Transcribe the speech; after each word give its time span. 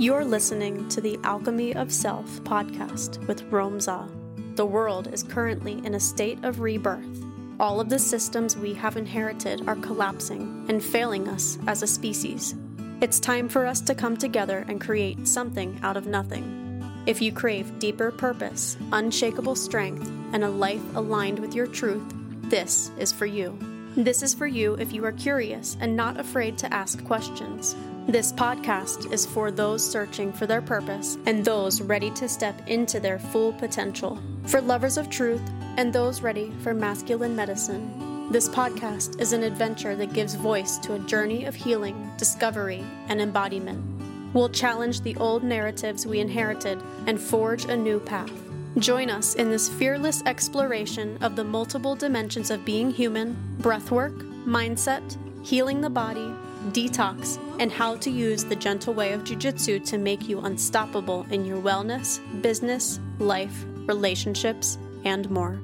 You're 0.00 0.24
listening 0.24 0.88
to 0.88 1.02
the 1.02 1.18
Alchemy 1.24 1.74
of 1.74 1.92
Self 1.92 2.26
podcast 2.42 3.18
with 3.26 3.44
Romza. 3.50 4.08
The 4.56 4.64
world 4.64 5.12
is 5.12 5.22
currently 5.22 5.74
in 5.84 5.94
a 5.94 6.00
state 6.00 6.42
of 6.42 6.60
rebirth. 6.60 7.22
All 7.60 7.82
of 7.82 7.90
the 7.90 7.98
systems 7.98 8.56
we 8.56 8.72
have 8.72 8.96
inherited 8.96 9.68
are 9.68 9.76
collapsing 9.76 10.64
and 10.70 10.82
failing 10.82 11.28
us 11.28 11.58
as 11.66 11.82
a 11.82 11.86
species. 11.86 12.54
It's 13.02 13.20
time 13.20 13.46
for 13.46 13.66
us 13.66 13.82
to 13.82 13.94
come 13.94 14.16
together 14.16 14.64
and 14.68 14.80
create 14.80 15.28
something 15.28 15.78
out 15.82 15.98
of 15.98 16.06
nothing. 16.06 16.82
If 17.04 17.20
you 17.20 17.30
crave 17.30 17.78
deeper 17.78 18.10
purpose, 18.10 18.78
unshakable 18.92 19.54
strength, 19.54 20.10
and 20.32 20.42
a 20.42 20.48
life 20.48 20.96
aligned 20.96 21.40
with 21.40 21.54
your 21.54 21.66
truth, 21.66 22.10
this 22.44 22.90
is 22.98 23.12
for 23.12 23.26
you. 23.26 23.54
This 23.96 24.22
is 24.22 24.32
for 24.32 24.46
you 24.46 24.76
if 24.76 24.94
you 24.94 25.04
are 25.04 25.12
curious 25.12 25.76
and 25.78 25.94
not 25.94 26.18
afraid 26.18 26.56
to 26.58 26.72
ask 26.72 27.04
questions. 27.04 27.76
This 28.06 28.32
podcast 28.32 29.12
is 29.12 29.24
for 29.24 29.52
those 29.52 29.88
searching 29.88 30.32
for 30.32 30.46
their 30.46 30.62
purpose 30.62 31.16
and 31.26 31.44
those 31.44 31.80
ready 31.80 32.10
to 32.12 32.28
step 32.28 32.60
into 32.66 32.98
their 32.98 33.18
full 33.18 33.52
potential. 33.52 34.18
For 34.46 34.60
lovers 34.60 34.96
of 34.96 35.10
truth 35.10 35.42
and 35.76 35.92
those 35.92 36.20
ready 36.20 36.50
for 36.62 36.74
masculine 36.74 37.36
medicine. 37.36 38.28
This 38.32 38.48
podcast 38.48 39.20
is 39.20 39.32
an 39.32 39.44
adventure 39.44 39.94
that 39.94 40.12
gives 40.12 40.34
voice 40.34 40.78
to 40.78 40.94
a 40.94 40.98
journey 41.00 41.44
of 41.44 41.54
healing, 41.54 42.10
discovery, 42.16 42.84
and 43.08 43.20
embodiment. 43.20 43.84
We'll 44.32 44.48
challenge 44.48 45.02
the 45.02 45.16
old 45.16 45.44
narratives 45.44 46.06
we 46.06 46.20
inherited 46.20 46.82
and 47.06 47.20
forge 47.20 47.66
a 47.66 47.76
new 47.76 48.00
path. 48.00 48.32
Join 48.78 49.10
us 49.10 49.34
in 49.34 49.50
this 49.50 49.68
fearless 49.68 50.22
exploration 50.26 51.18
of 51.20 51.36
the 51.36 51.44
multiple 51.44 51.94
dimensions 51.94 52.50
of 52.50 52.64
being 52.64 52.90
human, 52.90 53.36
breathwork, 53.60 54.18
mindset, 54.44 55.16
healing 55.44 55.80
the 55.80 55.90
body, 55.90 56.32
detox, 56.68 57.38
and 57.58 57.72
how 57.72 57.96
to 57.96 58.10
use 58.10 58.44
the 58.44 58.56
gentle 58.56 58.94
way 58.94 59.12
of 59.12 59.24
jujitsu 59.24 59.84
to 59.86 59.98
make 59.98 60.28
you 60.28 60.40
unstoppable 60.40 61.26
in 61.30 61.44
your 61.44 61.60
wellness, 61.60 62.20
business, 62.42 63.00
life, 63.18 63.64
relationships, 63.86 64.78
and 65.04 65.30
more. 65.30 65.60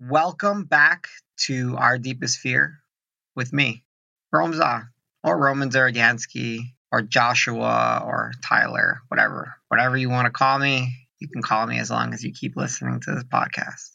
Welcome 0.00 0.64
back 0.64 1.08
to 1.46 1.76
Our 1.76 1.98
Deepest 1.98 2.38
Fear 2.38 2.78
with 3.34 3.52
me, 3.52 3.82
Romza, 4.32 4.88
or 5.24 5.36
Roman 5.36 5.70
Zaradiansky, 5.70 6.60
or 6.92 7.02
Joshua, 7.02 8.02
or 8.06 8.32
Tyler, 8.44 9.00
whatever. 9.08 9.54
Whatever 9.68 9.96
you 9.96 10.10
want 10.10 10.26
to 10.26 10.30
call 10.30 10.58
me, 10.58 11.08
you 11.18 11.28
can 11.28 11.42
call 11.42 11.66
me 11.66 11.80
as 11.80 11.90
long 11.90 12.14
as 12.14 12.22
you 12.22 12.32
keep 12.32 12.54
listening 12.54 13.00
to 13.00 13.14
this 13.14 13.24
podcast. 13.24 13.93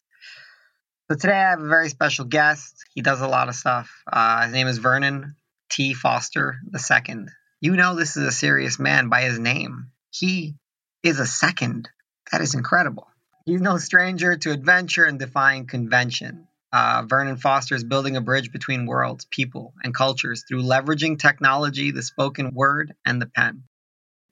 So 1.11 1.17
today 1.17 1.33
I 1.33 1.49
have 1.49 1.59
a 1.59 1.67
very 1.67 1.89
special 1.89 2.25
guest. 2.25 2.85
He 2.93 3.01
does 3.01 3.19
a 3.19 3.27
lot 3.27 3.49
of 3.49 3.55
stuff. 3.55 3.89
Uh, 4.05 4.43
his 4.43 4.53
name 4.53 4.67
is 4.67 4.77
Vernon 4.77 5.35
T. 5.71 5.95
Foster 5.95 6.59
II. 6.71 7.25
You 7.61 7.75
know 7.75 7.95
this 7.95 8.15
is 8.15 8.27
a 8.27 8.31
serious 8.31 8.77
man 8.77 9.09
by 9.09 9.21
his 9.21 9.39
name. 9.39 9.87
He 10.11 10.53
is 11.01 11.19
a 11.19 11.25
second. 11.25 11.89
That 12.31 12.41
is 12.41 12.53
incredible. 12.53 13.07
He's 13.47 13.59
no 13.59 13.79
stranger 13.79 14.37
to 14.37 14.51
adventure 14.51 15.03
and 15.03 15.17
defying 15.17 15.65
convention. 15.65 16.47
Uh, 16.71 17.05
Vernon 17.07 17.37
Foster 17.37 17.73
is 17.73 17.83
building 17.83 18.15
a 18.15 18.21
bridge 18.21 18.51
between 18.51 18.85
worlds, 18.85 19.25
people, 19.25 19.73
and 19.83 19.95
cultures 19.95 20.45
through 20.47 20.61
leveraging 20.61 21.17
technology, 21.17 21.89
the 21.89 22.03
spoken 22.03 22.53
word, 22.53 22.93
and 23.03 23.19
the 23.19 23.25
pen. 23.25 23.63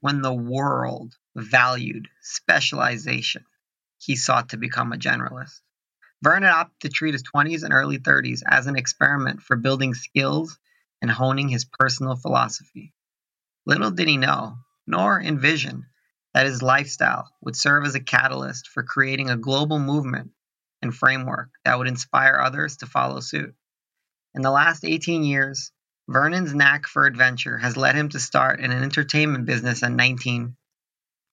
When 0.02 0.22
the 0.22 0.31
world 0.31 1.16
valued 1.36 2.08
specialization, 2.22 3.45
he 3.98 4.16
sought 4.16 4.50
to 4.50 4.58
become 4.58 4.94
a 4.94 4.98
generalist. 4.98 5.61
Vernon 6.23 6.50
opted 6.50 6.80
to 6.82 6.89
treat 6.89 7.14
his 7.14 7.23
20s 7.23 7.64
and 7.64 7.73
early 7.73 8.00
30s 8.00 8.42
as 8.45 8.67
an 8.67 8.76
experiment 8.76 9.42
for 9.42 9.55
building 9.55 9.94
skills 9.94 10.58
and 11.02 11.11
honing 11.11 11.48
his 11.48 11.66
personal 11.66 12.16
philosophy. 12.16 12.94
Little 13.66 13.92
did 13.92 14.08
he 14.08 14.17
know, 14.17 14.58
nor 14.88 15.22
envision, 15.22 15.86
that 16.33 16.48
his 16.48 16.61
lifestyle 16.61 17.30
would 17.42 17.55
serve 17.55 17.86
as 17.86 17.95
a 17.95 18.00
catalyst 18.00 18.67
for 18.67 18.83
creating 18.83 19.30
a 19.30 19.38
global 19.38 19.80
movement 19.80 20.32
and 20.82 20.95
framework 20.95 21.50
that 21.66 21.78
would 21.78 21.88
inspire 21.88 22.39
others 22.39 22.78
to 22.78 22.86
follow 22.86 23.20
suit. 23.20 23.54
In 24.34 24.42
the 24.42 24.52
last 24.52 24.86
18 24.86 25.23
years, 25.23 25.72
Vernon's 26.08 26.54
knack 26.54 26.88
for 26.88 27.05
adventure 27.05 27.58
has 27.58 27.76
led 27.76 27.95
him 27.95 28.10
to 28.10 28.20
start 28.20 28.60
in 28.60 28.72
an 28.72 28.84
entertainment 28.84 29.45
business 29.45 29.84
at 29.84 29.92
19, 29.92 30.55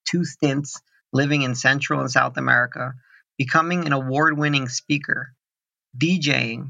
two 0.04 0.24
stints 0.24 0.80
living 1.12 1.42
in 1.42 1.54
Central 1.54 2.00
and 2.00 2.10
South 2.10 2.36
America, 2.36 2.94
becoming 3.36 3.86
an 3.86 3.92
award 3.92 4.38
winning 4.38 4.68
speaker, 4.68 5.34
DJing, 5.96 6.68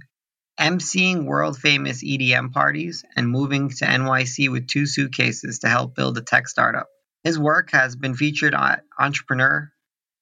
emceeing 0.59 1.25
world 1.25 1.59
famous 1.59 2.03
EDM 2.03 2.53
parties, 2.53 3.05
and 3.17 3.29
moving 3.29 3.71
to 3.71 3.85
NYC 3.85 4.51
with 4.51 4.69
two 4.69 4.87
suitcases 4.87 5.61
to 5.61 5.69
help 5.69 5.95
build 5.95 6.17
a 6.19 6.23
tech 6.23 6.49
startup. 6.49 6.89
His 7.25 7.39
work 7.39 7.71
has 7.73 7.97
been 7.97 8.15
featured 8.15 8.55
on 8.55 8.81
Entrepreneur, 8.99 9.71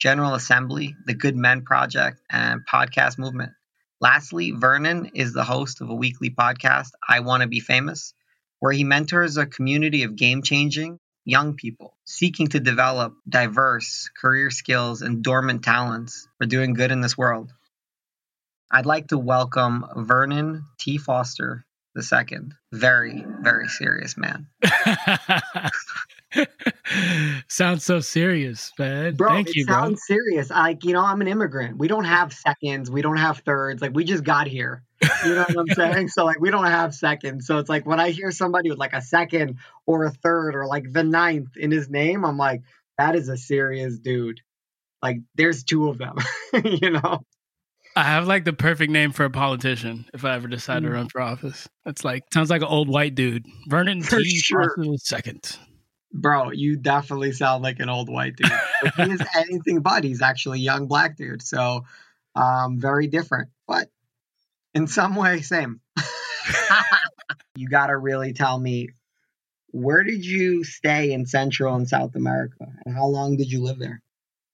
General 0.01 0.35
Assembly, 0.35 0.95
The 1.07 1.15
Good 1.15 1.37
Men 1.37 1.63
Project, 1.63 2.21
and 2.31 2.63
Podcast 2.67 3.19
Movement. 3.19 3.53
Lastly, 4.01 4.51
Vernon 4.51 5.13
is 5.15 5.33
the 5.33 5.45
host 5.45 5.81
of 5.81 5.91
a 5.91 5.95
weekly 5.95 6.31
podcast, 6.31 6.91
I 7.09 7.21
Want 7.21 7.43
to 7.43 7.49
Be 7.49 7.61
Famous, 7.61 8.15
where 8.59 8.73
he 8.73 8.85
mentors 8.85 9.37
a 9.37 9.47
community 9.47 10.03
of 10.03 10.17
game 10.17 10.43
changing 10.43 10.99
young 11.25 11.55
people 11.55 11.97
seeking 12.05 12.49
to 12.49 12.61
develop 12.61 13.15
diverse 13.29 14.11
career 14.21 14.51
skills 14.51 15.03
and 15.03 15.23
dormant 15.23 15.63
talents 15.63 16.29
for 16.39 16.47
doing 16.47 16.75
good 16.75 16.91
in 16.91 17.01
this 17.01 17.17
world. 17.17 17.53
I'd 18.71 18.87
like 18.87 19.09
to 19.09 19.19
welcome 19.19 19.85
Vernon 19.97 20.65
T. 20.79 20.99
Foster 20.99 21.65
II. 21.97 22.39
Very, 22.73 23.25
very 23.41 23.69
serious 23.69 24.17
man. 24.17 24.47
sounds 27.49 27.85
so 27.85 28.01
serious, 28.01 28.73
man. 28.79 29.15
Bro, 29.15 29.29
Thank 29.31 29.49
it 29.51 29.57
you, 29.57 29.65
sounds 29.65 30.01
bro. 30.09 30.17
serious. 30.17 30.51
Like, 30.51 30.85
you 30.85 30.93
know, 30.93 31.01
I'm 31.05 31.21
an 31.21 31.29
immigrant. 31.29 31.79
We 31.79 31.89
don't 31.89 32.05
have 32.05 32.33
seconds. 32.33 32.91
We 32.91 33.03
don't 33.03 33.17
have 33.17 33.39
thirds. 33.39 33.83
Like, 33.83 33.95
we 33.95 34.05
just 34.05 34.25
got 34.25 34.47
here. 34.47 34.83
You 35.25 35.35
know 35.35 35.45
what 35.53 35.59
I'm 35.59 35.69
saying? 35.75 36.09
So, 36.09 36.25
like, 36.25 36.41
we 36.41 36.51
don't 36.51 36.65
have 36.67 36.95
seconds. 36.95 37.47
So, 37.47 37.59
it's 37.59 37.69
like 37.69 37.87
when 37.87 38.01
I 38.01 38.11
hear 38.11 38.31
somebody 38.31 38.71
with 38.71 38.79
like 38.79 38.93
a 38.93 39.03
second 39.03 39.57
or 39.87 40.05
a 40.05 40.11
third 40.11 40.55
or 40.55 40.67
like 40.67 40.93
the 40.93 41.05
ninth 41.05 41.57
in 41.57 41.71
his 41.71 41.89
name, 41.89 42.25
I'm 42.25 42.37
like, 42.39 42.63
that 42.99 43.15
is 43.17 43.29
a 43.29 43.37
serious 43.37 43.99
dude. 43.99 44.41
Like, 45.03 45.19
there's 45.35 45.65
two 45.65 45.89
of 45.89 45.99
them, 45.99 46.17
you 46.65 46.91
know? 46.91 47.23
I 47.95 48.05
have 48.05 48.27
like 48.27 48.45
the 48.45 48.53
perfect 48.55 48.91
name 48.91 49.13
for 49.13 49.25
a 49.25 49.31
politician 49.31 50.07
if 50.15 50.25
I 50.25 50.35
ever 50.35 50.49
decide 50.49 50.83
to 50.85 50.89
Mm. 50.89 50.93
run 50.95 51.09
for 51.11 51.21
office. 51.21 51.69
It's 51.85 52.05
like 52.05 52.23
sounds 52.33 52.49
like 52.49 52.63
an 52.63 52.69
old 52.69 52.89
white 52.89 53.15
dude. 53.15 53.45
Vernon 53.69 54.03
For 54.03 54.19
T. 54.19 54.39
sure. 54.39 54.75
Second. 54.97 55.59
Bro, 56.13 56.51
you 56.53 56.77
definitely 56.77 57.33
sound 57.33 57.63
like 57.63 57.81
an 57.81 57.89
old 57.89 58.09
white 58.09 58.37
dude. 58.37 58.53
He 58.97 59.13
is 59.13 59.23
anything 59.37 59.81
but. 59.81 60.05
He's 60.05 60.23
actually 60.23 60.59
a 60.59 60.63
young 60.63 60.87
black 60.87 61.17
dude. 61.17 61.43
So, 61.43 61.85
um, 62.35 62.79
very 62.79 63.07
different, 63.07 63.49
but 63.67 63.89
in 64.75 64.87
some 64.87 65.15
way, 65.17 65.41
same. 65.41 65.81
you 67.55 67.69
got 67.69 67.87
to 67.87 67.97
really 67.97 68.33
tell 68.33 68.59
me 68.59 68.89
where 69.73 70.05
did 70.05 70.25
you 70.25 70.65
stay 70.65 71.13
in 71.13 71.27
Central 71.27 71.75
and 71.75 71.89
South 71.89 72.15
America, 72.15 72.67
and 72.85 72.95
how 72.95 73.07
long 73.07 73.37
did 73.37 73.51
you 73.51 73.63
live 73.63 73.79
there? 73.79 74.03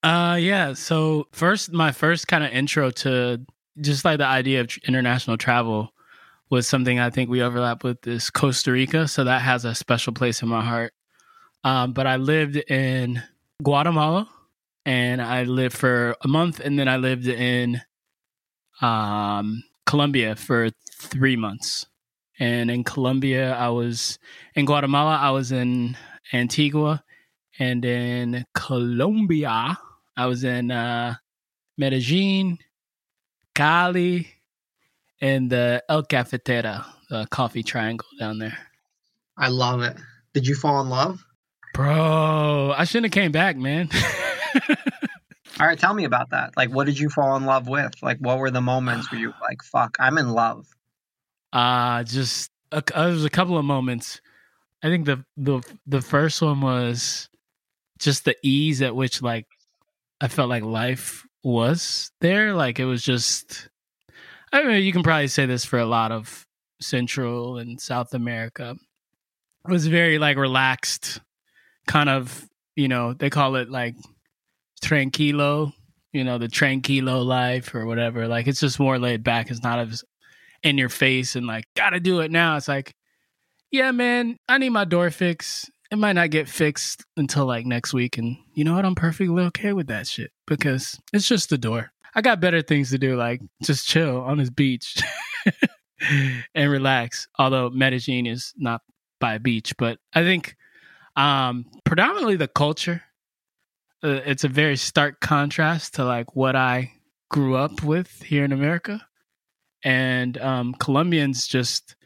Uh 0.02 0.38
yeah, 0.40 0.74
so 0.74 1.26
first 1.32 1.72
my 1.72 1.90
first 1.90 2.28
kind 2.28 2.44
of 2.44 2.52
intro 2.52 2.90
to 2.90 3.44
just 3.80 4.04
like 4.04 4.18
the 4.18 4.26
idea 4.26 4.60
of 4.60 4.68
tr- 4.68 4.78
international 4.86 5.36
travel 5.36 5.92
was 6.50 6.68
something 6.68 7.00
I 7.00 7.10
think 7.10 7.28
we 7.28 7.42
overlap 7.42 7.82
with 7.82 8.06
is 8.06 8.30
Costa 8.30 8.72
Rica, 8.72 9.08
so 9.08 9.24
that 9.24 9.42
has 9.42 9.64
a 9.64 9.74
special 9.74 10.12
place 10.12 10.40
in 10.40 10.48
my 10.48 10.64
heart. 10.64 10.92
Um, 11.64 11.92
but 11.92 12.06
I 12.06 12.16
lived 12.16 12.56
in 12.56 13.22
Guatemala 13.62 14.28
and 14.86 15.20
I 15.20 15.42
lived 15.42 15.76
for 15.76 16.16
a 16.22 16.28
month 16.28 16.60
and 16.60 16.78
then 16.78 16.88
I 16.88 16.96
lived 16.96 17.26
in 17.26 17.80
um 18.80 19.62
Colombia 19.86 20.36
for 20.36 20.70
3 20.92 21.36
months. 21.36 21.86
And 22.38 22.70
in 22.70 22.84
Colombia 22.84 23.54
I 23.54 23.68
was 23.70 24.18
in 24.54 24.64
Guatemala 24.64 25.16
I 25.16 25.30
was 25.30 25.50
in 25.50 25.96
Antigua 26.32 27.02
and 27.58 27.84
in 27.84 28.44
Colombia 28.54 29.78
I 30.16 30.26
was 30.26 30.44
in 30.44 30.70
uh 30.70 31.16
Medellin, 31.76 32.58
Cali, 33.54 34.28
and 35.20 35.50
the 35.50 35.82
El 35.88 36.02
Cafetera, 36.02 36.86
the 37.08 37.26
coffee 37.30 37.62
triangle 37.62 38.08
down 38.18 38.38
there. 38.38 38.58
I 39.36 39.48
love 39.48 39.82
it. 39.82 39.96
Did 40.34 40.46
you 40.46 40.54
fall 40.54 40.80
in 40.80 40.88
love? 40.88 41.24
Bro, 41.78 42.74
I 42.76 42.82
shouldn't 42.82 43.14
have 43.14 43.22
came 43.22 43.30
back, 43.30 43.56
man. 43.56 43.88
All 45.60 45.66
right, 45.66 45.78
tell 45.78 45.94
me 45.94 46.02
about 46.02 46.30
that. 46.30 46.56
Like, 46.56 46.70
what 46.70 46.86
did 46.86 46.98
you 46.98 47.08
fall 47.08 47.36
in 47.36 47.46
love 47.46 47.68
with? 47.68 47.92
Like, 48.02 48.18
what 48.18 48.38
were 48.40 48.50
the 48.50 48.60
moments 48.60 49.12
where 49.12 49.20
you 49.20 49.28
were 49.28 49.34
like, 49.40 49.62
"Fuck, 49.62 49.96
I'm 50.00 50.18
in 50.18 50.32
love"? 50.32 50.66
uh 51.52 52.02
just 52.02 52.50
a, 52.72 52.78
uh, 52.78 53.04
there 53.04 53.12
was 53.12 53.24
a 53.24 53.30
couple 53.30 53.56
of 53.56 53.64
moments. 53.64 54.20
I 54.82 54.88
think 54.88 55.06
the 55.06 55.24
the 55.36 55.62
the 55.86 56.00
first 56.00 56.42
one 56.42 56.62
was 56.62 57.28
just 58.00 58.24
the 58.24 58.34
ease 58.42 58.82
at 58.82 58.96
which 58.96 59.22
like 59.22 59.46
I 60.20 60.26
felt 60.26 60.48
like 60.48 60.64
life 60.64 61.24
was 61.44 62.10
there. 62.20 62.54
Like 62.54 62.80
it 62.80 62.86
was 62.86 63.04
just 63.04 63.68
I 64.52 64.64
mean, 64.64 64.82
you 64.82 64.92
can 64.92 65.04
probably 65.04 65.28
say 65.28 65.46
this 65.46 65.64
for 65.64 65.78
a 65.78 65.86
lot 65.86 66.10
of 66.10 66.44
Central 66.80 67.58
and 67.58 67.80
South 67.80 68.14
America. 68.14 68.74
It 69.64 69.70
was 69.70 69.86
very 69.86 70.18
like 70.18 70.36
relaxed, 70.36 71.20
kind 71.88 72.08
of, 72.08 72.46
you 72.76 72.86
know, 72.86 73.14
they 73.14 73.30
call 73.30 73.56
it 73.56 73.70
like 73.70 73.96
tranquilo, 74.80 75.72
you 76.12 76.22
know, 76.22 76.38
the 76.38 76.46
tranquilo 76.46 77.24
life 77.24 77.74
or 77.74 77.86
whatever. 77.86 78.28
Like 78.28 78.46
it's 78.46 78.60
just 78.60 78.78
more 78.78 78.98
laid 78.98 79.24
back. 79.24 79.50
It's 79.50 79.62
not 79.64 79.80
as 79.80 80.04
in 80.62 80.78
your 80.78 80.88
face 80.88 81.34
and 81.34 81.46
like, 81.46 81.64
gotta 81.74 81.98
do 81.98 82.20
it 82.20 82.30
now. 82.30 82.56
It's 82.56 82.68
like, 82.68 82.94
yeah, 83.72 83.90
man, 83.90 84.36
I 84.48 84.58
need 84.58 84.70
my 84.70 84.84
door 84.84 85.10
fixed. 85.10 85.70
It 85.90 85.98
might 85.98 86.12
not 86.12 86.30
get 86.30 86.48
fixed 86.48 87.04
until 87.16 87.46
like 87.46 87.66
next 87.66 87.92
week. 87.94 88.18
And 88.18 88.36
you 88.54 88.64
know 88.64 88.74
what? 88.74 88.84
I'm 88.84 88.94
perfectly 88.94 89.42
okay 89.44 89.72
with 89.72 89.88
that 89.88 90.06
shit 90.06 90.30
because 90.46 91.00
it's 91.12 91.26
just 91.26 91.50
the 91.50 91.58
door. 91.58 91.90
I 92.14 92.20
got 92.20 92.40
better 92.40 92.62
things 92.62 92.90
to 92.90 92.98
do, 92.98 93.16
like 93.16 93.40
just 93.62 93.88
chill 93.88 94.20
on 94.20 94.38
this 94.38 94.50
beach 94.50 95.02
and 96.54 96.70
relax. 96.70 97.28
Although 97.38 97.70
Medellin 97.70 98.26
is 98.26 98.52
not 98.56 98.82
by 99.20 99.34
a 99.34 99.40
beach, 99.40 99.74
but 99.78 99.98
I 100.14 100.22
think 100.22 100.56
um, 101.18 101.66
predominantly 101.84 102.36
the 102.36 102.48
culture. 102.48 103.02
Uh, 104.02 104.20
it's 104.24 104.44
a 104.44 104.48
very 104.48 104.76
stark 104.76 105.20
contrast 105.20 105.94
to 105.94 106.04
like 106.04 106.36
what 106.36 106.54
I 106.54 106.92
grew 107.30 107.56
up 107.56 107.82
with 107.82 108.22
here 108.22 108.44
in 108.44 108.52
America, 108.52 109.04
and 109.82 110.38
um, 110.38 110.74
Colombians 110.74 111.46
just 111.48 111.96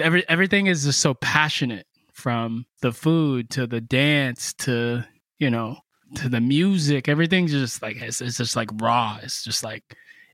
every 0.00 0.26
everything 0.28 0.66
is 0.68 0.84
just 0.84 1.00
so 1.00 1.14
passionate 1.14 1.86
from 2.12 2.66
the 2.80 2.92
food 2.92 3.50
to 3.50 3.66
the 3.66 3.80
dance 3.80 4.52
to 4.54 5.04
you 5.38 5.50
know 5.50 5.78
to 6.14 6.28
the 6.28 6.40
music 6.40 7.08
everything's 7.08 7.52
just 7.52 7.82
like 7.82 7.96
it's, 7.96 8.20
it's 8.20 8.36
just 8.36 8.54
like 8.54 8.68
raw 8.80 9.18
it's 9.22 9.42
just 9.42 9.64
like 9.64 9.82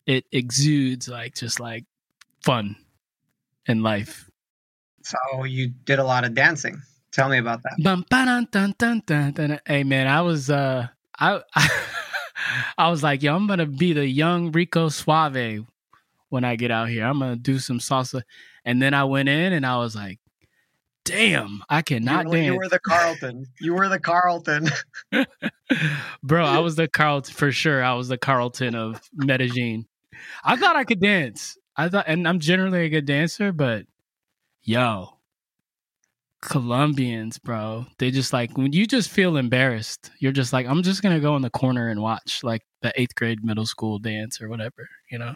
it 0.07 0.25
exudes 0.33 1.09
like 1.09 1.35
just 1.35 1.61
like 1.61 1.85
fun 2.43 2.77
in 3.67 3.83
life 3.83 4.29
So 5.03 5.45
you 5.45 5.69
did 5.69 5.99
a 5.99 6.05
lot 6.05 6.25
of 6.25 6.35
dancing. 6.35 6.83
Tell 7.19 7.29
me 7.29 7.39
about 7.39 7.63
that. 7.65 7.75
Hey 9.67 9.83
man 9.83 10.07
i 10.07 10.21
was 10.21 10.51
uh 10.51 10.87
i 11.19 11.41
i 12.79 12.89
was 12.89 13.03
like 13.03 13.25
yo 13.25 13.35
i'm 13.35 13.49
gonna 13.49 13.67
be 13.67 13.93
the 13.93 14.07
young 14.07 14.53
rico 14.53 14.89
suave 14.89 15.67
when 16.29 16.45
i 16.45 16.55
get 16.55 16.71
out 16.71 16.89
here 16.89 17.05
i'm 17.05 17.19
gonna 17.19 17.35
do 17.35 17.59
some 17.59 17.81
salsa 17.81 18.23
and 18.65 18.81
then 18.81 18.95
i 18.95 19.03
went 19.03 19.29
in 19.29 19.53
and 19.53 19.67
i 19.67 19.77
was 19.79 19.97
like 19.97 20.21
damn 21.05 21.61
i 21.69 21.83
cannot 21.83 22.27
you, 22.27 22.31
were, 22.31 22.37
dance 22.37 22.47
you 22.47 22.57
were 22.57 22.69
the 22.69 22.79
Carlton. 22.79 23.47
You 23.61 23.75
were 23.75 23.89
the 23.89 23.99
Carlton. 23.99 24.69
Bro, 26.23 26.45
I 26.45 26.59
was 26.59 26.77
the 26.77 26.89
Carlton 26.89 27.35
for 27.35 27.51
sure. 27.51 27.83
I 27.83 27.95
was 27.95 28.09
the 28.09 28.19
Carlton 28.19 28.75
of 28.75 29.01
Medellin. 29.15 29.87
I 30.45 30.57
thought 30.57 30.77
I 30.77 30.85
could 30.85 31.01
dance. 31.01 31.57
I 31.77 31.89
thought, 31.89 32.05
and 32.09 32.27
I'm 32.27 32.41
generally 32.41 32.85
a 32.85 32.89
good 32.89 33.07
dancer, 33.07 33.53
but 33.53 33.87
yo, 34.63 35.18
Colombians, 36.41 37.39
bro, 37.39 37.87
they 37.99 38.11
just 38.11 38.33
like 38.33 38.57
when 38.57 38.73
you 38.73 38.87
just 38.87 39.11
feel 39.11 39.37
embarrassed, 39.37 40.11
you're 40.21 40.33
just 40.33 40.53
like, 40.53 40.67
I'm 40.67 40.83
just 40.83 41.03
gonna 41.03 41.21
go 41.21 41.35
in 41.37 41.43
the 41.43 41.51
corner 41.51 41.89
and 41.89 42.01
watch 42.01 42.45
like 42.45 42.63
the 42.83 42.93
eighth 43.01 43.15
grade 43.17 43.45
middle 43.45 43.67
school 43.67 43.99
dance 43.99 44.41
or 44.41 44.49
whatever, 44.49 44.89
you 45.11 45.19
know. 45.19 45.35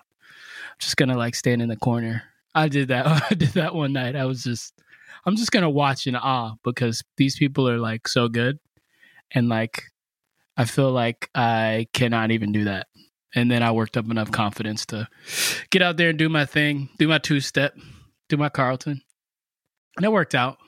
just 0.78 0.96
gonna 0.96 1.16
like 1.16 1.34
stand 1.34 1.60
in 1.60 1.68
the 1.68 1.76
corner. 1.76 2.22
I 2.54 2.68
did 2.68 2.88
that. 2.88 3.06
I 3.30 3.34
did 3.34 3.50
that 3.50 3.74
one 3.74 3.92
night. 3.92 4.14
I 4.14 4.26
was 4.26 4.44
just, 4.44 4.74
I'm 5.26 5.36
just 5.36 5.50
gonna 5.50 5.70
watch 5.70 6.06
in 6.06 6.14
awe 6.14 6.54
because 6.62 7.02
these 7.16 7.36
people 7.36 7.68
are 7.68 7.78
like 7.78 8.06
so 8.06 8.28
good, 8.28 8.58
and 9.32 9.48
like 9.48 9.84
I 10.56 10.64
feel 10.66 10.92
like 10.92 11.30
I 11.34 11.88
cannot 11.92 12.30
even 12.30 12.52
do 12.52 12.64
that. 12.64 12.86
And 13.34 13.50
then 13.50 13.62
I 13.62 13.72
worked 13.72 13.96
up 13.96 14.10
enough 14.10 14.30
confidence 14.30 14.84
to 14.86 15.08
get 15.70 15.80
out 15.80 15.96
there 15.96 16.10
and 16.10 16.18
do 16.18 16.28
my 16.28 16.44
thing, 16.44 16.90
do 16.98 17.08
my 17.08 17.18
two 17.18 17.40
step, 17.40 17.74
do 18.28 18.36
my 18.36 18.50
Carlton, 18.50 19.00
and 19.96 20.04
it 20.04 20.12
worked 20.12 20.34
out. 20.34 20.58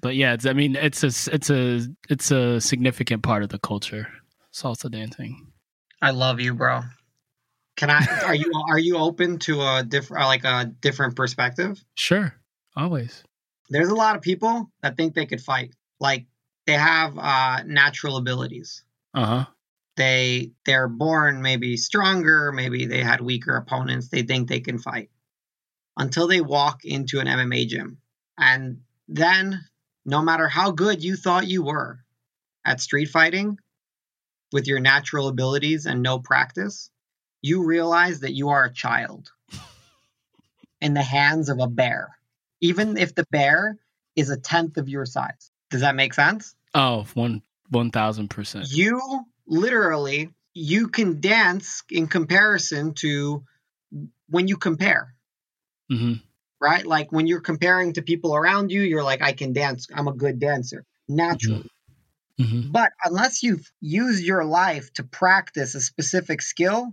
But 0.00 0.16
yeah, 0.16 0.34
it's, 0.34 0.46
I 0.46 0.52
mean, 0.52 0.76
it's 0.76 1.02
a 1.02 1.32
it's 1.32 1.50
a 1.50 1.86
it's 2.08 2.30
a 2.30 2.60
significant 2.60 3.22
part 3.22 3.42
of 3.42 3.48
the 3.48 3.58
culture, 3.58 4.08
salsa 4.52 4.90
dancing. 4.90 5.52
I 6.00 6.10
love 6.10 6.40
you, 6.40 6.54
bro. 6.54 6.82
Can 7.76 7.90
I? 7.90 8.04
Are 8.26 8.34
you 8.34 8.50
are 8.68 8.78
you 8.78 8.96
open 8.96 9.38
to 9.40 9.60
a 9.60 9.84
different 9.86 10.24
like 10.26 10.44
a 10.44 10.66
different 10.80 11.16
perspective? 11.16 11.82
Sure, 11.94 12.34
always. 12.76 13.24
There's 13.70 13.88
a 13.88 13.94
lot 13.94 14.16
of 14.16 14.22
people 14.22 14.70
that 14.82 14.96
think 14.96 15.14
they 15.14 15.26
could 15.26 15.40
fight. 15.40 15.74
Like 16.00 16.26
they 16.66 16.74
have 16.74 17.16
uh, 17.18 17.62
natural 17.66 18.16
abilities. 18.16 18.84
Uh 19.14 19.24
huh. 19.26 19.44
They 19.96 20.52
they're 20.64 20.88
born 20.88 21.42
maybe 21.42 21.76
stronger, 21.76 22.52
maybe 22.52 22.86
they 22.86 23.02
had 23.02 23.20
weaker 23.20 23.56
opponents. 23.56 24.08
They 24.08 24.22
think 24.22 24.48
they 24.48 24.60
can 24.60 24.78
fight 24.78 25.10
until 25.96 26.28
they 26.28 26.40
walk 26.40 26.84
into 26.84 27.18
an 27.18 27.26
MMA 27.26 27.66
gym, 27.66 27.98
and 28.36 28.80
then 29.08 29.60
no 30.08 30.22
matter 30.22 30.48
how 30.48 30.70
good 30.70 31.04
you 31.04 31.16
thought 31.16 31.46
you 31.46 31.62
were 31.62 31.98
at 32.64 32.80
street 32.80 33.10
fighting, 33.10 33.58
with 34.52 34.66
your 34.66 34.80
natural 34.80 35.28
abilities 35.28 35.84
and 35.84 36.02
no 36.02 36.18
practice, 36.18 36.90
you 37.42 37.64
realize 37.64 38.20
that 38.20 38.32
you 38.32 38.48
are 38.48 38.64
a 38.64 38.72
child 38.72 39.30
in 40.80 40.94
the 40.94 41.02
hands 41.02 41.50
of 41.50 41.58
a 41.60 41.66
bear, 41.66 42.16
even 42.62 42.96
if 42.96 43.14
the 43.14 43.26
bear 43.30 43.78
is 44.16 44.30
a 44.30 44.40
tenth 44.40 44.78
of 44.78 44.88
your 44.88 45.04
size. 45.04 45.50
Does 45.70 45.82
that 45.82 45.94
make 45.94 46.14
sense? 46.14 46.54
Oh, 46.74 47.04
one 47.12 47.42
one 47.68 47.90
thousand 47.90 48.28
percent. 48.28 48.66
You 48.70 49.26
literally 49.46 50.30
you 50.54 50.88
can 50.88 51.20
dance 51.20 51.82
in 51.90 52.06
comparison 52.06 52.94
to 52.94 53.44
when 54.30 54.48
you 54.48 54.56
compare, 54.56 55.14
hmm 55.90 56.14
right? 56.60 56.84
Like 56.84 57.12
when 57.12 57.26
you're 57.26 57.40
comparing 57.40 57.92
to 57.94 58.02
people 58.02 58.34
around 58.34 58.70
you, 58.70 58.80
you're 58.82 59.04
like, 59.04 59.22
I 59.22 59.32
can 59.32 59.52
dance. 59.52 59.88
I'm 59.94 60.08
a 60.08 60.12
good 60.12 60.38
dancer 60.38 60.84
naturally. 61.08 61.70
hmm 62.38 62.70
But 62.70 62.92
unless 63.04 63.42
you've 63.42 63.70
used 63.80 64.24
your 64.24 64.44
life 64.44 64.92
to 64.94 65.04
practice 65.04 65.74
a 65.74 65.80
specific 65.80 66.42
skill, 66.42 66.92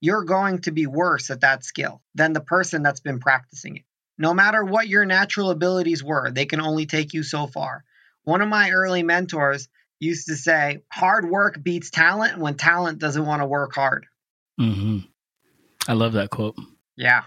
you're 0.00 0.24
going 0.24 0.60
to 0.62 0.70
be 0.70 0.86
worse 0.86 1.30
at 1.30 1.40
that 1.42 1.64
skill 1.64 2.00
than 2.14 2.32
the 2.32 2.40
person 2.40 2.82
that's 2.82 3.00
been 3.00 3.20
practicing 3.20 3.76
it. 3.76 3.84
No 4.18 4.34
matter 4.34 4.64
what 4.64 4.88
your 4.88 5.04
natural 5.06 5.50
abilities 5.50 6.04
were, 6.04 6.30
they 6.30 6.46
can 6.46 6.60
only 6.60 6.86
take 6.86 7.14
you 7.14 7.22
so 7.22 7.46
far. 7.46 7.84
One 8.24 8.42
of 8.42 8.48
my 8.48 8.70
early 8.70 9.02
mentors 9.02 9.68
used 9.98 10.28
to 10.28 10.36
say, 10.36 10.82
hard 10.90 11.28
work 11.28 11.62
beats 11.62 11.90
talent 11.90 12.38
when 12.38 12.54
talent 12.56 12.98
doesn't 12.98 13.24
want 13.24 13.42
to 13.42 13.46
work 13.46 13.74
hard. 13.74 14.06
hmm 14.58 14.98
I 15.88 15.94
love 15.94 16.12
that 16.12 16.30
quote. 16.30 16.56
Yeah. 16.96 17.22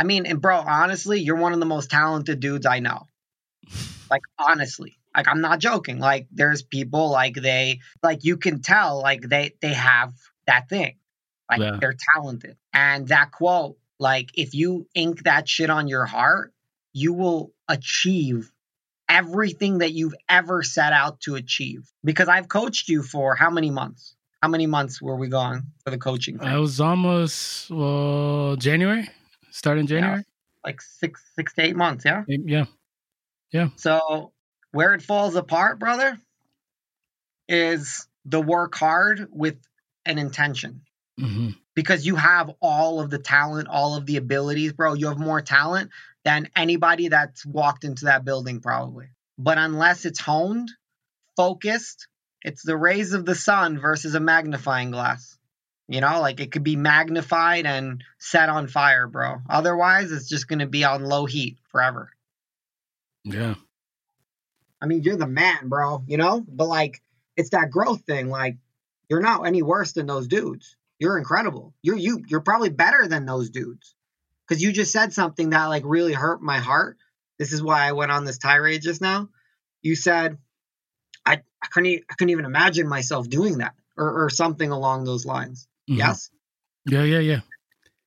I 0.00 0.04
mean, 0.04 0.24
and 0.24 0.40
bro, 0.40 0.56
honestly, 0.56 1.20
you're 1.20 1.36
one 1.36 1.52
of 1.52 1.60
the 1.60 1.66
most 1.66 1.90
talented 1.90 2.40
dudes 2.40 2.64
I 2.64 2.78
know. 2.78 3.06
Like, 4.10 4.22
honestly. 4.38 4.96
Like, 5.14 5.28
I'm 5.28 5.42
not 5.42 5.58
joking. 5.58 5.98
Like, 5.98 6.26
there's 6.32 6.62
people 6.62 7.10
like 7.10 7.34
they 7.34 7.80
like 8.02 8.24
you 8.24 8.38
can 8.38 8.62
tell 8.62 9.02
like 9.02 9.20
they 9.20 9.52
they 9.60 9.74
have 9.74 10.14
that 10.46 10.70
thing. 10.70 10.96
Like 11.50 11.60
Yeah. 11.60 11.76
they're 11.78 11.96
talented. 12.14 12.56
And 12.72 13.08
that 13.08 13.30
quote, 13.30 13.76
like, 13.98 14.30
if 14.38 14.54
you 14.54 14.86
ink 14.94 15.24
that 15.24 15.46
shit 15.46 15.68
on 15.68 15.86
your 15.86 16.06
heart, 16.06 16.54
you 16.94 17.12
will 17.12 17.52
achieve 17.68 18.50
everything 19.06 19.78
that 19.78 19.92
you've 19.92 20.14
ever 20.30 20.62
set 20.62 20.94
out 20.94 21.20
to 21.22 21.34
achieve. 21.34 21.90
Because 22.02 22.28
I've 22.28 22.48
coached 22.48 22.88
you 22.88 23.02
for 23.02 23.34
how 23.34 23.50
many 23.50 23.70
months? 23.70 24.14
How 24.42 24.48
many 24.48 24.66
months 24.66 25.02
were 25.02 25.16
we 25.16 25.28
going 25.28 25.64
for 25.84 25.90
the 25.90 25.98
coaching 25.98 26.38
thing? 26.38 26.48
I 26.48 26.58
was 26.58 26.80
almost 26.80 27.70
well 27.70 28.56
January, 28.56 29.10
starting 29.50 29.86
January. 29.86 30.24
like 30.64 30.80
six 30.80 31.22
six 31.34 31.52
to 31.54 31.62
eight 31.62 31.76
months, 31.76 32.04
yeah? 32.04 32.24
Yeah. 32.26 32.64
Yeah. 33.52 33.68
So 33.76 34.32
where 34.72 34.94
it 34.94 35.02
falls 35.02 35.34
apart, 35.34 35.78
brother, 35.78 36.18
is 37.48 38.06
the 38.24 38.40
work 38.40 38.74
hard 38.74 39.26
with 39.30 39.56
an 40.06 40.18
intention. 40.18 40.82
hmm 41.18 41.50
Because 41.74 42.06
you 42.06 42.16
have 42.16 42.50
all 42.60 43.00
of 43.00 43.10
the 43.10 43.18
talent, 43.18 43.68
all 43.68 43.96
of 43.96 44.06
the 44.06 44.16
abilities, 44.16 44.72
bro. 44.72 44.94
You 44.94 45.08
have 45.08 45.18
more 45.18 45.40
talent 45.40 45.90
than 46.24 46.48
anybody 46.54 47.08
that's 47.08 47.44
walked 47.46 47.84
into 47.84 48.04
that 48.06 48.24
building, 48.24 48.60
probably. 48.60 49.06
But 49.38 49.58
unless 49.58 50.04
it's 50.04 50.20
honed, 50.20 50.70
focused, 51.36 52.06
it's 52.42 52.62
the 52.62 52.76
rays 52.76 53.12
of 53.14 53.24
the 53.24 53.34
sun 53.34 53.78
versus 53.78 54.14
a 54.14 54.20
magnifying 54.20 54.90
glass. 54.90 55.38
You 55.90 56.00
know, 56.00 56.20
like 56.20 56.38
it 56.38 56.52
could 56.52 56.62
be 56.62 56.76
magnified 56.76 57.66
and 57.66 58.04
set 58.20 58.48
on 58.48 58.68
fire, 58.68 59.08
bro. 59.08 59.38
Otherwise, 59.50 60.12
it's 60.12 60.28
just 60.28 60.46
going 60.46 60.60
to 60.60 60.68
be 60.68 60.84
on 60.84 61.04
low 61.04 61.26
heat 61.26 61.58
forever. 61.72 62.10
Yeah. 63.24 63.56
I 64.80 64.86
mean, 64.86 65.02
you're 65.02 65.16
the 65.16 65.26
man, 65.26 65.68
bro, 65.68 66.04
you 66.06 66.16
know? 66.16 66.46
But 66.46 66.68
like 66.68 67.02
it's 67.36 67.50
that 67.50 67.72
growth 67.72 68.02
thing. 68.02 68.28
Like 68.28 68.58
you're 69.08 69.20
not 69.20 69.44
any 69.44 69.62
worse 69.62 69.90
than 69.92 70.06
those 70.06 70.28
dudes. 70.28 70.76
You're 71.00 71.18
incredible. 71.18 71.74
You're 71.82 71.96
you 71.96 72.22
you're 72.28 72.40
probably 72.40 72.70
better 72.70 73.08
than 73.08 73.26
those 73.26 73.50
dudes. 73.50 73.96
Cuz 74.48 74.62
you 74.62 74.70
just 74.70 74.92
said 74.92 75.12
something 75.12 75.50
that 75.50 75.66
like 75.66 75.82
really 75.84 76.12
hurt 76.12 76.40
my 76.40 76.58
heart. 76.58 76.98
This 77.40 77.52
is 77.52 77.64
why 77.64 77.88
I 77.88 77.92
went 77.92 78.12
on 78.12 78.24
this 78.24 78.38
tirade 78.38 78.82
just 78.82 79.00
now. 79.00 79.28
You 79.82 79.96
said 79.96 80.38
I 81.26 81.42
I 81.60 81.66
couldn't 81.66 82.04
I 82.08 82.14
couldn't 82.14 82.30
even 82.30 82.44
imagine 82.44 82.86
myself 82.86 83.28
doing 83.28 83.58
that 83.58 83.74
or 83.96 84.26
or 84.26 84.30
something 84.30 84.70
along 84.70 85.02
those 85.02 85.26
lines. 85.26 85.66
Mhm. 85.90 85.98
Yes? 85.98 86.30
Yeah. 86.86 87.02
Yeah. 87.02 87.18
Yeah. 87.18 87.40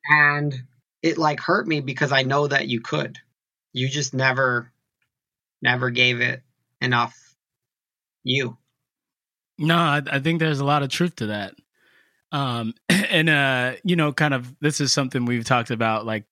And 0.10 0.54
it 1.02 1.18
like 1.18 1.40
hurt 1.40 1.68
me 1.68 1.82
because 1.82 2.12
I 2.12 2.24
know 2.24 2.48
that 2.48 2.68
you 2.68 2.82
could. 2.82 3.20
You 3.74 3.90
just 3.90 4.14
never 4.14 4.72
never 5.62 5.90
gave 5.90 6.22
it 6.22 6.42
enough 6.82 7.18
you. 8.24 8.58
No, 9.58 9.76
I, 9.76 10.02
I 10.10 10.20
think 10.20 10.40
there's 10.40 10.60
a 10.60 10.66
lot 10.66 10.84
of 10.84 10.90
truth 10.90 11.18
to 11.18 11.28
that. 11.28 11.56
Um, 12.32 12.74
and 12.90 13.30
uh, 13.30 13.74
you 13.84 13.96
know, 13.96 14.12
kind 14.14 14.34
of 14.34 14.54
this 14.60 14.82
is 14.82 14.92
something 14.94 15.26
we've 15.26 15.46
talked 15.46 15.72
about. 15.72 16.06
Like, 16.06 16.26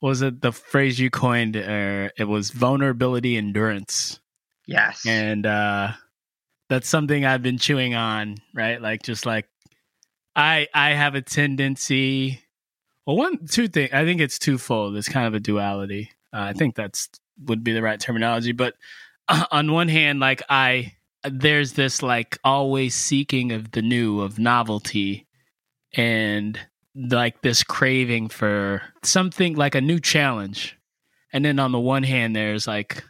was 0.00 0.22
it 0.22 0.40
the 0.40 0.52
phrase 0.52 0.98
you 0.98 1.10
coined? 1.10 1.56
Uh, 1.56 2.08
it 2.18 2.26
was 2.26 2.50
vulnerability 2.50 3.36
endurance. 3.36 4.20
Yes, 4.66 5.04
and 5.06 5.46
uh, 5.46 5.92
that's 6.68 6.88
something 6.88 7.24
I've 7.24 7.42
been 7.42 7.58
chewing 7.58 7.94
on. 7.94 8.36
Right, 8.54 8.80
like 8.80 9.02
just 9.02 9.26
like 9.26 9.46
I 10.36 10.68
I 10.74 10.90
have 10.90 11.14
a 11.14 11.22
tendency. 11.22 12.42
Well, 13.06 13.16
one 13.16 13.46
two 13.46 13.68
thing. 13.68 13.88
I 13.92 14.04
think 14.04 14.20
it's 14.20 14.38
twofold. 14.38 14.96
It's 14.96 15.08
kind 15.08 15.26
of 15.26 15.34
a 15.34 15.40
duality. 15.40 16.10
Uh, 16.32 16.40
I 16.40 16.52
think 16.52 16.76
that's 16.76 17.08
would 17.44 17.64
be 17.64 17.72
the 17.72 17.82
right 17.82 17.98
terminology. 17.98 18.52
But 18.52 18.74
on 19.50 19.72
one 19.72 19.88
hand, 19.88 20.20
like 20.20 20.42
I 20.48 20.92
there's 21.24 21.72
this 21.72 22.02
like 22.02 22.38
always 22.44 22.94
seeking 22.94 23.52
of 23.52 23.72
the 23.72 23.82
new 23.82 24.20
of 24.20 24.38
novelty 24.38 25.26
and 25.94 26.58
like 26.94 27.42
this 27.42 27.62
craving 27.62 28.28
for 28.28 28.82
something 29.02 29.54
like 29.54 29.74
a 29.74 29.80
new 29.80 30.00
challenge 30.00 30.78
and 31.32 31.44
then 31.44 31.58
on 31.58 31.72
the 31.72 31.80
one 31.80 32.02
hand 32.02 32.34
there's 32.34 32.66
like 32.66 33.04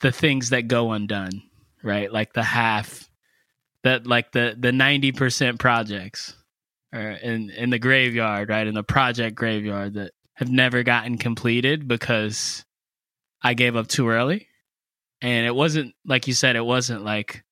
the 0.00 0.12
things 0.12 0.50
that 0.50 0.68
go 0.68 0.92
undone 0.92 1.42
right 1.82 2.12
like 2.12 2.32
the 2.32 2.42
half 2.42 3.08
that 3.84 4.06
like 4.06 4.32
the 4.32 4.56
the 4.58 4.70
90% 4.70 5.58
projects 5.58 6.36
or 6.92 7.00
in 7.00 7.50
in 7.50 7.70
the 7.70 7.78
graveyard 7.78 8.48
right 8.48 8.66
in 8.66 8.74
the 8.74 8.82
project 8.82 9.36
graveyard 9.36 9.94
that 9.94 10.12
have 10.34 10.50
never 10.50 10.82
gotten 10.82 11.18
completed 11.18 11.86
because 11.86 12.64
I 13.42 13.54
gave 13.54 13.76
up 13.76 13.88
too 13.88 14.08
early. 14.08 14.48
And 15.20 15.46
it 15.46 15.54
wasn't 15.54 15.94
like 16.04 16.26
you 16.26 16.34
said 16.34 16.56
it 16.56 16.64
wasn't 16.64 17.04
like 17.04 17.44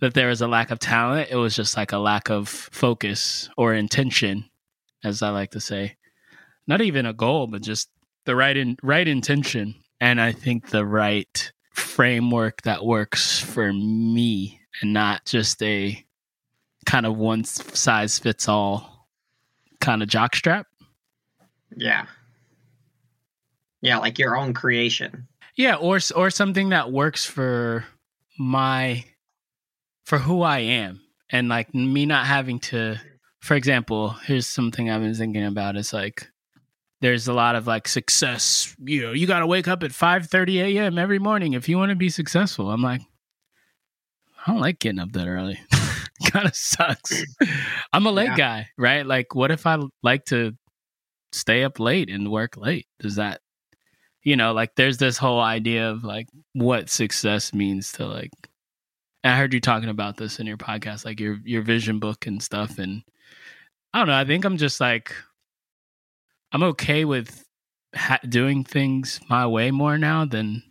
that 0.00 0.14
there 0.14 0.28
was 0.28 0.40
a 0.40 0.48
lack 0.48 0.70
of 0.70 0.78
talent. 0.78 1.30
It 1.30 1.36
was 1.36 1.56
just 1.56 1.76
like 1.76 1.92
a 1.92 1.98
lack 1.98 2.30
of 2.30 2.48
focus 2.48 3.48
or 3.56 3.74
intention 3.74 4.44
as 5.04 5.22
i 5.22 5.30
like 5.30 5.52
to 5.52 5.60
say. 5.60 5.96
Not 6.66 6.80
even 6.80 7.06
a 7.06 7.12
goal 7.12 7.46
but 7.46 7.62
just 7.62 7.88
the 8.24 8.36
right 8.36 8.56
in 8.56 8.76
right 8.82 9.06
intention. 9.06 9.74
And 10.00 10.20
i 10.20 10.32
think 10.32 10.68
the 10.68 10.86
right 10.86 11.52
framework 11.72 12.62
that 12.62 12.84
works 12.84 13.40
for 13.40 13.72
me 13.72 14.57
and 14.80 14.92
not 14.92 15.24
just 15.24 15.62
a 15.62 16.04
kind 16.86 17.06
of 17.06 17.16
one 17.16 17.44
size 17.44 18.18
fits 18.18 18.48
all 18.48 19.08
kind 19.80 20.02
of 20.02 20.08
jockstrap 20.08 20.64
yeah 21.76 22.06
yeah 23.80 23.98
like 23.98 24.18
your 24.18 24.36
own 24.36 24.54
creation 24.54 25.28
yeah, 25.58 25.74
or 25.74 25.98
or 26.14 26.30
something 26.30 26.68
that 26.68 26.92
works 26.92 27.26
for 27.26 27.84
my 28.38 29.04
for 30.06 30.16
who 30.16 30.42
I 30.42 30.60
am 30.60 31.00
and 31.30 31.48
like 31.48 31.74
me 31.74 32.06
not 32.06 32.26
having 32.26 32.60
to 32.60 32.98
for 33.40 33.54
example, 33.54 34.10
here's 34.10 34.46
something 34.46 34.88
I've 34.88 35.02
been 35.02 35.14
thinking 35.14 35.44
about 35.44 35.76
is 35.76 35.92
like 35.92 36.30
there's 37.00 37.26
a 37.26 37.32
lot 37.32 37.56
of 37.56 37.66
like 37.66 37.88
success, 37.88 38.74
you 38.78 39.02
know, 39.02 39.12
you 39.12 39.26
got 39.26 39.40
to 39.40 39.48
wake 39.48 39.66
up 39.66 39.82
at 39.82 39.90
5:30 39.90 40.76
a.m. 40.76 40.96
every 40.96 41.18
morning 41.18 41.54
if 41.54 41.68
you 41.68 41.76
want 41.76 41.90
to 41.90 41.96
be 41.96 42.08
successful. 42.08 42.70
I'm 42.70 42.82
like 42.82 43.02
I 44.48 44.52
don't 44.52 44.60
like 44.60 44.78
getting 44.78 44.98
up 44.98 45.12
that 45.12 45.28
early. 45.28 45.60
kind 46.32 46.46
of 46.46 46.56
sucks. 46.56 47.22
I'm 47.92 48.06
a 48.06 48.10
late 48.10 48.30
yeah. 48.30 48.36
guy, 48.36 48.68
right? 48.78 49.04
Like 49.04 49.34
what 49.34 49.50
if 49.50 49.66
I 49.66 49.78
like 50.02 50.24
to 50.26 50.52
stay 51.32 51.64
up 51.64 51.78
late 51.78 52.08
and 52.08 52.32
work 52.32 52.56
late? 52.56 52.86
Does 52.98 53.16
that 53.16 53.42
you 54.22 54.36
know, 54.36 54.52
like 54.52 54.74
there's 54.74 54.98
this 54.98 55.18
whole 55.18 55.40
idea 55.40 55.90
of 55.90 56.04
like 56.04 56.28
what 56.54 56.90
success 56.90 57.52
means 57.52 57.92
to 57.92 58.06
like. 58.06 58.30
I 59.22 59.36
heard 59.36 59.52
you 59.52 59.60
talking 59.60 59.88
about 59.88 60.16
this 60.16 60.38
in 60.38 60.46
your 60.46 60.56
podcast, 60.56 61.04
like 61.04 61.20
your 61.20 61.38
your 61.44 61.62
vision 61.62 61.98
book 61.98 62.26
and 62.26 62.42
stuff, 62.42 62.78
and 62.78 63.02
I 63.92 63.98
don't 63.98 64.08
know. 64.08 64.14
I 64.14 64.24
think 64.24 64.44
I'm 64.44 64.56
just 64.56 64.80
like 64.80 65.14
I'm 66.52 66.62
okay 66.62 67.04
with 67.04 67.44
ha- 67.94 68.20
doing 68.28 68.64
things 68.64 69.20
my 69.28 69.46
way 69.46 69.70
more 69.70 69.98
now 69.98 70.24
than 70.24 70.62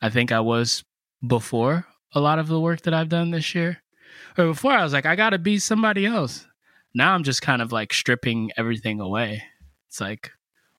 I 0.00 0.10
think 0.10 0.32
I 0.32 0.40
was 0.40 0.84
before. 1.26 1.86
A 2.14 2.20
lot 2.20 2.38
of 2.38 2.48
the 2.48 2.60
work 2.60 2.82
that 2.82 2.94
I've 2.94 3.08
done 3.08 3.30
this 3.30 3.54
year, 3.54 3.82
or 4.38 4.46
before, 4.46 4.72
I 4.72 4.84
was 4.84 4.92
like, 4.92 5.06
I 5.06 5.16
got 5.16 5.30
to 5.30 5.38
be 5.38 5.58
somebody 5.58 6.06
else. 6.06 6.46
Now 6.94 7.14
I'm 7.14 7.24
just 7.24 7.42
kind 7.42 7.60
of 7.60 7.72
like 7.72 7.92
stripping 7.92 8.50
everything 8.56 9.00
away. 9.00 9.42
It's 9.88 10.00
like, 10.00 10.30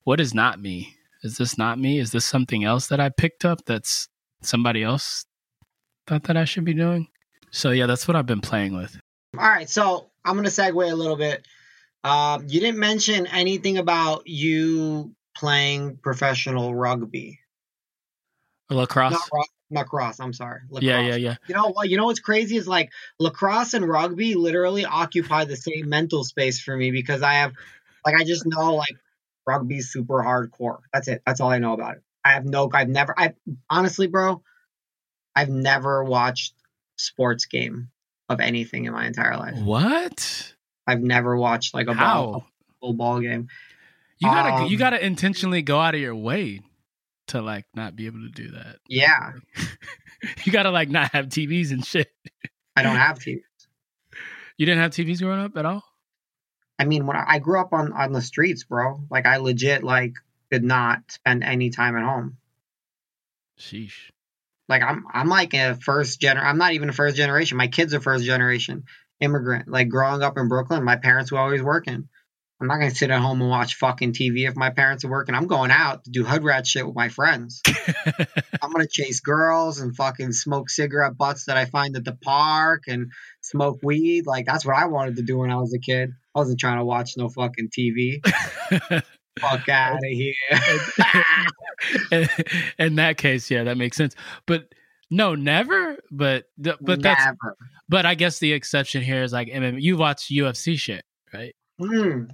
what 0.04 0.20
is 0.20 0.34
not 0.34 0.60
me? 0.60 0.96
is 1.26 1.38
this 1.38 1.58
not 1.58 1.78
me? 1.78 1.98
Is 1.98 2.12
this 2.12 2.24
something 2.24 2.64
else 2.64 2.86
that 2.86 3.00
I 3.00 3.08
picked 3.08 3.44
up 3.44 3.64
that's 3.66 4.08
somebody 4.42 4.82
else 4.82 5.26
thought 6.06 6.24
that 6.24 6.36
I 6.36 6.44
should 6.44 6.64
be 6.64 6.72
doing? 6.72 7.08
So 7.50 7.70
yeah, 7.70 7.86
that's 7.86 8.06
what 8.06 8.16
I've 8.16 8.26
been 8.26 8.40
playing 8.40 8.76
with. 8.76 8.96
All 9.36 9.48
right, 9.48 9.68
so 9.68 10.10
I'm 10.24 10.36
gonna 10.36 10.48
segue 10.48 10.90
a 10.90 10.94
little 10.94 11.16
bit. 11.16 11.46
Um, 12.04 12.46
you 12.48 12.60
didn't 12.60 12.78
mention 12.78 13.26
anything 13.26 13.78
about 13.78 14.26
you 14.26 15.14
playing 15.36 15.96
professional 15.96 16.74
rugby. 16.74 17.40
Lacrosse. 18.70 19.12
Not, 19.12 19.48
lacrosse. 19.70 20.20
I'm 20.20 20.32
sorry. 20.32 20.60
Lacrosse. 20.70 20.82
Yeah, 20.82 21.00
yeah, 21.00 21.16
yeah. 21.16 21.34
You 21.46 21.54
know 21.54 21.70
what? 21.70 21.88
You 21.88 21.96
know 21.96 22.06
what's 22.06 22.20
crazy 22.20 22.56
is 22.56 22.68
like 22.68 22.90
lacrosse 23.18 23.74
and 23.74 23.86
rugby 23.88 24.34
literally 24.34 24.84
occupy 24.84 25.44
the 25.44 25.56
same 25.56 25.88
mental 25.88 26.24
space 26.24 26.60
for 26.60 26.76
me 26.76 26.90
because 26.90 27.22
I 27.22 27.34
have, 27.34 27.52
like, 28.04 28.14
I 28.14 28.24
just 28.24 28.46
know 28.46 28.74
like 28.74 28.96
rugby's 29.46 29.90
super 29.90 30.22
hardcore. 30.22 30.80
That's 30.92 31.08
it. 31.08 31.22
That's 31.26 31.40
all 31.40 31.50
I 31.50 31.58
know 31.58 31.72
about 31.72 31.96
it. 31.96 32.02
I 32.24 32.32
have 32.32 32.44
no. 32.44 32.68
I've 32.72 32.88
never. 32.88 33.14
I 33.18 33.34
honestly, 33.70 34.08
bro, 34.08 34.42
I've 35.34 35.48
never 35.48 36.02
watched 36.02 36.54
sports 36.96 37.46
game 37.46 37.90
of 38.28 38.40
anything 38.40 38.84
in 38.84 38.92
my 38.92 39.06
entire 39.06 39.36
life. 39.36 39.56
What? 39.58 40.54
I've 40.86 41.02
never 41.02 41.36
watched 41.36 41.74
like 41.74 41.88
a 41.88 41.94
How? 41.94 42.24
ball, 42.24 42.46
full 42.80 42.92
ball 42.94 43.20
game. 43.20 43.48
You 44.18 44.28
gotta 44.28 44.62
um, 44.62 44.66
you 44.66 44.78
gotta 44.78 45.04
intentionally 45.04 45.62
go 45.62 45.78
out 45.78 45.94
of 45.94 46.00
your 46.00 46.14
way 46.14 46.62
to 47.28 47.42
like 47.42 47.66
not 47.74 47.96
be 47.96 48.06
able 48.06 48.20
to 48.20 48.28
do 48.28 48.50
that. 48.52 48.76
Yeah. 48.88 49.32
you 50.44 50.52
gotta 50.52 50.70
like 50.70 50.88
not 50.88 51.12
have 51.12 51.26
TVs 51.26 51.70
and 51.70 51.84
shit. 51.84 52.10
I 52.76 52.82
don't 52.82 52.96
have 52.96 53.18
TVs. 53.18 53.40
You 54.56 54.66
didn't 54.66 54.82
have 54.82 54.92
TVs 54.92 55.20
growing 55.20 55.40
up 55.40 55.56
at 55.56 55.66
all? 55.66 55.82
I 56.78 56.84
mean, 56.84 57.06
when 57.06 57.16
I, 57.16 57.24
I 57.26 57.38
grew 57.38 57.60
up 57.60 57.72
on 57.72 57.92
on 57.92 58.12
the 58.12 58.22
streets, 58.22 58.64
bro, 58.64 59.00
like 59.10 59.26
I 59.26 59.38
legit 59.38 59.82
like 59.82 60.14
could 60.50 60.64
not 60.64 61.00
spend 61.08 61.42
any 61.42 61.70
time 61.70 61.96
at 61.96 62.04
home. 62.04 62.36
Sheesh. 63.58 64.10
Like 64.68 64.82
I'm 64.82 65.04
I'm 65.12 65.28
like 65.28 65.54
a 65.54 65.74
first 65.74 66.20
gener 66.20 66.42
I'm 66.42 66.58
not 66.58 66.72
even 66.72 66.88
a 66.88 66.92
first 66.92 67.16
generation. 67.16 67.56
My 67.56 67.68
kids 67.68 67.94
are 67.94 68.00
first 68.00 68.24
generation 68.24 68.84
immigrant. 69.20 69.68
Like 69.68 69.88
growing 69.88 70.22
up 70.22 70.38
in 70.38 70.48
Brooklyn, 70.48 70.84
my 70.84 70.96
parents 70.96 71.32
were 71.32 71.38
always 71.38 71.62
working. 71.62 72.08
I'm 72.60 72.68
not 72.68 72.78
gonna 72.78 72.90
sit 72.94 73.10
at 73.10 73.20
home 73.20 73.42
and 73.42 73.50
watch 73.50 73.74
fucking 73.74 74.14
TV 74.14 74.48
if 74.48 74.56
my 74.56 74.70
parents 74.70 75.04
are 75.04 75.10
working. 75.10 75.34
I'm 75.34 75.46
going 75.46 75.70
out 75.70 76.04
to 76.04 76.10
do 76.10 76.24
hood 76.24 76.42
rat 76.42 76.66
shit 76.66 76.86
with 76.86 76.96
my 76.96 77.10
friends. 77.10 77.60
I'm 78.62 78.72
gonna 78.72 78.86
chase 78.90 79.20
girls 79.20 79.78
and 79.78 79.94
fucking 79.94 80.32
smoke 80.32 80.70
cigarette 80.70 81.18
butts 81.18 81.44
that 81.46 81.58
I 81.58 81.66
find 81.66 81.94
at 81.96 82.04
the 82.04 82.16
park 82.16 82.84
and 82.86 83.12
smoke 83.42 83.80
weed. 83.82 84.26
Like 84.26 84.46
that's 84.46 84.64
what 84.64 84.76
I 84.76 84.86
wanted 84.86 85.16
to 85.16 85.22
do 85.22 85.38
when 85.38 85.50
I 85.50 85.56
was 85.56 85.74
a 85.74 85.78
kid. 85.78 86.10
I 86.34 86.38
wasn't 86.38 86.58
trying 86.58 86.78
to 86.78 86.84
watch 86.84 87.12
no 87.18 87.28
fucking 87.28 87.68
TV. 87.76 88.24
Fuck 89.38 89.68
out 89.68 89.96
of 89.96 90.00
here. 90.02 90.32
In 92.78 92.94
that 92.94 93.18
case, 93.18 93.50
yeah, 93.50 93.64
that 93.64 93.76
makes 93.76 93.98
sense. 93.98 94.14
But 94.46 94.72
no, 95.10 95.34
never. 95.34 95.98
But 96.10 96.44
but 96.56 96.80
never. 96.80 96.96
that's 96.96 97.36
but 97.86 98.06
I 98.06 98.14
guess 98.14 98.38
the 98.38 98.54
exception 98.54 99.02
here 99.02 99.22
is 99.22 99.34
like 99.34 99.48
MMA. 99.48 99.82
You 99.82 99.98
watch 99.98 100.28
UFC 100.30 100.78
shit, 100.78 101.04
right? 101.34 101.54
Mm 101.78 102.30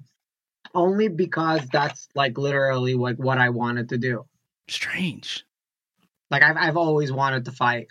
only 0.74 1.08
because 1.08 1.62
that's 1.72 2.08
like 2.14 2.38
literally 2.38 2.94
like 2.94 3.16
what 3.16 3.38
I 3.38 3.50
wanted 3.50 3.90
to 3.90 3.98
do. 3.98 4.26
Strange. 4.68 5.44
Like 6.30 6.42
I've 6.42 6.56
I've 6.56 6.76
always 6.76 7.12
wanted 7.12 7.44
to 7.46 7.52
fight. 7.52 7.88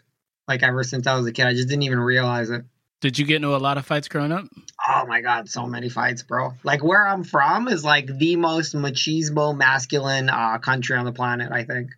Like 0.48 0.64
ever 0.64 0.84
since 0.84 1.08
I 1.08 1.16
was 1.16 1.26
a 1.28 1.32
kid, 1.32 1.46
I 1.46 1.54
just 1.54 1.68
didn't 1.68 1.84
even 1.84 2.00
realize 2.00 2.50
it. 2.50 2.66
Did 3.02 3.18
you 3.18 3.26
get 3.26 3.38
into 3.38 3.56
a 3.56 3.58
lot 3.58 3.78
of 3.78 3.86
fights 3.86 4.08
growing 4.08 4.32
up? 4.32 4.46
Oh 4.88 5.06
my 5.08 5.22
god, 5.22 5.50
so 5.50 5.66
many 5.66 5.90
fights, 5.90 6.22
bro. 6.24 6.54
Like 6.64 6.84
where 6.84 7.08
I'm 7.08 7.24
from 7.24 7.68
is 7.68 7.84
like 7.84 8.06
the 8.06 8.36
most 8.36 8.76
machismo 8.76 9.58
masculine 9.58 10.30
uh, 10.30 10.60
country 10.60 10.98
on 10.98 11.06
the 11.06 11.12
planet. 11.12 11.52
I 11.52 11.64
think, 11.64 11.92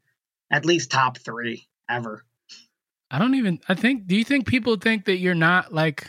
at 0.50 0.66
least 0.66 0.92
top 0.92 1.18
three 1.18 1.68
ever. 1.90 2.24
I 3.12 3.20
don't 3.20 3.36
even. 3.36 3.60
I 3.68 3.76
think. 3.76 4.08
Do 4.08 4.16
you 4.16 4.24
think 4.24 4.48
people 4.48 4.78
think 4.78 5.06
that 5.06 5.18
you're 5.18 5.36
not 5.36 5.74
like 5.74 6.08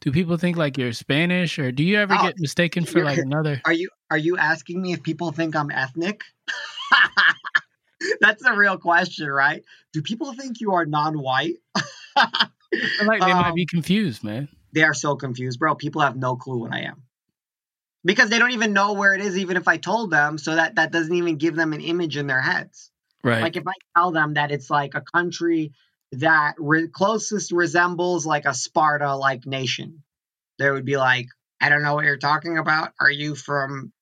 do 0.00 0.12
people 0.12 0.36
think 0.36 0.56
like 0.56 0.78
you're 0.78 0.92
Spanish, 0.92 1.58
or 1.58 1.72
do 1.72 1.82
you 1.82 1.98
ever 1.98 2.14
oh, 2.18 2.22
get 2.22 2.38
mistaken 2.38 2.84
for 2.84 3.04
like 3.04 3.18
another? 3.18 3.60
Are 3.64 3.72
you 3.72 3.90
are 4.10 4.18
you 4.18 4.36
asking 4.36 4.80
me 4.80 4.92
if 4.92 5.02
people 5.02 5.32
think 5.32 5.56
I'm 5.56 5.70
ethnic? 5.70 6.22
That's 8.20 8.44
a 8.44 8.54
real 8.54 8.78
question, 8.78 9.28
right? 9.28 9.64
Do 9.92 10.02
people 10.02 10.32
think 10.32 10.60
you 10.60 10.72
are 10.72 10.86
non-white? 10.86 11.56
like 12.16 13.20
they 13.20 13.32
um, 13.32 13.42
might 13.42 13.54
be 13.54 13.62
um, 13.62 13.66
confused, 13.68 14.22
man. 14.22 14.48
They 14.72 14.82
are 14.82 14.94
so 14.94 15.16
confused, 15.16 15.58
bro. 15.58 15.74
People 15.74 16.02
have 16.02 16.16
no 16.16 16.36
clue 16.36 16.58
what 16.58 16.72
I 16.72 16.82
am. 16.82 17.02
because 18.04 18.30
they 18.30 18.38
don't 18.38 18.52
even 18.52 18.72
know 18.72 18.92
where 18.92 19.14
it 19.14 19.20
is, 19.20 19.36
even 19.36 19.56
if 19.56 19.66
I 19.66 19.78
told 19.78 20.10
them. 20.10 20.38
So 20.38 20.54
that 20.54 20.76
that 20.76 20.92
doesn't 20.92 21.14
even 21.14 21.36
give 21.36 21.56
them 21.56 21.72
an 21.72 21.80
image 21.80 22.16
in 22.16 22.26
their 22.26 22.40
heads. 22.40 22.90
Right. 23.24 23.42
Like 23.42 23.56
if 23.56 23.66
I 23.66 23.72
tell 23.96 24.12
them 24.12 24.34
that 24.34 24.52
it's 24.52 24.70
like 24.70 24.94
a 24.94 25.00
country 25.00 25.72
that 26.12 26.54
re- 26.58 26.88
closest 26.88 27.52
resembles 27.52 28.24
like 28.26 28.44
a 28.46 28.54
Sparta 28.54 29.14
like 29.16 29.46
nation, 29.46 30.02
There 30.58 30.72
would 30.72 30.84
be 30.84 30.96
like, 30.96 31.26
I 31.60 31.68
don't 31.68 31.82
know 31.82 31.94
what 31.94 32.04
you're 32.04 32.16
talking 32.16 32.58
about. 32.58 32.92
Are 33.00 33.10
you 33.10 33.34
from 33.34 33.92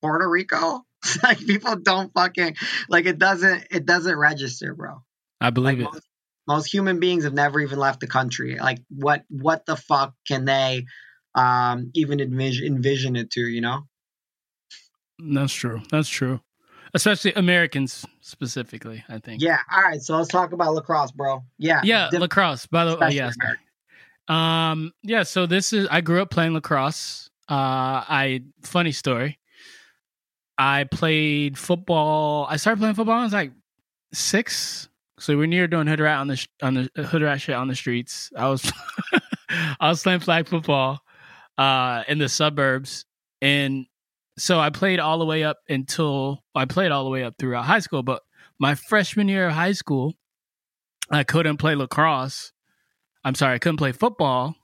Puerto 0.00 0.28
Rico? 0.28 0.84
like 1.22 1.38
people 1.38 1.76
don't 1.76 2.12
fucking 2.12 2.56
like 2.88 3.06
it 3.06 3.18
doesn't 3.18 3.68
it 3.70 3.86
doesn't 3.86 4.16
register, 4.18 4.74
bro. 4.74 5.02
I 5.40 5.50
believe 5.50 5.78
Like 5.78 5.88
it. 5.88 5.92
most, 5.94 6.08
most 6.46 6.72
human 6.72 7.00
beings 7.00 7.24
have 7.24 7.32
never 7.32 7.60
even 7.60 7.78
left 7.78 8.00
the 8.00 8.06
country. 8.06 8.58
Like 8.58 8.80
what 8.90 9.24
what 9.30 9.64
the 9.66 9.76
fuck 9.76 10.14
can 10.26 10.44
they 10.44 10.84
um 11.34 11.90
even 11.94 12.20
envision, 12.20 12.66
envision 12.66 13.16
it 13.16 13.30
to, 13.32 13.40
you 13.40 13.60
know? 13.60 13.86
That's 15.18 15.52
true. 15.52 15.82
That's 15.90 16.08
true. 16.08 16.40
Especially 16.92 17.32
Americans 17.34 18.04
specifically, 18.20 19.04
I 19.08 19.18
think. 19.18 19.42
Yeah. 19.42 19.58
All 19.72 19.82
right. 19.82 20.00
So 20.00 20.16
let's 20.16 20.28
talk 20.28 20.52
about 20.52 20.74
lacrosse, 20.74 21.12
bro. 21.12 21.42
Yeah. 21.58 21.80
Yeah, 21.84 22.08
diff- 22.10 22.20
lacrosse. 22.20 22.66
By 22.66 22.84
the 22.84 22.90
way, 22.90 22.94
especially 23.08 23.16
yes. 23.16 23.36
Um, 24.28 24.92
yeah, 25.02 25.24
so 25.24 25.46
this 25.46 25.72
is 25.72 25.88
I 25.90 26.00
grew 26.00 26.22
up 26.22 26.30
playing 26.30 26.54
lacrosse. 26.54 27.30
Uh 27.48 28.04
I 28.08 28.42
funny 28.62 28.92
story. 28.92 29.38
I 30.56 30.84
played 30.84 31.56
football. 31.58 32.46
I 32.48 32.56
started 32.56 32.78
playing 32.80 32.94
football 32.94 33.14
when 33.14 33.22
I 33.22 33.24
was 33.24 33.32
like 33.32 33.52
6. 34.12 34.88
So 35.18 35.36
we're 35.36 35.46
near 35.46 35.66
doing 35.66 35.86
hood 35.86 36.00
rat 36.00 36.18
on 36.18 36.28
the 36.28 36.36
sh- 36.36 36.48
on 36.62 36.74
the 36.94 37.02
hood 37.04 37.22
rat 37.22 37.40
shit 37.40 37.54
on 37.54 37.68
the 37.68 37.74
streets. 37.74 38.30
I 38.36 38.48
was 38.48 38.70
I 39.80 39.88
was 39.88 40.02
playing 40.02 40.20
flag 40.20 40.48
football 40.48 41.00
uh 41.58 42.04
in 42.08 42.18
the 42.18 42.28
suburbs 42.28 43.04
and 43.42 43.86
so 44.40 44.58
I 44.58 44.70
played 44.70 44.98
all 45.00 45.18
the 45.18 45.24
way 45.24 45.44
up 45.44 45.58
until 45.68 46.42
I 46.54 46.64
played 46.64 46.90
all 46.90 47.04
the 47.04 47.10
way 47.10 47.24
up 47.24 47.34
throughout 47.38 47.64
high 47.64 47.80
school, 47.80 48.02
but 48.02 48.22
my 48.58 48.74
freshman 48.74 49.28
year 49.28 49.48
of 49.48 49.54
high 49.54 49.72
school 49.72 50.14
I 51.10 51.24
couldn't 51.24 51.56
play 51.56 51.74
lacrosse 51.74 52.52
I'm 53.24 53.34
sorry, 53.34 53.54
I 53.54 53.58
couldn't 53.58 53.76
play 53.76 53.92
football 53.92 54.54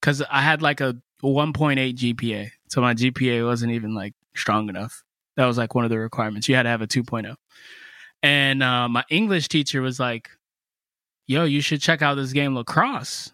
because 0.00 0.22
I 0.22 0.40
had 0.42 0.62
like 0.62 0.80
a 0.80 0.96
1.8 1.22 1.94
GPA. 1.94 2.50
So 2.68 2.80
my 2.80 2.94
GPA 2.94 3.44
wasn't 3.44 3.72
even 3.72 3.94
like 3.94 4.14
strong 4.34 4.68
enough. 4.68 5.02
That 5.36 5.46
was 5.46 5.58
like 5.58 5.74
one 5.74 5.84
of 5.84 5.90
the 5.90 5.98
requirements. 5.98 6.48
You 6.48 6.54
had 6.54 6.62
to 6.64 6.68
have 6.70 6.82
a 6.82 6.86
2.0. 6.86 7.34
And 8.22 8.62
uh, 8.62 8.88
my 8.88 9.04
English 9.10 9.48
teacher 9.48 9.80
was 9.80 10.00
like, 10.00 10.30
yo, 11.26 11.44
you 11.44 11.60
should 11.60 11.80
check 11.80 12.02
out 12.02 12.14
this 12.14 12.32
game 12.32 12.54
lacrosse. 12.54 13.32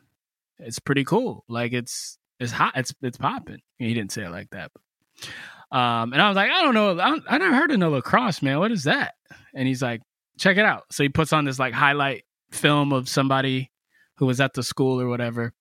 It's 0.59 0.79
pretty 0.79 1.05
cool. 1.05 1.45
Like 1.49 1.73
it's 1.73 2.19
it's 2.39 2.53
hot. 2.53 2.73
It's 2.77 2.95
it's 3.03 3.17
popping. 3.17 3.61
He 3.79 3.95
didn't 3.95 4.13
say 4.13 4.25
it 4.25 4.31
like 4.31 4.51
that. 4.51 4.71
But, 4.73 5.29
um, 5.75 6.13
and 6.13 6.23
I 6.23 6.29
was 6.29 6.37
like, 6.37 6.53
I 6.53 6.63
don't 6.63 6.75
know. 6.75 7.01
I, 7.01 7.19
I 7.29 7.39
never 7.39 7.57
heard 7.57 7.73
of 7.73 7.81
no 7.81 7.91
lacrosse, 7.91 8.43
man. 8.43 8.61
What 8.61 8.71
is 8.71 8.85
that? 8.85 9.15
And 9.55 9.67
he's 9.67 9.83
like, 9.83 10.03
check 10.39 10.57
it 10.57 10.65
out. 10.65 10.85
So 10.93 11.03
he 11.03 11.09
puts 11.09 11.33
on 11.33 11.45
this 11.45 11.59
like 11.59 11.75
highlight 11.75 12.23
film 12.53 12.93
of 12.93 13.09
somebody 13.09 13.73
who 14.19 14.27
was 14.27 14.41
at 14.41 14.55
the 14.55 14.63
school 14.63 15.01
or 15.01 15.09
whatever. 15.09 15.53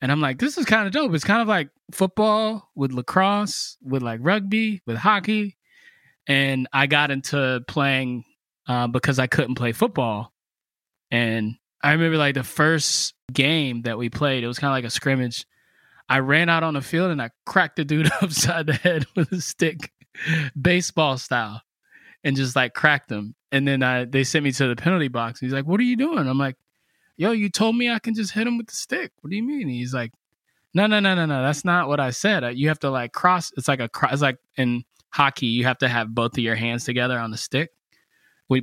And 0.00 0.10
I'm 0.10 0.22
like, 0.22 0.38
this 0.38 0.56
is 0.56 0.64
kind 0.64 0.86
of 0.86 0.92
dope. 0.94 1.12
It's 1.12 1.22
kind 1.22 1.42
of 1.42 1.48
like 1.48 1.68
football 1.92 2.70
with 2.74 2.92
lacrosse, 2.92 3.76
with 3.82 4.02
like 4.02 4.20
rugby, 4.22 4.80
with 4.86 4.96
hockey. 4.96 5.58
And 6.26 6.66
I 6.72 6.86
got 6.86 7.10
into 7.10 7.62
playing 7.68 8.24
uh, 8.66 8.86
because 8.86 9.18
I 9.18 9.26
couldn't 9.26 9.56
play 9.56 9.72
football. 9.72 10.32
And 11.10 11.56
I 11.82 11.92
remember 11.92 12.16
like 12.16 12.36
the 12.36 12.42
first 12.42 13.12
game 13.30 13.82
that 13.82 13.98
we 13.98 14.08
played, 14.08 14.44
it 14.44 14.48
was 14.48 14.58
kind 14.58 14.70
of 14.70 14.76
like 14.76 14.84
a 14.84 14.90
scrimmage. 14.90 15.44
I 16.08 16.18
ran 16.18 16.48
out 16.48 16.62
on 16.62 16.74
the 16.74 16.80
field 16.80 17.10
and 17.10 17.22
I 17.22 17.30
cracked 17.46 17.76
the 17.76 17.84
dude 17.84 18.10
upside 18.22 18.66
the 18.66 18.74
head 18.74 19.06
with 19.16 19.32
a 19.32 19.40
stick, 19.40 19.92
baseball 20.60 21.18
style, 21.18 21.62
and 22.24 22.36
just 22.36 22.56
like 22.56 22.74
cracked 22.74 23.10
him. 23.10 23.34
And 23.50 23.66
then 23.66 23.82
I, 23.82 24.04
they 24.04 24.24
sent 24.24 24.44
me 24.44 24.52
to 24.52 24.68
the 24.68 24.76
penalty 24.76 25.08
box. 25.08 25.40
He's 25.40 25.52
like, 25.52 25.66
"What 25.66 25.80
are 25.80 25.84
you 25.84 25.96
doing?" 25.96 26.26
I'm 26.26 26.38
like, 26.38 26.56
"Yo, 27.16 27.32
you 27.32 27.48
told 27.50 27.76
me 27.76 27.90
I 27.90 27.98
can 27.98 28.14
just 28.14 28.32
hit 28.32 28.46
him 28.46 28.56
with 28.56 28.68
the 28.68 28.74
stick. 28.74 29.12
What 29.20 29.30
do 29.30 29.36
you 29.36 29.42
mean?" 29.42 29.68
He's 29.68 29.94
like, 29.94 30.12
"No, 30.74 30.86
no, 30.86 31.00
no, 31.00 31.14
no, 31.14 31.26
no. 31.26 31.42
That's 31.42 31.64
not 31.64 31.88
what 31.88 32.00
I 32.00 32.10
said. 32.10 32.56
You 32.56 32.68
have 32.68 32.80
to 32.80 32.90
like 32.90 33.12
cross. 33.12 33.52
It's 33.56 33.68
like 33.68 33.80
a 33.80 33.88
cross. 33.88 34.14
It's 34.14 34.22
like 34.22 34.38
in 34.56 34.84
hockey, 35.10 35.46
you 35.46 35.64
have 35.64 35.78
to 35.78 35.88
have 35.88 36.14
both 36.14 36.32
of 36.32 36.38
your 36.38 36.56
hands 36.56 36.84
together 36.84 37.18
on 37.18 37.30
the 37.30 37.36
stick 37.36 37.70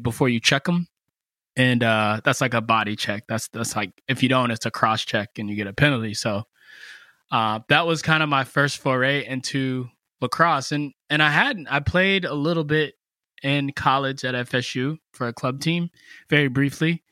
before 0.01 0.29
you 0.29 0.39
check 0.39 0.65
them." 0.65 0.87
And 1.55 1.83
uh, 1.83 2.21
that's 2.23 2.41
like 2.41 2.53
a 2.53 2.61
body 2.61 2.95
check. 2.95 3.25
That's 3.27 3.47
that's 3.49 3.75
like 3.75 3.91
if 4.07 4.23
you 4.23 4.29
don't, 4.29 4.51
it's 4.51 4.65
a 4.65 4.71
cross 4.71 5.03
check 5.03 5.37
and 5.37 5.49
you 5.49 5.55
get 5.55 5.67
a 5.67 5.73
penalty. 5.73 6.13
So 6.13 6.43
uh, 7.31 7.59
that 7.69 7.85
was 7.85 8.01
kind 8.01 8.23
of 8.23 8.29
my 8.29 8.43
first 8.43 8.77
foray 8.77 9.25
into 9.25 9.89
lacrosse, 10.21 10.71
and 10.71 10.93
and 11.09 11.21
I 11.21 11.29
hadn't. 11.29 11.67
I 11.67 11.79
played 11.79 12.25
a 12.25 12.33
little 12.33 12.63
bit 12.63 12.95
in 13.43 13.71
college 13.71 14.25
at 14.25 14.35
FSU 14.47 14.97
for 15.13 15.27
a 15.27 15.33
club 15.33 15.61
team, 15.61 15.89
very 16.29 16.47
briefly, 16.47 17.03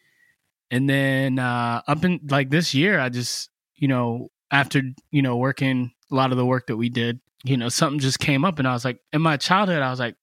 and 0.71 0.89
then 0.89 1.39
uh, 1.39 1.81
up 1.87 2.03
in 2.03 2.19
like 2.29 2.49
this 2.49 2.73
year, 2.73 2.99
I 2.99 3.09
just 3.09 3.49
you 3.75 3.87
know 3.87 4.29
after 4.51 4.81
you 5.11 5.21
know 5.21 5.37
working 5.37 5.91
a 6.11 6.15
lot 6.15 6.31
of 6.31 6.37
the 6.37 6.45
work 6.45 6.67
that 6.67 6.77
we 6.77 6.89
did, 6.89 7.19
you 7.43 7.57
know 7.57 7.69
something 7.69 7.99
just 7.99 8.19
came 8.19 8.43
up, 8.43 8.59
and 8.59 8.67
I 8.67 8.73
was 8.73 8.85
like, 8.85 8.99
in 9.13 9.21
my 9.21 9.37
childhood, 9.37 9.81
I 9.81 9.89
was 9.89 9.99
like, 9.99 10.15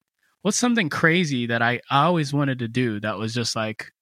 what's 0.45 0.59
something 0.59 0.91
crazy 0.91 1.47
that 1.47 1.63
I, 1.63 1.81
I 1.91 2.05
always 2.05 2.35
wanted 2.35 2.59
to 2.59 2.69
do 2.69 3.01
that 3.01 3.17
was 3.17 3.33
just 3.33 3.57
like, 3.57 3.93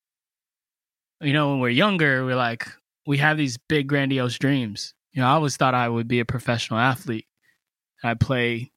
you 1.20 1.32
know, 1.32 1.50
when 1.50 1.60
we're 1.60 1.68
younger, 1.68 2.24
we're 2.24 2.34
like, 2.34 2.66
we 3.06 3.18
have 3.18 3.36
these 3.36 3.58
big 3.58 3.86
grandiose 3.86 4.38
dreams. 4.38 4.92
You 5.12 5.22
know, 5.22 5.28
I 5.28 5.32
always 5.32 5.56
thought 5.56 5.74
I 5.74 5.88
would 5.88 6.08
be 6.08 6.20
a 6.20 6.24
professional 6.24 6.78
athlete. 6.78 7.26
I'd 8.02 8.20
play, 8.20 8.72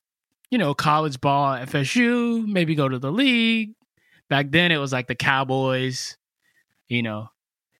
you 0.49 0.57
know, 0.57 0.73
college 0.73 1.21
ball 1.21 1.53
at 1.53 1.69
FSU, 1.69 2.45
maybe 2.45 2.75
go 2.75 2.89
to 2.89 2.99
the 2.99 3.11
league. 3.11 3.73
Back 4.29 4.47
then 4.49 4.71
it 4.71 4.77
was 4.77 4.91
like 4.91 5.07
the 5.07 5.15
Cowboys, 5.15 6.17
you 6.87 7.03
know, 7.03 7.29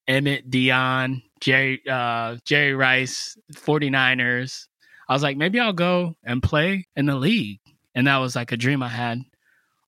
Emmitt 0.08 0.50
Deion, 0.50 1.24
Jerry 1.42 1.82
uh 1.90 2.38
Jerry 2.46 2.74
Rice, 2.74 3.38
49ers. 3.54 4.68
I 5.08 5.14
was 5.14 5.24
like, 5.24 5.38
maybe 5.38 5.60
I'll 5.60 5.74
go 5.74 6.16
and 6.24 6.42
play 6.42 6.88
in 6.96 7.06
the 7.06 7.16
league. 7.16 7.60
And 7.94 8.08
that 8.08 8.18
was 8.18 8.36
like 8.36 8.52
a 8.52 8.58
dream 8.58 8.82
I 8.82 8.90
had 8.90 9.22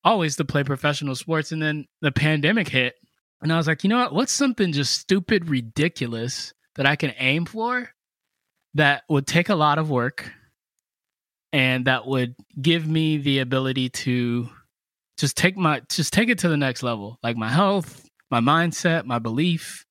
always 0.04 0.36
to 0.38 0.46
play 0.46 0.64
professional 0.64 1.16
sports. 1.16 1.52
And 1.52 1.62
then 1.62 1.86
the 2.02 2.12
pandemic 2.12 2.68
hit. 2.68 2.96
And 3.42 3.52
I 3.52 3.58
was 3.58 3.68
like, 3.68 3.84
you 3.84 3.90
know 3.90 3.98
what? 3.98 4.14
What's 4.14 4.32
something 4.32 4.72
just 4.72 4.94
stupid, 4.94 5.50
ridiculous 5.50 6.54
that 6.76 6.86
I 6.86 6.96
can 6.96 7.14
aim 7.18 7.46
for 7.46 7.90
that 8.78 9.04
would 9.10 9.28
take 9.28 9.50
a 9.50 9.56
lot 9.56 9.78
of 9.78 9.90
work 9.90 10.32
and 11.52 11.86
that 11.86 12.08
would 12.08 12.36
give 12.62 12.88
me 12.88 13.18
the 13.18 13.40
ability 13.40 13.90
to 13.90 14.50
just 15.18 15.36
take 15.36 15.58
my 15.58 15.82
just 15.90 16.14
take 16.14 16.30
it 16.30 16.40
to 16.40 16.50
the 16.50 16.58
next 16.58 16.84
level 16.84 17.18
like 17.24 17.36
my 17.38 17.50
health 17.50 18.08
my 18.30 18.40
mindset 18.40 19.06
my 19.06 19.20
belief 19.20 19.86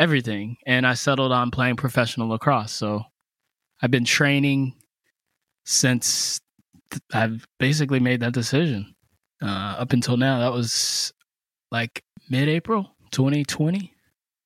everything. 0.00 0.56
And 0.66 0.86
i 0.86 0.94
settled 0.94 1.30
on 1.30 1.52
playing 1.52 1.76
professional 1.76 2.28
lacrosse. 2.28 2.72
So 2.72 3.02
i've 3.82 3.90
been 3.92 4.04
training 4.04 4.74
since 5.64 6.40
i've 7.12 7.46
basically 7.60 8.00
made 8.00 8.20
that 8.20 8.32
decision. 8.32 8.94
Uh, 9.42 9.76
up 9.78 9.92
until 9.92 10.16
now 10.16 10.40
that 10.40 10.52
was 10.52 11.14
like 11.70 12.02
mid-april 12.28 12.94
2020 13.10 13.94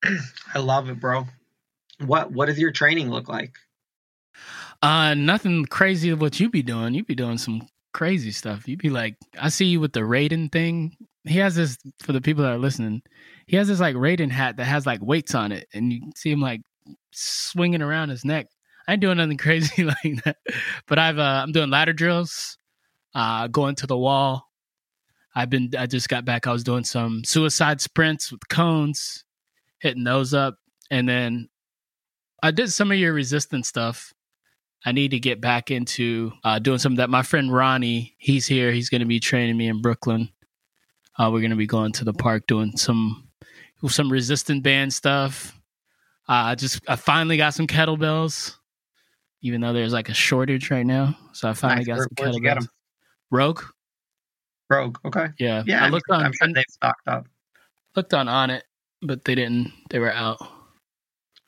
I 0.53 0.59
love 0.59 0.89
it, 0.89 0.99
bro. 1.01 1.25
What 1.99 2.31
what 2.31 2.47
does 2.47 2.59
your 2.59 2.71
training 2.71 3.09
look 3.09 3.29
like? 3.29 3.53
Uh, 4.81 5.13
nothing 5.13 5.65
crazy 5.65 6.09
of 6.09 6.21
what 6.21 6.39
you 6.39 6.49
be 6.49 6.61
doing. 6.61 6.93
You 6.93 7.03
be 7.03 7.15
doing 7.15 7.37
some 7.37 7.67
crazy 7.93 8.31
stuff. 8.31 8.67
You 8.67 8.77
be 8.77 8.89
like, 8.89 9.15
I 9.39 9.49
see 9.49 9.65
you 9.65 9.79
with 9.79 9.93
the 9.93 10.01
Raiden 10.01 10.51
thing. 10.51 10.97
He 11.23 11.39
has 11.39 11.55
this 11.55 11.77
for 12.03 12.11
the 12.11 12.21
people 12.21 12.43
that 12.43 12.51
are 12.51 12.57
listening. 12.57 13.01
He 13.47 13.55
has 13.55 13.67
this 13.67 13.79
like 13.79 13.95
Raiden 13.95 14.29
hat 14.29 14.57
that 14.57 14.65
has 14.65 14.85
like 14.85 15.01
weights 15.01 15.33
on 15.33 15.51
it, 15.51 15.67
and 15.73 15.91
you 15.91 16.01
see 16.15 16.31
him 16.31 16.41
like 16.41 16.61
swinging 17.11 17.81
around 17.81 18.09
his 18.09 18.25
neck. 18.25 18.47
I 18.87 18.93
ain't 18.93 19.01
doing 19.01 19.17
nothing 19.17 19.37
crazy 19.39 19.83
like 19.83 20.23
that, 20.25 20.37
but 20.87 20.99
I've 20.99 21.17
uh, 21.17 21.41
I'm 21.43 21.51
doing 21.51 21.69
ladder 21.69 21.93
drills, 21.93 22.57
uh, 23.15 23.47
going 23.47 23.75
to 23.75 23.87
the 23.87 23.97
wall. 23.97 24.49
I've 25.33 25.49
been 25.49 25.71
I 25.77 25.87
just 25.87 26.09
got 26.09 26.25
back. 26.25 26.47
I 26.47 26.51
was 26.51 26.63
doing 26.63 26.83
some 26.83 27.23
suicide 27.23 27.81
sprints 27.81 28.31
with 28.31 28.47
cones, 28.49 29.23
hitting 29.79 30.03
those 30.03 30.33
up, 30.33 30.57
and 30.91 31.09
then 31.09 31.49
I 32.45 32.51
did 32.51 32.71
some 32.71 32.91
of 32.91 32.97
your 32.97 33.13
resistance 33.13 33.67
stuff. 33.67 34.13
I 34.85 34.91
need 34.91 35.11
to 35.11 35.19
get 35.19 35.41
back 35.41 35.71
into 35.71 36.31
uh, 36.43 36.59
doing 36.59 36.77
some 36.77 36.93
of 36.93 36.97
that. 36.97 37.09
My 37.09 37.23
friend 37.23 37.51
Ronnie, 37.51 38.13
he's 38.19 38.45
here. 38.45 38.71
He's 38.71 38.89
going 38.89 38.99
to 39.01 39.07
be 39.07 39.19
training 39.19 39.57
me 39.57 39.67
in 39.67 39.81
Brooklyn. 39.81 40.29
Uh, 41.17 41.29
we're 41.33 41.39
going 41.39 41.49
to 41.51 41.55
be 41.57 41.65
going 41.65 41.91
to 41.93 42.03
the 42.05 42.13
park 42.13 42.45
doing 42.47 42.77
some 42.77 43.27
some 43.87 44.11
resistant 44.11 44.63
band 44.63 44.93
stuff. 44.93 45.59
Uh, 46.29 46.53
I 46.53 46.55
just 46.55 46.81
I 46.87 46.95
finally 46.95 47.37
got 47.37 47.53
some 47.55 47.67
kettlebells, 47.67 48.55
even 49.41 49.61
though 49.61 49.73
there's 49.73 49.93
like 49.93 50.09
a 50.09 50.13
shortage 50.13 50.69
right 50.71 50.85
now. 50.85 51.15
So 51.33 51.49
I 51.49 51.53
finally 51.53 51.79
Nice. 51.79 51.87
got 51.87 51.97
Where- 51.97 52.03
some 52.03 52.15
where'd 52.19 52.35
you 52.35 52.41
get 52.41 52.57
kettlebells. 52.57 52.61
'em? 52.61 52.69
Rogue, 53.31 53.61
Rogue. 54.69 54.97
Okay. 55.05 55.27
yeah, 55.39 55.63
Yeah, 55.65 55.81
I 55.83 55.85
I'm, 55.87 55.91
looked 55.91 56.09
on 56.11 56.23
I'm 56.23 56.31
sure 56.33 56.47
they've 56.53 56.63
stocked 56.69 57.07
up. 57.07 57.25
looked 57.95 58.13
on 58.13 58.27
Onnit, 58.27 58.61
but 59.01 59.25
they 59.25 59.33
didn't. 59.35 59.71
They 59.89 59.97
were 59.99 60.13
out. 60.13 60.37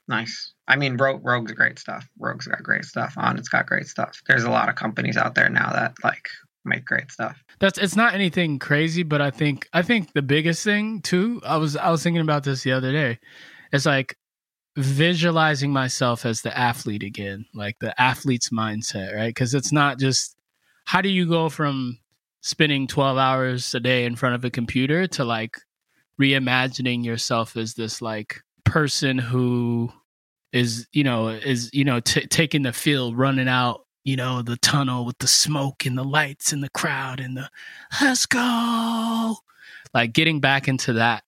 Nice. 0.07 0.53
I 0.67 0.75
mean, 0.75 0.97
Rogue, 0.97 1.25
Rogue's 1.25 1.51
great 1.51 1.79
stuff. 1.79 2.07
Rogue's 2.19 2.47
got 2.47 2.63
great 2.63 2.85
stuff. 2.85 3.13
Onnit's 3.17 3.49
got 3.49 3.65
great 3.65 3.87
stuff. 3.87 4.21
There's 4.27 4.43
a 4.43 4.49
lot 4.51 4.69
of 4.69 4.75
companies 4.75 5.17
out 5.17 5.35
there 5.35 5.49
now 5.49 5.71
that 5.71 5.95
like 6.03 6.27
make 6.65 6.85
great 6.85 7.11
stuff. 7.11 7.41
That's 7.59 7.77
it's 7.77 7.95
not 7.95 8.13
anything 8.13 8.59
crazy, 8.59 9.03
but 9.03 9.21
I 9.21 9.31
think 9.31 9.67
I 9.73 9.81
think 9.81 10.13
the 10.13 10.21
biggest 10.21 10.63
thing 10.63 11.01
too. 11.01 11.41
I 11.45 11.57
was 11.57 11.75
I 11.75 11.89
was 11.89 12.03
thinking 12.03 12.21
about 12.21 12.43
this 12.43 12.63
the 12.63 12.71
other 12.73 12.91
day. 12.91 13.19
It's 13.71 13.85
like 13.85 14.17
visualizing 14.77 15.73
myself 15.73 16.25
as 16.25 16.41
the 16.41 16.55
athlete 16.57 17.03
again, 17.03 17.45
like 17.53 17.79
the 17.79 17.99
athlete's 17.99 18.49
mindset, 18.49 19.15
right? 19.15 19.29
Because 19.29 19.53
it's 19.53 19.71
not 19.71 19.99
just 19.99 20.37
how 20.85 21.01
do 21.01 21.09
you 21.09 21.27
go 21.27 21.49
from 21.49 21.97
spending 22.41 22.87
12 22.87 23.17
hours 23.17 23.75
a 23.75 23.79
day 23.79 24.05
in 24.05 24.15
front 24.15 24.35
of 24.35 24.45
a 24.45 24.49
computer 24.49 25.07
to 25.07 25.25
like 25.25 25.57
reimagining 26.21 27.03
yourself 27.03 27.57
as 27.57 27.73
this 27.73 28.01
like 28.01 28.41
person 28.63 29.17
who 29.17 29.91
is 30.51 30.87
you 30.91 31.03
know 31.03 31.27
is 31.27 31.69
you 31.73 31.83
know 31.83 31.99
t- 31.99 32.27
taking 32.27 32.63
the 32.63 32.73
field 32.73 33.17
running 33.17 33.47
out 33.47 33.85
you 34.03 34.15
know 34.15 34.41
the 34.41 34.57
tunnel 34.57 35.05
with 35.05 35.17
the 35.19 35.27
smoke 35.27 35.85
and 35.85 35.97
the 35.97 36.03
lights 36.03 36.53
and 36.53 36.63
the 36.63 36.69
crowd 36.69 37.19
and 37.19 37.37
the 37.37 37.49
let's 38.01 38.25
go. 38.25 39.35
Like 39.93 40.13
getting 40.13 40.39
back 40.39 40.67
into 40.67 40.93
that 40.93 41.23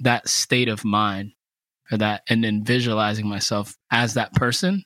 that 0.00 0.28
state 0.28 0.68
of 0.68 0.84
mind 0.84 1.32
or 1.90 1.98
that 1.98 2.22
and 2.28 2.42
then 2.42 2.64
visualizing 2.64 3.28
myself 3.28 3.76
as 3.90 4.14
that 4.14 4.32
person. 4.34 4.84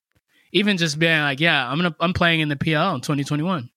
Even 0.53 0.79
just 0.79 0.99
being 0.99 1.21
like 1.21 1.41
yeah 1.41 1.71
i'm 1.71 1.77
gonna 1.77 1.95
i'm 2.01 2.15
playing 2.15 2.41
in 2.41 2.49
the 2.49 2.57
PLL 2.57 2.95
in 2.95 3.01
2021 3.03 3.69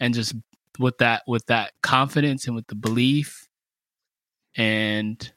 and 0.00 0.14
just 0.14 0.34
with 0.78 0.96
that 0.98 1.22
with 1.26 1.44
that 1.46 1.72
confidence 1.82 2.46
and 2.46 2.56
with 2.56 2.66
the 2.68 2.74
belief 2.74 3.46
and 4.56 5.32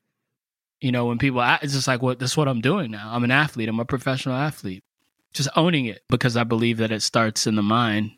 you 0.83 0.91
know, 0.91 1.05
when 1.05 1.17
people, 1.17 1.41
it's 1.61 1.71
just 1.71 1.87
like, 1.87 2.01
what, 2.01 2.07
well, 2.07 2.15
that's 2.17 2.35
what 2.35 2.49
I'm 2.49 2.59
doing 2.59 2.91
now. 2.91 3.09
I'm 3.13 3.23
an 3.23 3.31
athlete. 3.31 3.69
I'm 3.69 3.79
a 3.79 3.85
professional 3.85 4.35
athlete. 4.35 4.83
Just 5.31 5.47
owning 5.55 5.85
it 5.85 6.01
because 6.09 6.35
I 6.35 6.43
believe 6.43 6.77
that 6.77 6.91
it 6.91 7.01
starts 7.01 7.47
in 7.47 7.55
the 7.55 7.63
mind 7.63 8.11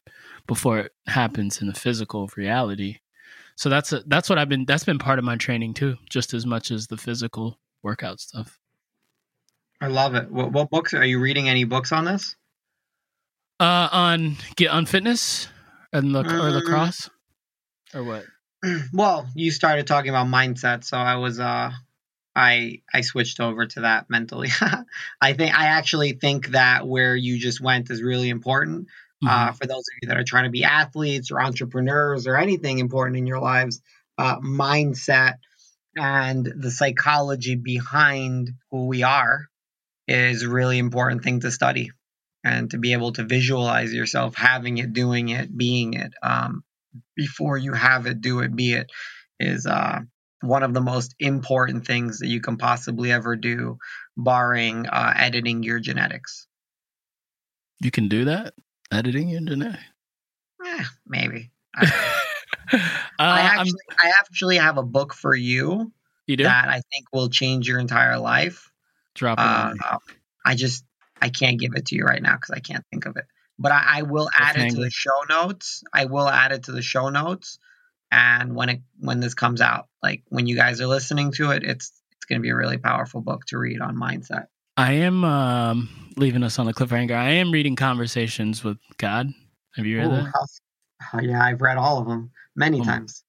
before 0.48 0.80
it 0.80 0.92
happens 1.06 1.62
in 1.62 1.68
the 1.68 1.76
physical 1.76 2.28
reality. 2.36 2.98
So 3.56 3.70
that's 3.70 3.94
a, 3.94 4.02
that's 4.08 4.32
what 4.32 4.40
I've 4.40 4.50
been. 4.50 4.66
That's 4.66 4.84
been 4.84 4.98
part 4.98 5.20
of 5.20 5.24
my 5.24 5.38
training 5.38 5.76
too, 5.76 5.98
just 6.10 6.34
as 6.34 6.46
much 6.46 6.72
as 6.72 6.88
the 6.88 6.98
physical 6.98 7.60
workout 7.84 8.20
stuff. 8.20 8.60
I 9.80 9.88
love 9.88 10.16
it. 10.16 10.32
What, 10.32 10.52
what 10.52 10.72
books 10.72 10.96
are 10.96 11.06
you 11.06 11.20
reading? 11.20 11.48
Any 11.48 11.66
books 11.66 11.92
on 11.92 12.04
this? 12.04 12.36
Uh, 13.60 13.90
on 13.92 14.38
get 14.56 14.72
on 14.72 14.88
fitness 14.88 15.48
and 15.94 16.16
the 16.16 16.22
or 16.22 16.50
lacrosse 16.50 17.12
or 17.94 18.04
what? 18.04 18.26
Well, 18.92 19.28
you 19.36 19.52
started 19.52 19.86
talking 19.86 20.10
about 20.10 20.26
mindset, 20.26 20.84
so 20.84 20.98
I 20.98 21.18
was 21.18 21.40
uh 21.40 21.72
I 22.36 22.82
I 22.94 23.02
switched 23.02 23.40
over 23.40 23.66
to 23.66 23.82
that 23.82 24.10
mentally. 24.10 24.50
I 25.22 25.34
think 25.34 25.58
I 25.58 25.68
actually 25.68 26.14
think 26.14 26.48
that 26.48 26.88
where 26.88 27.16
you 27.16 27.40
just 27.40 27.62
went 27.62 27.90
is 27.90 28.04
really 28.04 28.30
important 28.30 28.88
uh, 29.24 29.28
mm-hmm. 29.28 29.50
uh, 29.50 29.52
for 29.54 29.66
those 29.66 29.78
of 29.78 30.00
you 30.02 30.10
that 30.10 30.18
are 30.18 30.24
trying 30.24 30.44
to 30.46 30.50
be 30.50 30.64
athletes 30.64 31.32
or 31.32 31.42
entrepreneurs 31.42 32.28
or 32.28 32.38
anything 32.38 32.80
important 32.80 33.18
in 33.18 33.28
your 33.28 33.40
lives. 33.40 33.82
Uh, 34.18 34.40
mindset 34.40 35.36
and 35.96 36.46
the 36.46 36.72
psychology 36.72 37.56
behind 37.56 38.54
who 38.72 38.88
we 38.88 39.04
are 39.04 39.48
is 40.08 40.44
a 40.44 40.50
really 40.50 40.78
important 40.78 41.24
thing 41.24 41.40
to 41.42 41.52
study 41.52 41.92
and 42.44 42.72
to 42.72 42.78
be 42.78 42.94
able 42.94 43.12
to 43.14 43.24
visualize 43.24 43.94
yourself 43.94 44.36
having 44.36 44.78
it, 44.78 44.94
doing 44.94 45.30
it, 45.30 45.56
being 45.56 45.94
it 45.94 46.14
um, 46.22 46.64
before 47.16 47.58
you 47.58 47.74
have 47.74 48.06
it, 48.06 48.22
do 48.22 48.40
it, 48.40 48.56
be 48.56 48.74
it 48.74 48.92
is 49.40 49.66
uh, 49.66 50.00
one 50.42 50.64
of 50.64 50.74
the 50.74 50.82
most 50.82 51.16
important 51.20 51.86
things 51.86 52.20
that 52.20 52.28
you 52.28 52.42
can 52.42 52.58
possibly 52.58 53.12
ever 53.12 53.36
do, 53.36 53.78
barring 54.18 54.88
uh, 54.88 55.14
editing 55.16 55.64
your 55.64 55.80
genetics. 55.80 56.48
You 57.82 57.92
can 57.92 58.08
do 58.08 58.26
that? 58.26 58.54
Editing 58.92 59.30
your 59.30 59.42
genetics? 59.42 59.84
Eh, 60.66 60.84
maybe. 61.08 61.52
I, 61.76 61.86
uh, 62.74 62.78
I 63.20 63.42
actually, 63.42 63.82
I 63.98 64.14
actually 64.20 64.58
have 64.58 64.78
a 64.78 64.84
book 64.84 65.14
for 65.14 65.36
you. 65.36 65.92
You 66.28 66.38
do? 66.38 66.44
That 66.44 66.70
I 66.70 66.82
think 66.92 67.06
will 67.14 67.30
change 67.30 67.68
your 67.68 67.80
entire 67.80 68.18
life. 68.18 68.72
Drop 69.14 69.40
it. 69.40 69.42
Uh, 69.42 69.98
I 70.46 70.56
just 70.56 70.86
I 71.22 71.30
can't 71.30 71.60
give 71.60 71.72
it 71.76 71.88
to 71.88 71.96
you 71.96 72.04
right 72.04 72.22
now 72.22 72.36
because 72.36 72.52
I 72.52 72.60
can't 72.60 72.84
think 72.92 73.06
of 73.06 73.18
it. 73.18 73.26
But 73.58 73.72
I, 73.72 73.84
I 73.86 74.02
will 74.02 74.30
add 74.36 74.58
it 74.58 74.72
to 74.72 74.82
the 74.82 74.90
show 74.90 75.24
notes. 75.30 75.84
I 75.94 76.06
will 76.06 76.28
add 76.28 76.52
it 76.52 76.64
to 76.64 76.72
the 76.72 76.82
show 76.82 77.10
notes 77.10 77.60
and 78.16 78.56
when 78.56 78.70
it 78.70 78.82
when 79.00 79.20
this 79.20 79.34
comes 79.34 79.62
out 79.62 79.88
like 80.02 80.24
when 80.30 80.48
you 80.48 80.56
guys 80.56 80.80
are 80.80 80.88
listening 80.88 81.32
to 81.34 81.52
it 81.52 81.64
it's 81.64 81.92
it's 82.12 82.26
going 82.26 82.40
to 82.40 82.42
be 82.42 82.50
a 82.50 82.56
really 82.56 82.78
powerful 82.78 83.22
book 83.22 83.46
to 83.48 83.58
read 83.58 83.82
on 83.82 83.96
mindset. 83.96 84.46
I 84.78 84.94
am 84.94 85.24
um, 85.24 85.90
leaving 86.18 86.44
us 86.44 86.58
on 86.58 86.66
the 86.66 86.74
cliffhanger. 86.74 87.16
I 87.16 87.32
am 87.32 87.52
reading 87.52 87.76
conversations 87.76 88.64
with 88.64 88.78
god. 88.98 89.28
Have 89.76 89.86
you 89.86 89.98
read 90.00 90.08
Ooh, 90.08 90.10
that? 90.12 90.34
How, 91.02 91.20
yeah 91.20 91.44
i've 91.44 91.62
read 91.62 91.78
all 91.78 92.00
of 92.00 92.08
them 92.08 92.32
many 92.56 92.80
oh, 92.80 92.84
times. 92.84 93.24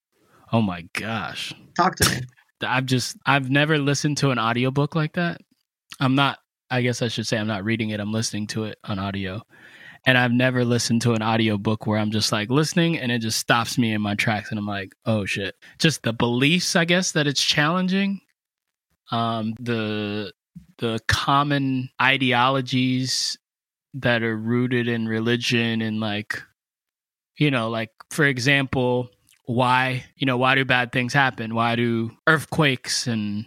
Oh 0.52 0.62
my 0.62 0.82
gosh. 0.92 1.52
Talk 1.76 1.96
to 1.96 2.08
me. 2.08 2.22
I've 2.62 2.86
just 2.86 3.16
i've 3.26 3.50
never 3.50 3.78
listened 3.78 4.18
to 4.18 4.30
an 4.30 4.38
audiobook 4.38 4.94
like 4.94 5.14
that. 5.14 5.40
I'm 6.00 6.14
not 6.14 6.38
i 6.70 6.82
guess 6.82 7.02
i 7.02 7.08
should 7.08 7.26
say 7.26 7.36
i'm 7.36 7.48
not 7.48 7.64
reading 7.64 7.90
it. 7.90 7.98
I'm 7.98 8.12
listening 8.12 8.46
to 8.48 8.64
it 8.64 8.78
on 8.84 9.00
audio 9.00 9.42
and 10.06 10.16
I've 10.16 10.32
never 10.32 10.64
listened 10.64 11.02
to 11.02 11.14
an 11.14 11.22
audiobook 11.22 11.86
where 11.86 11.98
I'm 11.98 12.12
just 12.12 12.30
like 12.30 12.48
listening 12.48 12.96
and 12.96 13.10
it 13.10 13.18
just 13.18 13.40
stops 13.40 13.76
me 13.76 13.92
in 13.92 14.00
my 14.00 14.14
tracks 14.14 14.50
and 14.50 14.58
I'm 14.58 14.66
like, 14.66 14.94
oh 15.04 15.24
shit. 15.26 15.56
Just 15.78 16.04
the 16.04 16.12
beliefs, 16.12 16.76
I 16.76 16.84
guess, 16.84 17.12
that 17.12 17.26
it's 17.26 17.42
challenging. 17.42 18.20
Um, 19.10 19.54
the 19.58 20.32
the 20.78 21.00
common 21.08 21.90
ideologies 22.00 23.36
that 23.94 24.22
are 24.22 24.36
rooted 24.36 24.88
in 24.88 25.08
religion 25.08 25.82
and 25.82 26.00
like 26.00 26.40
you 27.36 27.50
know, 27.50 27.68
like 27.68 27.90
for 28.10 28.24
example, 28.24 29.10
why, 29.44 30.04
you 30.16 30.26
know, 30.26 30.38
why 30.38 30.54
do 30.54 30.64
bad 30.64 30.92
things 30.92 31.12
happen? 31.12 31.54
Why 31.54 31.76
do 31.76 32.12
earthquakes 32.26 33.06
and 33.06 33.44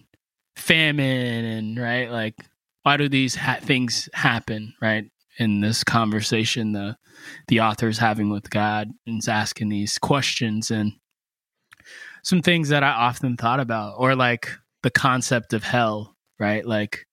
famine 0.57 1.45
and 1.45 1.79
right? 1.79 2.11
Like 2.11 2.35
why 2.83 2.97
do 2.97 3.07
these 3.07 3.35
ha- 3.35 3.59
things 3.61 4.09
happen, 4.13 4.73
right? 4.81 5.09
In 5.39 5.61
this 5.61 5.83
conversation 5.83 6.73
the 6.73 6.95
the 7.47 7.61
author's 7.61 7.97
having 7.97 8.29
with 8.29 8.49
God 8.49 8.89
and 9.07 9.19
is 9.19 9.27
asking 9.27 9.69
these 9.69 9.97
questions 9.97 10.69
and 10.69 10.93
some 12.23 12.41
things 12.41 12.69
that 12.69 12.83
I 12.83 12.89
often 12.89 13.37
thought 13.37 13.59
about 13.59 13.95
or 13.97 14.15
like 14.15 14.49
the 14.83 14.91
concept 14.91 15.53
of 15.53 15.63
hell, 15.63 16.15
right? 16.39 16.65
Like 16.65 17.05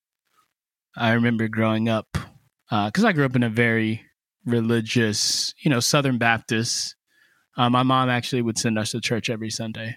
I 0.96 1.12
remember 1.12 1.48
growing 1.48 1.88
up 1.88 2.08
because 2.12 3.04
uh, 3.04 3.08
I 3.08 3.12
grew 3.12 3.24
up 3.24 3.36
in 3.36 3.42
a 3.42 3.48
very 3.48 4.04
religious, 4.44 5.54
you 5.60 5.70
know, 5.70 5.80
Southern 5.80 6.18
Baptist. 6.18 6.96
Uh, 7.56 7.70
my 7.70 7.82
mom 7.82 8.08
actually 8.08 8.42
would 8.42 8.58
send 8.58 8.78
us 8.78 8.90
to 8.90 9.00
church 9.00 9.30
every 9.30 9.50
Sunday. 9.50 9.96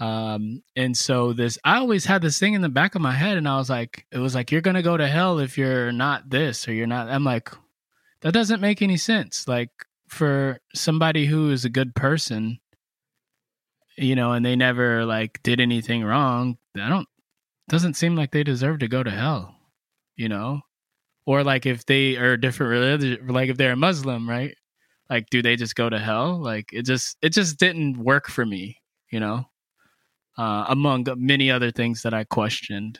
Um, 0.00 0.62
and 0.74 0.96
so 0.96 1.32
this, 1.32 1.58
I 1.64 1.76
always 1.76 2.04
had 2.04 2.22
this 2.22 2.38
thing 2.38 2.54
in 2.54 2.62
the 2.62 2.68
back 2.68 2.94
of 2.94 3.02
my 3.02 3.12
head, 3.12 3.36
and 3.36 3.48
I 3.48 3.56
was 3.56 3.70
like, 3.70 4.06
it 4.10 4.18
was 4.18 4.34
like, 4.34 4.50
you're 4.50 4.60
to 4.60 4.82
go 4.82 4.96
to 4.96 5.06
hell 5.06 5.38
if 5.38 5.56
you're 5.56 5.92
not 5.92 6.30
this 6.30 6.66
or 6.66 6.72
you're 6.72 6.86
not. 6.86 7.08
I'm 7.08 7.24
like, 7.24 7.50
that 8.22 8.34
doesn't 8.34 8.60
make 8.60 8.82
any 8.82 8.96
sense. 8.96 9.46
Like, 9.46 9.70
for 10.08 10.60
somebody 10.74 11.26
who 11.26 11.50
is 11.50 11.64
a 11.64 11.70
good 11.70 11.94
person, 11.94 12.60
you 13.96 14.14
know, 14.14 14.32
and 14.32 14.44
they 14.44 14.56
never 14.56 15.04
like 15.04 15.42
did 15.42 15.60
anything 15.60 16.04
wrong, 16.04 16.58
I 16.76 16.88
don't, 16.88 17.08
doesn't 17.68 17.94
seem 17.94 18.16
like 18.16 18.30
they 18.30 18.44
deserve 18.44 18.80
to 18.80 18.88
go 18.88 19.02
to 19.02 19.10
hell, 19.10 19.56
you 20.16 20.28
know? 20.28 20.60
Or 21.26 21.42
like 21.42 21.66
if 21.66 21.86
they 21.86 22.16
are 22.16 22.36
different 22.36 22.70
religion, 22.70 23.26
like 23.28 23.48
if 23.48 23.56
they're 23.56 23.72
a 23.72 23.76
Muslim, 23.76 24.28
right? 24.28 24.54
Like, 25.08 25.30
do 25.30 25.42
they 25.42 25.56
just 25.56 25.74
go 25.74 25.88
to 25.88 25.98
hell? 25.98 26.40
Like, 26.40 26.70
it 26.72 26.82
just, 26.82 27.16
it 27.22 27.30
just 27.30 27.58
didn't 27.58 27.98
work 27.98 28.28
for 28.28 28.44
me, 28.44 28.78
you 29.10 29.20
know? 29.20 29.46
Uh, 30.38 30.66
among 30.68 31.06
many 31.16 31.50
other 31.50 31.70
things 31.70 32.02
that 32.02 32.14
I 32.14 32.24
questioned. 32.24 32.98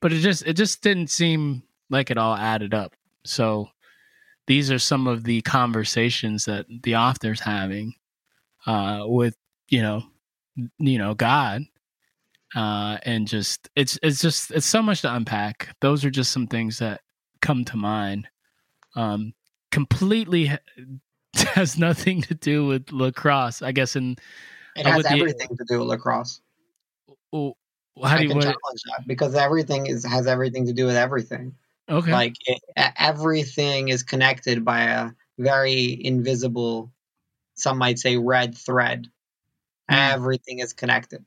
But 0.00 0.12
it 0.12 0.20
just 0.20 0.46
it 0.46 0.54
just 0.54 0.82
didn't 0.82 1.10
seem 1.10 1.62
like 1.90 2.10
it 2.10 2.18
all 2.18 2.36
added 2.36 2.74
up. 2.74 2.94
So 3.24 3.68
these 4.46 4.70
are 4.70 4.78
some 4.78 5.06
of 5.06 5.24
the 5.24 5.42
conversations 5.42 6.44
that 6.46 6.66
the 6.82 6.96
author's 6.96 7.40
having 7.40 7.94
uh, 8.66 9.02
with 9.04 9.36
you 9.68 9.82
know 9.82 10.02
you 10.78 10.98
know 10.98 11.14
God 11.14 11.64
uh, 12.54 12.98
and 13.02 13.26
just 13.26 13.68
it's 13.76 13.98
it's 14.02 14.20
just 14.20 14.50
it's 14.50 14.66
so 14.66 14.82
much 14.82 15.02
to 15.02 15.14
unpack. 15.14 15.74
Those 15.80 16.04
are 16.04 16.10
just 16.10 16.32
some 16.32 16.46
things 16.46 16.78
that 16.78 17.00
come 17.40 17.64
to 17.66 17.76
mind. 17.76 18.28
Um, 18.96 19.34
completely 19.70 20.50
has 21.34 21.78
nothing 21.78 22.22
to 22.22 22.34
do 22.34 22.66
with 22.66 22.90
lacrosse, 22.90 23.62
I 23.62 23.72
guess. 23.72 23.96
And 23.96 24.20
it 24.76 24.86
has 24.86 25.06
everything 25.06 25.48
the, 25.50 25.56
to 25.58 25.64
do 25.68 25.78
with 25.80 25.88
lacrosse. 25.88 26.40
Well, 27.32 27.54
how 28.02 28.18
do 28.18 28.24
you 28.24 28.30
challenge 28.30 28.82
that 28.86 29.04
because 29.06 29.34
everything 29.34 29.86
is 29.86 30.04
has 30.04 30.26
everything 30.26 30.66
to 30.66 30.72
do 30.72 30.86
with 30.86 30.96
everything. 30.96 31.54
Okay. 31.88 32.12
Like 32.12 32.36
it, 32.46 32.60
everything 32.76 33.88
is 33.88 34.02
connected 34.02 34.64
by 34.64 34.82
a 34.82 35.10
very 35.38 35.98
invisible, 36.04 36.92
some 37.54 37.78
might 37.78 37.98
say 37.98 38.16
red 38.16 38.56
thread. 38.56 39.06
Mm. 39.90 40.12
Everything 40.12 40.60
is 40.60 40.72
connected. 40.72 41.24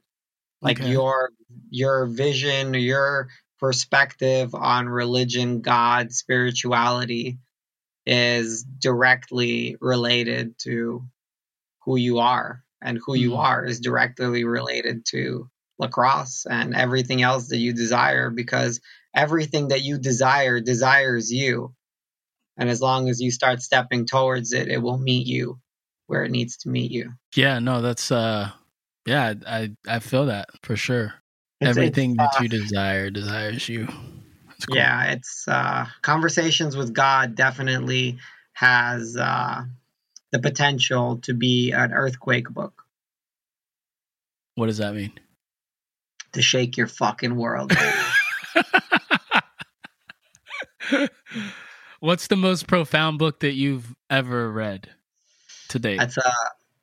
Like 0.61 0.79
okay. 0.79 0.89
your 0.89 1.31
your 1.69 2.05
vision, 2.05 2.73
your 2.73 3.29
perspective 3.59 4.55
on 4.55 4.87
religion, 4.87 5.61
God, 5.61 6.11
spirituality 6.13 7.39
is 8.05 8.63
directly 8.63 9.77
related 9.79 10.57
to 10.59 11.03
who 11.85 11.97
you 11.97 12.19
are. 12.19 12.63
And 12.85 12.99
who 13.05 13.15
you 13.15 13.31
Mhm. 13.31 13.37
are 13.37 13.63
is 13.63 13.79
directly 13.79 14.43
related 14.43 15.05
to 15.05 15.49
lacrosse 15.79 16.45
and 16.49 16.75
everything 16.75 17.21
else 17.21 17.49
that 17.49 17.57
you 17.57 17.73
desire 17.73 18.29
because 18.29 18.79
everything 19.15 19.69
that 19.69 19.81
you 19.81 19.97
desire 19.97 20.59
desires 20.59 21.31
you. 21.31 21.73
And 22.57 22.69
as 22.69 22.81
long 22.81 23.09
as 23.09 23.19
you 23.19 23.31
start 23.31 23.61
stepping 23.61 24.05
towards 24.05 24.53
it, 24.53 24.67
it 24.67 24.77
will 24.77 24.97
meet 24.97 25.25
you 25.25 25.59
where 26.07 26.23
it 26.23 26.31
needs 26.31 26.57
to 26.57 26.69
meet 26.69 26.91
you. 26.91 27.13
Yeah, 27.35 27.59
no, 27.59 27.81
that's 27.81 28.11
uh 28.11 28.51
yeah, 29.05 29.33
I 29.47 29.71
I 29.87 29.99
feel 29.99 30.27
that 30.27 30.49
for 30.63 30.75
sure. 30.75 31.13
It's- 31.59 31.77
Everything 31.77 32.11
it's, 32.11 32.19
that 32.19 32.39
uh, 32.39 32.43
you 32.43 32.49
desire 32.49 33.09
desires 33.09 33.67
you. 33.69 33.87
Cool. 34.67 34.77
Yeah, 34.77 35.11
it's 35.11 35.45
uh, 35.47 35.87
conversations 36.01 36.77
with 36.77 36.93
God 36.93 37.35
definitely 37.35 38.19
has 38.53 39.17
uh, 39.17 39.63
the 40.31 40.39
potential 40.39 41.17
to 41.23 41.33
be 41.33 41.71
an 41.71 41.91
earthquake 41.91 42.49
book 42.49 42.83
What 44.55 44.67
does 44.67 44.77
that 44.77 44.93
mean? 44.93 45.11
To 46.33 46.41
shake 46.41 46.77
your 46.77 46.87
fucking 46.87 47.35
world. 47.35 47.71
What's 51.99 52.27
the 52.27 52.35
most 52.35 52.67
profound 52.67 53.17
book 53.19 53.39
that 53.39 53.53
you've 53.53 53.95
ever 54.09 54.51
read 54.51 54.89
to 55.69 55.79
date? 55.79 55.97
that's 55.97 56.17
a 56.17 56.33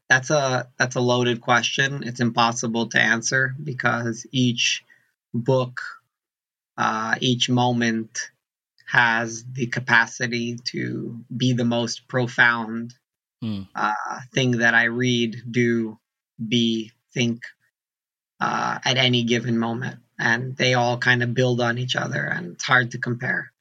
that's 0.09 0.31
a 0.31 0.69
that's 0.79 0.97
a 0.97 1.01
loaded 1.01 1.41
question. 1.41 2.03
It's 2.05 2.21
impossible 2.21 2.89
to 2.89 3.01
answer 3.01 3.55
because 3.63 4.27
each 4.33 4.85
book, 5.35 5.81
uh, 6.77 7.17
each 7.21 7.49
moment 7.49 8.31
has 8.87 9.45
the 9.53 9.67
capacity 9.67 10.57
to 10.65 11.21
be 11.37 11.53
the 11.53 11.65
most 11.65 12.09
profound 12.09 12.95
Hmm. 13.43 13.63
uh, 13.75 13.95
thing 14.35 14.59
that 14.59 14.75
I 14.75 14.85
read, 14.85 15.43
do, 15.51 15.99
be, 16.47 16.93
think 17.15 17.41
uh, 18.41 18.79
at 18.85 18.97
any 18.97 19.25
given 19.25 19.59
moment. 19.59 19.99
And 20.19 20.57
they 20.57 20.75
all 20.75 20.99
kind 20.99 21.23
of 21.23 21.35
build 21.35 21.61
on 21.61 21.79
each 21.79 21.97
other, 21.97 22.23
and 22.23 22.53
it's 22.55 22.65
hard 22.65 22.91
to 22.91 22.99
compare. 22.99 23.53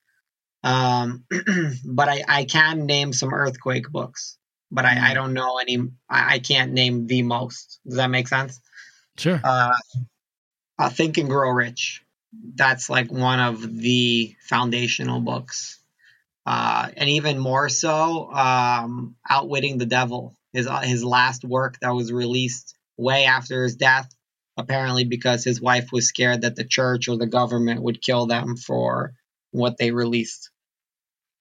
Um, 0.63 1.23
but 1.85 2.09
I, 2.09 2.23
I 2.27 2.43
can 2.43 2.85
name 2.85 3.13
some 3.13 3.33
earthquake 3.33 3.89
books, 3.89 4.37
but 4.69 4.85
I, 4.85 5.11
I 5.11 5.13
don't 5.13 5.33
know 5.33 5.57
any, 5.57 5.77
I, 6.09 6.35
I 6.35 6.39
can't 6.39 6.73
name 6.73 7.07
the 7.07 7.21
most. 7.21 7.79
Does 7.85 7.95
that 7.95 8.09
make 8.09 8.27
sense? 8.27 8.59
Sure. 9.17 9.39
Uh, 9.41 9.73
uh, 10.77 10.89
Think 10.89 11.17
and 11.17 11.29
Grow 11.29 11.51
Rich. 11.51 12.03
That's 12.55 12.89
like 12.89 13.11
one 13.11 13.39
of 13.39 13.77
the 13.77 14.35
foundational 14.41 15.19
books. 15.19 15.79
Uh, 16.45 16.89
and 16.97 17.09
even 17.09 17.37
more 17.37 17.69
so, 17.69 18.31
um, 18.31 19.15
Outwitting 19.29 19.77
the 19.77 19.85
Devil, 19.85 20.35
his 20.51 20.67
uh, 20.67 20.81
his 20.81 21.03
last 21.03 21.43
work 21.43 21.77
that 21.81 21.91
was 21.91 22.11
released 22.11 22.75
way 22.97 23.25
after 23.25 23.63
his 23.63 23.75
death, 23.75 24.09
apparently 24.59 25.05
because 25.05 25.43
his 25.43 25.61
wife 25.61 25.91
was 25.91 26.07
scared 26.07 26.41
that 26.41 26.55
the 26.55 26.65
church 26.65 27.07
or 27.07 27.17
the 27.17 27.27
government 27.27 27.81
would 27.81 28.01
kill 28.01 28.27
them 28.27 28.57
for 28.57 29.13
what 29.51 29.77
they 29.77 29.91
released 29.91 30.51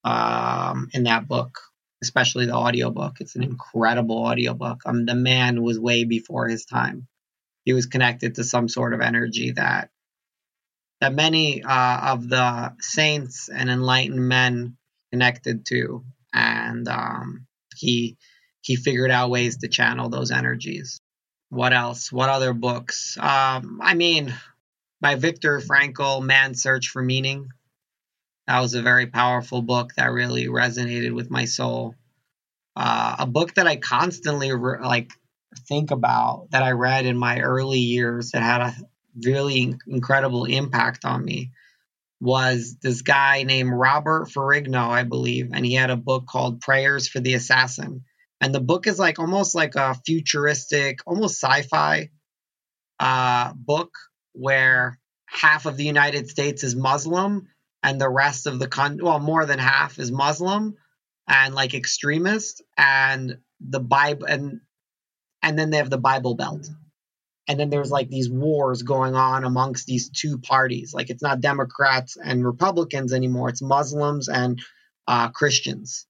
um, 0.05 0.89
in 0.93 1.03
that 1.05 1.27
book, 1.27 1.59
especially 2.03 2.47
the 2.47 2.55
audiobook. 2.55 3.17
It's 3.21 3.35
an 3.37 3.43
incredible 3.43 4.19
audiobook. 4.19 4.83
Um, 4.87 5.05
the 5.05 5.15
man 5.15 5.63
was 5.63 5.79
way 5.79 6.05
before 6.05 6.49
his 6.49 6.65
time. 6.65 7.09
He 7.65 7.73
was 7.73 7.87
connected 7.87 8.37
to 8.37 8.45
some 8.45 8.69
sort 8.69 8.95
of 8.95 9.01
energy 9.01 9.53
that 9.53 9.91
that 11.01 11.15
many 11.15 11.63
uh, 11.63 12.13
of 12.13 12.29
the 12.29 12.75
saints 12.81 13.49
and 13.49 13.71
enlightened 13.71 14.27
men 14.27 14.77
connected 15.13 15.67
to, 15.67 16.05
and 16.33 16.89
um, 16.89 17.47
he 17.77 18.17
he 18.63 18.77
figured 18.77 19.11
out 19.11 19.31
ways 19.31 19.59
to 19.59 19.69
channel 19.69 20.09
those 20.09 20.31
energies. 20.31 21.01
What 21.51 21.73
else? 21.73 22.13
What 22.13 22.29
other 22.29 22.53
books? 22.53 23.17
Um, 23.19 23.81
I 23.83 23.95
mean, 23.95 24.35
by 25.01 25.15
Viktor 25.15 25.61
Frankl, 25.61 26.23
Man's 26.23 26.63
Search 26.63 26.89
for 26.89 27.03
Meaning. 27.03 27.49
That 28.47 28.61
was 28.61 28.75
a 28.75 28.83
very 28.83 29.07
powerful 29.07 29.63
book 29.63 29.95
that 29.97 30.13
really 30.13 30.47
resonated 30.47 31.15
with 31.15 31.31
my 31.31 31.45
soul. 31.45 31.95
Uh, 32.75 33.17
a 33.21 33.27
book 33.27 33.55
that 33.55 33.67
I 33.67 33.77
constantly 33.77 34.53
re- 34.53 34.79
like 34.83 35.11
think 35.69 35.91
about 35.91 36.49
that 36.51 36.63
I 36.63 36.73
read 36.73 37.07
in 37.07 37.17
my 37.17 37.41
early 37.41 37.81
years 37.81 38.31
that 38.31 38.43
had 38.43 38.61
a 38.61 38.75
really 39.25 39.75
incredible 39.87 40.45
impact 40.45 41.05
on 41.05 41.25
me 41.25 41.51
was 42.21 42.77
this 42.83 43.03
guy 43.03 43.43
named 43.45 43.73
Robert 43.73 44.29
Ferrigno, 44.29 44.89
I 44.89 45.05
believe, 45.05 45.51
and 45.53 45.65
he 45.65 45.75
had 45.75 45.91
a 45.91 45.97
book 45.97 46.27
called 46.27 46.61
Prayers 46.61 47.09
for 47.09 47.21
the 47.21 47.35
Assassin. 47.35 48.05
And 48.41 48.55
the 48.55 48.61
book 48.61 48.87
is 48.87 48.99
like 48.99 49.19
almost 49.19 49.55
like 49.55 49.75
a 49.75 49.95
futuristic, 50.07 51.01
almost 51.07 51.43
sci-fi 51.43 52.11
uh, 53.01 53.53
book 53.55 53.91
where 54.33 54.99
half 55.27 55.67
of 55.67 55.77
the 55.77 55.85
United 55.85 56.29
States 56.29 56.63
is 56.63 56.77
Muslim 56.77 57.49
and 57.83 58.01
the 58.01 58.09
rest 58.09 58.47
of 58.47 58.59
the 58.59 58.69
con 58.69 58.99
well, 59.03 59.19
more 59.19 59.45
than 59.47 59.59
half 59.59 59.99
is 59.99 60.13
Muslim 60.13 60.77
and 61.27 61.55
like 61.55 61.75
extremist 61.75 62.63
and 62.77 63.39
the 63.61 63.81
Bible 63.81 64.27
and 64.27 64.61
and 65.43 65.59
then 65.59 65.71
they 65.71 65.77
have 65.79 65.91
the 65.91 65.99
Bible 65.99 66.35
Belt. 66.35 66.69
And 67.49 67.59
then 67.59 67.71
there's 67.71 67.91
like 67.91 68.09
these 68.09 68.29
wars 68.29 68.83
going 68.83 69.15
on 69.15 69.45
amongst 69.45 69.87
these 69.87 70.11
two 70.11 70.39
parties. 70.39 70.93
Like 70.93 71.11
it's 71.11 71.23
not 71.23 71.41
democrats 71.41 72.17
and 72.23 72.45
republicans 72.45 73.13
anymore. 73.13 73.49
It's 73.49 73.63
muslims 73.63 74.29
and 74.29 74.61
uh, 75.09 75.31
christians 75.31 76.07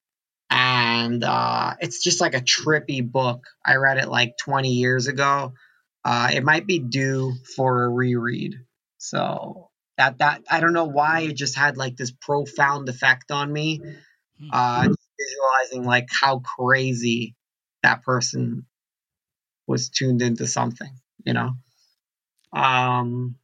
and 0.51 1.25
uh, 1.25 1.75
it's 1.81 2.03
just 2.03 2.21
like 2.21 2.35
a 2.35 2.41
trippy 2.41 3.09
book. 3.09 3.45
I 3.65 3.77
read 3.77 3.99
it 3.99 4.09
like 4.09 4.37
20 4.39 4.71
years 4.71 5.07
ago. 5.07 5.55
Uh, 6.05 6.31
it 6.33 6.45
might 6.45 6.67
be 6.67 6.79
due 6.79 7.35
for 7.57 7.85
a 7.85 7.89
reread. 7.89 8.55
So 8.99 9.69
that 9.99 10.19
that 10.19 10.43
i 10.49 10.61
don't 10.61 10.73
know 10.73 10.87
why 10.87 11.21
it 11.21 11.37
just 11.37 11.57
had 11.57 11.77
like 11.77 11.97
this 11.97 12.13
profound 12.13 12.89
effect 12.89 13.31
on 13.31 13.53
me 13.53 13.83
uh, 14.53 14.87
visualizing 15.19 15.85
like 15.85 16.09
how 16.11 16.39
crazy 16.39 17.35
that 17.83 18.03
person 18.03 18.65
was 19.67 19.91
tuned 19.91 20.23
into 20.23 20.47
something 20.47 20.91
you 21.25 21.35
know? 21.35 21.51
Um 22.53 23.35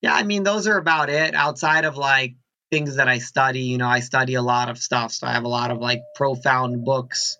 yeah 0.00 0.14
i 0.14 0.22
mean 0.22 0.44
those 0.44 0.66
are 0.66 0.78
about 0.78 1.10
it. 1.10 1.34
Outside 1.34 1.84
of 1.84 1.96
like 1.96 2.36
things 2.74 2.96
that 2.96 3.06
i 3.06 3.18
study 3.18 3.60
you 3.60 3.78
know 3.78 3.86
i 3.86 4.00
study 4.00 4.34
a 4.34 4.42
lot 4.42 4.68
of 4.68 4.78
stuff 4.78 5.12
so 5.12 5.28
i 5.28 5.32
have 5.32 5.44
a 5.44 5.48
lot 5.48 5.70
of 5.70 5.78
like 5.78 6.00
profound 6.16 6.84
books 6.84 7.38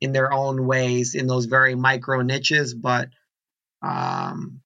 in 0.00 0.12
their 0.12 0.32
own 0.32 0.64
ways 0.64 1.16
in 1.16 1.26
those 1.26 1.46
very 1.46 1.74
micro 1.74 2.22
niches 2.22 2.72
but 2.72 3.08
um 3.82 4.60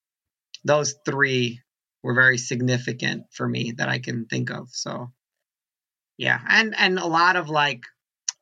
those 0.62 0.94
three 1.06 1.62
were 2.02 2.12
very 2.12 2.36
significant 2.36 3.24
for 3.32 3.48
me 3.48 3.72
that 3.78 3.88
i 3.88 3.98
can 3.98 4.26
think 4.26 4.50
of 4.50 4.68
so 4.72 5.10
yeah 6.18 6.38
and 6.50 6.74
and 6.76 6.98
a 6.98 7.06
lot 7.06 7.36
of 7.36 7.48
like 7.48 7.84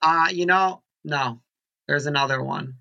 uh 0.02 0.26
you 0.32 0.46
know 0.46 0.82
no 1.04 1.40
there's 1.86 2.06
another 2.06 2.42
one 2.42 2.74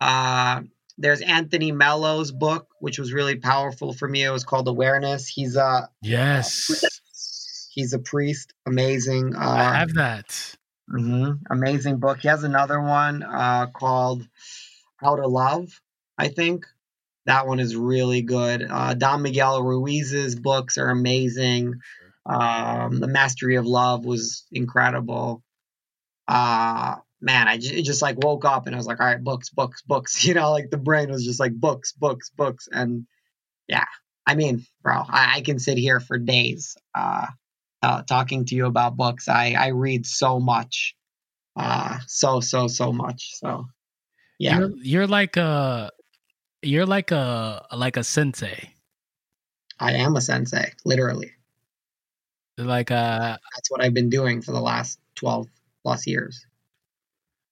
uh 0.00 0.62
there's 1.00 1.20
Anthony 1.20 1.70
Mello's 1.70 2.32
book, 2.32 2.66
which 2.80 2.98
was 2.98 3.12
really 3.12 3.36
powerful 3.36 3.92
for 3.92 4.08
me. 4.08 4.24
It 4.24 4.30
was 4.30 4.42
called 4.42 4.66
Awareness. 4.66 5.28
He's 5.28 5.54
a 5.54 5.88
Yes. 6.02 6.97
He's 7.78 7.92
a 7.92 7.98
priest, 8.00 8.54
amazing. 8.66 9.36
Uh, 9.36 9.38
I 9.38 9.78
have 9.78 9.94
that. 9.94 10.56
mhm, 10.90 11.38
amazing 11.48 11.98
book. 12.00 12.18
He 12.18 12.26
has 12.26 12.42
another 12.42 12.80
one 12.80 13.22
uh, 13.22 13.66
called 13.68 14.26
How 14.96 15.14
to 15.14 15.28
Love. 15.28 15.68
I 16.18 16.26
think 16.26 16.66
that 17.26 17.46
one 17.46 17.60
is 17.60 17.76
really 17.76 18.22
good. 18.22 18.66
Uh, 18.68 18.94
Don 18.94 19.22
Miguel 19.22 19.62
Ruiz's 19.62 20.34
books 20.34 20.76
are 20.76 20.88
amazing. 20.90 21.74
Um, 22.26 22.98
the 22.98 23.06
Mastery 23.06 23.54
of 23.54 23.64
Love 23.66 24.04
was 24.04 24.44
incredible. 24.50 25.44
Uh, 26.26 26.96
man, 27.20 27.46
I 27.46 27.58
just, 27.58 27.84
just 27.84 28.02
like 28.02 28.16
woke 28.18 28.44
up 28.44 28.66
and 28.66 28.74
I 28.74 28.78
was 28.78 28.88
like, 28.88 28.98
all 28.98 29.06
right, 29.06 29.22
books, 29.22 29.50
books, 29.50 29.82
books. 29.82 30.24
You 30.26 30.34
know, 30.34 30.50
like 30.50 30.70
the 30.70 30.78
brain 30.78 31.10
was 31.10 31.24
just 31.24 31.38
like 31.38 31.52
books, 31.54 31.92
books, 31.92 32.28
books. 32.30 32.68
And 32.72 33.06
yeah, 33.68 33.84
I 34.26 34.34
mean, 34.34 34.66
bro, 34.82 34.94
I, 35.08 35.36
I 35.36 35.40
can 35.42 35.60
sit 35.60 35.78
here 35.78 36.00
for 36.00 36.18
days 36.18 36.76
uh, 36.92 37.26
uh, 37.82 38.02
talking 38.02 38.44
to 38.46 38.54
you 38.54 38.66
about 38.66 38.96
books. 38.96 39.28
I, 39.28 39.54
I 39.58 39.68
read 39.68 40.06
so 40.06 40.40
much, 40.40 40.96
uh, 41.56 41.98
so, 42.06 42.40
so, 42.40 42.68
so 42.68 42.92
much. 42.92 43.38
So 43.38 43.66
yeah, 44.38 44.58
You're 44.58 44.70
you're 44.76 45.06
like 45.06 45.36
a 45.36 45.90
you're 46.62 46.86
like 46.86 47.10
a 47.10 47.66
like 47.76 47.96
a 47.96 48.04
sensei. 48.04 48.74
I 49.80 49.92
am 49.94 50.16
a 50.16 50.20
sensei, 50.20 50.72
literally. 50.84 51.32
Like 52.56 52.90
uh 52.90 53.36
That's 53.54 53.70
what 53.70 53.82
I've 53.82 53.94
been 53.94 54.10
doing 54.10 54.42
for 54.42 54.52
the 54.52 54.60
last 54.60 54.98
12 55.16 55.48
plus 55.84 56.06
years. 56.06 56.44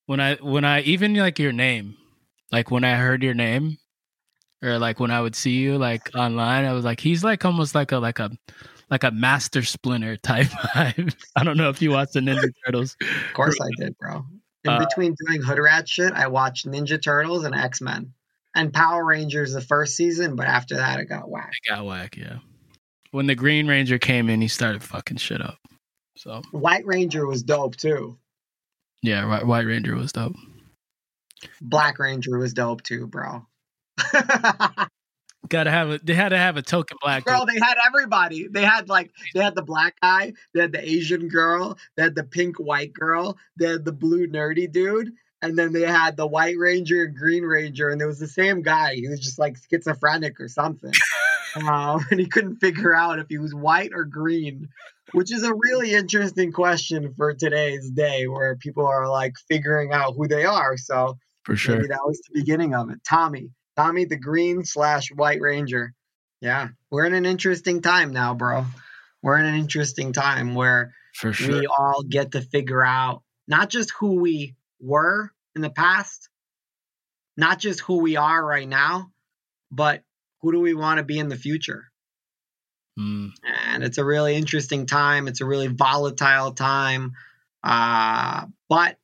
when 0.06 0.20
I 0.20 0.34
when 0.36 0.64
I 0.64 0.80
even 0.82 1.14
like 1.14 1.38
your 1.38 1.52
name, 1.52 1.96
like 2.52 2.70
when 2.70 2.84
I 2.84 2.96
heard 2.96 3.22
your 3.22 3.34
name, 3.34 3.78
or 4.62 4.78
like 4.78 5.00
when 5.00 5.10
I 5.10 5.20
would 5.20 5.34
see 5.36 5.52
you 5.52 5.78
like 5.78 6.10
online, 6.14 6.64
I 6.64 6.72
was 6.72 6.84
like, 6.84 7.00
he's 7.00 7.24
like 7.24 7.44
almost 7.44 7.74
like 7.74 7.92
a 7.92 7.98
like 7.98 8.18
a 8.18 8.30
like 8.90 9.04
a 9.04 9.10
master 9.10 9.62
splinter 9.62 10.16
type 10.16 10.46
vibe. 10.74 11.14
I 11.34 11.44
don't 11.44 11.56
know 11.56 11.70
if 11.70 11.82
you 11.82 11.90
watched 11.90 12.14
the 12.14 12.20
Ninja 12.20 12.50
Turtles. 12.64 12.96
Of 13.00 13.34
course 13.34 13.58
I 13.60 13.68
did, 13.78 13.96
bro. 13.98 14.24
In 14.64 14.70
uh, 14.70 14.78
between 14.78 15.14
doing 15.26 15.42
hood 15.42 15.58
rat 15.58 15.88
shit, 15.88 16.12
I 16.12 16.28
watched 16.28 16.66
Ninja 16.66 17.00
Turtles 17.00 17.44
and 17.44 17.54
X 17.54 17.80
Men 17.80 18.12
and 18.54 18.72
Power 18.72 19.04
Rangers 19.04 19.52
the 19.52 19.60
first 19.60 19.96
season, 19.96 20.34
but 20.34 20.46
after 20.46 20.76
that, 20.76 20.98
it 20.98 21.06
got 21.06 21.28
whack. 21.28 21.52
It 21.52 21.70
got 21.70 21.84
whack, 21.84 22.16
yeah. 22.16 22.38
When 23.10 23.26
the 23.26 23.34
Green 23.34 23.68
Ranger 23.68 23.98
came 23.98 24.28
in, 24.28 24.40
he 24.40 24.48
started 24.48 24.82
fucking 24.82 25.18
shit 25.18 25.40
up. 25.40 25.58
So 26.16 26.42
White 26.50 26.86
Ranger 26.86 27.26
was 27.26 27.42
dope 27.42 27.76
too. 27.76 28.18
Yeah, 29.02 29.44
White 29.44 29.66
Ranger 29.66 29.94
was 29.94 30.12
dope. 30.12 30.34
Black 31.60 31.98
Ranger 31.98 32.38
was 32.38 32.54
dope 32.54 32.82
too, 32.82 33.06
bro. 33.06 33.46
Gotta 35.48 35.70
have 35.70 35.90
a. 35.90 35.98
They 35.98 36.14
had 36.14 36.30
to 36.30 36.38
have 36.38 36.56
a 36.56 36.62
token 36.62 36.96
black. 37.00 37.24
Bro, 37.24 37.46
they 37.46 37.58
had 37.60 37.76
everybody. 37.86 38.48
They 38.48 38.62
had 38.62 38.88
like 38.88 39.12
they 39.34 39.42
had 39.42 39.54
the 39.54 39.62
black 39.62 40.00
guy, 40.00 40.32
they 40.54 40.60
had 40.60 40.72
the 40.72 40.88
Asian 40.88 41.28
girl, 41.28 41.78
they 41.96 42.02
had 42.04 42.14
the 42.14 42.24
pink 42.24 42.56
white 42.56 42.92
girl, 42.92 43.36
they 43.58 43.68
had 43.68 43.84
the 43.84 43.92
blue 43.92 44.26
nerdy 44.26 44.70
dude, 44.70 45.12
and 45.42 45.58
then 45.58 45.72
they 45.72 45.82
had 45.82 46.16
the 46.16 46.26
White 46.26 46.56
Ranger 46.58 47.04
and 47.04 47.16
Green 47.16 47.44
Ranger, 47.44 47.90
and 47.90 48.00
it 48.00 48.06
was 48.06 48.18
the 48.18 48.28
same 48.28 48.62
guy. 48.62 48.94
He 48.94 49.08
was 49.08 49.20
just 49.20 49.38
like 49.38 49.56
schizophrenic 49.70 50.40
or 50.40 50.48
something, 50.48 50.92
um, 51.56 52.04
and 52.10 52.20
he 52.20 52.26
couldn't 52.26 52.56
figure 52.56 52.94
out 52.94 53.18
if 53.18 53.26
he 53.28 53.38
was 53.38 53.54
white 53.54 53.92
or 53.94 54.04
green, 54.04 54.68
which 55.12 55.32
is 55.32 55.42
a 55.42 55.54
really 55.54 55.92
interesting 55.92 56.52
question 56.52 57.14
for 57.16 57.34
today's 57.34 57.90
day, 57.90 58.26
where 58.26 58.56
people 58.56 58.86
are 58.86 59.08
like 59.08 59.34
figuring 59.48 59.92
out 59.92 60.14
who 60.16 60.26
they 60.26 60.44
are. 60.44 60.76
So 60.76 61.18
for 61.44 61.56
sure, 61.56 61.86
that 61.86 62.04
was 62.04 62.18
the 62.18 62.40
beginning 62.40 62.74
of 62.74 62.90
it. 62.90 62.98
Tommy, 63.08 63.50
Tommy 63.76 64.04
the 64.04 64.16
Green 64.16 64.64
slash 64.64 65.10
White 65.12 65.40
Ranger. 65.40 65.94
Yeah, 66.40 66.68
we're 66.90 67.06
in 67.06 67.14
an 67.14 67.26
interesting 67.26 67.82
time 67.82 68.12
now, 68.12 68.34
bro. 68.34 68.66
We're 69.22 69.38
in 69.38 69.46
an 69.46 69.56
interesting 69.56 70.12
time 70.12 70.54
where 70.54 70.92
sure. 71.12 71.32
we 71.48 71.66
all 71.66 72.02
get 72.02 72.32
to 72.32 72.40
figure 72.40 72.84
out 72.84 73.22
not 73.48 73.70
just 73.70 73.92
who 73.98 74.20
we 74.20 74.54
were 74.80 75.30
in 75.54 75.62
the 75.62 75.70
past, 75.70 76.28
not 77.36 77.58
just 77.58 77.80
who 77.80 77.98
we 77.98 78.16
are 78.16 78.44
right 78.44 78.68
now, 78.68 79.10
but 79.70 80.02
who 80.40 80.52
do 80.52 80.60
we 80.60 80.74
want 80.74 80.98
to 80.98 81.04
be 81.04 81.18
in 81.18 81.28
the 81.28 81.36
future? 81.36 81.84
Mm. 82.98 83.30
And 83.66 83.82
it's 83.82 83.98
a 83.98 84.04
really 84.04 84.36
interesting 84.36 84.86
time. 84.86 85.28
It's 85.28 85.40
a 85.40 85.46
really 85.46 85.66
volatile 85.66 86.52
time. 86.52 87.12
Uh, 87.62 88.46
but, 88.68 88.96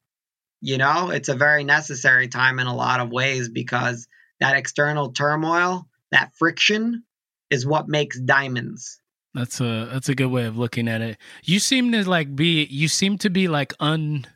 you 0.61 0.79
know, 0.79 1.11
it's 1.11 1.29
a 1.29 1.35
very 1.35 1.65
necessary 1.65 2.29
time 2.29 2.59
in 2.59 2.67
a 2.67 2.77
lot 2.77 3.01
of 3.01 3.11
ways 3.11 3.49
because 3.49 4.07
that 4.43 4.57
external 4.57 5.13
turmoil, 5.13 5.87
that 6.11 6.35
friction 6.35 7.05
is 7.49 7.65
what 7.65 7.89
makes 7.89 8.19
diamonds. 8.19 9.01
That's 9.35 9.61
a 9.61 9.89
that's 9.91 10.09
a 10.09 10.17
good 10.17 10.33
way 10.33 10.47
of 10.47 10.59
looking 10.59 10.89
at 10.89 11.01
it. 11.01 11.17
You 11.45 11.61
seem 11.61 11.93
to 11.93 12.03
like 12.09 12.35
be 12.35 12.65
you 12.65 12.89
seem 12.89 13.19
to 13.19 13.31
be 13.31 13.47
like 13.47 13.73
unshaken 13.79 14.27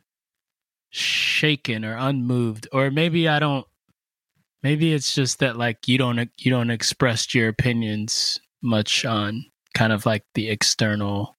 or 1.85 1.97
unmoved 1.97 2.69
or 2.73 2.93
maybe 2.93 3.29
I 3.29 3.41
don't 3.41 3.67
maybe 4.63 4.95
it's 4.95 5.13
just 5.13 5.41
that 5.41 5.57
like 5.57 5.89
you 5.89 5.99
don't 5.99 6.31
you 6.39 6.53
don't 6.53 6.71
express 6.71 7.35
your 7.35 7.49
opinions 7.49 8.39
much 8.63 9.05
on 9.05 9.45
kind 9.75 9.93
of 9.93 10.07
like 10.07 10.23
the 10.35 10.49
external 10.51 11.35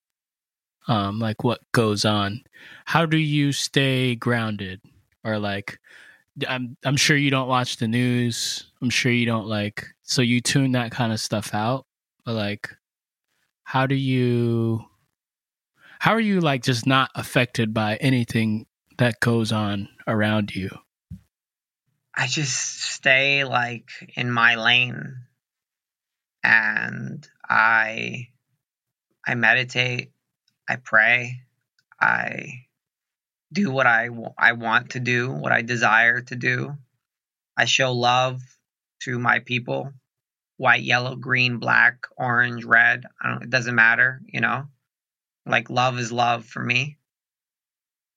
um 0.89 1.19
like 1.19 1.41
what 1.41 1.62
goes 1.71 2.03
on. 2.03 2.43
How 2.84 3.06
do 3.06 3.17
you 3.17 3.53
stay 3.53 4.15
grounded 4.15 4.82
or 5.23 5.39
like 5.39 5.80
I'm 6.47 6.78
I'm 6.84 6.97
sure 6.97 7.17
you 7.17 7.32
don't 7.32 7.47
watch 7.47 7.78
the 7.78 7.88
news. 7.88 8.71
I'm 8.82 8.89
sure 8.89 9.12
you 9.12 9.26
don't 9.26 9.47
like 9.47 9.88
so 10.04 10.21
you 10.21 10.41
tune 10.41 10.73
that 10.73 10.91
kind 10.91 11.12
of 11.12 11.19
stuff 11.19 11.54
out. 11.54 11.86
But 12.26 12.34
like 12.34 12.69
how 13.63 13.88
do 13.88 13.95
you 13.95 14.86
how 16.00 16.13
are 16.13 16.19
you 16.19 16.39
like 16.39 16.63
just 16.63 16.86
not 16.86 17.10
affected 17.15 17.73
by 17.73 17.95
anything 17.97 18.65
that 18.97 19.19
goes 19.19 19.52
on 19.52 19.89
around 20.08 20.56
you? 20.56 20.69
I 22.15 22.28
just 22.28 22.82
stay 22.82 23.43
like 23.43 23.89
in 24.15 24.32
my 24.32 24.56
lane 24.56 25.17
and 26.43 27.28
I 27.47 28.30
I 29.26 29.36
meditate, 29.36 30.12
I 30.69 30.78
pray, 30.78 31.41
I 32.00 32.66
do 33.51 33.71
what 33.71 33.88
I, 33.88 34.10
I 34.38 34.53
want 34.53 34.91
to 34.91 34.99
do, 34.99 35.31
what 35.31 35.51
I 35.51 35.62
desire 35.62 36.21
to 36.21 36.36
do. 36.36 36.75
I 37.57 37.65
show 37.65 37.93
love 37.93 38.41
to 39.03 39.17
my 39.17 39.39
people 39.39 39.91
white, 40.57 40.81
yellow, 40.83 41.15
green, 41.15 41.60
black, 41.60 42.07
orange, 42.17 42.65
red. 42.65 43.05
it 43.41 43.49
doesn't 43.49 43.75
matter, 43.75 44.21
you 44.25 44.41
know? 44.41 44.67
Like, 45.45 45.69
love 45.69 45.97
is 45.99 46.12
love 46.12 46.45
for 46.45 46.63
me. 46.63 46.97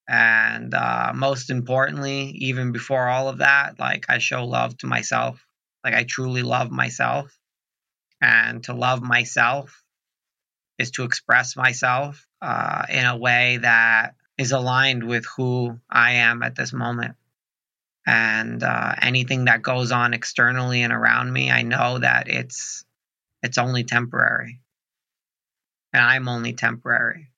And 0.09 0.75
uh, 0.75 1.12
most 1.14 1.51
importantly, 1.51 2.31
even 2.38 2.73
before 2.73 3.07
all 3.09 3.29
of 3.29 3.38
that, 3.38 3.79
like, 3.79 4.07
I 4.09 4.19
show 4.19 4.45
love 4.45 4.77
to 4.79 4.87
myself. 4.87 5.47
Like, 5.85 5.95
I 5.95 6.05
truly 6.05 6.43
love 6.43 6.71
myself. 6.71 7.31
And 8.21 8.64
to 8.64 8.75
love 8.75 9.03
myself 9.03 9.85
is 10.79 10.90
to 10.93 11.05
express 11.05 11.57
myself 11.57 12.27
uh, 12.43 12.87
in 12.88 13.05
a 13.05 13.16
way 13.16 13.59
that 13.59 14.14
is 14.40 14.53
aligned 14.53 15.05
with 15.05 15.26
who 15.37 15.79
I 15.90 16.12
am 16.12 16.42
at 16.42 16.57
this 16.57 16.72
moment. 16.72 17.14
And 18.07 18.62
uh, 18.62 18.94
anything 19.03 19.44
that 19.44 19.61
goes 19.61 19.92
on 19.92 20.14
externally 20.14 20.83
and 20.83 20.94
around 20.94 21.31
me, 21.31 21.50
I 21.50 21.61
know 21.61 21.98
that 21.98 22.26
it's 22.29 22.87
it's 23.42 23.59
only 23.59 23.85
temporary, 23.85 24.61
and 25.92 26.03
I'm 26.03 26.26
only 26.26 26.55
temporary. 26.55 27.29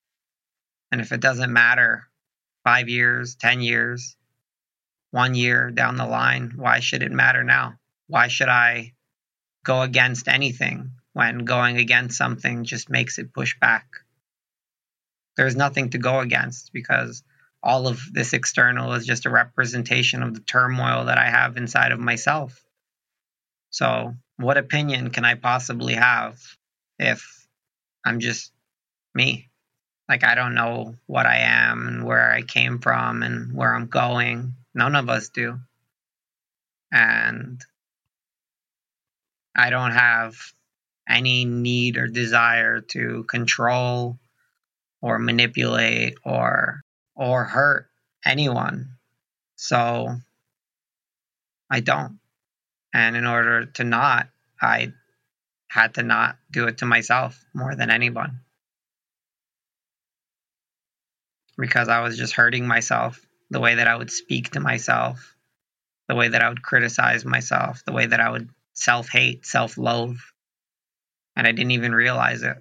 And 0.93 1.01
if 1.01 1.11
it 1.11 1.21
doesn't 1.21 1.53
matter, 1.53 2.05
five 2.63 2.89
years, 2.89 3.35
ten 3.35 3.61
years, 3.61 4.17
one 5.11 5.35
year 5.35 5.73
down 5.73 5.97
the 5.97 6.07
line, 6.07 6.53
why 6.55 6.79
should 6.79 7.03
it 7.03 7.11
matter 7.11 7.43
now? 7.43 7.81
Why 8.07 8.29
should 8.29 8.49
I 8.49 8.93
go 9.65 9.83
against 9.83 10.29
anything 10.29 10.93
when 11.15 11.39
going 11.39 11.79
against 11.79 12.17
something 12.17 12.63
just 12.63 12.89
makes 12.89 13.19
it 13.19 13.35
push 13.35 13.59
back? 13.59 13.87
There's 15.37 15.57
nothing 15.57 15.91
to 15.91 15.99
go 15.99 16.21
against 16.21 16.73
because 16.73 17.23
all 17.63 17.87
of 17.87 18.01
this 18.13 18.33
external 18.33 18.93
is 18.95 19.07
just 19.07 19.27
a 19.27 19.31
representation 19.31 20.23
of 20.23 20.35
the 20.35 20.41
turmoil 20.41 21.05
that 21.07 21.19
I 21.19 21.31
have 21.31 21.57
inside 21.57 21.93
of 21.93 22.01
myself. 22.01 22.65
So, 23.71 24.15
what 24.37 24.59
opinion 24.59 25.11
can 25.11 25.25
I 25.25 25.35
possibly 25.35 25.95
have 25.95 26.39
if 26.99 27.47
I'm 28.05 28.21
just 28.21 28.53
me? 29.15 29.49
Like, 30.09 30.25
I 30.25 30.35
don't 30.35 30.55
know 30.55 30.97
what 31.07 31.27
I 31.27 31.39
am 31.39 31.87
and 31.87 32.05
where 32.05 32.33
I 32.33 32.43
came 32.43 32.81
from 32.81 33.23
and 33.23 33.55
where 33.55 33.75
I'm 33.75 33.87
going. 33.87 34.55
None 34.75 34.97
of 34.97 35.09
us 35.09 35.29
do. 35.29 35.59
And 36.91 37.65
I 39.57 39.71
don't 39.71 39.93
have 39.93 40.37
any 41.09 41.45
need 41.45 41.97
or 41.97 42.09
desire 42.09 42.81
to 42.81 43.25
control 43.25 44.19
or 45.03 45.19
manipulate 45.19 46.15
or 46.25 46.81
or 47.15 47.45
hurt 47.45 47.89
anyone. 48.25 48.97
So 49.57 50.17
I 51.69 51.81
don't. 51.81 52.19
And 52.95 53.17
in 53.17 53.27
order 53.27 53.67
to 53.67 53.85
not, 53.85 54.29
I 54.61 54.93
had 55.69 55.95
to 55.95 56.03
not 56.03 56.37
do 56.51 56.67
it 56.69 56.79
to 56.79 56.87
myself 56.87 57.43
more 57.55 57.75
than 57.75 57.91
anyone. 57.91 58.41
Because 61.59 61.89
I 61.89 62.01
was 62.01 62.17
just 62.17 62.35
hurting 62.35 62.67
myself 62.67 63.21
the 63.51 63.61
way 63.61 63.75
that 63.75 63.89
I 63.89 63.97
would 63.97 64.11
speak 64.11 64.51
to 64.51 64.61
myself, 64.61 65.35
the 66.09 66.15
way 66.15 66.29
that 66.29 66.43
I 66.43 66.49
would 66.49 66.63
criticize 66.63 67.25
myself, 67.25 67.85
the 67.85 67.93
way 67.93 68.07
that 68.07 68.21
I 68.21 68.31
would 68.31 68.49
self 68.73 69.09
hate, 69.09 69.45
self 69.47 69.77
loathe. 69.77 70.19
And 71.37 71.47
I 71.47 71.53
didn't 71.53 71.73
even 71.73 71.95
realize 71.95 72.43
it. 72.43 72.59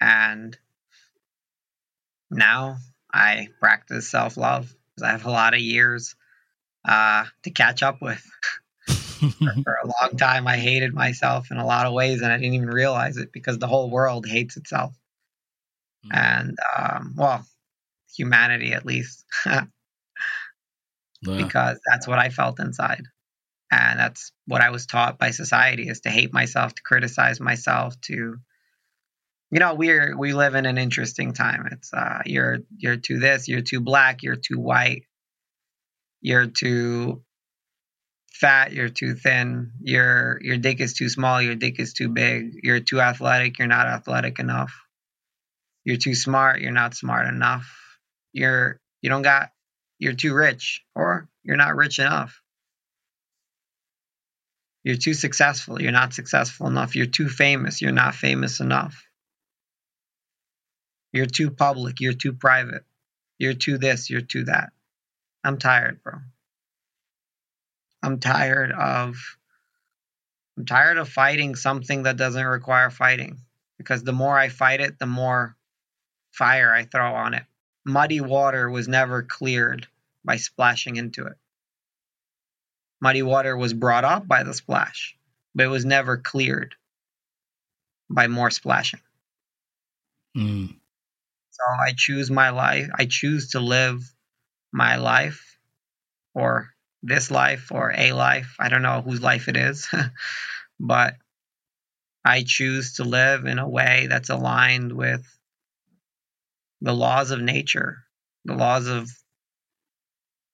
And 0.00 0.56
now 2.30 2.78
I 3.12 3.48
practice 3.60 4.10
self 4.10 4.36
love 4.36 4.74
because 4.94 5.08
I 5.08 5.12
have 5.12 5.26
a 5.26 5.30
lot 5.30 5.54
of 5.54 5.60
years 5.60 6.14
uh, 6.86 7.24
to 7.42 7.50
catch 7.50 7.82
up 7.82 8.00
with. 8.00 8.24
for, 8.86 9.52
for 9.64 9.78
a 9.82 9.86
long 9.86 10.16
time, 10.18 10.46
I 10.46 10.56
hated 10.58 10.94
myself 10.94 11.50
in 11.50 11.56
a 11.56 11.66
lot 11.66 11.86
of 11.86 11.92
ways, 11.92 12.22
and 12.22 12.30
I 12.30 12.36
didn't 12.36 12.54
even 12.54 12.68
realize 12.68 13.16
it 13.16 13.32
because 13.32 13.58
the 13.58 13.66
whole 13.66 13.90
world 13.90 14.26
hates 14.26 14.56
itself. 14.56 14.94
Mm-hmm. 16.04 16.18
And, 16.18 16.58
um, 16.76 17.14
well, 17.16 17.46
humanity 18.14 18.72
at 18.72 18.86
least, 18.86 19.24
because 21.22 21.80
that's 21.86 22.06
what 22.06 22.18
I 22.18 22.28
felt 22.28 22.60
inside. 22.60 23.04
And 23.70 23.98
that's 23.98 24.32
what 24.46 24.60
I 24.60 24.70
was 24.70 24.86
taught 24.86 25.18
by 25.18 25.32
society 25.32 25.88
is 25.88 26.00
to 26.00 26.10
hate 26.10 26.32
myself, 26.32 26.74
to 26.74 26.82
criticize 26.82 27.40
myself, 27.40 28.00
to 28.02 28.36
you 29.50 29.60
know 29.60 29.74
we're 29.74 30.16
we 30.16 30.32
live 30.32 30.54
in 30.54 30.66
an 30.66 30.78
interesting 30.78 31.32
time 31.32 31.68
it's 31.70 31.92
uh 31.92 32.22
you're 32.26 32.58
you're 32.76 32.96
too 32.96 33.18
this 33.18 33.48
you're 33.48 33.60
too 33.60 33.80
black 33.80 34.22
you're 34.22 34.36
too 34.36 34.58
white 34.58 35.04
you're 36.20 36.46
too 36.46 37.22
fat, 38.36 38.72
you're 38.72 38.88
too 38.88 39.14
thin, 39.14 39.72
your 39.80 40.38
your 40.42 40.56
dick 40.56 40.80
is 40.80 40.94
too 40.94 41.08
small, 41.08 41.40
your 41.40 41.54
dick 41.54 41.80
is 41.80 41.92
too 41.92 42.08
big, 42.08 42.60
you're 42.62 42.80
too 42.80 43.00
athletic, 43.00 43.58
you're 43.58 43.68
not 43.68 43.86
athletic 43.86 44.38
enough. 44.38 44.72
You're 45.84 45.96
too 45.96 46.14
smart, 46.14 46.60
you're 46.60 46.72
not 46.72 46.94
smart 46.94 47.28
enough. 47.28 47.72
You're 48.32 48.80
you 49.02 49.10
don't 49.10 49.22
got 49.22 49.50
you're 49.98 50.14
too 50.14 50.34
rich 50.34 50.82
or 50.94 51.28
you're 51.42 51.56
not 51.56 51.76
rich 51.76 51.98
enough. 51.98 52.40
You're 54.84 54.96
too 54.96 55.14
successful, 55.14 55.80
you're 55.80 55.92
not 55.92 56.14
successful 56.14 56.66
enough. 56.66 56.94
You're 56.94 57.06
too 57.06 57.28
famous, 57.28 57.80
you're 57.80 57.92
not 57.92 58.14
famous 58.14 58.60
enough. 58.60 59.05
You're 61.16 61.24
too 61.24 61.50
public, 61.50 62.00
you're 62.00 62.12
too 62.12 62.34
private. 62.34 62.84
You're 63.38 63.54
too 63.54 63.78
this, 63.78 64.10
you're 64.10 64.20
too 64.20 64.44
that. 64.44 64.70
I'm 65.42 65.56
tired, 65.56 66.02
bro. 66.02 66.18
I'm 68.02 68.20
tired 68.20 68.70
of 68.70 69.16
I'm 70.58 70.66
tired 70.66 70.98
of 70.98 71.08
fighting 71.08 71.54
something 71.54 72.02
that 72.02 72.18
doesn't 72.18 72.44
require 72.44 72.90
fighting 72.90 73.38
because 73.78 74.04
the 74.04 74.12
more 74.12 74.38
I 74.38 74.50
fight 74.50 74.80
it, 74.80 74.98
the 74.98 75.06
more 75.06 75.56
fire 76.32 76.72
I 76.72 76.84
throw 76.84 77.14
on 77.14 77.32
it. 77.32 77.44
Muddy 77.84 78.20
water 78.20 78.68
was 78.68 78.86
never 78.86 79.22
cleared 79.22 79.86
by 80.22 80.36
splashing 80.36 80.96
into 80.96 81.26
it. 81.26 81.38
Muddy 83.00 83.22
water 83.22 83.56
was 83.56 83.72
brought 83.72 84.04
up 84.04 84.28
by 84.28 84.42
the 84.42 84.52
splash, 84.52 85.16
but 85.54 85.64
it 85.64 85.68
was 85.68 85.86
never 85.86 86.18
cleared 86.18 86.74
by 88.10 88.26
more 88.26 88.50
splashing. 88.50 89.00
Mm. 90.36 90.76
So 91.56 91.64
I 91.80 91.92
choose 91.96 92.30
my 92.30 92.50
life. 92.50 92.90
I 92.94 93.06
choose 93.06 93.50
to 93.50 93.60
live 93.60 94.02
my 94.72 94.96
life 94.96 95.58
or 96.34 96.68
this 97.02 97.30
life 97.30 97.72
or 97.72 97.94
a 97.96 98.12
life. 98.12 98.56
I 98.58 98.68
don't 98.68 98.82
know 98.82 99.00
whose 99.00 99.22
life 99.22 99.48
it 99.48 99.56
is, 99.56 99.88
but 100.80 101.14
I 102.24 102.42
choose 102.46 102.94
to 102.94 103.04
live 103.04 103.46
in 103.46 103.58
a 103.58 103.68
way 103.68 104.06
that's 104.10 104.28
aligned 104.28 104.92
with 104.92 105.24
the 106.82 106.92
laws 106.92 107.30
of 107.30 107.40
nature, 107.40 108.04
the 108.44 108.54
laws 108.54 108.86
of 108.86 109.08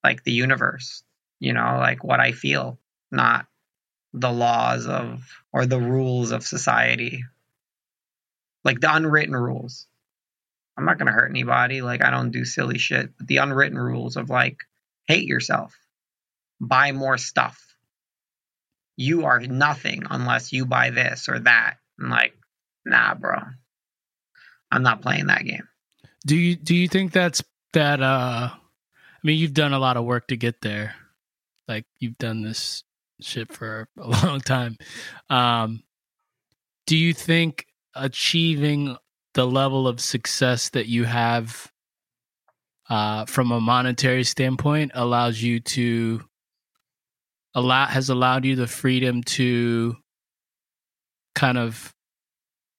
like 0.04 0.22
the 0.22 0.32
universe, 0.32 1.02
you 1.40 1.52
know, 1.52 1.78
like 1.78 2.04
what 2.04 2.20
I 2.20 2.32
feel, 2.32 2.78
not 3.10 3.46
the 4.12 4.30
laws 4.30 4.86
of 4.86 5.24
or 5.52 5.66
the 5.66 5.80
rules 5.80 6.30
of 6.30 6.46
society, 6.46 7.24
like 8.64 8.80
the 8.80 8.94
unwritten 8.94 9.34
rules. 9.34 9.86
I'm 10.76 10.84
not 10.84 10.98
going 10.98 11.06
to 11.06 11.12
hurt 11.12 11.30
anybody. 11.30 11.82
Like, 11.82 12.02
I 12.02 12.10
don't 12.10 12.30
do 12.30 12.44
silly 12.44 12.78
shit. 12.78 13.10
But 13.16 13.26
the 13.26 13.38
unwritten 13.38 13.78
rules 13.78 14.16
of 14.16 14.30
like, 14.30 14.58
hate 15.06 15.26
yourself, 15.26 15.74
buy 16.60 16.92
more 16.92 17.18
stuff. 17.18 17.58
You 18.96 19.24
are 19.26 19.40
nothing 19.40 20.04
unless 20.10 20.52
you 20.52 20.66
buy 20.66 20.90
this 20.90 21.28
or 21.28 21.40
that. 21.40 21.74
I'm 22.00 22.10
like, 22.10 22.34
nah, 22.84 23.14
bro. 23.14 23.38
I'm 24.70 24.82
not 24.82 25.02
playing 25.02 25.26
that 25.26 25.44
game. 25.44 25.68
Do 26.26 26.36
you 26.36 26.56
do 26.56 26.74
you 26.74 26.88
think 26.88 27.12
that's 27.12 27.42
that 27.72 28.00
uh 28.00 28.50
I 28.52 29.18
mean 29.22 29.38
you've 29.38 29.54
done 29.54 29.72
a 29.72 29.78
lot 29.78 29.96
of 29.96 30.04
work 30.04 30.28
to 30.28 30.36
get 30.36 30.60
there. 30.62 30.94
Like 31.68 31.84
you've 31.98 32.18
done 32.18 32.42
this 32.42 32.84
shit 33.20 33.52
for 33.52 33.88
a 33.98 34.08
long 34.24 34.40
time. 34.40 34.78
Um 35.28 35.82
do 36.86 36.96
you 36.96 37.12
think 37.12 37.66
achieving 37.94 38.96
the 39.34 39.46
level 39.46 39.88
of 39.88 40.00
success 40.00 40.70
that 40.70 40.86
you 40.86 41.04
have 41.04 41.70
uh 42.88 43.24
from 43.26 43.52
a 43.52 43.60
monetary 43.60 44.24
standpoint 44.24 44.90
allows 44.94 45.40
you 45.40 45.60
to 45.60 46.22
allow 47.54 47.86
has 47.86 48.08
allowed 48.08 48.44
you 48.44 48.56
the 48.56 48.66
freedom 48.66 49.22
to 49.22 49.96
kind 51.34 51.58
of 51.58 51.94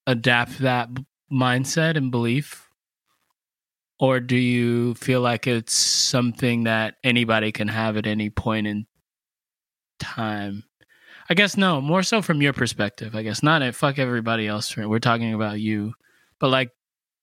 adapt 0.07 0.59
that 0.59 0.89
mindset 1.31 1.97
and 1.97 2.11
belief? 2.11 2.69
Or 3.99 4.19
do 4.19 4.35
you 4.35 4.95
feel 4.95 5.21
like 5.21 5.47
it's 5.47 5.73
something 5.73 6.65
that 6.65 6.95
anybody 7.03 7.51
can 7.51 7.67
have 7.69 7.95
at 7.95 8.07
any 8.07 8.29
point 8.29 8.67
in 8.67 8.85
time? 9.99 10.63
I 11.29 11.35
guess 11.35 11.55
no 11.55 11.79
more 11.79 12.03
so 12.03 12.21
from 12.21 12.41
your 12.41 12.51
perspective 12.51 13.15
i 13.15 13.23
guess. 13.23 13.41
Not 13.41 13.61
at 13.61 13.75
fuck 13.75 13.97
everybody 13.97 14.47
else 14.47 14.75
we're 14.75 14.99
talking 14.99 15.33
about 15.33 15.59
you 15.59 15.93
but 16.43 16.49
like 16.49 16.71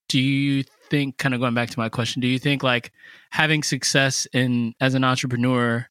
do 0.08 0.18
you 0.18 0.64
think 0.88 1.18
kind 1.18 1.34
of 1.34 1.40
going 1.40 1.52
back 1.52 1.68
to 1.68 1.78
my 1.78 1.90
question 1.90 2.22
do 2.22 2.26
you 2.26 2.38
think 2.38 2.62
like 2.62 2.90
having 3.28 3.62
success 3.62 4.26
in 4.32 4.74
as 4.80 4.94
an 4.94 5.04
entrepreneur 5.04 5.86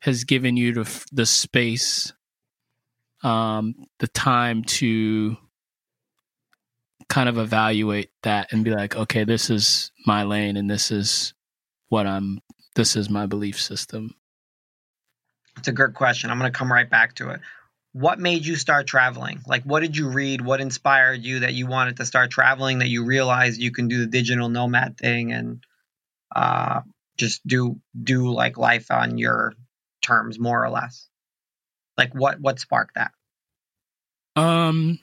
has 0.00 0.24
given 0.24 0.54
you 0.54 0.74
the, 0.74 1.06
the 1.10 1.24
space 1.24 2.12
um 3.22 3.74
the 4.00 4.08
time 4.08 4.62
to 4.64 5.34
kind 7.08 7.28
of 7.28 7.38
evaluate 7.38 8.10
that 8.22 8.52
and 8.52 8.64
be 8.64 8.70
like, 8.70 8.96
okay, 8.96 9.22
this 9.24 9.50
is 9.50 9.92
my 10.06 10.22
lane 10.24 10.56
and 10.56 10.68
this 10.70 10.90
is 10.90 11.34
what 11.88 12.06
I'm 12.06 12.40
this 12.74 12.96
is 12.96 13.08
my 13.08 13.26
belief 13.26 13.60
system? 13.60 14.14
It's 15.56 15.68
a 15.68 15.72
good 15.72 15.94
question. 15.94 16.30
I'm 16.30 16.38
going 16.40 16.52
to 16.52 16.58
come 16.58 16.72
right 16.72 16.90
back 16.90 17.14
to 17.16 17.30
it. 17.30 17.40
What 17.94 18.18
made 18.18 18.44
you 18.44 18.56
start 18.56 18.88
traveling? 18.88 19.40
Like 19.46 19.62
what 19.62 19.78
did 19.78 19.96
you 19.96 20.08
read? 20.08 20.40
What 20.40 20.60
inspired 20.60 21.22
you 21.22 21.40
that 21.40 21.54
you 21.54 21.68
wanted 21.68 21.98
to 21.98 22.04
start 22.04 22.32
traveling 22.32 22.80
that 22.80 22.88
you 22.88 23.04
realized 23.04 23.60
you 23.60 23.70
can 23.70 23.86
do 23.86 24.00
the 24.00 24.08
digital 24.08 24.48
nomad 24.48 24.98
thing 24.98 25.32
and 25.32 25.62
uh 26.34 26.80
just 27.16 27.46
do 27.46 27.80
do 28.02 28.32
like 28.32 28.58
life 28.58 28.90
on 28.90 29.16
your 29.16 29.54
terms 30.02 30.40
more 30.40 30.64
or 30.64 30.70
less? 30.70 31.08
Like 31.96 32.12
what 32.12 32.40
what 32.40 32.58
sparked 32.58 32.96
that? 32.96 33.12
Um 34.34 34.98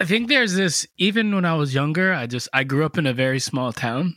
I 0.00 0.06
think 0.06 0.28
there's 0.28 0.54
this 0.54 0.86
even 0.96 1.34
when 1.34 1.44
I 1.44 1.56
was 1.56 1.74
younger, 1.74 2.14
I 2.14 2.26
just 2.26 2.48
I 2.54 2.64
grew 2.64 2.86
up 2.86 2.96
in 2.96 3.06
a 3.06 3.12
very 3.12 3.38
small 3.38 3.74
town. 3.74 4.16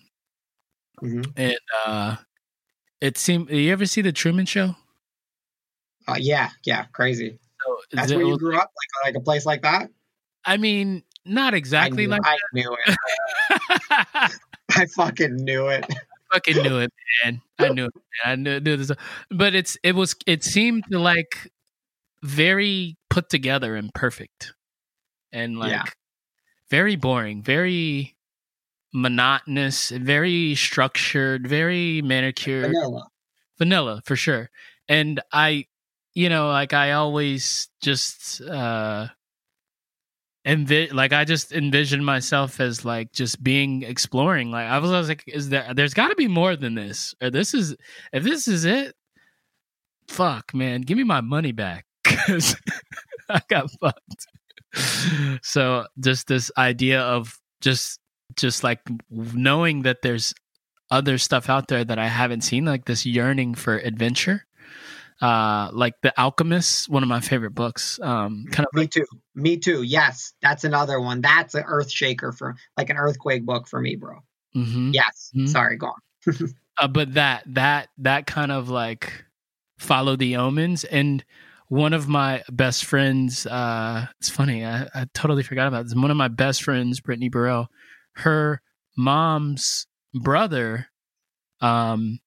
Mm-hmm. 1.04 1.32
And 1.36 1.60
uh 1.86 2.16
it 3.02 3.18
seemed 3.18 3.50
you 3.50 3.70
ever 3.74 3.86
see 3.86 4.02
the 4.02 4.14
Truman 4.14 4.46
show? 4.46 4.78
Uh, 6.08 6.16
yeah, 6.20 6.50
yeah, 6.66 6.86
crazy. 6.94 7.40
So 7.66 7.78
That's 7.94 8.12
where 8.14 8.26
you 8.26 8.38
grew 8.38 8.56
up, 8.58 8.72
like 9.04 9.14
like 9.14 9.22
a 9.22 9.24
place 9.24 9.46
like 9.46 9.62
that. 9.62 9.90
I 10.46 10.58
mean, 10.58 11.04
not 11.26 11.54
exactly 11.54 12.04
I 12.04 12.08
knew, 12.08 12.12
like 12.12 12.22
I 12.26 12.38
knew 12.54 12.78
it. 12.86 12.98
I 14.76 14.86
fucking 14.96 15.36
knew 15.38 15.68
it. 15.68 15.86
fucking 16.34 16.62
knew 16.62 16.80
it, 16.80 16.92
man. 17.24 17.42
I 17.60 17.70
knew 17.70 17.86
it. 17.86 17.94
Man. 17.96 18.32
I 18.32 18.36
knew, 18.36 18.60
knew 18.60 18.78
this. 18.78 18.92
But 19.30 19.56
it's 19.56 19.78
it 19.84 19.96
was 19.96 20.16
it 20.28 20.44
seemed 20.44 20.84
like 20.92 21.52
very 22.22 22.98
put 23.10 23.30
together 23.30 23.76
and 23.76 23.94
perfect, 23.94 24.54
and 25.32 25.58
like 25.58 25.72
Yeah. 25.72 25.84
very 26.70 26.96
boring, 26.98 27.42
very 27.44 28.16
monotonous, 28.94 29.90
very 29.90 30.56
structured, 30.56 31.48
very 31.48 32.02
manicured, 32.02 32.68
Vanilla. 32.74 33.08
vanilla 33.58 34.02
for 34.06 34.16
sure. 34.16 34.50
And 34.88 35.22
I, 35.32 35.66
you 36.16 36.30
know, 36.30 36.48
like 36.50 36.74
I 36.74 36.92
always 36.94 37.70
just 37.82 38.42
uh 38.42 39.08
envi- 40.46 40.94
like 40.94 41.14
I 41.14 41.26
just 41.26 41.52
envision 41.52 42.04
myself 42.04 42.60
as 42.60 42.86
like 42.86 43.12
just 43.12 43.44
being 43.44 43.84
exploring. 43.84 44.52
Like 44.52 44.68
I 44.68 44.78
was, 44.80 44.92
I 44.92 45.00
was 45.00 45.10
like, 45.10 45.24
is 45.28 45.50
there 45.50 45.74
there's 45.74 45.94
gotta 45.94 46.16
be 46.16 46.28
more 46.28 46.56
than 46.56 46.76
this. 46.76 47.16
Or 47.22 47.30
this 47.30 47.54
is 47.54 47.76
if 48.12 48.24
this 48.24 48.48
is 48.48 48.66
it, 48.66 48.96
fuck 50.08 50.54
man, 50.54 50.82
give 50.82 50.98
me 50.98 51.04
my 51.04 51.22
money 51.22 51.52
back. 51.52 51.86
Cause 52.04 52.56
I 53.30 53.42
got 53.48 53.70
fucked. 53.80 54.28
So 55.44 55.86
just 56.00 56.28
this 56.28 56.52
idea 56.58 57.02
of 57.02 57.40
just 57.62 58.00
just 58.36 58.64
like 58.64 58.80
knowing 59.12 59.84
that 59.84 60.02
there's 60.02 60.34
other 60.90 61.18
stuff 61.20 61.50
out 61.50 61.68
there 61.68 61.84
that 61.84 62.00
I 62.00 62.08
haven't 62.08 62.42
seen, 62.42 62.66
like 62.66 62.86
this 62.86 63.06
yearning 63.06 63.54
for 63.54 63.78
adventure. 63.78 64.46
Uh, 65.24 65.70
like 65.72 65.94
The 66.02 66.14
Alchemist, 66.20 66.90
one 66.90 67.02
of 67.02 67.08
my 67.08 67.22
favorite 67.22 67.56
books. 67.56 67.98
Um, 68.02 68.44
kind 68.52 68.68
of 68.68 68.74
Me 68.74 68.88
too. 68.88 69.06
Me 69.36 69.56
too. 69.58 69.82
Yes, 69.84 70.34
that's 70.42 70.66
another 70.66 71.00
one. 71.00 71.22
That's 71.22 71.56
an 71.56 71.64
earth 71.66 71.90
shaker 71.90 72.34
for 72.34 72.56
like 72.78 72.90
an 72.90 72.98
earthquake 72.98 73.46
book 73.46 73.68
for 73.70 73.80
me, 73.80 73.96
bro. 73.96 74.20
mhm. 74.54 74.94
Yes. 74.94 75.32
Mhm. 75.34 75.48
Sorry, 75.48 75.78
go 75.78 75.88
on. 75.88 76.54
uh, 76.78 76.88
but 76.90 77.14
that 77.14 77.44
that 77.48 77.88
that 78.00 78.26
kind 78.28 78.52
of 78.52 78.68
like 78.70 79.24
follow 79.80 80.18
the 80.18 80.36
omens 80.36 80.84
and 80.84 81.24
one 81.70 81.94
of 81.94 82.08
my 82.08 82.44
best 82.52 82.86
friends 82.86 83.46
uh 83.48 84.06
it's 84.20 84.30
funny 84.30 84.64
i, 84.64 84.84
I 84.94 85.08
totally 85.14 85.44
forgot 85.44 85.68
about 85.68 85.86
this 85.86 85.96
one 85.96 86.12
of 86.12 86.18
my 86.18 86.28
best 86.28 86.64
friends 86.64 87.02
brittany 87.02 87.30
burrell 87.30 87.68
her 88.18 88.62
mom's 88.96 89.88
brother 90.14 90.88
um 91.60 92.20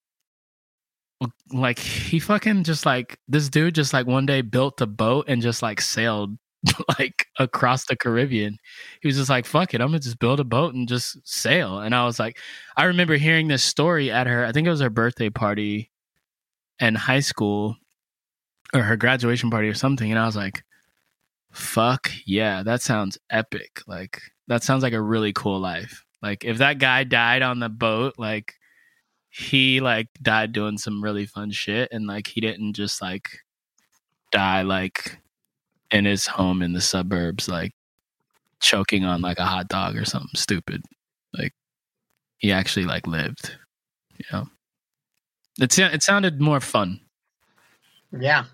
like 1.52 1.78
he 1.78 2.18
fucking 2.18 2.62
just 2.64 2.84
like 2.84 3.18
this 3.26 3.48
dude 3.48 3.74
just 3.74 3.92
like 3.92 4.06
one 4.06 4.26
day 4.26 4.42
built 4.42 4.80
a 4.80 4.86
boat 4.86 5.24
and 5.28 5.40
just 5.40 5.62
like 5.62 5.80
sailed 5.80 6.36
like 6.98 7.26
across 7.38 7.86
the 7.86 7.96
caribbean 7.96 8.58
he 9.00 9.08
was 9.08 9.16
just 9.16 9.30
like 9.30 9.46
fuck 9.46 9.72
it 9.72 9.80
i'm 9.80 9.88
gonna 9.88 9.98
just 9.98 10.18
build 10.18 10.40
a 10.40 10.44
boat 10.44 10.74
and 10.74 10.88
just 10.88 11.16
sail 11.26 11.78
and 11.78 11.94
i 11.94 12.04
was 12.04 12.18
like 12.18 12.38
I 12.76 12.84
remember 12.84 13.16
hearing 13.16 13.48
this 13.48 13.64
story 13.64 14.10
at 14.10 14.26
her. 14.26 14.44
I 14.44 14.52
think 14.52 14.66
it 14.66 14.70
was 14.70 14.80
her 14.80 14.90
birthday 14.90 15.30
party 15.30 15.90
in 16.78 16.94
high 16.94 17.20
school, 17.20 17.76
or 18.74 18.82
her 18.82 18.96
graduation 18.96 19.50
party 19.50 19.68
or 19.68 19.74
something, 19.74 20.10
and 20.10 20.18
I 20.18 20.26
was 20.26 20.36
like, 20.36 20.62
"Fuck 21.52 22.10
yeah, 22.26 22.62
that 22.64 22.82
sounds 22.82 23.18
epic! 23.30 23.80
Like 23.86 24.20
that 24.48 24.62
sounds 24.62 24.82
like 24.82 24.92
a 24.92 25.00
really 25.00 25.32
cool 25.32 25.58
life. 25.58 26.04
Like 26.22 26.44
if 26.44 26.58
that 26.58 26.78
guy 26.78 27.04
died 27.04 27.42
on 27.42 27.60
the 27.60 27.70
boat, 27.70 28.14
like 28.18 28.54
he 29.36 29.80
like 29.80 30.08
died 30.22 30.52
doing 30.52 30.78
some 30.78 31.04
really 31.04 31.26
fun 31.26 31.50
shit, 31.50 31.90
and 31.92 32.06
like 32.06 32.26
he 32.26 32.40
didn't 32.40 32.72
just 32.72 33.02
like 33.02 33.28
die 34.32 34.62
like 34.62 35.18
in 35.90 36.06
his 36.06 36.26
home 36.26 36.62
in 36.62 36.72
the 36.72 36.80
suburbs, 36.80 37.46
like 37.46 37.72
choking 38.60 39.04
on 39.04 39.20
like 39.20 39.38
a 39.38 39.44
hot 39.44 39.68
dog 39.68 39.94
or 39.94 40.06
something 40.06 40.30
stupid. 40.34 40.82
Like 41.36 41.52
he 42.38 42.50
actually 42.50 42.86
like 42.86 43.06
lived. 43.06 43.54
You 44.16 44.24
know, 44.32 44.48
it 45.60 45.78
it 45.78 46.02
sounded 46.02 46.40
more 46.40 46.60
fun. 46.60 47.00
Yeah, 48.18 48.46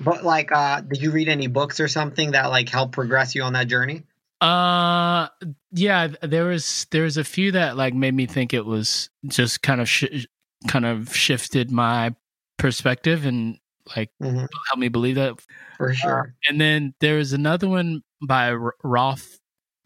but 0.00 0.24
like, 0.24 0.50
uh, 0.50 0.80
did 0.80 1.02
you 1.02 1.10
read 1.10 1.28
any 1.28 1.46
books 1.46 1.78
or 1.78 1.88
something 1.88 2.30
that 2.30 2.46
like 2.46 2.70
helped 2.70 2.94
progress 2.94 3.34
you 3.34 3.42
on 3.42 3.52
that 3.52 3.68
journey? 3.68 4.04
Uh, 4.42 5.28
yeah, 5.70 6.08
there 6.22 6.44
was 6.46 6.86
there 6.90 7.04
was 7.04 7.16
a 7.16 7.22
few 7.24 7.52
that 7.52 7.76
like 7.76 7.94
made 7.94 8.12
me 8.14 8.26
think 8.26 8.52
it 8.52 8.66
was 8.66 9.08
just 9.28 9.62
kind 9.62 9.80
of 9.80 9.88
sh- 9.88 10.26
kind 10.66 10.84
of 10.84 11.14
shifted 11.14 11.70
my 11.70 12.12
perspective 12.58 13.24
and 13.24 13.58
like 13.96 14.10
Mhm. 14.20 14.38
helped 14.40 14.78
me 14.78 14.88
believe 14.88 15.14
that. 15.14 15.34
For 15.76 15.94
sure. 15.94 16.34
And 16.48 16.60
then 16.60 16.92
there 17.00 17.18
was 17.18 17.32
another 17.32 17.68
one 17.68 18.02
by 18.26 18.50
R- 18.50 18.74
Rolf 18.82 19.38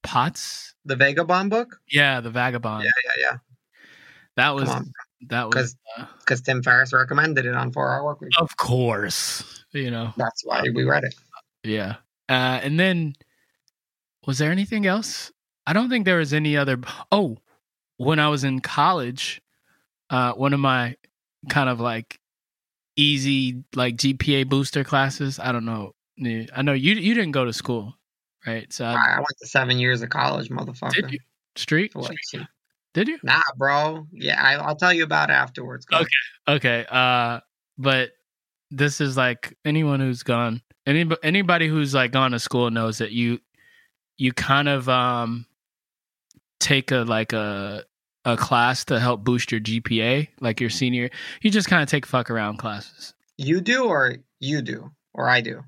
Potts. 0.02 0.74
the 0.86 0.96
Vagabond 0.96 1.50
book. 1.50 1.80
Yeah, 1.90 2.20
the 2.20 2.30
Vagabond. 2.30 2.84
Yeah, 2.84 2.90
yeah, 3.04 3.22
yeah. 3.30 3.38
That 4.36 4.54
was 4.54 4.68
that 5.28 5.44
was 5.46 5.54
'Cause- 5.54 5.76
uh, 5.98 6.06
because 6.20 6.40
Tim 6.40 6.62
Ferriss 6.62 6.92
recommended 6.94 7.44
it 7.44 7.54
on 7.54 7.72
Four 7.72 7.92
Hour 7.92 8.04
Work 8.04 8.20
Week. 8.22 8.30
of 8.38 8.56
course, 8.56 9.64
you 9.72 9.90
know. 9.90 10.14
That's 10.16 10.42
why 10.46 10.62
we 10.62 10.84
read 10.84 11.04
it. 11.04 11.14
Yeah. 11.62 11.96
Uh, 12.28 12.60
and 12.62 12.78
then 12.80 13.14
was 14.26 14.38
there 14.38 14.50
anything 14.50 14.86
else? 14.86 15.32
I 15.66 15.72
don't 15.72 15.88
think 15.88 16.04
there 16.04 16.18
was 16.18 16.32
any 16.32 16.56
other. 16.56 16.78
Oh, 17.10 17.38
when 17.96 18.18
I 18.18 18.28
was 18.28 18.44
in 18.44 18.60
college, 18.60 19.40
uh, 20.10 20.32
one 20.32 20.52
of 20.52 20.60
my 20.60 20.96
kind 21.48 21.68
of 21.68 21.80
like 21.80 22.18
easy 22.96 23.64
like 23.74 23.96
GPA 23.96 24.48
booster 24.48 24.84
classes. 24.84 25.38
I 25.38 25.52
don't 25.52 25.64
know. 25.64 25.92
I 26.54 26.62
know 26.62 26.72
you 26.72 26.94
you 26.94 27.14
didn't 27.14 27.32
go 27.32 27.44
to 27.44 27.52
school, 27.52 27.94
right? 28.46 28.72
So 28.72 28.84
I, 28.84 28.94
I 28.94 29.16
went 29.16 29.38
to 29.40 29.46
seven 29.46 29.78
years 29.78 30.02
of 30.02 30.08
college, 30.10 30.48
motherfucker. 30.48 30.94
did 30.94 31.12
you 31.12 31.18
street? 31.56 31.92
Did 32.94 33.08
you? 33.08 33.18
Nah, 33.22 33.42
bro. 33.58 34.06
Yeah, 34.12 34.42
I, 34.42 34.54
I'll 34.54 34.76
tell 34.76 34.92
you 34.92 35.04
about 35.04 35.28
it 35.28 35.34
afterwards. 35.34 35.84
Go. 35.84 35.98
Okay. 35.98 36.08
Okay. 36.48 36.86
Uh, 36.88 37.40
but 37.76 38.12
this 38.70 39.02
is 39.02 39.18
like 39.18 39.54
anyone 39.66 40.00
who's 40.00 40.22
gone, 40.22 40.62
any 40.86 41.06
anybody 41.22 41.68
who's 41.68 41.92
like 41.92 42.12
gone 42.12 42.30
to 42.30 42.38
school 42.38 42.70
knows 42.70 42.98
that 42.98 43.12
you 43.12 43.38
you 44.16 44.32
kind 44.32 44.68
of 44.68 44.88
um 44.88 45.46
take 46.60 46.90
a 46.90 46.98
like 46.98 47.32
a 47.32 47.84
a 48.24 48.36
class 48.36 48.84
to 48.86 48.98
help 48.98 49.22
boost 49.22 49.52
your 49.52 49.60
GPA, 49.60 50.28
like 50.40 50.60
your 50.60 50.70
senior. 50.70 51.10
You 51.42 51.50
just 51.50 51.68
kind 51.68 51.82
of 51.82 51.88
take 51.88 52.04
fuck 52.04 52.30
around 52.30 52.58
classes. 52.58 53.14
You 53.38 53.60
do, 53.60 53.84
or 53.84 54.16
you 54.40 54.62
do, 54.62 54.90
or 55.14 55.28
I 55.28 55.40
do. 55.40 55.62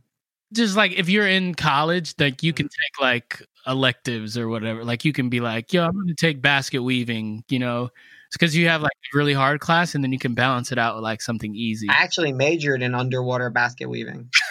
Just 0.52 0.76
like 0.76 0.92
if 0.92 1.08
you're 1.08 1.28
in 1.28 1.54
college, 1.54 2.14
like 2.18 2.42
you 2.42 2.52
can 2.52 2.66
take 2.66 3.00
like 3.00 3.42
electives 3.66 4.36
or 4.36 4.48
whatever. 4.48 4.84
Like 4.84 5.04
you 5.04 5.12
can 5.12 5.28
be 5.28 5.40
like, 5.40 5.72
yo, 5.72 5.84
I'm 5.84 5.92
going 5.92 6.08
to 6.08 6.14
take 6.14 6.42
basket 6.42 6.82
weaving. 6.82 7.44
You 7.48 7.60
know, 7.60 7.90
it's 8.26 8.36
because 8.36 8.56
you 8.56 8.68
have 8.68 8.82
like 8.82 8.90
a 8.92 9.16
really 9.16 9.34
hard 9.34 9.60
class, 9.60 9.94
and 9.94 10.02
then 10.02 10.12
you 10.12 10.18
can 10.18 10.34
balance 10.34 10.72
it 10.72 10.78
out 10.78 10.96
with 10.96 11.04
like 11.04 11.22
something 11.22 11.54
easy. 11.54 11.86
I 11.88 12.02
actually 12.02 12.32
majored 12.32 12.82
in 12.82 12.94
underwater 12.94 13.50
basket 13.50 13.88
weaving. 13.88 14.30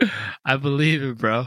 I 0.44 0.56
believe 0.56 1.02
it, 1.02 1.18
bro. 1.18 1.46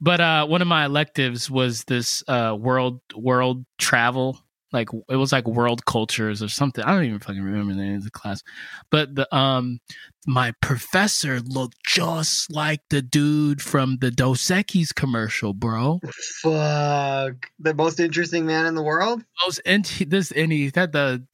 But 0.00 0.20
uh 0.20 0.46
one 0.46 0.62
of 0.62 0.68
my 0.68 0.84
electives 0.84 1.50
was 1.50 1.84
this 1.84 2.24
uh 2.28 2.56
world 2.58 3.00
world 3.14 3.64
travel. 3.78 4.38
Like 4.72 4.88
it 5.10 5.16
was 5.16 5.32
like 5.32 5.46
world 5.46 5.84
cultures 5.84 6.42
or 6.42 6.48
something. 6.48 6.82
I 6.82 6.94
don't 6.94 7.04
even 7.04 7.18
fucking 7.18 7.42
remember 7.42 7.74
the 7.74 7.80
name 7.80 7.96
of 7.96 8.04
the 8.04 8.10
class. 8.10 8.42
But 8.90 9.14
the 9.14 9.32
um 9.34 9.80
my 10.26 10.52
professor 10.60 11.40
looked 11.40 11.76
just 11.84 12.50
like 12.50 12.80
the 12.90 13.02
dude 13.02 13.60
from 13.60 13.98
the 14.00 14.10
Dos 14.10 14.42
Equis 14.46 14.94
commercial, 14.94 15.52
bro. 15.52 16.00
Fuck. 16.42 17.50
The 17.58 17.74
most 17.74 18.00
interesting 18.00 18.46
man 18.46 18.66
in 18.66 18.74
the 18.74 18.82
world? 18.82 19.22
Those 19.44 19.58
and 19.60 19.84
this 19.84 20.30
and 20.32 20.50
he 20.52 20.70
had 20.74 20.92
the 20.92 21.26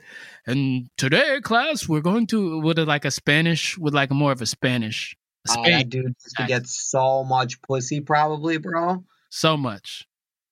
and 0.47 0.89
today 0.97 1.41
class 1.41 1.89
we're 1.89 2.01
going 2.01 2.27
to 2.29 2.61
with 2.61 2.79
a, 2.79 2.87
like 2.87 3.05
a 3.05 3.11
Spanish 3.11 3.79
with 3.79 3.95
like 3.95 4.11
more 4.11 4.33
of 4.33 4.43
a 4.43 4.47
Spanish. 4.47 5.17
Oh, 5.51 5.63
that 5.65 5.89
dude 5.89 6.05
used 6.05 6.37
to 6.37 6.47
get 6.47 6.67
so 6.67 7.25
much 7.25 7.61
pussy, 7.63 8.01
probably, 8.01 8.59
bro. 8.59 9.05
so 9.31 9.57
much. 9.57 10.07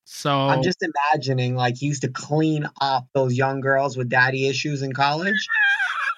So 0.05 0.33
I'm 0.33 0.63
just 0.63 0.83
imagining, 0.83 1.57
like, 1.57 1.77
he 1.77 1.87
used 1.87 2.03
to 2.03 2.09
clean 2.09 2.67
up 2.81 3.09
those 3.13 3.35
young 3.35 3.61
girls 3.61 3.97
with 3.97 4.09
daddy 4.09 4.49
issues 4.49 4.83
in 4.83 4.93
college. 4.93 5.49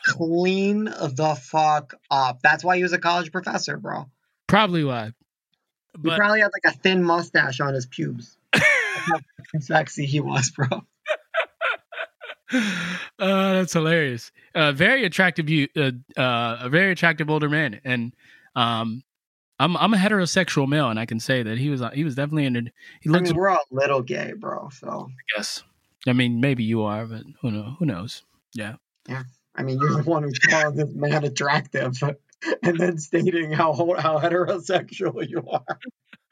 clean 0.05 0.85
the 0.85 1.39
fuck 1.41 1.95
up. 2.11 2.41
That's 2.43 2.63
why 2.63 2.77
he 2.77 2.83
was 2.83 2.93
a 2.93 2.99
college 2.99 3.33
professor, 3.33 3.77
bro. 3.79 4.07
Probably 4.47 4.85
why. 4.85 5.13
He 6.03 6.15
probably 6.15 6.41
had 6.41 6.51
like 6.53 6.75
a 6.75 6.79
thin 6.79 7.03
mustache 7.03 7.61
on 7.61 7.75
his 7.75 7.87
pubes. 7.87 8.37
That's 8.53 8.67
how 9.07 9.19
sexy 9.61 10.07
he 10.07 10.21
was, 10.21 10.51
bro. 10.51 10.67
uh, 12.53 12.63
that's 13.19 13.73
hilarious. 13.73 14.33
Uh, 14.55 14.73
very 14.73 15.05
attractive 15.05 15.49
you 15.49 15.69
uh, 15.77 15.91
uh, 16.17 16.59
a 16.63 16.69
very 16.69 16.93
attractive 16.93 17.29
older 17.31 17.49
man 17.49 17.81
and 17.85 18.15
um 18.59 19.03
I'm 19.61 19.77
I'm 19.77 19.95
a 19.95 19.97
heterosexual 19.97 20.69
male 20.69 20.91
and 20.91 20.99
I 20.99 21.07
can 21.07 21.21
say 21.21 21.43
that 21.43 21.59
he 21.59 21.71
was 21.71 21.83
he 21.95 22.05
was 22.05 22.15
definitely 22.15 22.45
in. 22.47 22.71
He 23.01 23.11
I 23.11 23.21
mean, 23.21 23.35
we're 23.35 23.49
all 23.49 23.65
little 23.71 24.03
gay, 24.03 24.33
bro. 24.37 24.69
So, 24.73 25.09
I 25.11 25.37
guess. 25.37 25.63
I 26.07 26.13
mean 26.13 26.41
maybe 26.41 26.65
you 26.65 26.83
are 26.83 27.07
but 27.07 27.23
who 27.41 27.51
know 27.51 27.77
who 27.79 27.87
knows. 27.87 28.23
Yeah. 28.55 28.77
Yeah. 29.09 29.23
I 29.55 29.63
mean, 29.63 29.79
you're 29.81 30.03
the 30.03 30.09
one 30.09 30.23
who's 30.23 30.39
calling 30.39 30.77
this 30.77 30.95
man 30.95 31.25
attractive 31.25 32.01
and 32.63 32.79
then 32.79 32.99
stating 32.99 33.51
how 33.51 33.73
how 33.99 34.21
heterosexual 34.21 35.29
you 35.29 35.45
are. 35.49 35.79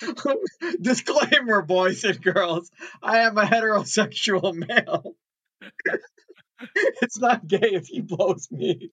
Disclaimer, 0.81 1.63
boys 1.63 2.05
and 2.05 2.23
girls. 2.23 2.71
I 3.03 3.21
am 3.21 3.37
a 3.39 3.43
heterosexual 3.43 4.55
male. 4.55 5.17
it's 7.03 7.19
not 7.19 7.47
gay 7.47 7.59
if 7.73 7.87
he 7.89 8.01
blows 8.01 8.49
me. 8.51 8.93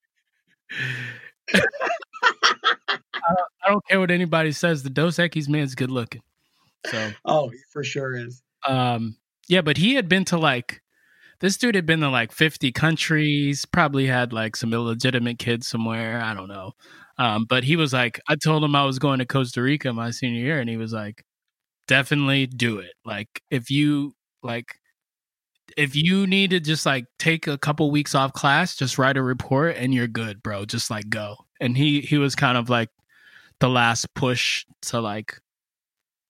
I 3.64 3.68
don't 3.68 3.86
care 3.88 4.00
what 4.00 4.10
anybody 4.10 4.52
says. 4.52 4.82
The 4.82 4.90
Dos 4.90 5.16
Equis 5.16 5.48
man's 5.48 5.74
good 5.74 5.90
looking. 5.90 6.22
So 6.86 7.10
Oh, 7.24 7.48
he 7.48 7.58
for 7.72 7.82
sure 7.84 8.16
is. 8.16 8.42
um 8.66 9.16
yeah, 9.48 9.60
but 9.60 9.76
he 9.76 9.94
had 9.94 10.08
been 10.08 10.24
to 10.26 10.38
like 10.38 10.80
this 11.40 11.56
dude 11.58 11.74
had 11.74 11.84
been 11.86 12.00
to 12.00 12.08
like 12.08 12.32
50 12.32 12.72
countries, 12.72 13.64
probably 13.66 14.06
had 14.06 14.32
like 14.32 14.56
some 14.56 14.72
illegitimate 14.72 15.38
kids 15.38 15.66
somewhere. 15.66 16.20
I 16.20 16.32
don't 16.32 16.48
know. 16.48 16.72
Um, 17.18 17.44
but 17.48 17.64
he 17.64 17.76
was 17.76 17.92
like, 17.92 18.20
I 18.28 18.36
told 18.36 18.64
him 18.64 18.74
I 18.74 18.84
was 18.84 18.98
going 18.98 19.18
to 19.18 19.26
Costa 19.26 19.60
Rica 19.62 19.92
my 19.92 20.10
senior 20.10 20.40
year, 20.40 20.58
and 20.60 20.68
he 20.70 20.76
was 20.76 20.92
like, 20.92 21.22
definitely 21.88 22.46
do 22.46 22.78
it. 22.78 22.92
Like, 23.04 23.28
if 23.50 23.70
you 23.70 24.14
like, 24.42 24.66
if 25.76 25.96
you 25.96 26.26
need 26.26 26.50
to 26.50 26.60
just 26.60 26.86
like 26.86 27.06
take 27.18 27.46
a 27.46 27.58
couple 27.58 27.90
weeks 27.90 28.14
off 28.14 28.32
class, 28.32 28.76
just 28.76 28.98
write 28.98 29.16
a 29.16 29.22
report 29.22 29.76
and 29.76 29.92
you're 29.94 30.06
good, 30.08 30.42
bro. 30.42 30.64
Just 30.64 30.90
like 30.90 31.08
go. 31.08 31.36
And 31.60 31.76
he 31.76 32.00
he 32.00 32.18
was 32.18 32.34
kind 32.34 32.56
of 32.58 32.68
like 32.70 32.90
the 33.64 33.70
last 33.70 34.12
push 34.12 34.66
to 34.82 35.00
like 35.00 35.40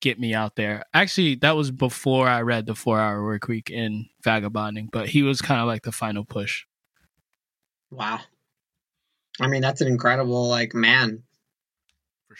get 0.00 0.20
me 0.20 0.34
out 0.34 0.54
there. 0.54 0.84
Actually, 0.94 1.34
that 1.34 1.56
was 1.56 1.72
before 1.72 2.28
I 2.28 2.42
read 2.42 2.64
the 2.64 2.76
Four 2.76 3.00
Hour 3.00 3.24
Work 3.24 3.48
Week 3.48 3.70
in 3.70 4.06
Vagabonding, 4.22 4.88
but 4.92 5.08
he 5.08 5.24
was 5.24 5.42
kind 5.42 5.60
of 5.60 5.66
like 5.66 5.82
the 5.82 5.90
final 5.90 6.24
push. 6.24 6.64
Wow. 7.90 8.20
I 9.40 9.48
mean, 9.48 9.62
that's 9.62 9.80
an 9.80 9.88
incredible 9.88 10.48
like 10.48 10.74
man. 10.74 11.24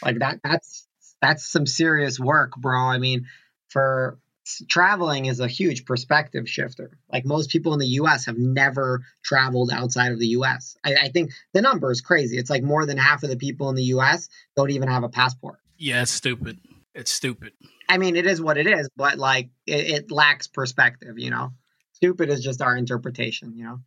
Like 0.01 0.20
that 0.20 0.38
that's 0.45 0.86
that's 1.20 1.45
some 1.45 1.66
serious 1.66 2.20
work, 2.20 2.53
bro. 2.57 2.78
I 2.78 2.99
mean, 2.99 3.26
for 3.70 4.20
traveling 4.68 5.26
is 5.26 5.40
a 5.40 5.49
huge 5.49 5.84
perspective 5.84 6.49
shifter. 6.49 6.99
Like 7.12 7.24
most 7.24 7.51
people 7.51 7.72
in 7.72 7.78
the 7.78 7.86
US 8.01 8.26
have 8.26 8.38
never 8.38 9.03
traveled 9.22 9.70
outside 9.72 10.12
of 10.12 10.18
the 10.18 10.28
US. 10.28 10.76
I, 10.84 10.95
I 10.95 11.09
think 11.09 11.32
the 11.53 11.62
number 11.62 11.90
is 11.90 12.01
crazy. 12.01 12.36
It's 12.36 12.51
like 12.51 12.62
more 12.62 12.86
than 12.86 12.99
half 12.99 13.22
of 13.22 13.30
the 13.30 13.36
people 13.36 13.68
in 13.70 13.76
the 13.76 13.84
US 13.84 14.28
don't 14.57 14.70
even 14.70 14.88
have 14.88 15.03
a 15.03 15.09
passport. 15.09 15.59
Yeah, 15.78 16.03
it's 16.03 16.11
stupid. 16.11 16.59
It's 16.95 17.11
stupid. 17.11 17.53
I 17.88 17.99
mean, 17.99 18.16
it 18.16 18.26
is 18.26 18.40
what 18.40 18.57
it 18.57 18.66
is, 18.66 18.88
but 18.97 19.18
like 19.18 19.51
it, 19.66 19.86
it 19.86 20.11
lacks 20.11 20.47
perspective, 20.47 21.18
you 21.18 21.30
know? 21.30 21.53
Stupid 21.92 22.28
is 22.28 22.42
just 22.42 22.61
our 22.61 22.76
interpretation, 22.76 23.55
you 23.57 23.64
know? 23.64 23.80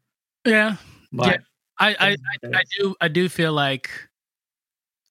Yeah, 0.45 0.77
But 1.11 1.27
Yeah. 1.27 1.37
I 1.79 1.95
I, 1.99 2.09
is 2.11 2.17
I 2.43 2.63
do 2.79 2.95
I 2.99 3.07
do 3.07 3.29
feel 3.29 3.53
like, 3.53 3.89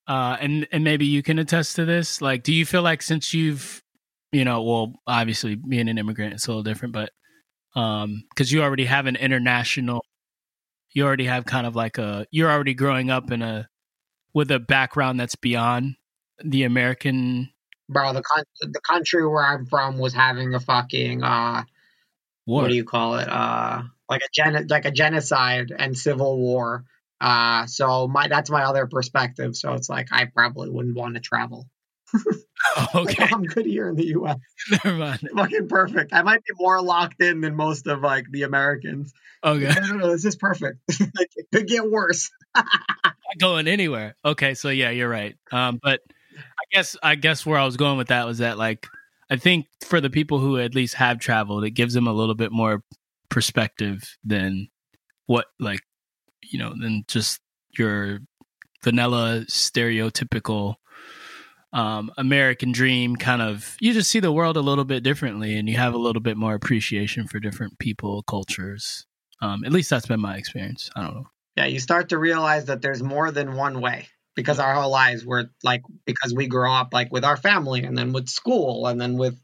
uh, 0.09 0.36
and 0.40 0.66
and 0.72 0.82
maybe 0.82 1.07
you 1.07 1.22
can 1.22 1.38
attest 1.38 1.76
to 1.76 1.84
this. 1.84 2.20
Like, 2.20 2.42
do 2.42 2.53
you 2.53 2.66
feel 2.66 2.82
like 2.82 3.03
since 3.03 3.32
you've, 3.32 3.82
you 4.33 4.45
know, 4.45 4.62
well, 4.62 4.93
obviously 5.07 5.55
being 5.55 5.89
an 5.89 5.99
immigrant, 5.99 6.35
it's 6.35 6.47
a 6.47 6.51
little 6.51 6.62
different, 6.62 6.95
but 6.95 7.11
um, 7.74 8.24
because 8.31 8.51
you 8.51 8.62
already 8.62 8.87
have 8.87 9.07
an 9.07 9.16
international, 9.16 10.05
you 10.93 11.05
already 11.05 11.27
have 11.27 11.45
kind 11.45 11.66
of 11.66 11.77
like 11.77 11.99
a, 11.99 12.27
you're 12.31 12.51
already 12.51 12.74
growing 12.74 13.11
up 13.11 13.31
in 13.31 13.43
a 13.43 13.68
with 14.35 14.51
a 14.51 14.59
background 14.59 15.18
that's 15.18 15.35
beyond 15.35 15.97
the 16.45 16.64
American 16.64 17.51
Bro, 17.89 18.14
the 18.14 18.22
con- 18.22 18.45
the 18.61 18.81
country 18.81 19.27
where 19.27 19.45
I'm 19.45 19.66
from 19.66 19.99
was 19.99 20.12
having 20.12 20.55
a 20.55 20.61
fucking 20.61 21.22
uh 21.22 21.62
war. 22.45 22.62
what 22.62 22.68
do 22.68 22.74
you 22.74 22.85
call 22.85 23.16
it? 23.18 23.29
Uh 23.29 23.83
like 24.09 24.22
a 24.22 24.29
gen 24.33 24.66
like 24.68 24.85
a 24.85 24.91
genocide 24.91 25.72
and 25.77 25.97
civil 25.97 26.37
war. 26.39 26.85
Uh 27.20 27.66
so 27.66 28.09
my 28.09 28.27
that's 28.29 28.51
my 28.51 28.64
other 28.64 28.87
perspective. 28.87 29.57
So 29.57 29.74
it's 29.74 29.89
like 29.89 30.09
I 30.12 30.24
probably 30.24 30.68
wouldn't 30.68 30.97
want 30.97 31.14
to 31.14 31.20
travel. 31.20 31.68
okay, 32.94 33.22
Like, 33.22 33.32
I'm 33.32 33.44
good 33.44 33.66
here 33.66 33.88
in 33.88 33.96
the 33.96 34.06
US. 34.18 34.38
never 34.84 34.96
mind. 34.96 35.28
Fucking 35.34 35.68
perfect. 35.68 36.12
I 36.12 36.22
might 36.22 36.44
be 36.44 36.54
more 36.58 36.80
locked 36.82 37.22
in 37.22 37.40
than 37.40 37.54
most 37.54 37.86
of 37.86 38.00
like 38.00 38.26
the 38.30 38.42
Americans. 38.42 39.12
Okay, 39.44 39.72
No, 39.74 39.86
no, 39.86 39.96
no, 39.96 40.10
this 40.10 40.24
is 40.24 40.36
perfect. 40.36 40.78
like, 41.00 41.30
it 41.36 41.46
could 41.52 41.66
get 41.68 41.88
worse. 41.88 42.30
not 42.54 42.66
going 43.38 43.68
anywhere. 43.68 44.16
Okay, 44.24 44.54
so 44.54 44.68
yeah, 44.68 44.90
you're 44.90 45.08
right. 45.08 45.36
Um, 45.52 45.78
but 45.82 46.00
I 46.36 46.64
guess 46.72 46.96
I 47.02 47.14
guess 47.14 47.46
where 47.46 47.58
I 47.58 47.64
was 47.64 47.76
going 47.76 47.98
with 47.98 48.08
that 48.08 48.26
was 48.26 48.38
that 48.38 48.58
like 48.58 48.86
I 49.30 49.36
think 49.36 49.66
for 49.84 50.00
the 50.00 50.10
people 50.10 50.38
who 50.38 50.58
at 50.58 50.74
least 50.74 50.94
have 50.94 51.18
traveled, 51.18 51.64
it 51.64 51.70
gives 51.70 51.94
them 51.94 52.06
a 52.06 52.12
little 52.12 52.34
bit 52.34 52.52
more 52.52 52.82
perspective 53.28 54.16
than 54.24 54.68
what 55.26 55.46
like 55.58 55.80
you 56.42 56.58
know 56.58 56.72
than 56.80 57.04
just 57.08 57.40
your 57.78 58.20
vanilla 58.82 59.44
stereotypical 59.48 60.74
um, 61.72 62.10
American 62.16 62.72
dream 62.72 63.16
kind 63.16 63.42
of 63.42 63.76
you 63.80 63.92
just 63.92 64.10
see 64.10 64.20
the 64.20 64.32
world 64.32 64.56
a 64.56 64.60
little 64.60 64.84
bit 64.84 65.02
differently 65.02 65.56
and 65.56 65.68
you 65.68 65.76
have 65.76 65.94
a 65.94 65.98
little 65.98 66.22
bit 66.22 66.36
more 66.36 66.54
appreciation 66.54 67.26
for 67.26 67.40
different 67.40 67.78
people 67.78 68.22
cultures. 68.22 69.06
Um, 69.42 69.64
at 69.64 69.72
least 69.72 69.90
that's 69.90 70.06
been 70.06 70.20
my 70.20 70.36
experience. 70.36 70.90
I 70.96 71.02
don't 71.02 71.14
know. 71.14 71.26
Yeah, 71.56 71.66
you 71.66 71.80
start 71.80 72.10
to 72.10 72.18
realize 72.18 72.66
that 72.66 72.82
there's 72.82 73.02
more 73.02 73.30
than 73.30 73.54
one 73.54 73.80
way 73.80 74.08
because 74.34 74.58
our 74.58 74.74
whole 74.74 74.90
lives 74.90 75.24
were 75.24 75.50
like 75.62 75.82
because 76.04 76.34
we 76.34 76.46
grew 76.46 76.70
up 76.70 76.92
like 76.92 77.12
with 77.12 77.24
our 77.24 77.36
family 77.36 77.82
and 77.84 77.96
then 77.96 78.12
with 78.12 78.28
school 78.28 78.86
and 78.86 79.00
then 79.00 79.16
with 79.16 79.38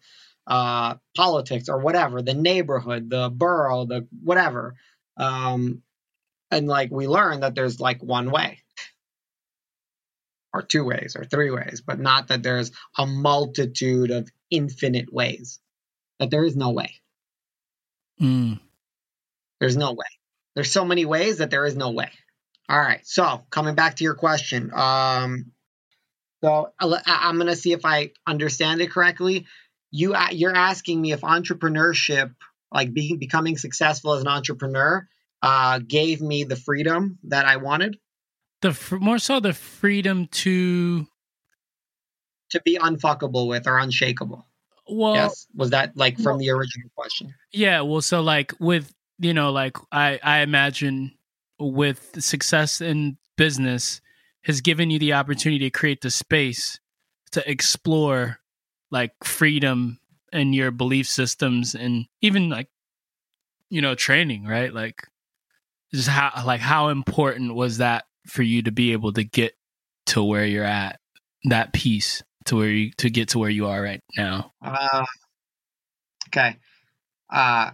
uh 0.46 0.94
politics 1.16 1.68
or 1.68 1.78
whatever, 1.78 2.22
the 2.22 2.34
neighborhood, 2.34 3.10
the 3.10 3.30
borough, 3.30 3.84
the 3.84 4.06
whatever. 4.22 4.74
Um 5.16 5.82
and 6.50 6.68
like 6.68 6.90
we 6.90 7.08
learn 7.08 7.40
that 7.40 7.54
there's 7.54 7.80
like 7.80 8.02
one 8.02 8.30
way 8.30 8.61
or 10.54 10.62
two 10.62 10.84
ways 10.84 11.16
or 11.18 11.24
three 11.24 11.50
ways, 11.50 11.82
but 11.86 11.98
not 11.98 12.28
that 12.28 12.42
there's 12.42 12.72
a 12.98 13.06
multitude 13.06 14.10
of 14.10 14.30
infinite 14.50 15.12
ways. 15.12 15.60
That 16.18 16.30
there 16.30 16.44
is 16.44 16.56
no 16.56 16.70
way. 16.70 16.92
mm. 18.20 18.60
There's 19.60 19.76
no 19.76 19.92
way. 19.92 20.06
There's 20.54 20.70
so 20.72 20.84
many 20.84 21.04
ways 21.04 21.38
that 21.38 21.50
there 21.50 21.66
is 21.66 21.76
no 21.76 21.90
way. 21.90 22.10
All 22.68 22.78
right. 22.78 23.00
So 23.06 23.44
coming 23.50 23.74
back 23.74 23.96
to 23.96 24.04
your 24.04 24.14
question, 24.14 24.70
um, 24.74 25.52
so 26.42 26.72
I- 26.78 27.02
I'm 27.06 27.38
gonna 27.38 27.56
see 27.56 27.72
if 27.72 27.84
I 27.84 28.12
understand 28.26 28.80
it 28.80 28.90
correctly. 28.90 29.46
You 29.90 30.16
you're 30.32 30.54
asking 30.54 31.00
me 31.00 31.12
if 31.12 31.20
entrepreneurship, 31.20 32.34
like 32.72 32.92
being 32.92 33.18
becoming 33.18 33.56
successful 33.56 34.14
as 34.14 34.22
an 34.22 34.28
entrepreneur, 34.28 35.08
uh, 35.42 35.80
gave 35.80 36.20
me 36.20 36.44
the 36.44 36.56
freedom 36.56 37.18
that 37.24 37.46
I 37.46 37.56
wanted 37.56 37.98
the 38.62 38.72
fr- 38.72 38.96
more 38.96 39.18
so 39.18 39.38
the 39.40 39.52
freedom 39.52 40.26
to 40.28 41.06
to 42.50 42.60
be 42.64 42.78
unfuckable 42.78 43.48
with 43.48 43.66
or 43.66 43.78
unshakable. 43.78 44.46
well 44.88 45.14
yes. 45.14 45.46
Was 45.54 45.70
that 45.70 45.96
like 45.96 46.16
from 46.16 46.24
well- 46.24 46.38
the 46.38 46.50
original 46.50 46.88
question? 46.94 47.34
Yeah, 47.52 47.82
well, 47.82 48.00
so 48.00 48.22
like 48.22 48.52
with 48.58 48.92
you 49.18 49.34
know, 49.34 49.50
like 49.52 49.76
I 49.92 50.18
I 50.22 50.38
imagine 50.38 51.12
with 51.58 52.16
success 52.22 52.80
in 52.80 53.18
business 53.36 54.00
has 54.44 54.60
given 54.60 54.90
you 54.90 54.98
the 54.98 55.12
opportunity 55.12 55.60
to 55.60 55.70
create 55.70 56.00
the 56.00 56.10
space 56.10 56.80
to 57.30 57.48
explore 57.48 58.38
like 58.90 59.12
freedom 59.22 59.98
and 60.32 60.54
your 60.54 60.70
belief 60.70 61.06
systems 61.06 61.74
and 61.74 62.06
even 62.20 62.48
like 62.50 62.68
you 63.70 63.80
know 63.80 63.94
training 63.94 64.44
right 64.44 64.74
like 64.74 65.06
just 65.94 66.08
how 66.08 66.32
like 66.44 66.60
how 66.60 66.88
important 66.88 67.54
was 67.54 67.78
that 67.78 68.04
for 68.26 68.42
you 68.42 68.62
to 68.62 68.72
be 68.72 68.92
able 68.92 69.12
to 69.12 69.24
get 69.24 69.54
to 70.06 70.22
where 70.22 70.44
you're 70.46 70.64
at 70.64 70.98
that 71.44 71.72
piece 71.72 72.22
to 72.46 72.56
where 72.56 72.68
you 72.68 72.90
to 72.98 73.10
get 73.10 73.28
to 73.30 73.38
where 73.38 73.50
you 73.50 73.66
are 73.66 73.82
right 73.82 74.00
now 74.16 74.50
Uh, 74.62 75.04
okay. 76.28 76.56
Uh, 77.30 77.70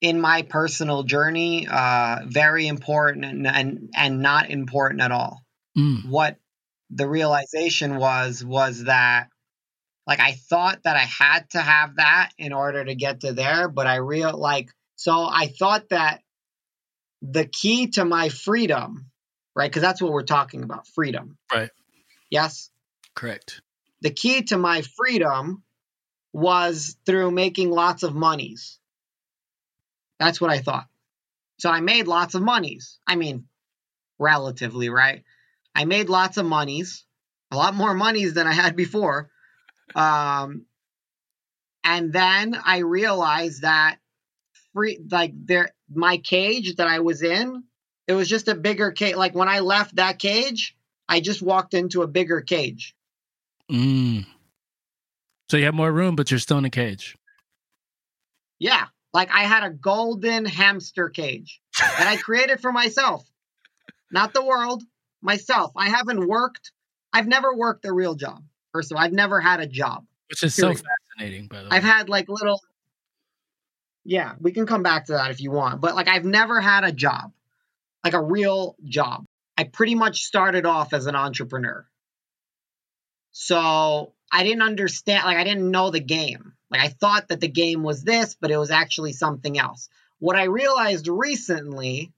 in 0.00 0.20
my 0.20 0.42
personal 0.42 1.02
journey, 1.02 1.66
uh, 1.70 2.18
very 2.26 2.66
important 2.66 3.24
and, 3.24 3.46
and 3.46 3.90
and 3.96 4.20
not 4.20 4.50
important 4.50 5.00
at 5.00 5.10
all. 5.10 5.40
mm, 5.76 6.06
What 6.08 6.36
the 6.90 7.08
realization 7.08 7.96
was 7.96 8.44
was 8.44 8.84
that 8.84 9.28
like 10.06 10.20
I 10.20 10.32
thought 10.32 10.82
that 10.84 10.96
I 10.96 11.00
had 11.00 11.50
to 11.50 11.60
have 11.60 11.96
that 11.96 12.30
in 12.38 12.52
order 12.52 12.84
to 12.84 12.94
get 12.94 13.20
to 13.20 13.32
there, 13.32 13.68
but 13.68 13.86
I 13.86 13.96
real 13.96 14.36
like 14.36 14.68
so 14.96 15.12
I 15.12 15.48
thought 15.48 15.88
that 15.90 16.20
the 17.22 17.44
key 17.46 17.88
to 17.88 18.04
my 18.04 18.28
freedom, 18.28 19.10
right? 19.54 19.70
Because 19.70 19.82
that's 19.82 20.00
what 20.00 20.12
we're 20.12 20.22
talking 20.22 20.62
about, 20.62 20.86
freedom. 20.88 21.38
Right. 21.52 21.70
Yes 22.30 22.70
correct 23.16 23.62
the 24.02 24.10
key 24.10 24.42
to 24.42 24.58
my 24.58 24.82
freedom 24.82 25.62
was 26.32 26.96
through 27.06 27.30
making 27.30 27.70
lots 27.70 28.02
of 28.02 28.14
monies. 28.14 28.78
That's 30.20 30.40
what 30.40 30.50
I 30.50 30.58
thought. 30.58 30.86
So 31.58 31.70
I 31.70 31.80
made 31.80 32.06
lots 32.06 32.34
of 32.34 32.42
monies. 32.42 32.98
I 33.06 33.16
mean, 33.16 33.46
relatively, 34.18 34.90
right? 34.90 35.24
I 35.74 35.86
made 35.86 36.10
lots 36.10 36.36
of 36.36 36.44
monies, 36.44 37.04
a 37.50 37.56
lot 37.56 37.74
more 37.74 37.94
monies 37.94 38.34
than 38.34 38.46
I 38.46 38.52
had 38.52 38.76
before. 38.76 39.30
Um, 39.94 40.66
and 41.82 42.12
then 42.12 42.60
I 42.62 42.78
realized 42.78 43.62
that 43.62 43.96
free, 44.76 45.00
like 45.10 45.32
there, 45.34 45.70
my 45.92 46.18
cage 46.18 46.76
that 46.76 46.86
I 46.86 47.00
was 47.00 47.22
in, 47.22 47.64
it 48.06 48.12
was 48.12 48.28
just 48.28 48.46
a 48.46 48.54
bigger 48.54 48.92
cage. 48.92 49.16
Like 49.16 49.34
when 49.34 49.48
I 49.48 49.60
left 49.60 49.96
that 49.96 50.18
cage, 50.18 50.76
I 51.08 51.20
just 51.20 51.40
walked 51.40 51.72
into 51.72 52.02
a 52.02 52.06
bigger 52.06 52.42
cage. 52.42 52.94
Mm. 53.70 54.26
So 55.50 55.56
you 55.56 55.64
have 55.64 55.74
more 55.74 55.90
room, 55.90 56.14
but 56.14 56.30
you're 56.30 56.38
still 56.38 56.58
in 56.58 56.64
a 56.66 56.70
cage. 56.70 57.16
Yeah, 58.58 58.86
like 59.14 59.30
I 59.32 59.44
had 59.44 59.64
a 59.64 59.70
golden 59.70 60.44
hamster 60.44 61.08
cage 61.08 61.60
that 61.78 62.06
I 62.06 62.16
created 62.16 62.60
for 62.60 62.70
myself, 62.72 63.26
not 64.10 64.34
the 64.34 64.44
world, 64.44 64.82
myself. 65.22 65.72
I 65.76 65.88
haven't 65.88 66.26
worked. 66.28 66.72
I've 67.12 67.26
never 67.26 67.54
worked 67.54 67.86
a 67.86 67.92
real 67.92 68.14
job. 68.14 68.42
First 68.72 68.92
of 68.92 68.96
all, 68.96 69.02
I've 69.02 69.12
never 69.12 69.40
had 69.40 69.60
a 69.60 69.66
job. 69.66 70.04
Which 70.28 70.42
is 70.42 70.54
so 70.54 70.74
fascinating, 70.74 71.46
by 71.48 71.62
the 71.62 71.64
way. 71.64 71.76
I've 71.76 71.84
had 71.84 72.08
like 72.08 72.28
little. 72.28 72.60
Yeah, 74.08 74.34
we 74.40 74.52
can 74.52 74.66
come 74.66 74.84
back 74.84 75.06
to 75.06 75.12
that 75.14 75.32
if 75.32 75.40
you 75.40 75.50
want, 75.50 75.80
but 75.80 75.96
like 75.96 76.06
I've 76.06 76.24
never 76.24 76.60
had 76.60 76.84
a 76.84 76.92
job, 76.92 77.32
like 78.04 78.14
a 78.14 78.22
real 78.22 78.76
job. 78.84 79.24
I 79.58 79.64
pretty 79.64 79.96
much 79.96 80.22
started 80.22 80.64
off 80.64 80.92
as 80.92 81.06
an 81.06 81.16
entrepreneur. 81.16 81.84
So 83.32 84.12
I 84.32 84.44
didn't 84.44 84.62
understand, 84.62 85.24
like, 85.24 85.36
I 85.36 85.44
didn't 85.44 85.70
know 85.70 85.90
the 85.90 86.00
game. 86.00 86.52
Like, 86.70 86.80
I 86.80 86.88
thought 86.88 87.28
that 87.28 87.40
the 87.40 87.48
game 87.48 87.82
was 87.82 88.02
this, 88.02 88.36
but 88.40 88.50
it 88.50 88.56
was 88.58 88.70
actually 88.70 89.12
something 89.12 89.58
else. 89.58 89.88
What 90.18 90.36
I 90.36 90.44
realized 90.44 91.08
recently, 91.08 92.12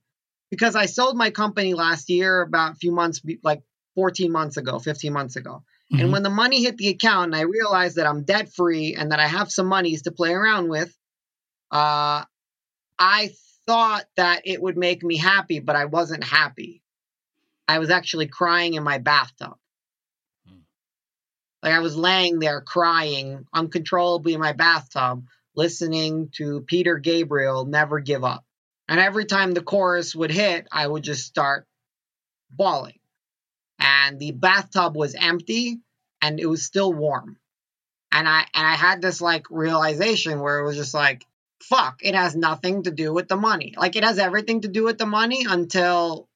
because 0.49 0.75
I 0.75 0.85
sold 0.85 1.17
my 1.17 1.31
company 1.31 1.73
last 1.73 2.09
year, 2.09 2.41
about 2.41 2.73
a 2.73 2.75
few 2.75 2.91
months, 2.91 3.21
like 3.43 3.61
14 3.95 4.31
months 4.31 4.57
ago, 4.57 4.79
15 4.79 5.11
months 5.11 5.35
ago. 5.35 5.63
And 5.91 6.09
Mhm. 6.09 6.11
when 6.11 6.23
the 6.23 6.29
money 6.29 6.63
hit 6.63 6.77
the 6.77 6.89
account 6.89 7.25
and 7.25 7.35
I 7.35 7.41
realized 7.41 7.97
that 7.97 8.07
I'm 8.07 8.23
debt 8.23 8.53
free 8.53 8.95
and 8.95 9.11
that 9.11 9.19
I 9.19 9.27
have 9.27 9.51
some 9.51 9.65
monies 9.67 10.03
to 10.03 10.11
play 10.11 10.33
around 10.33 10.69
with, 10.69 10.95
uh, 11.71 12.23
I 12.97 13.31
thought 13.65 14.05
that 14.15 14.41
it 14.45 14.61
would 14.61 14.77
make 14.77 15.03
me 15.03 15.17
happy, 15.17 15.59
but 15.59 15.75
I 15.75 15.85
wasn't 15.85 16.23
happy. 16.23 16.81
I 17.67 17.79
was 17.79 17.91
actually 17.91 18.27
crying 18.27 18.73
in 18.73 18.83
my 18.83 18.97
bathtub. 18.97 19.55
Hmm. 20.47 20.61
Like 21.61 21.73
I 21.73 21.79
was 21.79 21.95
laying 21.95 22.39
there 22.39 22.61
crying 22.61 23.45
uncontrollably 23.53 24.33
in 24.33 24.39
my 24.39 24.53
bathtub, 24.53 25.25
listening 25.55 26.29
to 26.37 26.61
Peter 26.61 26.97
Gabriel 26.97 27.65
Never 27.65 27.99
Give 27.99 28.23
Up. 28.23 28.43
And 28.87 28.99
every 28.99 29.25
time 29.25 29.53
the 29.53 29.61
chorus 29.61 30.15
would 30.15 30.31
hit, 30.31 30.67
I 30.71 30.87
would 30.87 31.03
just 31.03 31.27
start 31.27 31.67
bawling. 32.49 32.97
And 33.77 34.19
the 34.19 34.31
bathtub 34.31 34.95
was 34.97 35.13
empty 35.13 35.79
and 36.21 36.39
it 36.39 36.47
was 36.47 36.65
still 36.65 36.91
warm. 36.91 37.37
And 38.11 38.27
I 38.27 38.45
and 38.53 38.65
I 38.65 38.73
had 38.73 39.01
this 39.01 39.21
like 39.21 39.45
realization 39.51 40.39
where 40.39 40.59
it 40.59 40.65
was 40.65 40.75
just 40.75 40.95
like, 40.95 41.23
fuck, 41.61 41.99
it 42.01 42.15
has 42.15 42.35
nothing 42.35 42.83
to 42.83 42.91
do 42.91 43.13
with 43.13 43.27
the 43.27 43.35
money. 43.35 43.73
Like 43.77 43.95
it 43.95 44.03
has 44.03 44.19
everything 44.19 44.61
to 44.61 44.67
do 44.67 44.83
with 44.83 44.97
the 44.97 45.05
money 45.05 45.45
until 45.47 46.29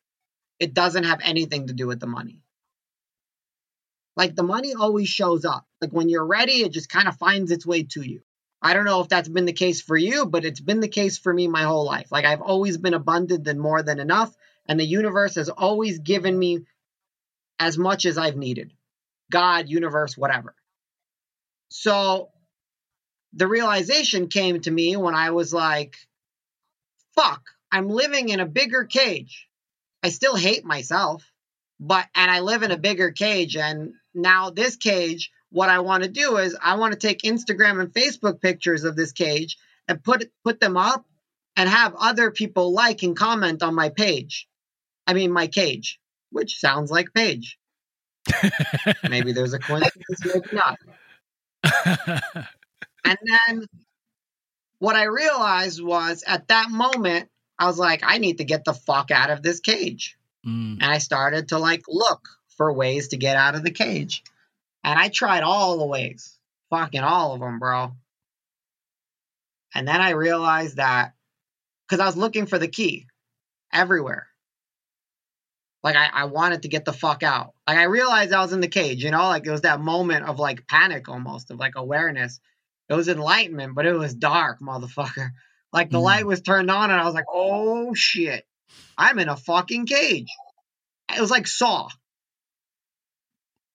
it 0.60 0.74
doesn't 0.74 1.06
have 1.06 1.20
anything 1.24 1.68
to 1.68 1.74
do 1.74 1.88
with 1.88 2.00
the 2.00 2.08
money. 2.08 2.42
Like 4.16 4.36
the 4.36 4.44
money 4.44 4.74
always 4.74 5.10
shows 5.10 5.44
up. 5.46 5.66
Like 5.82 5.92
when 5.92 6.10
you're 6.10 6.26
ready, 6.26 6.64
it 6.64 6.72
just 6.72 6.90
kind 6.90 7.08
of 7.08 7.18
finds 7.18 7.52
its 7.52 7.66
way 7.66 7.84
to 7.84 8.02
you. 8.02 8.22
I 8.62 8.74
don't 8.74 8.86
know 8.86 9.02
if 9.02 9.10
that's 9.10 9.28
been 9.28 9.46
the 9.46 9.54
case 9.54 9.82
for 9.82 9.98
you, 9.98 10.26
but 10.26 10.46
it's 10.46 10.62
been 10.62 10.80
the 10.80 10.88
case 10.88 11.18
for 11.18 11.34
me 11.34 11.48
my 11.48 11.64
whole 11.64 11.86
life. 11.86 12.12
Like 12.12 12.26
I've 12.26 12.42
always 12.42 12.78
been 12.78 12.94
abundant 12.94 13.48
and 13.48 13.60
more 13.60 13.84
than 13.84 14.00
enough. 14.00 14.34
and 14.66 14.80
the 14.80 14.86
universe 14.86 15.36
has 15.36 15.50
always 15.50 16.00
given 16.00 16.40
me 16.40 16.66
as 17.60 17.78
much 17.78 18.06
as 18.06 18.18
I've 18.18 18.38
needed. 18.38 18.72
God, 19.30 19.68
universe, 19.68 20.18
whatever. 20.18 20.56
So 21.70 22.30
the 23.34 23.48
realization 23.48 24.28
came 24.28 24.60
to 24.62 24.72
me 24.72 24.96
when 24.96 25.16
I 25.16 25.32
was 25.32 25.54
like, 25.54 25.96
fuck, 27.16 27.42
I'm 27.72 27.90
living 27.90 28.30
in 28.30 28.40
a 28.40 28.46
bigger 28.46 28.86
cage. 28.86 29.48
I 30.04 30.10
still 30.10 30.36
hate 30.36 30.66
myself, 30.66 31.24
but, 31.80 32.06
and 32.14 32.30
I 32.30 32.42
live 32.42 32.64
in 32.64 32.72
a 32.72 32.78
bigger 32.78 33.12
cage. 33.12 33.58
And 33.58 33.94
now 34.14 34.50
this 34.50 34.76
cage, 34.76 35.32
what 35.50 35.70
I 35.70 35.80
want 35.80 36.04
to 36.04 36.10
do 36.10 36.38
is 36.38 36.58
I 36.62 36.76
want 36.76 36.94
to 36.94 37.00
take 37.00 37.22
Instagram 37.22 37.80
and 37.80 37.94
Facebook 37.94 38.42
pictures 38.42 38.84
of 38.84 38.96
this 38.96 39.12
cage 39.12 39.58
and 39.88 40.04
put 40.04 40.30
put 40.44 40.60
them 40.60 40.78
up 40.78 41.06
and 41.56 41.70
have 41.70 41.94
other 41.96 42.32
people 42.32 42.74
like 42.74 43.04
and 43.04 43.16
comment 43.16 43.62
on 43.62 43.76
my 43.76 43.90
page. 43.90 44.48
I 45.06 45.14
mean 45.14 45.32
my 45.32 45.48
cage, 45.48 46.00
which 46.32 46.60
sounds 46.60 46.90
like 46.90 47.14
page. 47.14 47.58
maybe 49.10 49.32
there's 49.32 49.54
a 49.54 49.60
coincidence, 49.60 50.26
maybe 50.26 50.48
not. 50.54 50.80
and 53.06 53.18
then 53.22 53.66
what 54.80 54.96
I 54.96 55.06
realized 55.06 55.82
was 55.82 56.24
at 56.28 56.50
that 56.50 56.70
moment, 56.70 57.30
I 57.58 57.68
was 57.68 57.78
like, 57.78 58.02
I 58.04 58.18
need 58.18 58.40
to 58.40 58.44
get 58.44 58.66
the 58.66 58.74
fuck 58.74 59.12
out 59.12 59.30
of 59.30 59.42
this 59.42 59.60
cage. 59.60 60.18
Mm. 60.46 60.74
And 60.82 60.84
I 60.84 60.98
started 60.98 61.50
to 61.50 61.60
like 61.60 61.84
look 61.88 62.28
for 62.58 62.72
ways 62.74 63.10
to 63.10 63.18
get 63.18 63.38
out 63.38 63.56
of 63.56 63.64
the 63.64 63.72
cage. 63.72 64.24
And 64.84 65.00
I 65.00 65.08
tried 65.08 65.44
all 65.44 65.78
the 65.78 65.86
ways, 65.86 66.38
fucking 66.70 67.02
all 67.02 67.34
of 67.34 67.40
them, 67.40 67.60
bro. 67.60 67.94
And 69.74 69.88
then 69.88 70.02
I 70.02 70.12
realized 70.12 70.78
that 70.78 71.14
because 71.88 72.02
I 72.02 72.06
was 72.06 72.18
looking 72.18 72.46
for 72.46 72.60
the 72.60 72.68
key 72.68 73.08
everywhere. 73.72 74.28
Like 75.84 75.96
I, 75.96 76.10
I 76.14 76.26
wanted 76.26 76.62
to 76.62 76.70
get 76.70 76.86
the 76.86 76.94
fuck 76.94 77.24
out. 77.24 77.54
Like 77.68 77.78
I 77.78 77.84
realized 77.84 78.34
I 78.34 78.42
was 78.42 78.54
in 78.54 78.62
the 78.62 78.68
cage, 78.68 79.04
you 79.04 79.12
know, 79.12 79.28
like 79.28 79.46
it 79.46 79.52
was 79.52 79.62
that 79.62 79.82
moment 79.82 80.26
of 80.26 80.40
like 80.40 80.68
panic 80.68 81.10
almost, 81.10 81.52
of 81.52 81.60
like 81.60 81.74
awareness. 81.76 82.40
It 82.90 82.94
was 82.94 83.08
enlightenment, 83.08 83.76
but 83.76 83.86
it 83.86 83.94
was 83.94 84.14
dark, 84.14 84.60
motherfucker. 84.60 85.30
Like 85.72 85.90
the 85.90 85.98
mm. 85.98 86.04
light 86.04 86.26
was 86.26 86.42
turned 86.42 86.70
on 86.70 86.92
and 86.92 87.02
I 87.02 87.06
was 87.06 87.16
like, 87.16 87.26
oh 87.32 87.94
shit. 87.94 88.46
I'm 88.98 89.20
in 89.20 89.30
a 89.30 89.36
fucking 89.36 89.88
cage. 89.88 90.30
It 91.16 91.20
was 91.20 91.32
like 91.32 91.48
Saw. 91.48 91.90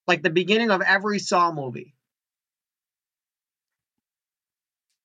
Like 0.06 0.22
the 0.22 0.30
beginning 0.30 0.70
of 0.70 0.80
every 0.80 1.18
Saw 1.18 1.52
movie. 1.52 1.94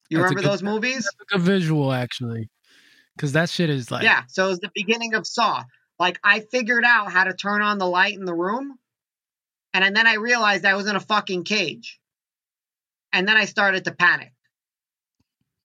You 0.10 0.20
that's 0.20 0.30
remember 0.30 0.42
good, 0.42 0.52
those 0.52 0.64
movies? 0.64 1.10
a 1.32 1.40
visual, 1.40 1.92
actually, 1.92 2.50
because 3.16 3.34
that 3.34 3.50
shit 3.50 3.70
is 3.70 3.90
like 3.90 4.04
yeah. 4.04 4.24
So 4.28 4.46
it 4.46 4.50
was 4.50 4.60
the 4.60 4.72
beginning 4.76 5.16
of 5.16 5.26
Saw. 5.26 5.64
Like 5.98 6.20
I 6.24 6.42
figured 6.42 6.84
out 6.86 7.12
how 7.12 7.24
to 7.24 7.34
turn 7.34 7.64
on 7.64 7.80
the 7.80 7.88
light 7.88 8.14
in 8.14 8.26
the 8.26 8.34
room, 8.34 8.78
and 9.74 9.96
then 9.96 10.06
I 10.06 10.16
realized 10.16 10.66
I 10.66 10.76
was 10.76 10.88
in 10.88 10.96
a 10.96 11.00
fucking 11.00 11.46
cage, 11.46 12.00
and 13.14 13.28
then 13.28 13.38
I 13.38 13.46
started 13.46 13.86
to 13.86 13.92
panic, 13.94 14.34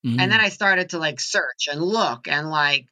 mm-hmm. 0.05 0.19
and 0.19 0.31
then 0.31 0.39
I 0.39 0.49
started 0.49 0.91
to 0.91 0.99
like 0.99 1.19
search 1.19 1.67
and 1.69 1.81
look 1.81 2.27
and 2.27 2.49
like 2.49 2.85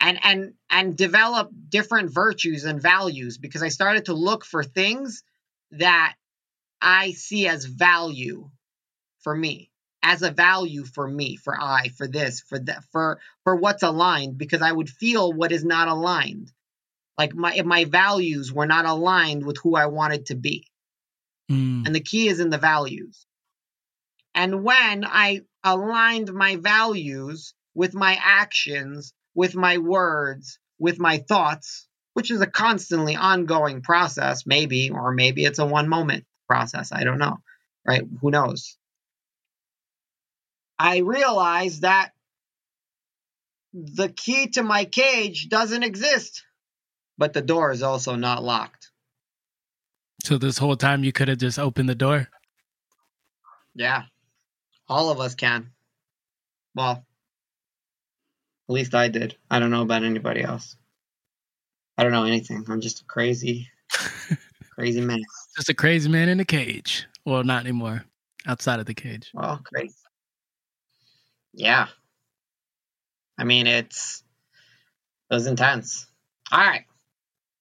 and 0.00 0.18
and 0.22 0.54
and 0.70 0.96
develop 0.96 1.50
different 1.68 2.10
virtues 2.10 2.64
and 2.64 2.80
values 2.80 3.36
because 3.36 3.62
I 3.62 3.68
started 3.68 4.06
to 4.06 4.14
look 4.14 4.44
for 4.44 4.64
things 4.64 5.22
that 5.72 6.14
I 6.80 7.12
see 7.12 7.48
as 7.48 7.64
value 7.64 8.50
for 9.20 9.34
me 9.34 9.70
as 10.06 10.22
a 10.22 10.30
value 10.30 10.84
for 10.84 11.06
me, 11.06 11.34
for 11.34 11.60
I, 11.60 11.88
for 11.88 12.06
this, 12.06 12.40
for 12.40 12.60
that, 12.60 12.84
for 12.92 13.18
for 13.42 13.56
what's 13.56 13.82
aligned, 13.82 14.38
because 14.38 14.62
I 14.62 14.70
would 14.70 14.88
feel 14.88 15.32
what 15.32 15.50
is 15.50 15.64
not 15.64 15.88
aligned. 15.88 16.52
Like 17.18 17.34
my 17.34 17.54
if 17.54 17.66
my 17.66 17.84
values 17.86 18.52
were 18.52 18.66
not 18.66 18.84
aligned 18.84 19.44
with 19.44 19.58
who 19.58 19.74
I 19.74 19.86
wanted 19.86 20.26
to 20.26 20.36
be. 20.36 20.68
Mm. 21.50 21.86
And 21.86 21.94
the 21.94 22.00
key 22.00 22.28
is 22.28 22.38
in 22.38 22.50
the 22.50 22.58
values. 22.58 23.25
And 24.36 24.62
when 24.62 25.06
I 25.06 25.40
aligned 25.64 26.32
my 26.32 26.56
values 26.56 27.54
with 27.74 27.94
my 27.94 28.18
actions, 28.22 29.14
with 29.34 29.54
my 29.54 29.78
words, 29.78 30.58
with 30.78 30.98
my 30.98 31.18
thoughts, 31.18 31.88
which 32.12 32.30
is 32.30 32.42
a 32.42 32.46
constantly 32.46 33.16
ongoing 33.16 33.80
process, 33.80 34.46
maybe, 34.46 34.90
or 34.90 35.12
maybe 35.12 35.46
it's 35.46 35.58
a 35.58 35.64
one 35.64 35.88
moment 35.88 36.26
process. 36.46 36.92
I 36.92 37.02
don't 37.04 37.18
know, 37.18 37.38
right? 37.86 38.02
Who 38.20 38.30
knows? 38.30 38.76
I 40.78 40.98
realized 40.98 41.82
that 41.82 42.10
the 43.72 44.10
key 44.10 44.48
to 44.48 44.62
my 44.62 44.84
cage 44.84 45.48
doesn't 45.48 45.82
exist, 45.82 46.44
but 47.16 47.32
the 47.32 47.42
door 47.42 47.70
is 47.72 47.82
also 47.82 48.16
not 48.16 48.44
locked. 48.44 48.90
So 50.24 50.36
this 50.36 50.58
whole 50.58 50.76
time 50.76 51.04
you 51.04 51.12
could 51.12 51.28
have 51.28 51.38
just 51.38 51.58
opened 51.58 51.88
the 51.88 51.94
door? 51.94 52.28
Yeah. 53.74 54.04
All 54.88 55.10
of 55.10 55.20
us 55.20 55.34
can. 55.34 55.70
Well, 56.74 57.04
at 58.68 58.72
least 58.72 58.94
I 58.94 59.08
did. 59.08 59.36
I 59.50 59.58
don't 59.58 59.70
know 59.70 59.82
about 59.82 60.04
anybody 60.04 60.42
else. 60.42 60.76
I 61.98 62.02
don't 62.02 62.12
know 62.12 62.24
anything. 62.24 62.64
I'm 62.68 62.80
just 62.80 63.00
a 63.00 63.04
crazy, 63.04 63.68
crazy 64.74 65.00
man. 65.00 65.22
Just 65.56 65.70
a 65.70 65.74
crazy 65.74 66.08
man 66.08 66.28
in 66.28 66.40
a 66.40 66.44
cage. 66.44 67.06
Well, 67.24 67.42
not 67.44 67.62
anymore. 67.62 68.04
Outside 68.46 68.80
of 68.80 68.86
the 68.86 68.94
cage. 68.94 69.30
Well, 69.34 69.60
crazy 69.64 69.94
yeah. 71.56 71.88
I 73.38 73.44
mean, 73.44 73.66
it's 73.66 74.22
it 75.30 75.34
was 75.34 75.46
intense. 75.46 76.06
All 76.52 76.60
right. 76.60 76.84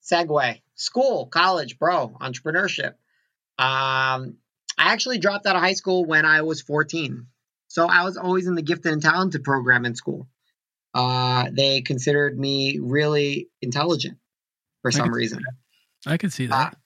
Segue. 0.03 0.61
School, 0.75 1.25
college, 1.27 1.79
bro, 1.79 2.15
entrepreneurship. 2.21 2.93
Um, 3.57 4.35
I 4.77 4.93
actually 4.93 5.19
dropped 5.19 5.45
out 5.45 5.55
of 5.55 5.61
high 5.61 5.73
school 5.73 6.05
when 6.05 6.25
I 6.25 6.41
was 6.41 6.61
14. 6.61 7.27
So 7.67 7.87
I 7.87 8.03
was 8.03 8.17
always 8.17 8.47
in 8.47 8.55
the 8.55 8.61
gifted 8.61 8.91
and 8.91 9.01
talented 9.01 9.43
program 9.43 9.85
in 9.85 9.95
school. 9.95 10.27
Uh, 10.93 11.49
they 11.51 11.81
considered 11.81 12.39
me 12.39 12.79
really 12.81 13.49
intelligent 13.61 14.17
for 14.81 14.91
some 14.91 15.11
reason. 15.13 15.43
I 16.05 16.17
can 16.17 16.29
see 16.29 16.45
that. 16.47 16.73
Uh, 16.73 16.77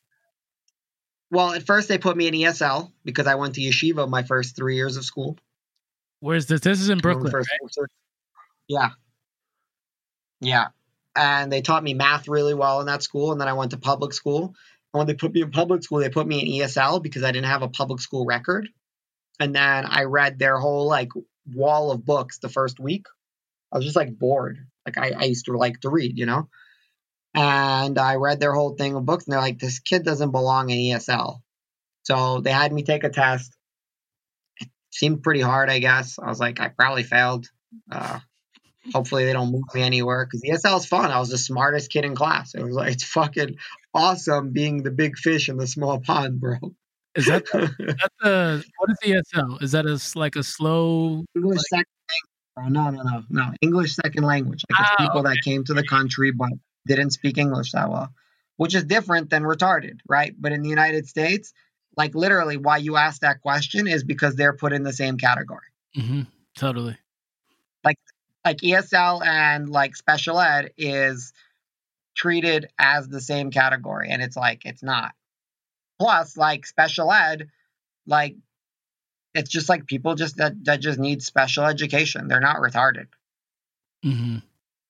well, 1.31 1.51
at 1.53 1.63
first 1.63 1.87
they 1.87 1.99
put 1.99 2.17
me 2.17 2.27
in 2.27 2.33
ESL 2.33 2.91
because 3.05 3.27
I 3.27 3.35
went 3.35 3.55
to 3.55 3.61
yeshiva 3.61 4.09
my 4.09 4.23
first 4.23 4.55
three 4.55 4.75
years 4.75 4.97
of 4.97 5.05
school. 5.05 5.37
Where's 6.21 6.47
this? 6.47 6.61
This 6.61 6.81
is 6.81 6.89
in 6.89 6.97
Brooklyn. 6.99 7.31
Right? 7.31 7.45
Yeah. 8.67 8.89
Yeah. 10.41 10.67
And 11.15 11.51
they 11.51 11.61
taught 11.61 11.83
me 11.83 11.93
math 11.93 12.27
really 12.27 12.53
well 12.53 12.79
in 12.79 12.87
that 12.87 13.03
school. 13.03 13.31
And 13.31 13.39
then 13.39 13.47
I 13.47 13.53
went 13.53 13.71
to 13.71 13.77
public 13.77 14.13
school. 14.13 14.55
When 14.91 15.07
they 15.07 15.13
put 15.13 15.33
me 15.33 15.41
in 15.41 15.51
public 15.51 15.83
school, 15.83 15.99
they 15.99 16.09
put 16.09 16.27
me 16.27 16.39
in 16.39 16.67
ESL 16.67 17.03
because 17.03 17.23
I 17.23 17.31
didn't 17.31 17.49
have 17.49 17.61
a 17.61 17.69
public 17.69 18.01
school 18.01 18.25
record. 18.25 18.69
And 19.39 19.55
then 19.55 19.85
I 19.85 20.03
read 20.03 20.39
their 20.39 20.57
whole 20.57 20.87
like 20.87 21.09
wall 21.53 21.91
of 21.91 22.05
books 22.05 22.39
the 22.39 22.49
first 22.49 22.79
week. 22.79 23.05
I 23.71 23.77
was 23.77 23.85
just 23.85 23.95
like 23.95 24.17
bored. 24.17 24.57
Like 24.85 24.97
I, 24.97 25.11
I 25.11 25.23
used 25.25 25.45
to 25.45 25.57
like 25.57 25.79
to 25.81 25.89
read, 25.89 26.17
you 26.17 26.25
know? 26.25 26.49
And 27.35 27.99
I 27.99 28.15
read 28.15 28.39
their 28.39 28.53
whole 28.53 28.75
thing 28.75 28.95
of 28.95 29.05
books 29.05 29.25
and 29.25 29.33
they're 29.33 29.39
like, 29.41 29.59
this 29.59 29.79
kid 29.79 30.03
doesn't 30.03 30.31
belong 30.31 30.71
in 30.71 30.77
ESL. 30.77 31.39
So 32.03 32.41
they 32.41 32.51
had 32.51 32.73
me 32.73 32.83
take 32.83 33.03
a 33.03 33.09
test 33.09 33.55
It 34.59 34.69
seemed 34.89 35.21
pretty 35.21 35.41
hard, 35.41 35.69
I 35.69 35.79
guess. 35.79 36.17
I 36.17 36.27
was 36.27 36.39
like, 36.39 36.59
I 36.59 36.69
probably 36.69 37.03
failed. 37.03 37.47
Uh, 37.91 38.19
hopefully 38.93 39.25
they 39.25 39.33
don't 39.33 39.51
move 39.51 39.63
me 39.73 39.83
anywhere 39.83 40.25
because 40.25 40.41
ESL 40.41 40.79
is 40.79 40.85
fun. 40.85 41.11
I 41.11 41.19
was 41.19 41.29
the 41.29 41.37
smartest 41.37 41.91
kid 41.91 42.05
in 42.05 42.15
class. 42.15 42.55
It 42.55 42.63
was 42.63 42.73
like 42.73 42.93
it's 42.93 43.03
fucking 43.03 43.57
awesome 43.93 44.51
being 44.51 44.83
the 44.83 44.91
big 44.91 45.17
fish 45.17 45.49
in 45.49 45.57
the 45.57 45.67
small 45.67 45.99
pond, 45.99 46.39
bro. 46.39 46.57
Is 47.15 47.25
that 47.25 47.45
the, 47.45 47.63
is 47.63 47.69
that 47.79 48.11
the 48.21 48.65
what 48.77 48.89
is 48.91 48.97
ESL? 49.03 49.61
Is 49.61 49.71
that 49.71 49.85
a 49.85 49.99
like 50.17 50.35
a 50.35 50.43
slow 50.43 51.25
English 51.35 51.61
like, 51.71 51.85
second 51.85 51.85
language? 52.57 52.73
No, 52.73 52.89
no, 52.89 53.03
no, 53.03 53.23
no. 53.29 53.53
English 53.61 53.95
second 53.95 54.23
language. 54.23 54.63
Like 54.69 54.79
ah, 54.79 54.95
people 54.97 55.19
okay. 55.21 55.29
that 55.29 55.41
came 55.43 55.63
to 55.65 55.73
the 55.73 55.83
country 55.83 56.31
but 56.31 56.49
didn't 56.87 57.11
speak 57.11 57.37
English 57.37 57.71
that 57.71 57.89
well, 57.89 58.09
which 58.57 58.75
is 58.75 58.83
different 58.83 59.29
than 59.29 59.43
retarded, 59.43 59.99
right? 60.07 60.33
But 60.37 60.51
in 60.51 60.61
the 60.61 60.69
United 60.69 61.07
States, 61.07 61.53
like 61.97 62.15
literally 62.15 62.57
why 62.57 62.77
you 62.77 62.95
ask 62.95 63.21
that 63.21 63.41
question 63.41 63.87
is 63.87 64.03
because 64.03 64.35
they're 64.35 64.53
put 64.53 64.73
in 64.73 64.83
the 64.83 64.93
same 64.93 65.17
category. 65.17 65.67
Mm-hmm. 65.97 66.21
Totally. 66.55 66.97
Like 67.83 67.97
like 68.45 68.57
ESL 68.57 69.25
and 69.25 69.69
like 69.69 69.95
special 69.95 70.39
ed 70.39 70.71
is 70.77 71.33
treated 72.19 72.67
as 72.77 73.07
the 73.07 73.21
same 73.21 73.49
category, 73.49 74.09
and 74.09 74.21
it's 74.21 74.35
like 74.35 74.65
it's 74.65 74.83
not. 74.83 75.13
Plus, 75.99 76.35
like 76.35 76.65
special 76.65 77.11
ed, 77.11 77.47
like 78.05 78.35
it's 79.33 79.49
just 79.49 79.69
like 79.69 79.85
people 79.85 80.15
just 80.15 80.37
that 80.37 80.53
that 80.65 80.81
just 80.81 80.99
need 80.99 81.21
special 81.21 81.65
education. 81.65 82.27
They're 82.27 82.39
not 82.41 82.57
retarded. 82.57 83.07
Mm-hmm. 84.05 84.37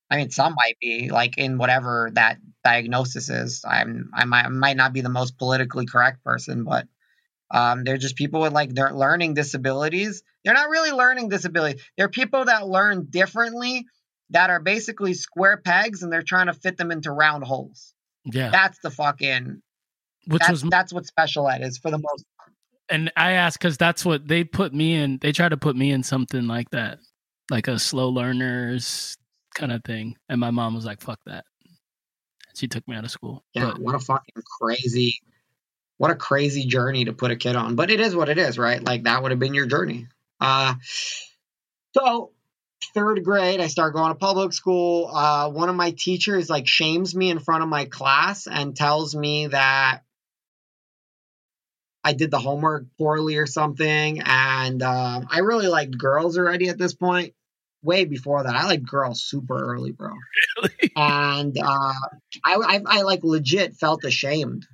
I 0.09 0.17
mean, 0.17 0.31
some 0.31 0.55
might 0.55 0.77
be 0.81 1.11
like 1.11 1.37
in 1.37 1.59
whatever 1.59 2.09
that 2.13 2.37
diagnosis 2.63 3.29
is. 3.29 3.63
I'm 3.67 4.09
I 4.13 4.25
might, 4.25 4.45
I 4.45 4.49
might 4.49 4.77
not 4.77 4.93
be 4.93 5.01
the 5.01 5.09
most 5.09 5.37
politically 5.37 5.85
correct 5.85 6.23
person, 6.23 6.63
but 6.63 6.87
um, 7.51 7.83
they're 7.83 7.97
just 7.97 8.15
people 8.15 8.41
with 8.41 8.53
like 8.53 8.73
their 8.73 8.91
learning 8.91 9.35
disabilities. 9.35 10.23
They're 10.43 10.53
not 10.53 10.69
really 10.69 10.91
learning 10.91 11.29
disabilities. 11.29 11.81
They're 11.95 12.09
people 12.09 12.45
that 12.45 12.67
learn 12.67 13.07
differently 13.09 13.85
that 14.31 14.49
are 14.49 14.59
basically 14.59 15.13
square 15.13 15.57
pegs 15.57 16.03
and 16.03 16.11
they're 16.11 16.21
trying 16.21 16.47
to 16.47 16.53
fit 16.53 16.77
them 16.77 16.91
into 16.91 17.11
round 17.11 17.43
holes. 17.43 17.93
Yeah. 18.25 18.49
That's 18.49 18.79
the 18.79 18.91
fucking 18.91 19.61
Which 20.27 20.41
that's, 20.41 20.51
was 20.51 20.69
that's 20.69 20.93
what 20.93 21.05
special 21.05 21.47
ed 21.47 21.61
is 21.61 21.77
for 21.77 21.89
the 21.91 21.97
most 21.97 22.25
and 22.89 23.11
I 23.15 23.33
asked 23.33 23.59
because 23.59 23.77
that's 23.77 24.03
what 24.03 24.27
they 24.27 24.43
put 24.43 24.73
me 24.73 24.95
in. 24.95 25.19
They 25.21 25.31
try 25.31 25.47
to 25.47 25.57
put 25.57 25.75
me 25.75 25.91
in 25.91 26.03
something 26.03 26.47
like 26.47 26.69
that, 26.71 26.99
like 27.49 27.67
a 27.67 27.79
slow 27.79 28.09
learners 28.09 29.15
kind 29.55 29.71
of 29.71 29.83
thing. 29.83 30.17
And 30.27 30.39
my 30.39 30.51
mom 30.51 30.75
was 30.75 30.85
like, 30.85 31.01
"Fuck 31.01 31.19
that." 31.25 31.45
She 32.55 32.67
took 32.67 32.87
me 32.87 32.95
out 32.95 33.05
of 33.05 33.11
school. 33.11 33.43
Yeah, 33.53 33.71
But 33.71 33.79
what 33.79 33.95
a 33.95 33.99
fucking 33.99 34.43
crazy, 34.59 35.21
what 35.97 36.11
a 36.11 36.15
crazy 36.15 36.65
journey 36.65 37.05
to 37.05 37.13
put 37.13 37.31
a 37.31 37.35
kid 37.35 37.55
on. 37.55 37.75
But 37.75 37.91
it 37.91 37.99
is 37.99 38.15
what 38.15 38.29
it 38.29 38.37
is, 38.37 38.57
right? 38.57 38.83
Like 38.83 39.03
that 39.03 39.21
would 39.21 39.31
have 39.31 39.39
been 39.39 39.53
your 39.53 39.67
journey. 39.67 40.07
Uh, 40.41 40.75
so 41.95 42.31
third 42.93 43.23
grade, 43.23 43.59
I 43.59 43.67
start 43.67 43.93
going 43.93 44.09
to 44.09 44.15
public 44.15 44.53
school. 44.53 45.09
Uh, 45.13 45.49
one 45.49 45.69
of 45.69 45.75
my 45.75 45.91
teachers 45.91 46.49
like 46.49 46.67
shames 46.67 47.15
me 47.15 47.29
in 47.29 47.39
front 47.39 47.63
of 47.63 47.69
my 47.69 47.85
class 47.85 48.47
and 48.47 48.75
tells 48.75 49.15
me 49.15 49.47
that 49.47 50.01
I 52.03 52.13
did 52.13 52.31
the 52.31 52.39
homework 52.39 52.85
poorly 52.97 53.37
or 53.37 53.45
something. 53.45 54.21
And 54.23 54.81
uh, 54.81 55.21
I 55.29 55.39
really 55.39 55.67
liked 55.67 55.97
girls 55.97 56.37
already 56.37 56.69
at 56.69 56.77
this 56.77 56.93
point. 56.93 57.33
Way 57.81 58.03
before 58.03 58.43
that, 58.43 58.55
I 58.55 58.65
liked 58.65 58.85
girls 58.85 59.23
super 59.23 59.57
early, 59.57 59.93
bro 59.93 60.09
really, 60.57 60.91
and 60.95 61.57
uh, 61.57 61.93
I, 62.43 62.55
I, 62.55 62.81
I 62.85 63.01
like 63.03 63.23
legit 63.23 63.75
felt 63.75 64.03
ashamed, 64.03 64.67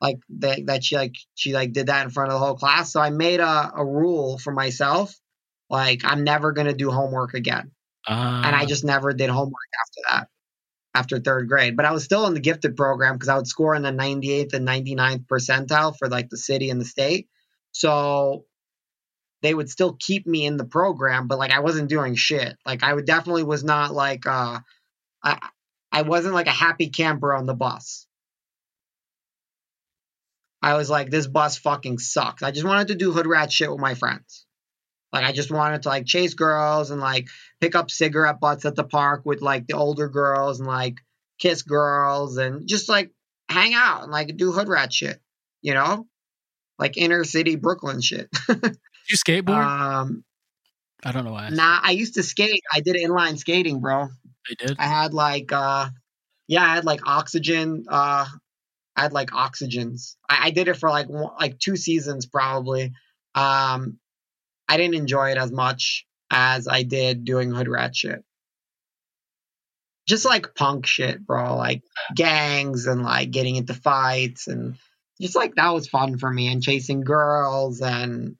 like 0.00 0.18
that 0.40 0.66
that 0.66 0.84
she 0.84 0.96
like 0.96 1.14
she 1.34 1.52
like 1.52 1.72
did 1.72 1.86
that 1.86 2.04
in 2.04 2.10
front 2.10 2.32
of 2.32 2.34
the 2.40 2.44
whole 2.44 2.56
class. 2.56 2.92
So 2.92 3.00
I 3.00 3.10
made 3.10 3.40
a, 3.40 3.72
a 3.76 3.84
rule 3.84 4.38
for 4.38 4.52
myself, 4.52 5.14
like 5.70 6.02
I'm 6.04 6.24
never 6.24 6.52
gonna 6.52 6.74
do 6.74 6.90
homework 6.90 7.34
again, 7.34 7.70
uh, 8.06 8.42
and 8.44 8.56
I 8.56 8.66
just 8.66 8.84
never 8.84 9.12
did 9.12 9.30
homework 9.30 9.54
after 9.80 10.10
that, 10.10 10.28
after 10.94 11.20
third 11.20 11.48
grade. 11.48 11.76
But 11.76 11.86
I 11.86 11.92
was 11.92 12.04
still 12.04 12.26
in 12.26 12.34
the 12.34 12.40
gifted 12.40 12.76
program 12.76 13.14
because 13.14 13.28
I 13.28 13.36
would 13.36 13.46
score 13.46 13.74
in 13.74 13.82
the 13.82 13.92
98th 13.92 14.52
and 14.52 14.66
99th 14.66 15.26
percentile 15.26 15.96
for 15.96 16.08
like 16.08 16.28
the 16.28 16.36
city 16.36 16.70
and 16.70 16.80
the 16.80 16.84
state. 16.84 17.28
So 17.72 18.44
they 19.42 19.54
would 19.54 19.70
still 19.70 19.96
keep 19.98 20.26
me 20.26 20.44
in 20.44 20.56
the 20.56 20.64
program, 20.64 21.28
but 21.28 21.38
like 21.38 21.52
I 21.52 21.60
wasn't 21.60 21.88
doing 21.88 22.14
shit. 22.14 22.56
Like 22.66 22.82
I 22.82 22.92
would 22.92 23.06
definitely 23.06 23.44
was 23.44 23.64
not 23.64 23.94
like 23.94 24.26
uh 24.26 24.60
I 25.22 25.38
I 25.92 26.02
wasn't 26.02 26.34
like 26.34 26.46
a 26.46 26.50
happy 26.50 26.90
camper 26.90 27.32
on 27.32 27.46
the 27.46 27.54
bus. 27.54 28.06
I 30.62 30.74
was 30.74 30.90
like, 30.90 31.10
this 31.10 31.26
bus 31.26 31.56
fucking 31.56 31.98
sucks. 31.98 32.42
I 32.42 32.50
just 32.50 32.66
wanted 32.66 32.88
to 32.88 32.94
do 32.94 33.12
hood 33.12 33.26
rat 33.26 33.50
shit 33.50 33.70
with 33.70 33.80
my 33.80 33.94
friends. 33.94 34.44
Like 35.12 35.24
I 35.24 35.32
just 35.32 35.50
wanted 35.50 35.82
to 35.82 35.88
like 35.88 36.06
chase 36.06 36.34
girls 36.34 36.90
and 36.90 37.00
like 37.00 37.28
pick 37.60 37.74
up 37.74 37.90
cigarette 37.90 38.40
butts 38.40 38.64
at 38.64 38.76
the 38.76 38.84
park 38.84 39.22
with 39.24 39.42
like 39.42 39.66
the 39.66 39.76
older 39.76 40.08
girls 40.08 40.60
and 40.60 40.68
like 40.68 41.00
kiss 41.38 41.62
girls 41.62 42.36
and 42.36 42.68
just 42.68 42.88
like 42.88 43.10
hang 43.48 43.74
out 43.74 44.04
and 44.04 44.12
like 44.12 44.36
do 44.36 44.52
hood 44.52 44.68
rat 44.68 44.92
shit, 44.92 45.20
you 45.62 45.74
know? 45.74 46.06
Like 46.78 46.96
inner 46.96 47.24
city 47.24 47.56
Brooklyn 47.56 48.00
shit. 48.00 48.28
You 49.10 49.16
skateboard? 49.16 49.64
um 49.64 50.24
I 51.04 51.12
don't 51.12 51.24
know 51.24 51.32
why. 51.32 51.46
I 51.46 51.50
nah, 51.50 51.80
I 51.82 51.90
used 51.92 52.14
to 52.14 52.22
skate. 52.22 52.62
I 52.72 52.80
did 52.80 52.94
inline 52.94 53.38
skating, 53.38 53.80
bro. 53.80 54.02
I 54.04 54.54
did. 54.56 54.76
I 54.78 54.86
had 54.86 55.12
like 55.12 55.50
uh 55.52 55.88
yeah, 56.46 56.62
I 56.62 56.74
had 56.76 56.84
like 56.84 57.00
oxygen 57.06 57.86
uh 57.88 58.26
I 58.94 59.02
had 59.02 59.12
like 59.12 59.30
oxygens. 59.30 60.14
I, 60.28 60.46
I 60.46 60.50
did 60.50 60.68
it 60.68 60.76
for 60.76 60.90
like 60.90 61.08
one, 61.08 61.32
like 61.40 61.58
two 61.58 61.76
seasons 61.76 62.26
probably. 62.26 62.92
Um 63.34 63.98
I 64.70 64.76
didn't 64.76 64.94
enjoy 64.94 65.32
it 65.32 65.36
as 65.36 65.50
much 65.50 66.06
as 66.30 66.68
I 66.68 66.84
did 66.84 67.24
doing 67.24 67.50
hood 67.50 67.66
rat 67.66 67.96
shit. 67.96 68.22
Just 70.06 70.24
like 70.24 70.54
punk 70.54 70.86
shit, 70.86 71.26
bro. 71.26 71.56
Like 71.56 71.82
gangs 72.14 72.86
and 72.86 73.02
like 73.02 73.32
getting 73.32 73.56
into 73.56 73.74
fights 73.74 74.46
and 74.46 74.76
just 75.20 75.34
like 75.34 75.56
that 75.56 75.74
was 75.74 75.88
fun 75.88 76.18
for 76.18 76.30
me 76.30 76.46
and 76.52 76.62
chasing 76.62 77.00
girls 77.00 77.80
and 77.80 78.36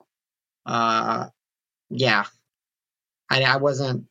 uh 0.65 1.27
yeah. 1.89 2.23
I 3.29 3.43
I 3.43 3.57
wasn't 3.57 4.05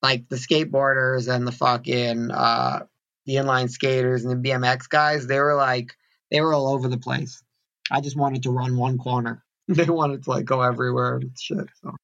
like 0.00 0.28
the 0.28 0.36
skateboarders 0.36 1.26
and 1.26 1.44
the 1.44 1.52
fucking 1.52 2.30
uh 2.30 2.84
the 3.26 3.34
inline 3.34 3.68
skaters 3.68 4.24
and 4.24 4.44
the 4.44 4.48
BMX 4.48 4.88
guys, 4.88 5.26
they 5.26 5.40
were 5.40 5.56
like 5.56 5.96
they 6.30 6.40
were 6.40 6.54
all 6.54 6.68
over 6.68 6.86
the 6.86 6.98
place. 6.98 7.42
I 7.90 8.00
just 8.00 8.16
wanted 8.16 8.44
to 8.44 8.52
run 8.52 8.76
one 8.76 8.96
corner. 8.96 9.42
they 9.76 9.84
wanted 9.84 10.24
to 10.24 10.30
like 10.30 10.46
go 10.46 10.62
everywhere 10.62 11.16
and 11.16 11.30
shit. 11.38 11.68
So 11.82 11.94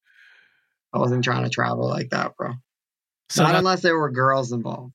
I 0.93 0.99
wasn't 0.99 1.25
trying 1.25 1.45
to 1.45 1.51
travel 1.51 1.89
like 1.89 2.11
that, 2.11 2.37
bro. 2.37 2.53
So 3.31 3.43
Not 3.43 3.53
that, 3.53 3.59
unless 3.59 3.81
there 3.81 3.99
were 3.99 4.11
girls 4.11 4.53
involved. 4.53 4.93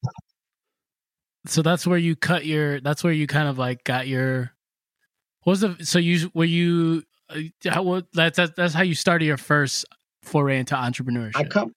so 1.47 1.63
that's 1.63 1.87
where 1.87 1.97
you 1.97 2.15
cut 2.15 2.45
your. 2.45 2.79
That's 2.79 3.03
where 3.03 3.11
you 3.11 3.25
kind 3.25 3.49
of 3.49 3.57
like 3.57 3.83
got 3.83 4.07
your. 4.07 4.51
What 5.43 5.51
was 5.51 5.61
the 5.61 5.77
so 5.83 5.97
you 5.97 6.29
were 6.35 6.45
you 6.45 7.03
uh, 7.29 7.39
how 7.65 7.81
what 7.83 8.05
that's 8.13 8.37
that's, 8.37 8.51
that's 8.55 8.73
how 8.73 8.83
you 8.83 8.93
started 8.93 9.25
your 9.25 9.37
first 9.37 9.85
foray 10.21 10.59
into 10.59 10.75
entrepreneurship. 10.75 11.35
I 11.35 11.43
cut 11.45 11.69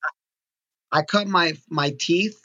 I 0.93 1.03
cut 1.03 1.27
my 1.27 1.55
my 1.71 1.95
teeth 1.99 2.39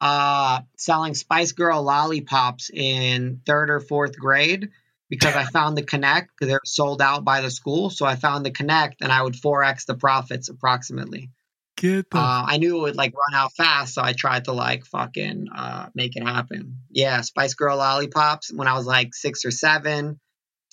uh 0.00 0.60
selling 0.78 1.14
Spice 1.14 1.52
Girl 1.52 1.82
lollipops 1.82 2.70
in 2.72 3.42
third 3.44 3.68
or 3.68 3.80
fourth 3.80 4.18
grade 4.18 4.70
because 5.12 5.36
I 5.36 5.44
found 5.44 5.76
the 5.76 5.82
connect 5.82 6.30
because 6.30 6.50
they're 6.50 6.60
sold 6.64 7.02
out 7.02 7.22
by 7.22 7.42
the 7.42 7.50
school. 7.50 7.90
So 7.90 8.06
I 8.06 8.16
found 8.16 8.46
the 8.46 8.50
connect 8.50 9.02
and 9.02 9.12
I 9.12 9.20
would 9.20 9.34
4x 9.34 9.84
the 9.84 9.94
profits 9.94 10.48
approximately. 10.48 11.28
Get 11.76 12.08
the 12.08 12.16
Uh, 12.16 12.46
I 12.48 12.56
knew 12.56 12.78
it 12.78 12.80
would 12.80 12.96
like 12.96 13.12
run 13.12 13.38
out 13.38 13.52
fast, 13.52 13.92
so 13.92 14.02
I 14.02 14.14
tried 14.14 14.46
to 14.46 14.52
like 14.52 14.86
fucking 14.86 15.48
uh, 15.54 15.90
make 15.94 16.16
it 16.16 16.22
happen. 16.22 16.78
Yeah, 16.88 17.20
Spice 17.20 17.52
Girl 17.52 17.76
lollipops 17.76 18.50
when 18.54 18.68
I 18.68 18.72
was 18.72 18.86
like 18.86 19.14
six 19.14 19.44
or 19.44 19.50
seven. 19.50 20.18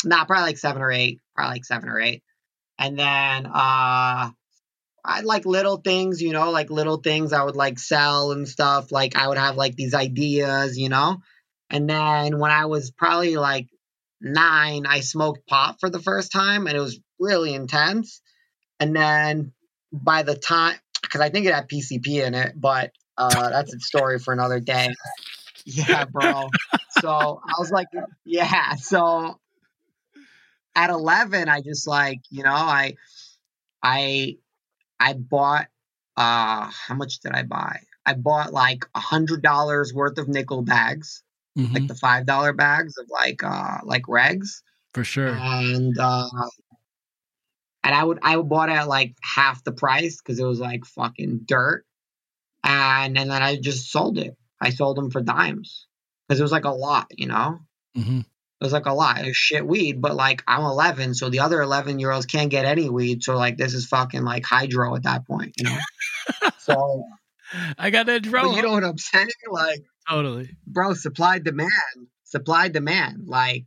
Nah, 0.05 0.23
probably 0.23 0.43
like 0.43 0.57
seven 0.57 0.81
or 0.81 0.91
eight. 0.91 1.19
Probably 1.35 1.55
like 1.55 1.65
seven 1.65 1.89
or 1.89 1.99
eight. 1.99 2.23
And 2.77 2.97
then 2.97 3.45
uh 3.45 4.31
I 5.03 5.21
like 5.21 5.45
little 5.45 5.77
things, 5.77 6.21
you 6.21 6.31
know, 6.31 6.51
like 6.51 6.69
little 6.69 6.97
things 6.97 7.33
I 7.33 7.43
would 7.43 7.57
like 7.57 7.77
sell 7.77 8.31
and 8.31 8.47
stuff. 8.47 8.89
Like 8.89 9.17
I 9.17 9.27
would 9.27 9.37
have 9.37 9.57
like 9.57 9.75
these 9.75 9.93
ideas, 9.93 10.77
you 10.77 10.87
know. 10.87 11.17
And 11.69 11.89
then 11.89 12.39
when 12.39 12.51
I 12.51 12.65
was 12.67 12.91
probably 12.91 13.35
like 13.35 13.67
nine, 14.22 14.86
I 14.86 14.99
smoked 14.99 15.47
pot 15.47 15.80
for 15.80 15.89
the 15.89 16.01
first 16.01 16.32
time 16.32 16.67
and 16.67 16.76
it 16.76 16.80
was 16.80 16.99
really 17.20 17.53
intense. 17.53 18.22
And 18.80 18.95
then 18.95 19.53
by 19.91 20.24
the 20.24 20.36
time, 20.36 20.76
because 21.01 21.22
I 21.22 21.30
think 21.30 21.45
it 21.45 21.53
had 21.53 21.70
PCP 21.70 22.26
in 22.26 22.34
it, 22.34 22.53
but 22.55 22.91
uh, 23.17 23.49
that's 23.49 23.74
a 23.74 23.80
story 23.80 24.20
for 24.20 24.34
another 24.34 24.59
day. 24.59 24.89
Yeah, 25.65 26.05
bro. 26.05 26.49
so 26.99 27.09
I 27.09 27.53
was 27.59 27.72
like, 27.72 27.88
yeah. 28.26 28.76
So 28.76 29.39
at 30.76 30.89
11, 30.89 31.49
I 31.49 31.61
just 31.61 31.88
like, 31.88 32.20
you 32.30 32.43
know, 32.43 32.53
I, 32.53 32.95
I, 33.84 34.38
I 34.99 35.13
bought, 35.13 35.67
uh, 36.17 36.70
how 36.70 36.95
much 36.95 37.20
did 37.20 37.34
I 37.34 37.43
buy? 37.43 37.80
I 38.05 38.13
bought 38.13 38.51
like 38.51 38.86
a 38.95 38.99
hundred 38.99 39.41
dollars 39.41 39.93
worth 39.93 40.17
of 40.17 40.28
nickel 40.28 40.63
bags, 40.63 41.24
Mhm, 41.60 41.74
like 41.74 41.88
the 41.88 41.95
five 41.95 42.26
dollar 42.26 42.53
bags 42.53 42.97
of 42.97 43.07
like, 43.10 43.43
uh, 43.43 43.80
like 43.84 44.03
regs 44.03 44.62
for 44.93 45.03
sure. 45.03 45.28
and 45.28 45.97
uh 45.99 46.30
and 47.84 47.95
I 47.95 48.03
would 48.03 48.20
I 48.22 48.36
bought 48.38 48.70
it 48.70 48.74
at 48.74 48.88
like 48.88 49.16
half 49.22 49.64
the 49.64 49.72
price 49.72 50.18
because 50.22 50.39
it 50.39 50.45
was 50.45 50.60
like 50.60 50.86
fucking 50.86 51.41
dirt, 51.45 51.86
and 52.64 53.18
and 53.18 53.30
then 53.32 53.41
I 53.41 53.57
just 53.60 53.91
sold 53.91 54.18
it. 54.18 54.36
I 54.62 54.70
sold 54.72 54.97
them 54.97 55.10
for 55.12 55.22
dimes 55.22 55.88
because 56.28 56.39
it 56.39 56.43
was 56.43 56.51
like 56.51 56.66
a 56.66 56.72
lot, 56.72 57.07
you 57.12 57.28
know. 57.28 57.60
hmm 57.95 58.20
It 58.20 58.64
was 58.66 58.74
like 58.74 58.86
a 58.88 58.93
lot. 58.93 59.20
It 59.20 59.28
was 59.28 59.38
shit 59.38 59.66
weed, 59.66 60.01
but 60.01 60.16
like 60.16 60.43
I'm 60.47 60.64
11, 60.64 61.16
so 61.16 61.30
the 61.30 61.39
other 61.39 61.62
11 61.62 61.99
year 61.99 62.12
olds 62.12 62.26
can't 62.26 62.51
get 62.51 62.66
any 62.66 62.89
weed. 62.89 63.24
So 63.24 63.38
like 63.38 63.57
this 63.57 63.74
is 63.74 63.88
fucking 63.88 64.24
like 64.24 64.45
hydro 64.45 64.95
at 64.95 65.03
that 65.03 65.26
point, 65.26 65.53
you 65.57 65.64
know. 65.70 65.78
so 66.60 67.05
I 67.78 67.89
got 67.89 68.06
that 68.08 68.24
but 68.24 68.30
drone. 68.30 68.56
you 68.56 68.62
know 68.62 68.72
what 68.72 68.84
I'm 68.84 68.97
saying? 68.97 69.28
Like 69.50 69.84
totally. 70.10 70.50
bro, 70.66 70.93
supply 70.93 71.39
demand, 71.39 71.72
supply 72.24 72.70
demand. 72.70 73.28
Like, 73.28 73.66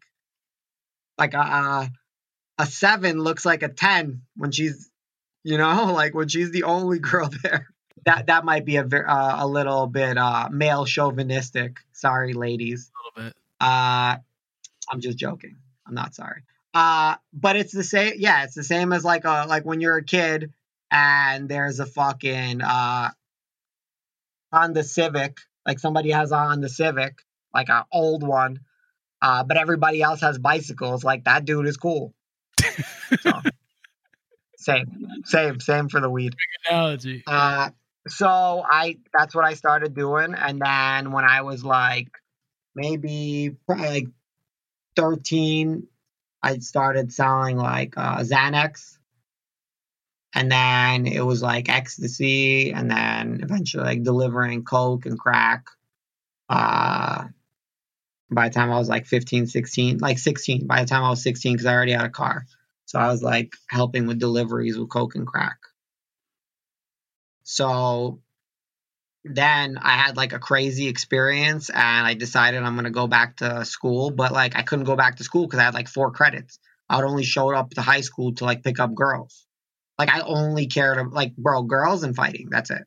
like 1.19 1.35
a 1.35 1.39
a, 1.39 1.91
a 2.59 2.67
seven 2.67 3.19
looks 3.19 3.45
like 3.45 3.63
a 3.63 3.69
ten 3.69 4.23
when 4.37 4.53
she's, 4.53 4.91
you 5.45 5.59
know, 5.59 5.93
like 5.93 6.15
when 6.15 6.29
she's 6.29 6.51
the 6.51 6.65
only 6.65 6.99
girl 6.99 7.31
there. 7.43 7.69
That 8.05 8.27
that 8.27 8.45
might 8.45 8.65
be 8.65 8.77
a 8.77 8.85
uh, 8.85 9.37
a 9.39 9.47
little 9.47 9.87
bit 9.87 10.19
uh, 10.19 10.49
male 10.51 10.85
chauvinistic. 10.85 11.79
Sorry, 11.93 12.33
ladies. 12.33 12.91
A 12.91 13.21
little 13.21 13.31
bit. 13.31 13.37
Uh, 13.61 14.17
I'm 14.91 15.01
just 15.01 15.19
joking. 15.19 15.57
I'm 15.87 15.95
not 15.95 16.15
sorry. 16.15 16.43
Uh, 16.75 17.17
but 17.33 17.55
it's 17.55 17.73
the 17.73 17.85
same. 17.85 18.15
Yeah, 18.17 18.43
it's 18.45 18.55
the 18.55 18.65
same 18.65 18.93
as 18.93 19.05
like 19.05 19.25
a 19.25 19.47
like 19.49 19.65
when 19.65 19.81
you're 19.81 19.99
a 19.99 20.05
kid 20.05 20.53
and 20.91 21.49
there's 21.49 21.81
a 21.81 21.87
fucking 21.87 22.61
uh 22.61 23.11
Honda 24.53 24.85
Civic, 24.85 25.39
like 25.67 25.79
somebody 25.79 26.11
has 26.11 26.33
a 26.33 26.39
Honda 26.39 26.69
Civic, 26.69 27.23
like 27.55 27.69
an 27.69 27.85
old 27.93 28.27
one, 28.27 28.61
uh, 29.21 29.45
but 29.45 29.57
everybody 29.57 30.03
else 30.03 30.21
has 30.21 30.39
bicycles. 30.39 31.05
Like 31.05 31.25
that 31.25 31.45
dude 31.45 31.67
is 31.67 31.77
cool. 31.77 32.15
So, 33.21 33.33
same, 34.57 35.07
same, 35.25 35.61
same 35.61 35.89
for 35.89 36.01
the 36.01 36.11
weed. 36.11 36.35
Analogy. 36.69 37.23
Uh, 37.27 37.71
so 38.09 38.29
I 38.69 38.99
that's 39.17 39.35
what 39.35 39.45
I 39.45 39.55
started 39.55 39.95
doing, 39.95 40.35
and 40.35 40.61
then 40.61 41.13
when 41.13 41.25
I 41.25 41.43
was 41.43 41.65
like 41.65 42.09
maybe 42.75 43.57
probably 43.67 43.89
like 43.89 44.09
thirteen, 44.97 45.87
I 46.43 46.59
started 46.59 47.13
selling 47.13 47.57
like 47.57 47.95
uh, 47.97 48.19
Xanax, 48.19 48.99
and 50.35 50.51
then 50.51 51.07
it 51.07 51.25
was 51.25 51.43
like 51.43 51.69
ecstasy, 51.69 52.73
and 52.73 52.91
then 52.91 53.41
eventually 53.43 53.85
like 53.85 54.03
delivering 54.03 54.65
coke 54.65 55.07
and 55.07 55.19
crack. 55.19 55.67
Uh, 56.49 57.25
by 58.31 58.49
the 58.49 58.55
time 58.55 58.71
I 58.71 58.79
was 58.79 58.89
like 58.89 59.07
15, 59.07 59.47
16, 59.47 59.99
like 59.99 60.19
16, 60.19 60.67
by 60.67 60.81
the 60.81 60.89
time 60.89 61.05
I 61.05 61.11
was 61.11 61.23
16, 61.23 61.53
because 61.55 61.67
I 61.67 61.75
already 61.75 61.93
had 61.93 62.07
a 62.07 62.11
car. 62.11 62.47
So 62.87 62.99
I 62.99 63.09
was 63.09 63.23
like 63.23 63.55
helping 63.69 64.07
with 64.07 64.19
deliveries 64.19 64.79
with 64.79 64.89
coke 64.89 65.15
and 65.15 65.27
crack. 65.27 65.59
So 67.43 68.21
then 69.25 69.79
I 69.81 69.97
had 69.97 70.17
like 70.17 70.33
a 70.33 70.39
crazy 70.39 70.89
experience 70.89 71.71
and 71.71 72.07
I 72.07 72.15
decided 72.15 72.63
I'm 72.63 72.75
going 72.75 72.85
to 72.85 72.91
go 72.91 73.07
back 73.07 73.37
to 73.37 73.65
school, 73.65 74.11
but 74.11 74.33
like 74.33 74.57
I 74.57 74.63
couldn't 74.63 74.87
go 74.87 74.97
back 74.97 75.17
to 75.17 75.25
school 75.25 75.47
because 75.47 75.61
I 75.61 75.65
had 75.65 75.75
like 75.75 75.89
four 75.89 76.11
credits. 76.11 76.59
I'd 76.89 77.05
only 77.05 77.25
showed 77.25 77.55
up 77.55 77.71
to 77.71 77.83
high 77.83 78.01
school 78.01 78.35
to 78.35 78.45
like 78.45 78.65
pick 78.65 78.81
up 78.81 78.95
girls. 78.95 79.47
Like 80.03 80.13
I 80.13 80.23
only 80.23 80.67
cared 80.67 81.13
like 81.13 81.37
bro, 81.37 81.63
girls 81.63 82.03
and 82.03 82.17
fighting. 82.17 82.49
That's 82.51 82.71
it. 82.71 82.83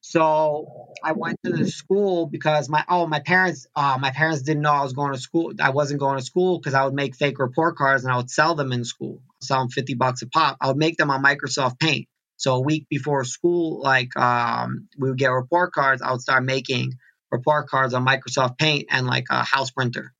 so 0.00 0.88
I 1.04 1.12
went 1.12 1.38
to 1.44 1.52
the 1.52 1.70
school 1.70 2.26
because 2.26 2.68
my 2.68 2.84
oh 2.88 3.06
my 3.06 3.20
parents 3.20 3.68
uh 3.76 3.96
my 4.00 4.10
parents 4.10 4.42
didn't 4.42 4.62
know 4.62 4.72
I 4.72 4.82
was 4.82 4.94
going 4.94 5.12
to 5.12 5.20
school. 5.20 5.52
I 5.60 5.70
wasn't 5.70 6.00
going 6.00 6.18
to 6.18 6.24
school 6.24 6.58
because 6.58 6.74
I 6.74 6.84
would 6.84 6.94
make 6.94 7.14
fake 7.14 7.38
report 7.38 7.76
cards 7.76 8.02
and 8.02 8.12
I 8.12 8.16
would 8.16 8.30
sell 8.30 8.56
them 8.56 8.72
in 8.72 8.84
school. 8.84 9.22
Sell 9.40 9.60
them 9.60 9.68
50 9.68 9.94
bucks 9.94 10.22
a 10.22 10.26
pop. 10.26 10.56
I 10.60 10.66
would 10.66 10.76
make 10.76 10.96
them 10.96 11.12
on 11.12 11.22
Microsoft 11.22 11.78
Paint. 11.78 12.08
So 12.36 12.56
a 12.56 12.60
week 12.60 12.88
before 12.90 13.22
school, 13.22 13.80
like 13.80 14.16
um, 14.16 14.88
we 14.98 15.08
would 15.08 15.18
get 15.18 15.28
report 15.28 15.72
cards, 15.72 16.02
I 16.02 16.10
would 16.10 16.20
start 16.20 16.42
making 16.42 16.94
report 17.30 17.68
cards 17.68 17.94
on 17.94 18.04
Microsoft 18.04 18.58
Paint 18.58 18.86
and 18.90 19.06
like 19.06 19.26
a 19.30 19.44
house 19.44 19.70
printer. 19.70 20.12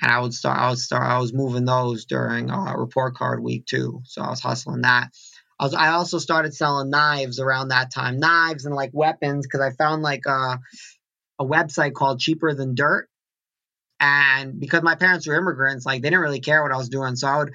And 0.00 0.10
I 0.10 0.18
would 0.20 0.34
start, 0.34 0.58
I 0.58 0.70
would 0.70 0.78
start, 0.78 1.02
I 1.02 1.18
was 1.18 1.32
moving 1.32 1.64
those 1.64 2.06
during 2.06 2.50
uh, 2.50 2.74
report 2.76 3.14
card 3.14 3.42
week 3.42 3.66
too. 3.66 4.00
So 4.04 4.22
I 4.22 4.30
was 4.30 4.40
hustling 4.40 4.82
that. 4.82 5.10
I 5.58 5.64
was, 5.64 5.74
I 5.74 5.88
also 5.88 6.18
started 6.18 6.54
selling 6.54 6.90
knives 6.90 7.38
around 7.38 7.68
that 7.68 7.92
time, 7.92 8.18
knives 8.18 8.64
and 8.64 8.74
like 8.74 8.90
weapons, 8.94 9.46
because 9.46 9.60
I 9.60 9.72
found 9.72 10.02
like 10.02 10.26
uh, 10.26 10.56
a 11.38 11.44
website 11.44 11.92
called 11.92 12.20
Cheaper 12.20 12.54
Than 12.54 12.74
Dirt. 12.74 13.08
And 14.00 14.58
because 14.58 14.82
my 14.82 14.94
parents 14.94 15.26
were 15.28 15.34
immigrants, 15.34 15.84
like 15.84 16.00
they 16.00 16.08
didn't 16.08 16.22
really 16.22 16.40
care 16.40 16.62
what 16.62 16.72
I 16.72 16.78
was 16.78 16.88
doing. 16.88 17.16
So 17.16 17.28
I 17.28 17.38
would 17.38 17.54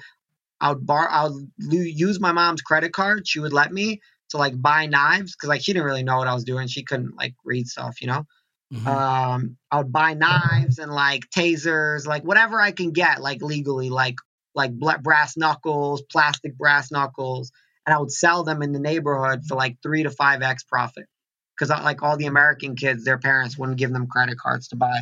I 0.60 0.68
would 0.70 0.86
bar 0.86 1.08
I 1.10 1.24
would 1.24 1.50
use 1.58 2.20
my 2.20 2.32
mom's 2.32 2.62
credit 2.62 2.92
card. 2.92 3.26
She 3.26 3.40
would 3.40 3.52
let 3.52 3.72
me 3.72 4.00
to 4.30 4.36
like 4.38 4.60
buy 4.60 4.86
knives 4.86 5.34
because 5.34 5.48
like 5.48 5.62
she 5.62 5.72
didn't 5.72 5.86
really 5.86 6.04
know 6.04 6.18
what 6.18 6.28
I 6.28 6.34
was 6.34 6.44
doing. 6.44 6.68
She 6.68 6.84
couldn't 6.84 7.16
like 7.16 7.34
read 7.44 7.66
stuff, 7.66 8.00
you 8.00 8.06
know. 8.06 8.24
Mm-hmm. 8.72 8.88
Um, 8.88 9.56
I 9.70 9.78
would 9.78 9.92
buy 9.92 10.14
knives 10.14 10.78
and 10.78 10.90
like 10.90 11.30
tasers, 11.30 12.06
like 12.06 12.24
whatever 12.24 12.60
I 12.60 12.72
can 12.72 12.92
get, 12.92 13.20
like 13.20 13.42
legally, 13.42 13.90
like 13.90 14.16
like 14.54 14.72
brass 14.74 15.36
knuckles, 15.36 16.02
plastic 16.10 16.56
brass 16.56 16.90
knuckles, 16.90 17.52
and 17.86 17.94
I 17.94 17.98
would 17.98 18.10
sell 18.10 18.42
them 18.42 18.62
in 18.62 18.72
the 18.72 18.80
neighborhood 18.80 19.44
for 19.46 19.54
like 19.54 19.76
three 19.82 20.02
to 20.02 20.10
five 20.10 20.42
x 20.42 20.64
profit. 20.64 21.06
Because 21.56 21.70
like 21.70 22.02
all 22.02 22.16
the 22.16 22.26
American 22.26 22.74
kids, 22.74 23.04
their 23.04 23.18
parents 23.18 23.56
wouldn't 23.56 23.78
give 23.78 23.92
them 23.92 24.08
credit 24.08 24.38
cards 24.38 24.68
to 24.68 24.76
buy. 24.76 25.00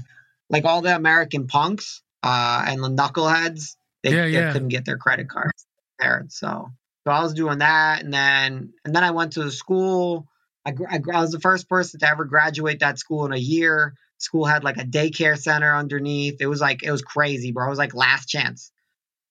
Like 0.50 0.64
all 0.64 0.82
the 0.82 0.94
American 0.94 1.46
punks 1.46 2.02
uh, 2.22 2.64
and 2.68 2.82
the 2.82 2.90
knuckleheads, 2.90 3.76
they, 4.02 4.14
yeah, 4.14 4.26
yeah. 4.26 4.46
they 4.46 4.52
couldn't 4.52 4.68
get 4.68 4.84
their 4.84 4.98
credit 4.98 5.28
cards 5.28 5.66
prepared. 5.96 6.30
So, 6.30 6.70
so 7.04 7.12
I 7.12 7.22
was 7.22 7.34
doing 7.34 7.58
that, 7.58 8.02
and 8.02 8.12
then 8.12 8.72
and 8.84 8.94
then 8.94 9.02
I 9.02 9.12
went 9.12 9.32
to 9.32 9.44
the 9.44 9.50
school. 9.50 10.28
I, 10.66 10.74
I, 10.88 11.00
I 11.12 11.20
was 11.20 11.32
the 11.32 11.40
first 11.40 11.68
person 11.68 12.00
to 12.00 12.08
ever 12.08 12.24
graduate 12.24 12.80
that 12.80 12.98
school 12.98 13.26
in 13.26 13.32
a 13.32 13.38
year. 13.38 13.94
School 14.18 14.44
had 14.44 14.64
like 14.64 14.78
a 14.78 14.84
daycare 14.84 15.38
center 15.38 15.74
underneath. 15.74 16.36
It 16.40 16.46
was 16.46 16.60
like 16.60 16.82
it 16.82 16.90
was 16.90 17.02
crazy, 17.02 17.52
bro. 17.52 17.66
It 17.66 17.70
was 17.70 17.78
like 17.78 17.94
last 17.94 18.26
chance. 18.28 18.70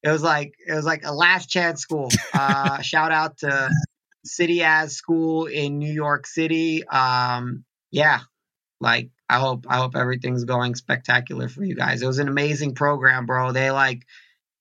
It 0.03 0.09
was 0.09 0.21
like 0.21 0.53
it 0.67 0.73
was 0.73 0.85
like 0.85 1.05
a 1.05 1.13
last 1.13 1.49
chance 1.49 1.81
school. 1.81 2.09
Uh, 2.33 2.81
shout 2.81 3.11
out 3.11 3.37
to 3.39 3.69
City 4.25 4.63
As 4.63 4.95
School 4.95 5.45
in 5.45 5.79
New 5.79 5.91
York 5.91 6.27
City. 6.27 6.85
Um, 6.85 7.63
yeah, 7.91 8.19
like 8.81 9.09
I 9.29 9.39
hope 9.39 9.65
I 9.69 9.77
hope 9.77 9.95
everything's 9.95 10.43
going 10.43 10.75
spectacular 10.75 11.47
for 11.47 11.63
you 11.63 11.75
guys. 11.75 12.01
It 12.01 12.07
was 12.07 12.19
an 12.19 12.27
amazing 12.27 12.75
program, 12.75 13.25
bro. 13.25 13.53
They 13.53 13.71
like 13.71 14.05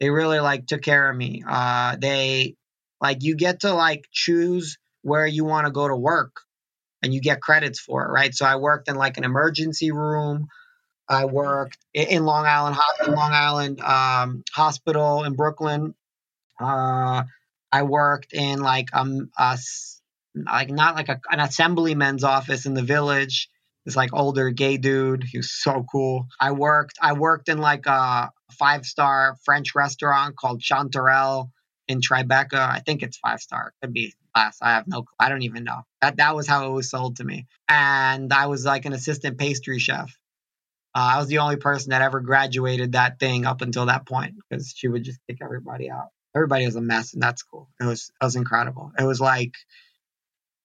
they 0.01 0.11
really 0.11 0.41
like 0.41 0.67
took 0.67 0.83
care 0.83 1.11
of 1.11 1.17
me. 1.17 1.43
Uh, 1.47 1.97
they 1.97 2.55
like 3.01 3.23
you 3.23 3.37
get 3.37 3.61
to 3.61 3.75
like 3.75 4.07
choose 4.13 4.79
where 5.03 5.27
you 5.27 5.45
want 5.45 5.67
to 5.67 5.73
go 5.73 5.89
to 5.89 5.97
work 5.97 6.43
and 7.03 7.13
you 7.13 7.21
get 7.21 7.41
credits 7.41 7.81
for 7.81 8.05
it, 8.05 8.11
right? 8.11 8.35
So 8.35 8.47
I 8.47 8.57
worked 8.57 8.89
in 8.89 8.97
like 8.97 9.17
an 9.19 9.25
emergency 9.25 9.93
room. 9.93 10.49
I 11.09 11.25
worked 11.25 11.79
in 11.93 12.25
Long 12.25 12.47
Island, 12.47 12.77
in 13.07 13.15
Long 13.15 13.33
Island 13.33 13.81
um, 13.81 14.45
Hospital 14.55 15.25
in 15.25 15.35
Brooklyn. 15.35 15.95
Uh, 16.61 17.25
I 17.73 17.83
worked 17.83 18.33
in 18.33 18.61
like 18.61 18.95
um 18.95 19.31
a, 19.37 19.59
like 20.35 20.71
not 20.71 20.95
like 20.95 21.09
a, 21.09 21.21
an 21.31 21.41
assemblyman's 21.41 22.25
office 22.25 22.67
in 22.67 22.75
the 22.75 22.83
village. 22.83 23.49
This 23.85 23.97
like 23.97 24.11
older 24.13 24.51
gay 24.51 24.77
dude. 24.77 25.25
He 25.25 25.39
was 25.39 25.51
so 25.51 25.85
cool. 25.91 26.29
I 26.39 26.53
worked. 26.53 26.99
I 27.03 27.15
worked 27.15 27.49
in 27.49 27.59
like 27.59 27.87
a 27.87 28.31
five 28.53 28.87
star 28.87 29.37
French 29.45 29.75
restaurant 29.75 30.37
called 30.37 30.61
Chanterelle 30.61 31.51
in 31.89 32.01
Tribeca. 32.01 32.55
I 32.55 32.81
think 32.85 33.03
it's 33.03 33.17
five 33.17 33.41
star. 33.41 33.73
Could 33.83 33.93
be 33.93 34.15
less. 34.37 34.59
I 34.61 34.71
have 34.73 34.87
no. 34.87 35.05
I 35.19 35.29
don't 35.29 35.43
even 35.43 35.65
know. 35.65 35.83
That 36.01 36.17
that 36.17 36.35
was 36.35 36.47
how 36.47 36.67
it 36.67 36.73
was 36.73 36.91
sold 36.91 37.17
to 37.17 37.25
me. 37.25 37.47
And 37.69 38.33
I 38.33 38.47
was 38.47 38.65
like 38.65 38.85
an 38.85 38.93
assistant 38.93 39.39
pastry 39.39 39.79
chef. 39.79 40.17
Uh, 40.95 41.13
I 41.15 41.19
was 41.19 41.29
the 41.29 41.39
only 41.39 41.57
person 41.57 41.91
that 41.91 42.03
ever 42.03 42.21
graduated 42.21 42.93
that 42.93 43.19
thing 43.19 43.47
up 43.47 43.63
until 43.63 43.87
that 43.87 44.07
point 44.07 44.35
because 44.37 44.75
she 44.77 44.89
would 44.89 45.05
just 45.05 45.21
kick 45.29 45.39
everybody 45.43 45.91
out. 45.91 46.09
Everybody 46.35 46.67
was 46.67 46.77
a 46.77 46.81
mess, 46.81 47.15
in 47.15 47.21
that 47.21 47.39
school. 47.39 47.69
It 47.81 47.85
was 47.85 48.11
it 48.21 48.25
was 48.25 48.37
incredible. 48.37 48.93
It 48.99 49.05
was 49.05 49.21
like 49.21 49.55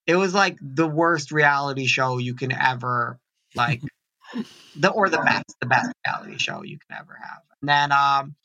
it 0.05 0.15
was 0.15 0.33
like 0.33 0.57
the 0.61 0.87
worst 0.87 1.31
reality 1.31 1.85
show 1.85 2.17
you 2.17 2.33
can 2.33 2.51
ever 2.51 3.19
like 3.55 3.81
the 4.75 4.89
or 4.89 5.09
the 5.09 5.17
best 5.17 5.55
the 5.59 5.67
best 5.67 5.91
reality 6.05 6.37
show 6.37 6.63
you 6.63 6.77
can 6.79 6.97
ever 6.97 7.17
have 7.21 7.41
and 7.61 7.69
then 7.69 7.91
um 7.91 8.35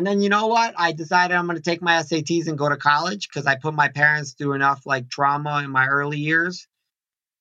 and 0.00 0.06
then 0.06 0.20
you 0.22 0.30
know 0.30 0.46
what 0.46 0.72
i 0.78 0.92
decided 0.92 1.36
i'm 1.36 1.44
going 1.44 1.56
to 1.56 1.62
take 1.62 1.82
my 1.82 1.92
sats 2.02 2.48
and 2.48 2.56
go 2.56 2.68
to 2.68 2.76
college 2.76 3.28
because 3.28 3.46
i 3.46 3.54
put 3.54 3.74
my 3.74 3.88
parents 3.88 4.32
through 4.32 4.54
enough 4.54 4.86
like 4.86 5.10
trauma 5.10 5.60
in 5.62 5.70
my 5.70 5.86
early 5.86 6.18
years 6.18 6.66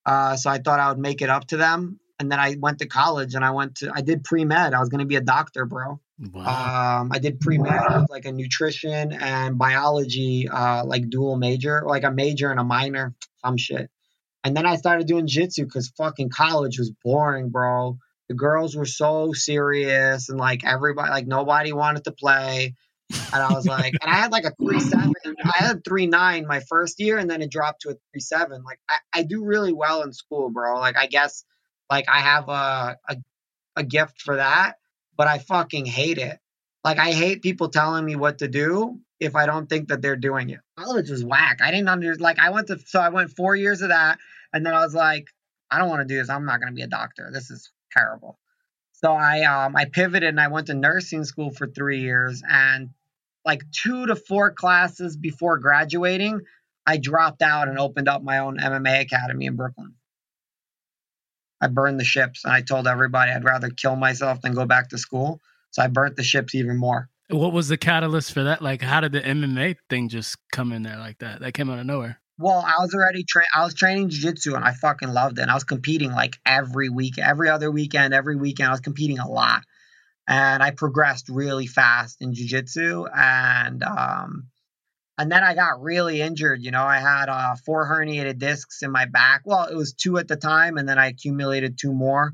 uh, 0.05 0.36
so 0.36 0.49
i 0.49 0.57
thought 0.57 0.80
i 0.80 0.89
would 0.89 0.99
make 0.99 1.22
it 1.22 1.30
up 1.30 1.45
to 1.45 1.57
them 1.57 1.99
and 2.20 2.30
then 2.30 2.39
i 2.39 2.55
went 2.60 2.80
to 2.80 2.86
college 2.86 3.34
and 3.34 3.45
i 3.45 3.51
went 3.51 3.76
to 3.76 3.89
i 3.95 4.01
did 4.01 4.24
pre-med 4.24 4.74
i 4.74 4.80
was 4.80 4.89
going 4.89 4.99
to 4.99 5.05
be 5.05 5.16
a 5.16 5.22
doctor 5.22 5.66
bro 5.66 5.99
wow. 6.34 6.99
um, 7.01 7.12
i 7.14 7.20
did 7.20 7.39
pre-med 7.39 8.05
like 8.10 8.26
a 8.26 8.32
nutrition 8.32 9.14
and 9.14 9.57
biology 9.57 10.49
uh, 10.49 10.84
like 10.86 11.10
dual 11.10 11.38
major 11.38 11.84
like 11.86 12.03
a 12.03 12.12
major 12.12 12.51
and 12.51 12.60
a 12.60 12.64
minor 12.64 13.16
some 13.43 13.57
shit. 13.57 13.89
And 14.43 14.55
then 14.55 14.66
I 14.66 14.76
started 14.76 15.07
doing 15.07 15.28
jitsu 15.28 15.66
because 15.66 15.89
fucking 15.97 16.30
college 16.30 16.80
was 16.80 16.91
boring, 17.03 17.49
bro. 17.49 17.97
The 18.30 18.36
girls 18.36 18.76
were 18.76 18.86
so 18.86 19.34
serious 19.34 20.30
and 20.30 20.40
like 20.40 20.64
everybody, 20.64 21.10
like 21.10 21.28
nobody 21.28 21.74
wanted 21.74 22.06
to 22.06 22.12
play. 22.12 22.76
And 23.34 23.42
I 23.42 23.52
was 23.54 23.66
like, 23.66 23.94
and 24.02 24.10
I 24.10 24.16
had 24.16 24.32
like 24.32 24.46
a 24.46 24.52
three 24.52 24.80
seven. 24.80 25.14
I 25.44 25.64
had 25.64 25.84
three 25.84 26.06
nine 26.06 26.46
my 26.48 26.60
first 26.60 27.00
year, 27.00 27.18
and 27.18 27.30
then 27.30 27.42
it 27.42 27.50
dropped 27.50 27.82
to 27.82 27.90
a 27.90 27.94
three 27.94 28.22
seven. 28.22 28.64
Like 28.64 28.80
I, 28.88 28.98
I 29.14 29.24
do 29.24 29.44
really 29.44 29.74
well 29.74 30.04
in 30.04 30.14
school, 30.14 30.52
bro. 30.52 30.76
Like 30.76 30.96
I 30.96 31.08
guess 31.08 31.44
like 31.90 32.08
I 32.08 32.20
have 32.20 32.50
a, 32.50 32.98
a 33.10 33.18
a 33.78 33.84
gift 33.84 34.22
for 34.22 34.36
that, 34.36 34.76
but 35.18 35.28
I 35.28 35.40
fucking 35.40 35.86
hate 35.86 36.20
it. 36.20 36.38
Like 36.84 37.00
I 37.00 37.12
hate 37.12 37.42
people 37.42 37.70
telling 37.70 38.06
me 38.06 38.16
what 38.16 38.40
to 38.40 38.48
do 38.48 39.00
if 39.20 39.36
I 39.36 39.46
don't 39.48 39.68
think 39.68 39.90
that 39.90 40.02
they're 40.02 40.16
doing 40.16 40.50
it. 40.52 40.60
College 40.78 41.10
was 41.10 41.24
whack. 41.24 41.60
I 41.64 41.72
didn't 41.72 41.90
under 41.90 42.16
like 42.16 42.40
I 42.40 42.52
went 42.52 42.68
to 42.68 42.80
so 42.86 43.00
I 43.00 43.10
went 43.10 43.32
four 43.32 43.56
years 43.56 43.82
of 43.82 43.90
that, 43.90 44.20
and 44.54 44.66
then 44.66 44.74
I 44.74 44.84
was 44.84 44.94
like, 44.94 45.30
I 45.72 45.78
don't 45.80 45.90
want 45.90 46.08
to 46.08 46.14
do 46.14 46.20
this. 46.20 46.30
I'm 46.30 46.46
not 46.46 46.60
going 46.60 46.72
to 46.72 46.76
be 46.76 46.84
a 46.84 46.88
doctor. 46.88 47.32
This 47.34 47.50
is 47.50 47.72
terrible. 47.92 48.40
So 48.94 49.14
I 49.14 49.44
um 49.44 49.76
I 49.76 49.86
pivoted 49.86 50.30
and 50.30 50.40
I 50.40 50.50
went 50.50 50.68
to 50.68 50.74
nursing 50.74 51.24
school 51.24 51.52
for 51.52 51.68
three 51.68 52.02
years, 52.02 52.42
and 52.48 52.90
like 53.46 53.62
two 53.72 54.06
to 54.08 54.16
four 54.16 54.52
classes 54.52 55.16
before 55.16 55.58
graduating, 55.58 56.42
I 56.86 56.98
dropped 56.98 57.42
out 57.42 57.68
and 57.68 57.80
opened 57.80 58.08
up 58.08 58.24
my 58.24 58.40
own 58.40 58.58
MMA 58.58 59.02
academy 59.02 59.46
in 59.46 59.56
Brooklyn. 59.56 59.96
I 61.62 61.68
burned 61.68 62.00
the 62.00 62.06
ships 62.06 62.46
and 62.46 62.54
I 62.54 62.62
told 62.62 62.88
everybody 62.88 63.32
I'd 63.32 63.44
rather 63.44 63.70
kill 63.70 63.96
myself 63.96 64.42
than 64.42 64.54
go 64.54 64.66
back 64.66 64.90
to 64.90 64.98
school. 64.98 65.42
So 65.72 65.82
I 65.82 65.88
burnt 65.88 66.16
the 66.16 66.24
ships 66.24 66.56
even 66.56 66.78
more. 66.78 67.10
What 67.30 67.54
was 67.54 67.68
the 67.68 67.78
catalyst 67.78 68.34
for 68.34 68.44
that? 68.44 68.62
Like, 68.62 68.82
how 68.82 69.02
did 69.02 69.12
the 69.12 69.22
MMA 69.22 69.76
thing 69.90 70.10
just 70.10 70.38
come 70.52 70.72
in 70.72 70.82
there 70.84 70.98
like 70.98 71.20
that? 71.20 71.42
That 71.42 71.54
came 71.54 71.70
out 71.70 71.78
of 71.78 71.86
nowhere. 71.86 72.20
Well, 72.40 72.64
I 72.66 72.82
was 72.82 72.94
already 72.94 73.26
tra- 73.26 73.44
I 73.54 73.66
was 73.66 73.74
training 73.74 74.10
jiu-jitsu 74.10 74.56
and 74.56 74.64
I 74.64 74.72
fucking 74.74 75.10
loved 75.14 75.40
it. 75.40 75.42
And 75.42 75.52
I 75.52 75.56
was 75.56 75.66
competing 75.66 76.14
like 76.14 76.38
every 76.46 76.90
week, 76.90 77.18
every 77.20 77.50
other 77.50 77.70
weekend, 77.70 78.14
every 78.14 78.38
weekend. 78.38 78.70
I 78.70 78.72
was 78.72 78.80
competing 78.80 79.20
a 79.20 79.30
lot, 79.30 79.64
and 80.28 80.64
I 80.64 80.72
progressed 80.72 81.28
really 81.30 81.68
fast 81.68 82.22
in 82.22 82.34
jiu-jitsu. 82.34 83.08
And 83.14 83.84
um, 83.84 84.48
and 85.18 85.30
then 85.30 85.44
I 85.44 85.54
got 85.54 85.82
really 85.82 86.22
injured. 86.22 86.62
You 86.64 86.72
know, 86.72 86.84
I 86.84 87.00
had 87.00 87.28
uh, 87.28 87.56
four 87.66 87.86
herniated 87.86 88.40
discs 88.40 88.84
in 88.84 88.92
my 88.92 89.06
back. 89.06 89.42
Well, 89.44 89.66
it 89.66 89.76
was 89.76 89.94
two 89.94 90.18
at 90.18 90.30
the 90.30 90.38
time, 90.38 90.78
and 90.78 90.88
then 90.88 90.98
I 90.98 91.08
accumulated 91.08 91.78
two 91.78 91.94
more. 91.94 92.32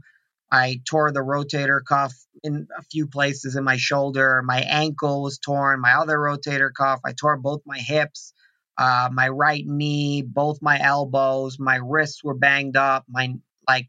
I 0.51 0.81
tore 0.87 1.11
the 1.11 1.21
rotator 1.21 1.79
cuff 1.83 2.13
in 2.43 2.67
a 2.77 2.83
few 2.83 3.07
places 3.07 3.55
in 3.55 3.63
my 3.63 3.77
shoulder. 3.77 4.43
My 4.45 4.61
ankle 4.61 5.23
was 5.23 5.39
torn. 5.39 5.81
My 5.81 5.93
other 5.95 6.17
rotator 6.17 6.69
cuff. 6.71 6.99
I 7.03 7.13
tore 7.13 7.37
both 7.37 7.61
my 7.65 7.79
hips, 7.79 8.33
uh, 8.77 9.09
my 9.11 9.29
right 9.29 9.65
knee, 9.65 10.21
both 10.21 10.61
my 10.61 10.79
elbows. 10.79 11.57
My 11.59 11.77
wrists 11.77 12.23
were 12.23 12.33
banged 12.33 12.77
up. 12.77 13.05
My 13.09 13.35
like 13.67 13.87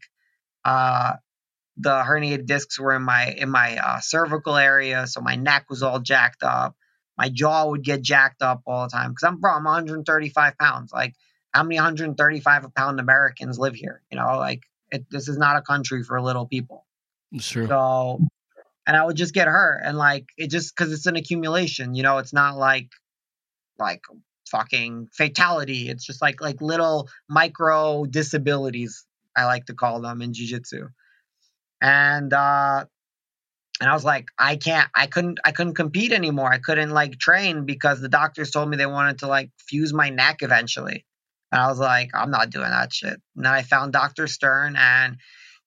uh, 0.63 1.13
the 1.77 1.89
herniated 1.89 2.45
discs 2.45 2.79
were 2.79 2.93
in 2.93 3.03
my 3.03 3.35
in 3.37 3.49
my 3.49 3.77
uh, 3.77 3.99
cervical 3.99 4.55
area, 4.55 5.07
so 5.07 5.21
my 5.21 5.35
neck 5.35 5.65
was 5.69 5.83
all 5.83 5.99
jacked 5.99 6.43
up. 6.43 6.75
My 7.17 7.29
jaw 7.29 7.69
would 7.69 7.83
get 7.83 8.01
jacked 8.01 8.41
up 8.41 8.61
all 8.65 8.83
the 8.83 8.89
time 8.89 9.11
because 9.11 9.23
I'm 9.23 9.39
bro, 9.39 9.53
I'm 9.53 9.63
135 9.63 10.57
pounds. 10.57 10.91
Like 10.93 11.15
how 11.51 11.63
many 11.63 11.75
135 11.75 12.75
pound 12.75 12.99
Americans 12.99 13.57
live 13.59 13.75
here? 13.75 14.01
You 14.11 14.17
know, 14.17 14.37
like 14.37 14.61
it, 14.91 15.05
this 15.09 15.27
is 15.27 15.37
not 15.37 15.57
a 15.57 15.61
country 15.61 16.03
for 16.03 16.21
little 16.21 16.45
people. 16.45 16.85
Sure. 17.39 17.67
So, 17.67 18.19
and 18.85 18.95
I 18.95 19.03
would 19.03 19.17
just 19.17 19.33
get 19.33 19.47
hurt, 19.47 19.81
and 19.83 19.97
like 19.97 20.27
it 20.37 20.49
just 20.49 20.75
because 20.75 20.93
it's 20.93 21.07
an 21.07 21.15
accumulation. 21.15 21.93
You 21.93 22.03
know, 22.03 22.19
it's 22.19 22.33
not 22.33 22.57
like 22.57 22.89
like 23.79 24.01
fucking 24.47 25.09
fatality. 25.13 25.89
It's 25.89 26.05
just 26.05 26.21
like 26.21 26.41
like 26.41 26.61
little 26.61 27.09
micro 27.29 28.05
disabilities. 28.05 29.05
I 29.35 29.45
like 29.45 29.65
to 29.65 29.73
call 29.73 30.01
them 30.01 30.21
in 30.21 30.33
jiu-jitsu. 30.33 30.89
And 31.81 32.33
uh 32.33 32.85
and 33.79 33.89
I 33.89 33.93
was 33.93 34.03
like, 34.03 34.29
I 34.39 34.55
can't, 34.55 34.89
I 34.95 35.05
couldn't, 35.05 35.39
I 35.45 35.51
couldn't 35.51 35.75
compete 35.75 36.11
anymore. 36.11 36.51
I 36.51 36.57
couldn't 36.57 36.89
like 36.89 37.19
train 37.19 37.65
because 37.65 38.01
the 38.01 38.09
doctors 38.09 38.49
told 38.49 38.69
me 38.69 38.77
they 38.77 38.87
wanted 38.87 39.19
to 39.19 39.27
like 39.27 39.51
fuse 39.59 39.93
my 39.93 40.09
neck 40.09 40.37
eventually. 40.41 41.05
And 41.51 41.61
I 41.61 41.67
was 41.67 41.77
like, 41.77 42.09
I'm 42.13 42.31
not 42.31 42.49
doing 42.49 42.69
that 42.69 42.91
shit. 42.91 43.21
And 43.35 43.45
then 43.45 43.53
I 43.53 43.61
found 43.61 43.93
Dr. 43.93 44.27
Stern 44.27 44.75
and 44.77 45.17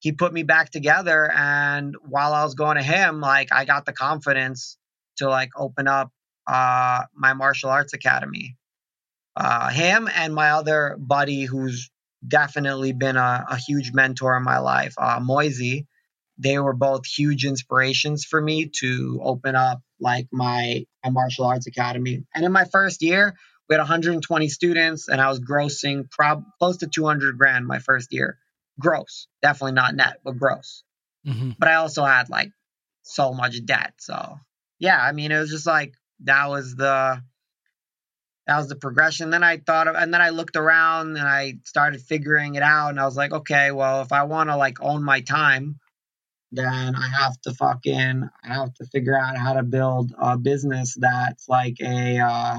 he 0.01 0.13
put 0.13 0.33
me 0.33 0.43
back 0.43 0.71
together. 0.71 1.31
And 1.31 1.95
while 2.03 2.35
I 2.35 2.43
was 2.43 2.55
going 2.55 2.77
to 2.77 2.83
him, 2.83 3.21
like 3.21 3.53
I 3.53 3.65
got 3.65 3.87
the 3.87 3.93
confidence 3.93 4.77
to 5.19 5.29
like 5.29 5.51
open 5.57 5.87
up 5.87 6.11
uh, 6.47 7.05
my 7.15 7.35
martial 7.35 7.71
arts 7.71 7.93
academy. 7.93 8.57
Uh, 9.41 9.71
him 9.71 10.07
and 10.15 10.35
my 10.35 10.51
other 10.51 10.97
buddy, 10.99 11.45
who's 11.45 11.91
definitely 12.27 12.93
been 12.93 13.17
a, 13.17 13.47
a 13.49 13.57
huge 13.57 13.91
mentor 13.95 14.37
in 14.37 14.43
my 14.43 14.59
life, 14.59 14.93
uh, 14.99 15.19
Moisey, 15.19 15.87
they 16.37 16.59
were 16.59 16.75
both 16.75 17.07
huge 17.07 17.47
inspirations 17.47 18.25
for 18.25 18.39
me 18.41 18.71
to 18.81 19.19
open 19.23 19.55
up 19.55 19.81
like 19.99 20.27
my, 20.31 20.85
my 21.03 21.11
martial 21.11 21.47
arts 21.47 21.67
academy. 21.67 22.27
And 22.35 22.45
in 22.45 22.53
my 22.53 22.67
first 22.67 23.03
year, 23.03 23.35
we 23.67 23.75
had 23.75 23.81
120 23.81 24.49
students 24.49 25.09
and 25.09 25.23
I 25.23 25.31
was 25.31 25.41
grossing 25.41 26.11
prob 26.11 26.45
close 26.59 26.79
to 26.79 26.87
200 26.87 27.39
grand 27.39 27.67
my 27.67 27.79
first 27.79 28.13
year. 28.13 28.37
Gross, 28.79 29.27
definitely 29.41 29.73
not 29.73 29.95
net, 29.95 30.19
but 30.23 30.39
gross. 30.39 30.85
Mm-hmm. 31.27 31.53
But 31.59 31.69
I 31.69 31.75
also 31.77 32.05
had 32.05 32.29
like 32.29 32.51
so 33.03 33.33
much 33.33 33.65
debt. 33.65 33.95
So 34.01 34.37
yeah, 34.79 35.01
I 35.01 35.13
mean, 35.13 35.33
it 35.33 35.39
was 35.39 35.51
just 35.51 35.67
like 35.67 35.95
that 36.25 36.51
was 36.51 36.75
the 36.77 37.23
that 38.47 38.59
was 38.59 38.69
the 38.69 38.77
progression. 38.77 39.31
Then 39.31 39.43
I 39.43 39.59
thought 39.59 39.89
of, 39.89 39.95
and 39.95 40.13
then 40.13 40.21
I 40.21 40.31
looked 40.31 40.57
around 40.57 41.17
and 41.17 41.27
I 41.27 41.59
started 41.65 42.01
figuring 42.01 42.55
it 42.55 42.63
out. 42.63 42.91
And 42.91 43.01
I 43.01 43.05
was 43.05 43.17
like, 43.17 43.33
okay, 43.33 43.71
well, 43.71 44.03
if 44.03 44.13
I 44.13 44.25
want 44.25 44.51
to 44.51 44.57
like 44.57 44.83
own 44.83 45.05
my 45.05 45.21
time, 45.21 45.79
then 46.53 46.97
I 46.97 47.09
have 47.21 47.41
to 47.43 47.55
fucking 47.55 48.29
I 48.45 48.49
have 48.49 48.75
to 48.75 48.87
figure 48.87 49.17
out 49.17 49.37
how 49.37 49.53
to 49.53 49.63
build 49.63 50.13
a 50.19 50.37
business 50.37 50.97
that's 50.99 51.49
like 51.49 51.77
a 51.81 52.19
uh, 52.19 52.59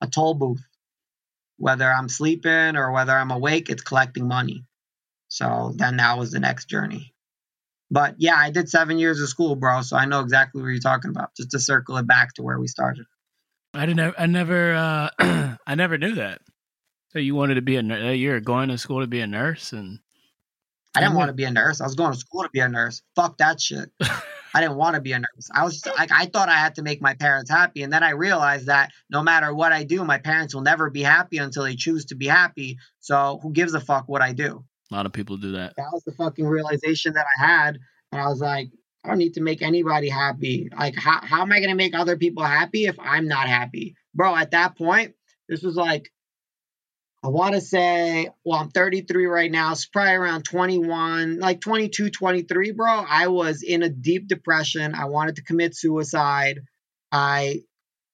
a 0.00 0.06
toll 0.08 0.34
booth. 0.34 0.64
Whether 1.58 1.90
I'm 1.90 2.08
sleeping 2.08 2.76
or 2.76 2.92
whether 2.92 3.12
I'm 3.12 3.30
awake, 3.30 3.70
it's 3.70 3.82
collecting 3.82 4.28
money. 4.28 4.64
So 5.28 5.72
then 5.76 5.96
that 5.98 6.18
was 6.18 6.32
the 6.32 6.40
next 6.40 6.68
journey. 6.68 7.14
But 7.90 8.16
yeah, 8.18 8.36
I 8.36 8.50
did 8.50 8.68
seven 8.68 8.98
years 8.98 9.20
of 9.20 9.28
school, 9.28 9.54
bro. 9.54 9.82
So 9.82 9.96
I 9.96 10.06
know 10.06 10.20
exactly 10.20 10.60
what 10.60 10.68
you're 10.68 10.80
talking 10.80 11.10
about. 11.10 11.36
Just 11.36 11.52
to 11.52 11.60
circle 11.60 11.96
it 11.98 12.06
back 12.06 12.34
to 12.34 12.42
where 12.42 12.58
we 12.58 12.66
started. 12.66 13.06
I 13.76 13.86
didn't. 13.86 14.14
I 14.18 14.26
never. 14.26 14.74
Uh, 14.74 15.10
I 15.66 15.74
never 15.74 15.98
knew 15.98 16.14
that. 16.16 16.40
So 17.10 17.18
you 17.18 17.34
wanted 17.34 17.54
to 17.54 17.62
be 17.62 17.76
a. 17.76 17.82
nurse? 17.82 18.16
You're 18.16 18.40
going 18.40 18.68
to 18.68 18.78
school 18.78 19.00
to 19.00 19.06
be 19.06 19.20
a 19.20 19.26
nurse, 19.26 19.72
and 19.72 20.00
I 20.94 21.00
didn't 21.00 21.14
want 21.14 21.28
to 21.28 21.34
be 21.34 21.44
a 21.44 21.50
nurse. 21.50 21.80
I 21.80 21.84
was 21.84 21.94
going 21.94 22.12
to 22.12 22.18
school 22.18 22.42
to 22.42 22.50
be 22.50 22.60
a 22.60 22.68
nurse. 22.68 23.02
Fuck 23.14 23.38
that 23.38 23.60
shit. 23.60 23.90
I 24.54 24.62
didn't 24.62 24.76
want 24.76 24.94
to 24.94 25.02
be 25.02 25.12
a 25.12 25.18
nurse. 25.18 25.48
I 25.54 25.64
was 25.64 25.84
like, 25.98 26.10
I 26.10 26.24
thought 26.24 26.48
I 26.48 26.56
had 26.56 26.76
to 26.76 26.82
make 26.82 27.02
my 27.02 27.12
parents 27.14 27.50
happy, 27.50 27.82
and 27.82 27.92
then 27.92 28.02
I 28.02 28.10
realized 28.10 28.66
that 28.66 28.90
no 29.10 29.22
matter 29.22 29.54
what 29.54 29.72
I 29.72 29.84
do, 29.84 30.04
my 30.04 30.18
parents 30.18 30.54
will 30.54 30.62
never 30.62 30.88
be 30.88 31.02
happy 31.02 31.36
until 31.36 31.64
they 31.64 31.76
choose 31.76 32.06
to 32.06 32.14
be 32.14 32.26
happy. 32.26 32.78
So 33.00 33.38
who 33.42 33.52
gives 33.52 33.74
a 33.74 33.80
fuck 33.80 34.08
what 34.08 34.22
I 34.22 34.32
do? 34.32 34.64
a 34.90 34.94
lot 34.94 35.06
of 35.06 35.12
people 35.12 35.36
do 35.36 35.52
that. 35.52 35.74
That 35.76 35.90
was 35.92 36.04
the 36.04 36.12
fucking 36.12 36.46
realization 36.46 37.14
that 37.14 37.26
I 37.38 37.46
had, 37.46 37.78
and 38.12 38.20
I 38.20 38.28
was 38.28 38.40
like, 38.40 38.70
I 39.06 39.10
don't 39.10 39.18
need 39.18 39.34
to 39.34 39.40
make 39.40 39.62
anybody 39.62 40.08
happy. 40.08 40.68
Like, 40.76 40.96
how 40.96 41.20
how 41.22 41.42
am 41.42 41.52
I 41.52 41.60
gonna 41.60 41.76
make 41.76 41.94
other 41.94 42.16
people 42.16 42.42
happy 42.42 42.86
if 42.86 42.98
I'm 42.98 43.28
not 43.28 43.46
happy, 43.46 43.94
bro? 44.14 44.34
At 44.34 44.50
that 44.50 44.76
point, 44.76 45.14
this 45.48 45.62
was 45.62 45.76
like 45.76 46.10
I 47.22 47.28
want 47.28 47.54
to 47.54 47.60
say, 47.60 48.28
well, 48.44 48.60
I'm 48.60 48.70
33 48.70 49.26
right 49.26 49.50
now. 49.50 49.72
It's 49.72 49.86
probably 49.86 50.12
around 50.12 50.44
21, 50.44 51.40
like 51.40 51.60
22, 51.60 52.10
23, 52.10 52.70
bro. 52.72 52.86
I 52.86 53.28
was 53.28 53.62
in 53.62 53.82
a 53.82 53.88
deep 53.88 54.28
depression. 54.28 54.94
I 54.94 55.06
wanted 55.06 55.36
to 55.36 55.42
commit 55.42 55.76
suicide. 55.76 56.60
I 57.10 57.62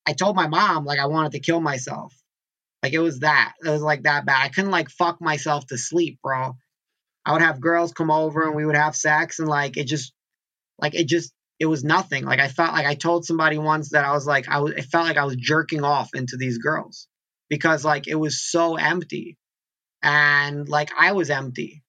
I 0.06 0.12
told 0.12 0.36
my 0.36 0.48
mom 0.48 0.84
like 0.84 0.98
I 0.98 1.06
wanted 1.06 1.32
to 1.32 1.40
kill 1.40 1.60
myself. 1.60 2.14
Like 2.82 2.92
it 2.92 2.98
was 2.98 3.20
that. 3.20 3.54
It 3.64 3.70
was 3.70 3.82
like 3.82 4.02
that 4.02 4.26
bad. 4.26 4.44
I 4.44 4.48
couldn't 4.48 4.70
like 4.70 4.90
fuck 4.90 5.20
myself 5.20 5.66
to 5.68 5.78
sleep, 5.78 6.18
bro. 6.22 6.56
I 7.24 7.32
would 7.32 7.42
have 7.42 7.60
girls 7.60 7.92
come 7.92 8.10
over 8.10 8.42
and 8.42 8.54
we 8.54 8.66
would 8.66 8.76
have 8.76 8.96
sex 8.96 9.38
and 9.38 9.48
like 9.48 9.76
it 9.76 9.84
just 9.84 10.12
like 10.82 10.94
it 10.96 11.06
just 11.06 11.32
it 11.60 11.66
was 11.66 11.84
nothing. 11.84 12.24
Like 12.24 12.40
I 12.40 12.48
felt 12.48 12.72
like 12.72 12.86
I 12.86 12.96
told 12.96 13.24
somebody 13.24 13.56
once 13.56 13.90
that 13.90 14.04
I 14.04 14.12
was 14.12 14.26
like 14.26 14.48
I 14.48 14.58
was 14.58 14.72
it 14.72 14.86
felt 14.86 15.06
like 15.06 15.16
I 15.16 15.24
was 15.24 15.36
jerking 15.36 15.84
off 15.84 16.10
into 16.12 16.36
these 16.36 16.58
girls 16.58 17.06
because 17.48 17.84
like 17.84 18.08
it 18.08 18.16
was 18.16 18.42
so 18.42 18.74
empty. 18.74 19.38
And 20.02 20.68
like 20.68 20.90
I 20.98 21.12
was 21.12 21.30
empty. 21.30 21.84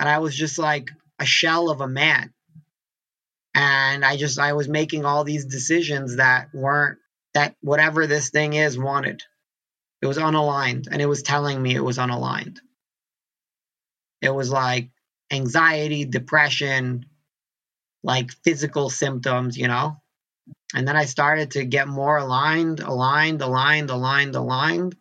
And 0.00 0.08
I 0.08 0.18
was 0.18 0.34
just 0.34 0.58
like 0.58 0.90
a 1.20 1.24
shell 1.24 1.70
of 1.70 1.80
a 1.80 1.86
man. 1.86 2.34
And 3.54 4.04
I 4.04 4.16
just 4.16 4.40
I 4.40 4.54
was 4.54 4.68
making 4.68 5.04
all 5.04 5.22
these 5.22 5.44
decisions 5.44 6.16
that 6.16 6.48
weren't 6.52 6.98
that 7.34 7.54
whatever 7.60 8.08
this 8.08 8.30
thing 8.30 8.54
is 8.54 8.76
wanted. 8.76 9.22
It 10.02 10.06
was 10.06 10.18
unaligned 10.18 10.88
and 10.90 11.00
it 11.00 11.06
was 11.06 11.22
telling 11.22 11.62
me 11.62 11.76
it 11.76 11.84
was 11.84 11.98
unaligned. 11.98 12.58
It 14.20 14.34
was 14.34 14.50
like 14.50 14.90
anxiety 15.30 16.04
depression 16.04 17.06
like 18.04 18.30
physical 18.44 18.90
symptoms 18.90 19.58
you 19.58 19.66
know 19.66 19.96
and 20.74 20.86
then 20.88 20.96
I 20.96 21.04
started 21.04 21.52
to 21.52 21.64
get 21.64 21.86
more 21.86 22.18
aligned, 22.18 22.80
aligned, 22.80 23.40
aligned, 23.42 23.90
aligned, 23.90 24.34
aligned. 24.34 24.96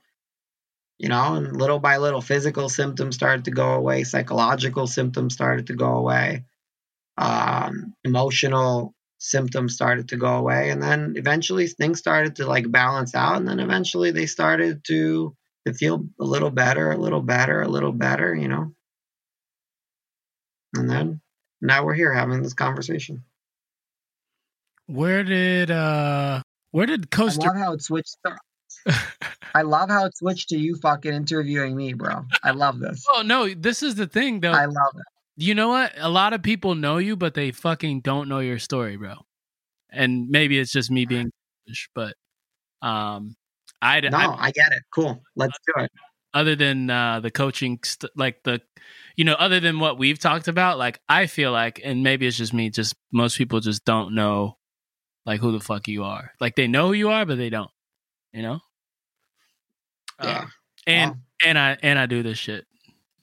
You 1.00 1.10
know, 1.10 1.34
and 1.34 1.58
little 1.58 1.80
by 1.80 1.98
little, 1.98 2.22
physical 2.22 2.70
symptoms 2.70 3.16
started 3.16 3.46
to 3.46 3.52
go 3.52 3.74
away, 3.74 4.04
psychological 4.04 4.88
symptoms 4.88 5.34
started 5.34 5.68
to 5.68 5.74
go 5.76 5.98
away, 5.98 6.46
um, 7.18 7.96
emotional 8.04 8.94
symptoms 9.18 9.74
started 9.74 10.10
to 10.10 10.18
go 10.18 10.36
away, 10.36 10.70
and 10.70 10.82
then 10.82 11.16
eventually 11.18 11.68
things 11.68 12.00
started 12.00 12.38
to 12.38 12.46
like 12.46 12.72
balance 12.72 13.16
out, 13.16 13.38
and 13.38 13.48
then 13.48 13.60
eventually 13.60 14.12
they 14.12 14.28
started 14.28 14.84
to 14.86 15.36
to 15.68 15.74
feel 15.74 16.06
a 16.20 16.24
little 16.24 16.52
better, 16.52 16.92
a 16.92 16.98
little 16.98 17.22
better, 17.22 17.62
a 17.62 17.68
little 17.68 17.92
better. 17.92 18.34
You 18.34 18.48
know, 18.48 18.74
and 20.76 20.90
then 20.90 21.22
now 21.64 21.84
we're 21.86 21.94
here 21.94 22.14
having 22.14 22.44
this 22.44 22.54
conversation. 22.54 23.24
Where 24.88 25.24
did 25.24 25.72
uh 25.72 26.42
where 26.72 26.86
did 26.86 27.08
I 27.14 27.24
love 27.24 27.56
how 27.56 27.74
it 27.74 27.82
switched. 27.82 28.18
To, 28.26 28.36
I 29.56 29.62
love 29.62 29.90
how 29.90 30.06
it 30.06 30.18
switched 30.18 30.50
to 30.50 30.58
you 30.58 30.76
fucking 30.76 31.14
interviewing 31.14 31.76
me, 31.76 31.94
bro. 31.94 32.26
I 32.44 32.52
love 32.52 32.80
this. 32.80 33.06
Oh 33.16 33.22
no, 33.22 33.54
this 33.54 33.82
is 33.84 33.96
the 33.96 34.08
thing 34.08 34.42
though. 34.42 34.52
I 34.52 34.66
love 34.66 34.94
it. 34.96 35.04
you 35.44 35.56
know 35.56 35.70
what? 35.70 35.94
A 35.98 36.10
lot 36.10 36.34
of 36.34 36.44
people 36.44 36.76
know 36.76 36.98
you, 36.98 37.16
but 37.16 37.34
they 37.34 37.52
fucking 37.52 38.02
don't 38.02 38.28
know 38.28 38.40
your 38.40 38.60
story, 38.60 38.98
bro. 38.98 39.16
And 39.90 40.30
maybe 40.30 40.58
it's 40.60 40.72
just 40.72 40.90
me 40.92 41.06
being 41.06 41.32
selfish, 41.66 41.90
but 41.96 42.16
um 42.82 43.36
I, 43.82 44.00
No, 44.02 44.18
I 44.18 44.48
I 44.48 44.52
get 44.52 44.72
it. 44.72 44.84
Cool. 44.94 45.22
Let's 45.36 45.58
do 45.68 45.84
it. 45.84 45.92
other 46.34 46.56
than 46.56 46.90
uh 46.90 47.20
the 47.22 47.32
coaching 47.32 47.80
st- 47.84 48.12
like 48.18 48.44
the 48.44 48.62
you 49.16 49.24
know 49.24 49.34
other 49.34 49.60
than 49.60 49.80
what 49.80 49.98
we've 49.98 50.20
talked 50.20 50.48
about 50.48 50.78
like 50.78 51.00
i 51.10 51.26
feel 51.26 51.52
like 51.52 51.82
and 51.84 52.04
maybe 52.04 52.28
it's 52.28 52.38
just 52.38 52.54
me 52.54 52.70
just 52.70 52.96
most 53.12 53.38
people 53.38 53.60
just 53.60 53.86
don't 53.86 54.14
know 54.14 54.58
like 55.26 55.40
who 55.40 55.52
the 55.52 55.60
fuck 55.60 55.88
you 55.88 56.04
are 56.04 56.32
like 56.40 56.56
they 56.56 56.68
know 56.68 56.88
who 56.88 56.94
you 56.94 57.10
are 57.10 57.26
but 57.26 57.38
they 57.38 57.50
don't 57.50 57.72
you 58.32 58.42
know 58.42 58.60
Yeah. 60.22 60.30
Uh, 60.30 60.46
and 60.88 61.12
Well, 61.12 61.20
and 61.46 61.60
i 61.60 61.78
and 61.82 62.00
i 62.00 62.06
do 62.06 62.24
this 62.24 62.38
shit 62.38 62.66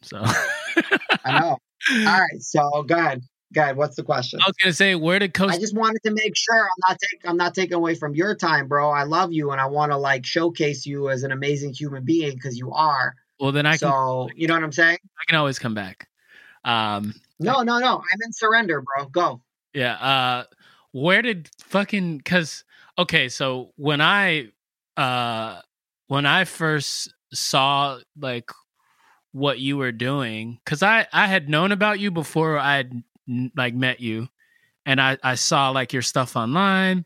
so 0.03 0.23
I 1.25 1.41
know. 1.41 1.59
All 1.91 2.05
right. 2.05 2.41
So 2.41 2.83
go 2.87 2.97
ahead. 2.97 3.23
God, 3.53 3.77
what's 3.77 3.97
the 3.97 4.05
question? 4.05 4.41
I 4.41 4.47
was 4.47 4.57
gonna 4.62 4.73
say, 4.73 4.95
where 4.95 5.19
did 5.19 5.35
Costa? 5.35 5.57
I 5.57 5.59
just 5.59 5.77
wanted 5.77 6.01
to 6.05 6.12
make 6.12 6.37
sure 6.37 6.57
I'm 6.57 6.89
not 6.89 6.99
taking 7.01 7.31
I'm 7.31 7.37
not 7.37 7.55
taking 7.55 7.75
away 7.75 7.95
from 7.95 8.15
your 8.15 8.37
time, 8.37 8.69
bro. 8.69 8.91
I 8.91 9.03
love 9.05 9.33
you 9.33 9.51
and 9.51 9.61
I 9.61 9.67
want 9.67 9.93
to 9.93 9.99
like 9.99 10.25
showcase 10.25 10.87
you 10.87 11.11
as 11.11 11.25
an 11.25 11.33
amazing 11.33 11.73
human 11.73 12.05
being 12.05 12.35
because 12.35 12.57
you 12.57 12.73
are. 12.73 13.15
Well, 13.41 13.53
then 13.53 13.67
I 13.67 13.73
can. 13.73 13.79
so 13.79 14.29
you 14.35 14.47
know 14.47 14.55
what 14.55 14.62
I'm 14.62 14.73
saying? 14.73 14.99
I 15.19 15.25
can 15.27 15.37
always 15.37 15.59
come 15.59 15.75
back. 15.75 16.09
Um, 16.65 17.15
No, 17.39 17.62
no, 17.62 17.79
no. 17.79 17.99
I'm 17.99 18.19
in 18.25 18.33
surrender, 18.33 18.83
bro. 18.83 19.07
Go. 19.07 19.41
Yeah. 19.73 19.95
Uh 19.95 20.45
where 20.93 21.23
did 21.23 21.49
fucking 21.61 22.21
cuz 22.23 22.65
okay, 22.99 23.29
so 23.29 23.73
when 23.77 24.01
I 24.01 24.49
uh 24.97 25.61
when 26.09 26.27
I 26.27 26.45
first 26.45 27.15
saw 27.33 27.99
like 28.19 28.51
what 29.33 29.61
you 29.61 29.77
were 29.77 29.93
doing 29.93 30.59
cuz 30.67 30.83
I 30.83 31.07
I 31.12 31.27
had 31.29 31.49
known 31.49 31.71
about 31.73 32.01
you 32.01 32.11
before 32.11 32.59
I 32.59 32.77
had 32.77 33.03
like 33.57 33.75
met 33.75 34.01
you 34.01 34.29
and 34.85 35.01
I 35.01 35.17
I 35.23 35.37
saw 35.37 35.71
like 35.71 35.93
your 35.93 36.03
stuff 36.03 36.35
online 36.37 37.05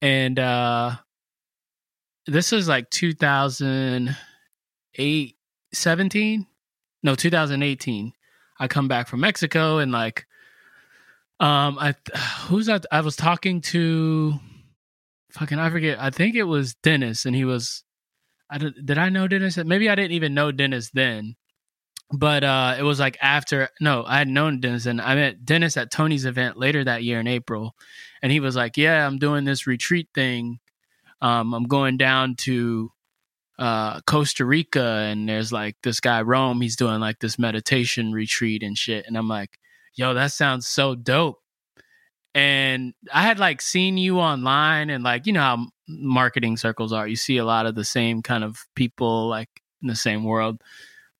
and 0.00 0.36
uh 0.38 0.96
this 2.26 2.52
is 2.52 2.68
like 2.68 2.88
2008 2.90 5.36
17 5.72 6.46
no 7.02 7.14
2018 7.14 8.12
I 8.58 8.68
come 8.68 8.88
back 8.88 9.08
from 9.08 9.20
Mexico 9.20 9.78
and 9.78 9.90
like 9.92 10.26
um 11.40 11.78
I 11.78 11.94
who's 12.46 12.66
that? 12.66 12.86
I 12.92 13.00
was 13.00 13.16
talking 13.16 13.60
to 13.62 14.34
fucking 15.32 15.58
I 15.58 15.70
forget 15.70 15.98
I 16.00 16.10
think 16.10 16.36
it 16.36 16.44
was 16.44 16.74
Dennis 16.74 17.26
and 17.26 17.34
he 17.34 17.44
was 17.44 17.84
I 18.50 18.58
did, 18.58 18.86
did 18.86 18.98
I 18.98 19.08
know 19.08 19.26
Dennis? 19.26 19.56
Maybe 19.56 19.88
I 19.88 19.94
didn't 19.94 20.12
even 20.12 20.34
know 20.34 20.52
Dennis 20.52 20.90
then 20.90 21.36
but 22.12 22.44
uh 22.44 22.76
it 22.78 22.82
was 22.82 23.00
like 23.00 23.16
after 23.20 23.68
no 23.80 24.04
I 24.06 24.18
had 24.18 24.28
known 24.28 24.60
Dennis 24.60 24.86
and 24.86 25.00
I 25.00 25.14
met 25.14 25.44
Dennis 25.44 25.76
at 25.76 25.90
Tony's 25.90 26.26
event 26.26 26.58
later 26.58 26.84
that 26.84 27.02
year 27.02 27.18
in 27.18 27.26
April 27.26 27.74
and 28.22 28.30
he 28.30 28.40
was 28.40 28.54
like 28.54 28.76
yeah 28.76 29.06
I'm 29.06 29.18
doing 29.18 29.44
this 29.44 29.66
retreat 29.66 30.08
thing. 30.14 30.60
Um 31.20 31.54
I'm 31.54 31.64
going 31.64 31.96
down 31.96 32.36
to 32.36 32.92
uh 33.58 34.00
Costa 34.02 34.44
Rica 34.44 35.06
and 35.10 35.28
there's 35.28 35.52
like 35.52 35.76
this 35.82 36.00
guy 36.00 36.22
Rome 36.22 36.60
he's 36.60 36.76
doing 36.76 37.00
like 37.00 37.18
this 37.20 37.38
meditation 37.38 38.12
retreat 38.12 38.62
and 38.62 38.76
shit 38.76 39.04
and 39.06 39.16
I'm 39.16 39.28
like 39.28 39.58
yo 39.94 40.14
that 40.14 40.32
sounds 40.32 40.66
so 40.66 40.94
dope. 40.94 41.38
And 42.34 42.94
I 43.12 43.22
had 43.22 43.38
like 43.38 43.60
seen 43.60 43.98
you 43.98 44.18
online 44.18 44.88
and 44.88 45.04
like 45.04 45.26
you 45.26 45.32
know 45.32 45.40
how 45.40 45.66
marketing 45.86 46.56
circles 46.56 46.92
are 46.92 47.06
you 47.06 47.16
see 47.16 47.36
a 47.36 47.44
lot 47.44 47.66
of 47.66 47.74
the 47.74 47.84
same 47.84 48.22
kind 48.22 48.42
of 48.42 48.64
people 48.74 49.28
like 49.28 49.50
in 49.82 49.88
the 49.88 49.96
same 49.96 50.24
world. 50.24 50.62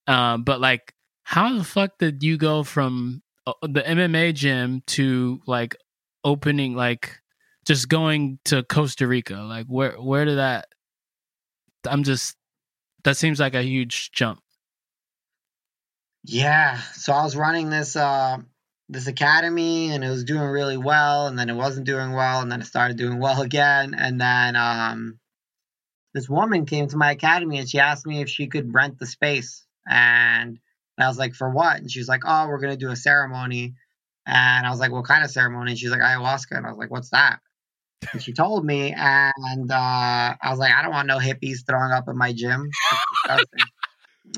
Um 0.07 0.43
but 0.43 0.59
like 0.59 0.93
how 1.23 1.55
the 1.57 1.63
fuck 1.63 1.97
did 1.99 2.23
you 2.23 2.37
go 2.37 2.63
from 2.63 3.21
uh, 3.47 3.53
the 3.61 3.81
MMA 3.81 4.33
gym 4.33 4.81
to 4.87 5.41
like 5.47 5.75
opening 6.23 6.75
like 6.75 7.19
just 7.65 7.89
going 7.89 8.39
to 8.45 8.63
Costa 8.63 9.07
Rica? 9.07 9.35
Like 9.35 9.67
where 9.67 9.93
where 9.93 10.25
did 10.25 10.37
that 10.37 10.67
I'm 11.87 12.03
just 12.03 12.35
that 13.03 13.17
seems 13.17 13.39
like 13.39 13.55
a 13.55 13.63
huge 13.63 14.11
jump. 14.11 14.39
Yeah. 16.23 16.79
So 16.93 17.13
I 17.13 17.23
was 17.23 17.35
running 17.35 17.69
this 17.69 17.95
uh 17.95 18.37
this 18.89 19.07
academy 19.07 19.91
and 19.91 20.03
it 20.03 20.09
was 20.09 20.23
doing 20.23 20.43
really 20.43 20.77
well 20.77 21.27
and 21.27 21.37
then 21.37 21.49
it 21.49 21.55
wasn't 21.55 21.85
doing 21.85 22.13
well 22.13 22.41
and 22.41 22.51
then 22.51 22.61
it 22.61 22.65
started 22.65 22.97
doing 22.97 23.19
well 23.19 23.41
again 23.41 23.95
and 23.97 24.19
then 24.19 24.55
um 24.55 25.19
this 26.13 26.29
woman 26.29 26.65
came 26.65 26.87
to 26.87 26.97
my 26.97 27.11
academy 27.11 27.57
and 27.57 27.67
she 27.67 27.79
asked 27.79 28.05
me 28.05 28.21
if 28.21 28.29
she 28.29 28.47
could 28.47 28.73
rent 28.73 28.99
the 28.99 29.05
space 29.05 29.65
and 29.87 30.59
I 30.99 31.07
was 31.07 31.17
like 31.17 31.33
for 31.33 31.49
what? 31.49 31.77
And 31.77 31.91
she 31.91 31.99
was 31.99 32.07
like 32.07 32.21
oh 32.25 32.47
we're 32.47 32.59
going 32.59 32.73
to 32.73 32.85
do 32.85 32.91
a 32.91 32.95
ceremony. 32.95 33.75
And 34.25 34.65
I 34.65 34.69
was 34.69 34.79
like 34.79 34.91
what 34.91 35.05
kind 35.05 35.23
of 35.23 35.31
ceremony? 35.31 35.71
And 35.71 35.79
she's 35.79 35.91
like 35.91 36.01
ayahuasca. 36.01 36.51
And 36.57 36.65
I 36.65 36.69
was 36.69 36.77
like 36.77 36.91
what's 36.91 37.09
that 37.09 37.39
and 38.11 38.21
she 38.21 38.33
told 38.33 38.65
me 38.65 38.93
and 38.95 39.71
uh 39.71 40.35
I 40.41 40.49
was 40.49 40.59
like 40.59 40.73
I 40.73 40.81
don't 40.81 40.91
want 40.91 41.07
no 41.07 41.19
hippies 41.19 41.65
throwing 41.65 41.91
up 41.91 42.07
in 42.07 42.17
my 42.17 42.33
gym 42.33 42.69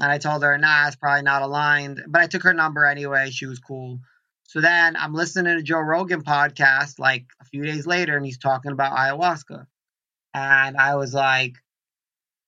And 0.02 0.12
I 0.12 0.18
told 0.18 0.44
her, 0.44 0.58
nah, 0.58 0.88
it's 0.88 0.96
probably 0.96 1.22
not 1.22 1.42
aligned. 1.42 2.04
But 2.08 2.22
I 2.22 2.28
took 2.28 2.44
her 2.44 2.54
number 2.54 2.86
anyway. 2.86 3.30
She 3.30 3.46
was 3.46 3.60
cool. 3.60 4.00
So 4.44 4.62
then 4.62 4.96
I'm 4.96 5.14
listening 5.14 5.58
to 5.58 5.64
Joe 5.64 5.80
Rogan 5.80 6.24
podcast 6.24 7.00
like 7.00 7.26
a 7.42 7.46
few 7.46 7.64
days 7.64 7.88
later, 7.88 8.16
and 8.16 8.26
he's 8.26 8.38
talking 8.38 8.72
about 8.72 8.98
ayahuasca. 8.98 9.66
And 10.34 10.78
I 10.78 10.96
was 10.96 11.14
like, 11.14 11.56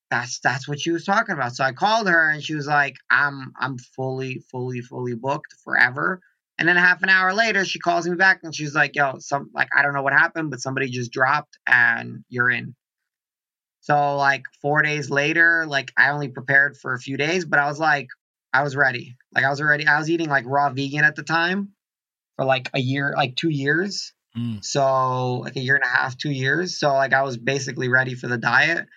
that's 0.09 0.39
that's 0.39 0.67
what 0.67 0.79
she 0.79 0.91
was 0.91 1.05
talking 1.05 1.33
about. 1.33 1.55
So 1.55 1.63
I 1.63 1.73
called 1.73 2.07
her 2.07 2.29
and 2.29 2.43
she 2.43 2.55
was 2.55 2.67
like, 2.67 2.95
I'm 3.09 3.53
I'm 3.59 3.77
fully, 3.77 4.39
fully, 4.51 4.81
fully 4.81 5.15
booked 5.15 5.53
forever. 5.63 6.21
And 6.59 6.67
then 6.67 6.75
half 6.75 7.03
an 7.03 7.09
hour 7.09 7.33
later, 7.33 7.65
she 7.65 7.79
calls 7.79 8.07
me 8.07 8.15
back 8.15 8.39
and 8.43 8.53
she's 8.53 8.73
like, 8.73 8.95
yo, 8.95 9.19
some 9.19 9.51
like 9.53 9.69
I 9.75 9.83
don't 9.83 9.93
know 9.93 10.01
what 10.01 10.13
happened, 10.13 10.49
but 10.49 10.59
somebody 10.59 10.89
just 10.89 11.11
dropped 11.11 11.57
and 11.67 12.23
you're 12.29 12.49
in. 12.49 12.75
So 13.81 14.17
like 14.17 14.43
four 14.61 14.81
days 14.81 15.09
later, 15.09 15.65
like 15.67 15.93
I 15.95 16.09
only 16.09 16.29
prepared 16.29 16.77
for 16.77 16.93
a 16.93 16.99
few 16.99 17.15
days, 17.15 17.45
but 17.45 17.59
I 17.59 17.67
was 17.67 17.79
like, 17.79 18.07
I 18.51 18.63
was 18.63 18.75
ready. 18.75 19.15
Like 19.33 19.45
I 19.45 19.49
was 19.49 19.61
already, 19.61 19.85
I 19.87 19.99
was 19.99 20.09
eating 20.09 20.29
like 20.29 20.45
raw 20.47 20.69
vegan 20.69 21.03
at 21.03 21.15
the 21.15 21.23
time 21.23 21.69
for 22.35 22.45
like 22.45 22.69
a 22.73 22.79
year, 22.79 23.13
like 23.15 23.35
two 23.35 23.49
years. 23.49 24.13
Mm. 24.35 24.63
So 24.63 25.35
like 25.35 25.55
a 25.55 25.61
year 25.61 25.75
and 25.75 25.83
a 25.83 25.87
half, 25.87 26.17
two 26.17 26.31
years. 26.31 26.79
So 26.79 26.91
like 26.93 27.13
I 27.13 27.21
was 27.21 27.37
basically 27.37 27.87
ready 27.87 28.15
for 28.15 28.27
the 28.27 28.37
diet. 28.37 28.87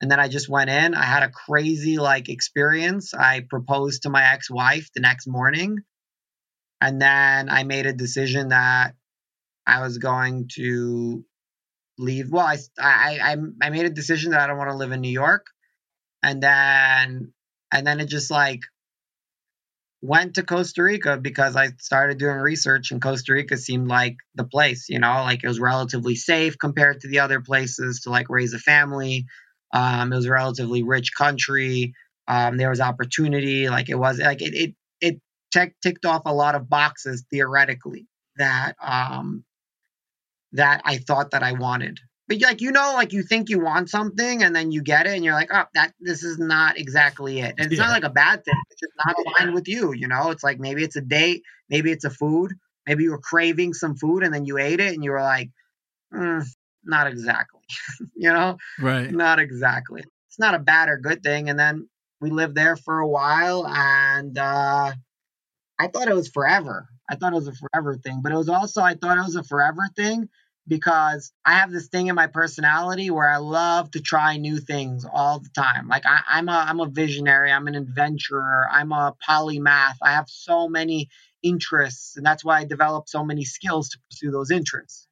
And 0.00 0.10
then 0.10 0.20
I 0.20 0.28
just 0.28 0.48
went 0.48 0.68
in. 0.68 0.94
I 0.94 1.04
had 1.04 1.22
a 1.22 1.30
crazy 1.30 1.96
like 1.96 2.28
experience. 2.28 3.14
I 3.14 3.46
proposed 3.48 4.02
to 4.02 4.10
my 4.10 4.32
ex-wife 4.32 4.90
the 4.94 5.00
next 5.00 5.26
morning. 5.26 5.78
And 6.84 7.00
then 7.00 7.48
I 7.48 7.62
made 7.62 7.86
a 7.86 7.94
decision 7.94 8.48
that 8.48 8.92
I 9.66 9.80
was 9.80 9.96
going 9.96 10.50
to 10.56 11.24
leave. 11.96 12.30
Well, 12.30 12.46
I 12.46 12.58
I 12.78 13.36
I, 13.62 13.70
made 13.70 13.86
a 13.86 13.90
decision 13.90 14.32
that 14.32 14.40
I 14.40 14.46
don't 14.46 14.58
want 14.58 14.68
to 14.68 14.76
live 14.76 14.92
in 14.92 15.00
New 15.00 15.08
York, 15.08 15.46
and 16.22 16.42
then 16.42 17.32
and 17.72 17.86
then 17.86 18.00
it 18.00 18.10
just 18.10 18.30
like 18.30 18.60
went 20.02 20.34
to 20.34 20.42
Costa 20.42 20.82
Rica 20.82 21.16
because 21.16 21.56
I 21.56 21.68
started 21.78 22.18
doing 22.18 22.36
research, 22.36 22.90
and 22.90 23.00
Costa 23.00 23.32
Rica 23.32 23.56
seemed 23.56 23.88
like 23.88 24.16
the 24.34 24.44
place. 24.44 24.90
You 24.90 24.98
know, 24.98 25.22
like 25.22 25.42
it 25.42 25.48
was 25.48 25.58
relatively 25.58 26.16
safe 26.16 26.58
compared 26.58 27.00
to 27.00 27.08
the 27.08 27.20
other 27.20 27.40
places 27.40 28.00
to 28.00 28.10
like 28.10 28.28
raise 28.28 28.52
a 28.52 28.58
family. 28.58 29.24
Um, 29.72 30.12
it 30.12 30.16
was 30.16 30.26
a 30.26 30.32
relatively 30.32 30.82
rich 30.82 31.12
country. 31.16 31.94
Um, 32.28 32.58
there 32.58 32.68
was 32.68 32.82
opportunity. 32.82 33.70
Like 33.70 33.88
it 33.88 33.98
was 33.98 34.18
like 34.18 34.42
it 34.42 34.52
it 34.52 34.74
tick, 35.54 35.74
ticked 35.82 36.04
off 36.04 36.22
a 36.26 36.34
lot 36.34 36.54
of 36.54 36.68
boxes 36.68 37.24
theoretically 37.30 38.06
that 38.36 38.74
um 38.82 39.44
that 40.52 40.82
I 40.84 40.98
thought 40.98 41.30
that 41.32 41.42
I 41.42 41.52
wanted. 41.52 41.98
But 42.28 42.40
like 42.40 42.60
you 42.60 42.70
know, 42.72 42.92
like 42.94 43.12
you 43.12 43.22
think 43.22 43.50
you 43.50 43.60
want 43.60 43.90
something 43.90 44.42
and 44.42 44.56
then 44.56 44.72
you 44.72 44.82
get 44.82 45.06
it 45.06 45.12
and 45.14 45.24
you're 45.24 45.34
like, 45.34 45.50
oh, 45.52 45.64
that 45.74 45.92
this 46.00 46.22
is 46.22 46.38
not 46.38 46.78
exactly 46.78 47.40
it. 47.40 47.54
And 47.58 47.66
it's 47.70 47.78
Yeah. 47.78 47.84
not 47.86 47.92
like 47.92 48.04
a 48.04 48.10
bad 48.10 48.44
thing. 48.44 48.54
It's 48.70 48.80
just 48.80 48.92
not 49.04 49.16
aligned 49.18 49.54
with 49.54 49.68
you. 49.68 49.92
You 49.92 50.08
know, 50.08 50.30
it's 50.30 50.42
like 50.42 50.58
maybe 50.58 50.82
it's 50.82 50.96
a 50.96 51.02
date, 51.02 51.42
maybe 51.68 51.92
it's 51.92 52.04
a 52.04 52.10
food, 52.10 52.54
maybe 52.86 53.04
you 53.04 53.10
were 53.10 53.20
craving 53.20 53.74
some 53.74 53.96
food 53.96 54.22
and 54.22 54.32
then 54.32 54.46
you 54.46 54.58
ate 54.58 54.80
it 54.80 54.94
and 54.94 55.04
you 55.04 55.10
were 55.10 55.22
like, 55.22 55.50
mm, 56.14 56.44
not 56.84 57.06
exactly. 57.08 57.62
you 58.16 58.32
know, 58.32 58.58
right 58.78 59.10
not 59.10 59.38
exactly. 59.40 60.02
It's 60.28 60.38
not 60.38 60.54
a 60.54 60.58
bad 60.60 60.88
or 60.88 60.98
good 60.98 61.22
thing. 61.22 61.50
And 61.50 61.58
then 61.58 61.88
we 62.20 62.30
lived 62.30 62.54
there 62.54 62.76
for 62.76 63.00
a 63.00 63.08
while 63.08 63.66
and 63.66 64.38
uh 64.38 64.92
I 65.78 65.88
thought 65.88 66.08
it 66.08 66.14
was 66.14 66.28
forever. 66.28 66.88
I 67.10 67.16
thought 67.16 67.32
it 67.32 67.36
was 67.36 67.48
a 67.48 67.52
forever 67.54 67.96
thing, 67.96 68.20
but 68.22 68.32
it 68.32 68.36
was 68.36 68.48
also 68.48 68.82
I 68.82 68.94
thought 68.94 69.18
it 69.18 69.24
was 69.24 69.36
a 69.36 69.44
forever 69.44 69.82
thing 69.96 70.28
because 70.66 71.32
I 71.44 71.54
have 71.54 71.70
this 71.70 71.88
thing 71.88 72.06
in 72.06 72.14
my 72.14 72.26
personality 72.28 73.10
where 73.10 73.28
I 73.28 73.36
love 73.38 73.90
to 73.92 74.00
try 74.00 74.38
new 74.38 74.58
things 74.58 75.04
all 75.12 75.40
the 75.40 75.50
time. 75.50 75.88
Like 75.88 76.06
I, 76.06 76.20
I'm 76.30 76.48
a 76.48 76.52
I'm 76.68 76.80
a 76.80 76.86
visionary. 76.86 77.52
I'm 77.52 77.66
an 77.66 77.74
adventurer. 77.74 78.66
I'm 78.70 78.92
a 78.92 79.14
polymath. 79.28 79.96
I 80.02 80.12
have 80.12 80.28
so 80.28 80.68
many 80.68 81.10
interests, 81.42 82.16
and 82.16 82.24
that's 82.24 82.44
why 82.44 82.60
I 82.60 82.64
developed 82.64 83.10
so 83.10 83.24
many 83.24 83.44
skills 83.44 83.90
to 83.90 83.98
pursue 84.10 84.30
those 84.30 84.50
interests. 84.50 85.08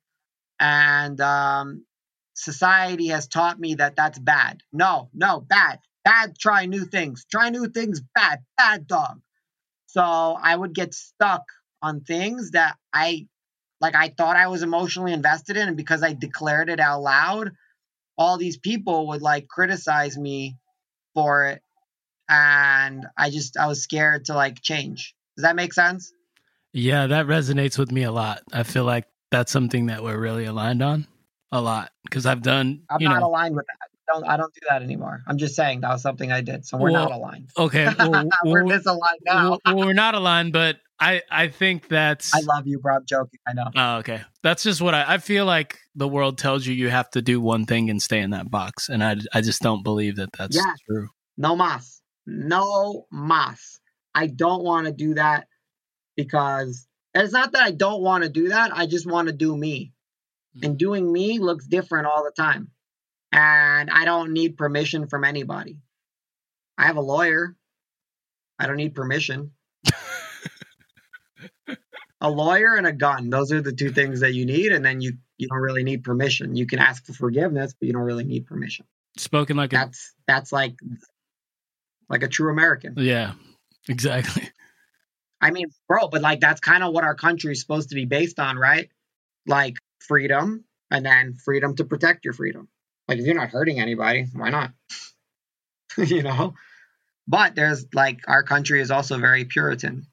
And 0.61 1.21
um, 1.21 1.85
society 2.35 3.09
has 3.09 3.29
taught 3.29 3.59
me 3.61 3.75
that 3.77 3.97
that's 3.97 4.19
bad. 4.19 4.63
No, 4.73 5.11
no, 5.15 5.41
bad, 5.41 5.81
bad. 6.05 6.39
Try 6.39 6.67
new 6.67 6.85
things. 6.87 7.27
Try 7.31 7.51
new 7.51 7.69
things. 7.69 8.01
Bad, 8.15 8.41
bad 8.57 8.87
dog. 8.87 9.21
So 9.93 10.01
I 10.01 10.57
would 10.57 10.75
get 10.75 10.95
stuck 10.95 11.43
on 11.83 12.01
things 12.01 12.53
that 12.53 12.77
I 12.95 13.27
like 13.79 13.95
I 13.95 14.09
thought 14.09 14.37
I 14.37 14.47
was 14.47 14.63
emotionally 14.63 15.13
invested 15.13 15.59
in 15.59 15.69
and 15.69 15.77
because 15.77 16.03
I 16.03 16.15
declared 16.15 16.71
it 16.71 16.81
out 16.81 17.03
loud, 17.03 17.51
all 18.17 18.39
these 18.39 18.57
people 18.57 19.09
would 19.09 19.21
like 19.21 19.49
criticize 19.49 20.17
me 20.17 20.57
for 21.13 21.45
it 21.45 21.63
and 22.27 23.07
I 23.19 23.29
just 23.29 23.59
I 23.59 23.67
was 23.67 23.83
scared 23.83 24.25
to 24.27 24.35
like 24.35 24.63
change. 24.63 25.15
Does 25.37 25.43
that 25.43 25.57
make 25.57 25.75
sense? 25.75 26.11
Yeah, 26.73 27.09
that 27.09 27.27
resonates 27.27 27.77
with 27.77 27.93
me 27.93 28.05
a 28.05 28.13
lot. 28.13 28.41
I 28.51 28.63
feel 28.63 28.85
like 28.85 29.07
that's 29.31 29.53
something 29.53 29.87
that 29.87 30.03
we're 30.03 30.19
really 30.19 30.47
aligned 30.47 30.83
on 30.83 31.07
a 31.51 31.61
lot 31.61 31.93
because 32.05 32.25
I've 32.25 32.41
done, 32.41 32.85
I'm 32.89 33.05
not 33.05 33.21
know, 33.21 33.27
aligned 33.27 33.57
with 33.57 33.67
that. 33.67 33.92
Don't 34.07 34.25
I 34.25 34.37
don't 34.37 34.53
do 34.55 34.61
that 34.69 34.83
anymore. 34.83 35.23
I'm 35.27 35.39
just 35.39 35.55
saying 35.55 35.81
that 35.81 35.91
was 35.91 36.03
something 36.03 36.31
I 36.33 36.41
did. 36.41 36.67
So 36.67 36.77
we're 36.77 36.91
Well, 36.93 37.09
not 37.09 37.13
aligned. 37.13 37.51
Okay, 37.57 37.87
well, 37.99 38.29
we're 38.45 38.65
well, 38.65 38.79
misaligned 38.79 39.25
now. 39.25 39.59
well, 39.65 39.77
we're 39.77 39.93
not 39.93 40.15
aligned, 40.15 40.53
but 40.53 40.77
I 41.01 41.23
I 41.31 41.49
think 41.49 41.89
that's 41.89 42.35
I 42.35 42.41
love 42.41 42.67
you, 42.67 42.79
bro. 42.79 42.97
I'm 42.97 43.05
joking. 43.07 43.41
I 43.47 43.53
know. 43.55 43.71
Oh, 43.75 43.97
okay. 43.99 44.23
That's 44.43 44.63
just 44.63 44.81
what 44.81 44.95
I, 44.95 45.15
I 45.15 45.19
feel 45.19 45.45
like 45.47 45.79
the 45.95 46.09
world 46.09 46.39
tells 46.39 46.67
you 46.67 46.75
you 46.75 46.91
have 46.91 47.11
to 47.11 47.23
do 47.23 47.41
one 47.41 47.67
thing 47.67 47.91
and 47.91 48.01
stay 48.01 48.21
in 48.21 48.31
that 48.31 48.51
box. 48.51 48.89
And 48.89 49.03
I, 49.03 49.17
I 49.33 49.41
just 49.41 49.63
don't 49.63 49.83
believe 49.83 50.17
that 50.17 50.31
that's 50.33 50.57
true. 50.89 51.09
No 51.37 51.57
mas. 51.57 52.01
No 52.27 53.07
mas. 53.11 53.81
I 54.15 54.27
don't 54.27 54.63
want 54.63 54.87
to 54.87 54.93
do 54.93 55.15
that 55.15 55.47
because 56.17 56.87
it's 57.15 57.33
not 57.33 57.53
that 57.53 57.63
I 57.63 57.71
don't 57.71 58.03
want 58.03 58.25
to 58.25 58.31
do 58.31 58.49
that. 58.49 58.77
I 58.77 58.87
just 58.87 59.07
want 59.07 59.29
to 59.29 59.33
do 59.35 59.57
me. 59.57 59.93
Mm. 60.59 60.67
And 60.67 60.79
doing 60.79 61.13
me 61.13 61.39
looks 61.39 61.67
different 61.67 62.07
all 62.07 62.25
the 62.25 62.33
time. 62.33 62.71
And 63.33 63.91
I 63.91 64.05
don't 64.05 64.33
need 64.33 64.59
permission 64.59 65.09
from 65.09 65.25
anybody. 65.25 65.79
I 66.77 66.85
have 66.87 66.97
a 66.97 67.03
lawyer. 67.03 67.57
I 68.59 68.67
don't 68.67 68.77
need 68.77 68.95
permission. 68.95 69.53
a 72.21 72.31
lawyer 72.31 72.77
and 72.77 72.87
a 72.87 72.93
gun. 72.93 73.31
Those 73.31 73.51
are 73.53 73.63
the 73.63 73.73
two 73.73 73.91
things 73.91 74.21
that 74.21 74.35
you 74.35 74.45
need. 74.45 74.73
And 74.73 74.85
then 74.85 75.01
you, 75.01 75.15
you 75.39 75.49
don't 75.49 75.59
really 75.59 75.83
need 75.83 76.05
permission. 76.05 76.55
You 76.57 76.67
can 76.67 76.79
ask 76.79 77.05
for 77.07 77.15
forgiveness, 77.15 77.75
but 77.79 77.87
you 77.87 77.93
don't 77.93 78.03
really 78.03 78.25
need 78.25 78.47
permission. 78.47 78.87
Spoken 79.17 79.57
like 79.57 79.73
a. 79.73 79.77
That's 79.77 80.15
that's 80.27 80.53
like 80.53 80.75
like 82.09 82.23
a 82.23 82.29
true 82.29 82.51
American. 82.51 82.95
Yeah, 82.97 83.33
exactly. 83.89 84.49
I 85.41 85.51
mean, 85.51 85.67
bro, 85.89 86.09
but 86.09 86.23
like 86.23 86.41
that's 86.41 86.61
kind 86.61 86.85
of 86.85 86.95
what 86.95 87.05
our 87.05 87.15
country 87.15 87.53
is 87.53 87.61
supposed 87.61 87.89
to 87.89 87.95
be 87.95 88.05
based 88.05 88.39
on, 88.39 88.57
right? 88.57 88.89
Like 89.47 89.75
freedom 89.99 90.65
and 90.91 91.05
then 91.05 91.35
freedom 91.35 91.75
to 91.77 91.85
protect 91.85 92.25
your 92.25 92.33
freedom. 92.33 92.69
Like 93.13 93.21
if 93.21 93.27
you're 93.27 93.35
not 93.35 93.51
hurting 93.51 93.79
anybody, 93.79 94.27
why 94.33 94.49
not? 94.49 94.73
you 95.99 96.23
know? 96.23 96.55
But 97.29 97.55
there's 97.55 97.85
like 97.93 98.21
our 98.27 98.43
country 98.43 98.81
is 98.81 98.91
also 98.91 99.19
very 99.19 99.45
Puritan. 99.45 100.07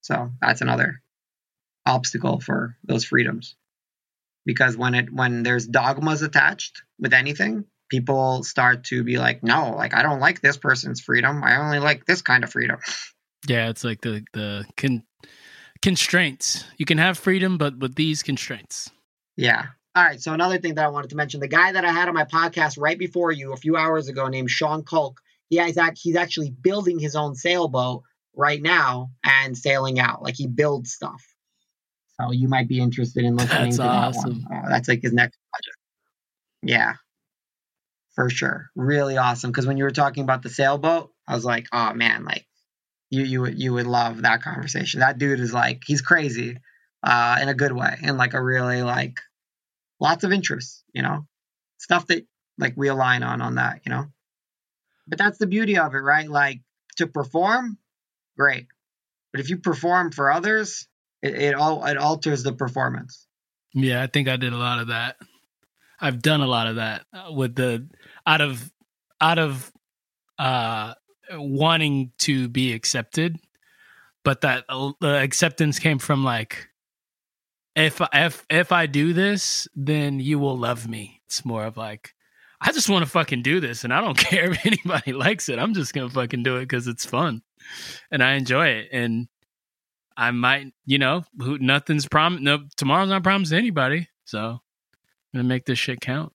So 0.00 0.32
that's 0.40 0.60
another 0.60 1.00
obstacle 1.86 2.40
for 2.40 2.76
those 2.82 3.04
freedoms. 3.04 3.54
Because 4.44 4.76
when 4.76 4.96
it 4.96 5.12
when 5.12 5.44
there's 5.44 5.64
dogmas 5.64 6.22
attached 6.22 6.82
with 6.98 7.12
anything, 7.12 7.66
people 7.88 8.42
start 8.42 8.82
to 8.86 9.04
be 9.04 9.16
like, 9.16 9.44
no, 9.44 9.76
like 9.76 9.94
I 9.94 10.02
don't 10.02 10.18
like 10.18 10.40
this 10.40 10.56
person's 10.56 11.00
freedom. 11.00 11.44
I 11.44 11.56
only 11.56 11.78
like 11.78 12.06
this 12.06 12.22
kind 12.22 12.42
of 12.42 12.50
freedom. 12.50 12.80
Yeah, 13.46 13.68
it's 13.68 13.84
like 13.84 14.00
the 14.00 14.24
the 14.32 14.66
con- 14.76 15.04
constraints. 15.82 16.64
You 16.78 16.84
can 16.84 16.98
have 16.98 17.16
freedom, 17.16 17.58
but 17.58 17.78
with 17.78 17.94
these 17.94 18.24
constraints. 18.24 18.90
Yeah. 19.36 19.66
All 19.94 20.04
right. 20.04 20.20
So 20.20 20.32
another 20.32 20.58
thing 20.58 20.76
that 20.76 20.84
I 20.84 20.88
wanted 20.88 21.10
to 21.10 21.16
mention, 21.16 21.40
the 21.40 21.48
guy 21.48 21.72
that 21.72 21.84
I 21.84 21.90
had 21.90 22.08
on 22.08 22.14
my 22.14 22.24
podcast 22.24 22.76
right 22.78 22.98
before 22.98 23.32
you 23.32 23.52
a 23.52 23.56
few 23.56 23.76
hours 23.76 24.08
ago, 24.08 24.28
named 24.28 24.50
Sean 24.50 24.84
Culk, 24.84 25.20
he 25.48 25.56
has 25.56 25.76
act- 25.76 25.98
he's 26.00 26.16
actually 26.16 26.50
building 26.50 26.98
his 26.98 27.16
own 27.16 27.34
sailboat 27.34 28.04
right 28.36 28.62
now 28.62 29.10
and 29.24 29.58
sailing 29.58 29.98
out. 29.98 30.22
Like 30.22 30.36
he 30.36 30.46
builds 30.46 30.92
stuff. 30.92 31.24
So 32.20 32.30
you 32.30 32.48
might 32.48 32.68
be 32.68 32.80
interested 32.80 33.24
in 33.24 33.36
listening 33.36 33.76
That's 33.76 33.76
to 33.76 33.82
that 33.82 34.14
one. 34.14 34.46
Uh, 34.52 34.68
that's 34.68 34.88
like 34.88 35.02
his 35.02 35.12
next 35.12 35.38
project. 35.52 35.76
Yeah. 36.62 36.94
For 38.14 38.30
sure. 38.30 38.70
Really 38.76 39.16
awesome. 39.16 39.50
Because 39.50 39.66
when 39.66 39.76
you 39.76 39.84
were 39.84 39.90
talking 39.90 40.22
about 40.22 40.42
the 40.42 40.50
sailboat, 40.50 41.10
I 41.26 41.34
was 41.34 41.44
like, 41.44 41.66
oh 41.72 41.94
man, 41.94 42.24
like 42.24 42.46
you 43.08 43.24
you 43.24 43.40
would 43.40 43.60
you 43.60 43.72
would 43.72 43.86
love 43.86 44.22
that 44.22 44.42
conversation. 44.42 45.00
That 45.00 45.18
dude 45.18 45.40
is 45.40 45.52
like 45.52 45.82
he's 45.86 46.00
crazy, 46.00 46.58
uh, 47.02 47.38
in 47.42 47.48
a 47.48 47.54
good 47.54 47.72
way, 47.72 47.96
in 48.02 48.16
like 48.16 48.34
a 48.34 48.42
really 48.42 48.82
like 48.82 49.20
lots 50.00 50.24
of 50.24 50.32
interests, 50.32 50.82
you 50.92 51.02
know, 51.02 51.26
stuff 51.78 52.06
that 52.08 52.26
like 52.58 52.74
we 52.76 52.88
align 52.88 53.22
on 53.22 53.40
on 53.40 53.56
that, 53.56 53.80
you 53.84 53.90
know. 53.90 54.06
But 55.06 55.18
that's 55.18 55.38
the 55.38 55.46
beauty 55.46 55.78
of 55.78 55.94
it, 55.94 55.98
right? 55.98 56.28
Like 56.28 56.60
to 56.96 57.06
perform, 57.06 57.78
great, 58.36 58.66
but 59.32 59.40
if 59.40 59.50
you 59.50 59.58
perform 59.58 60.10
for 60.12 60.30
others, 60.30 60.88
it, 61.22 61.34
it 61.34 61.54
all 61.54 61.84
it 61.84 61.96
alters 61.96 62.42
the 62.42 62.52
performance. 62.52 63.26
Yeah, 63.74 64.02
I 64.02 64.06
think 64.06 64.28
I 64.28 64.36
did 64.36 64.52
a 64.52 64.58
lot 64.58 64.80
of 64.80 64.88
that. 64.88 65.16
I've 66.00 66.22
done 66.22 66.40
a 66.40 66.46
lot 66.46 66.66
of 66.66 66.76
that 66.76 67.04
uh, 67.12 67.32
with 67.32 67.54
the 67.54 67.86
out 68.26 68.40
of 68.40 68.72
out 69.20 69.38
of 69.38 69.70
uh 70.38 70.94
wanting 71.32 72.12
to 72.18 72.48
be 72.48 72.72
accepted, 72.72 73.38
but 74.24 74.40
that 74.40 74.64
uh, 74.68 74.92
acceptance 75.02 75.78
came 75.78 75.98
from 75.98 76.24
like 76.24 76.69
if 77.80 78.00
if 78.12 78.46
if 78.50 78.72
I 78.72 78.86
do 78.86 79.12
this, 79.12 79.68
then 79.74 80.20
you 80.20 80.38
will 80.38 80.56
love 80.56 80.88
me. 80.88 81.22
It's 81.26 81.44
more 81.44 81.64
of 81.64 81.76
like 81.76 82.14
I 82.60 82.72
just 82.72 82.90
want 82.90 83.04
to 83.04 83.10
fucking 83.10 83.42
do 83.42 83.60
this, 83.60 83.84
and 83.84 83.92
I 83.92 84.00
don't 84.00 84.18
care 84.18 84.50
if 84.50 84.66
anybody 84.66 85.12
likes 85.12 85.48
it. 85.48 85.58
I'm 85.58 85.74
just 85.74 85.94
gonna 85.94 86.10
fucking 86.10 86.42
do 86.42 86.56
it 86.56 86.62
because 86.62 86.86
it's 86.86 87.04
fun, 87.04 87.42
and 88.10 88.22
I 88.22 88.34
enjoy 88.34 88.68
it. 88.68 88.88
And 88.92 89.28
I 90.16 90.30
might, 90.30 90.72
you 90.84 90.98
know, 90.98 91.24
who 91.38 91.58
nothing's 91.58 92.06
prom. 92.06 92.42
No, 92.42 92.64
tomorrow's 92.76 93.08
not 93.08 93.22
promised 93.22 93.52
to 93.52 93.58
anybody. 93.58 94.08
So 94.24 94.38
I'm 94.38 94.60
gonna 95.34 95.48
make 95.48 95.64
this 95.64 95.78
shit 95.78 96.00
count. 96.00 96.32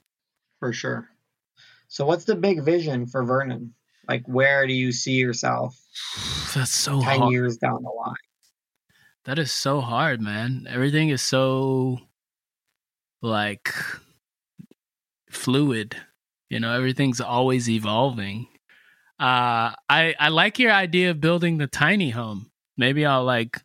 For 0.60 0.74
sure. 0.74 1.10
So 1.88 2.06
what's 2.06 2.26
the 2.26 2.36
big 2.36 2.64
vision 2.64 3.06
for 3.06 3.24
Vernon? 3.24 3.74
Like 4.08 4.24
where 4.28 4.68
do 4.68 4.74
you 4.74 4.92
see 4.92 5.14
yourself 5.14 5.80
That's 6.54 6.72
so 6.74 7.02
10 7.02 7.20
hard. 7.20 7.34
years 7.34 7.58
down 7.58 7.84
the 7.84 7.90
line? 7.90 8.16
That 9.26 9.40
is 9.40 9.52
so 9.52 9.82
hard, 9.82 10.22
man. 10.22 10.68
Everything 10.70 11.10
is 11.10 11.22
so 11.22 12.00
like 13.22 13.74
fluid. 15.30 15.96
You 16.50 16.60
know, 16.60 16.72
everything's 16.74 17.22
always 17.22 17.70
evolving. 17.70 18.48
Uh 19.20 19.74
I 19.90 20.14
I 20.20 20.30
like 20.30 20.60
your 20.60 20.72
idea 20.72 21.12
of 21.12 21.22
building 21.22 21.58
the 21.58 21.68
tiny 21.68 22.12
home. 22.12 22.52
Maybe 22.78 23.06
I'll 23.06 23.24
like 23.24 23.62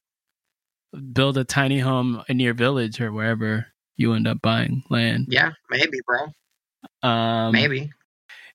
build 1.12 1.36
a 1.36 1.44
tiny 1.44 1.80
home 1.80 2.22
in 2.28 2.40
your 2.40 2.54
village 2.54 3.00
or 3.00 3.12
wherever 3.12 3.66
you 3.96 4.14
end 4.14 4.26
up 4.26 4.40
buying 4.40 4.82
land. 4.88 5.26
Yeah, 5.28 5.52
maybe, 5.68 6.00
bro. 6.06 7.08
Um 7.08 7.52
Maybe. 7.52 7.92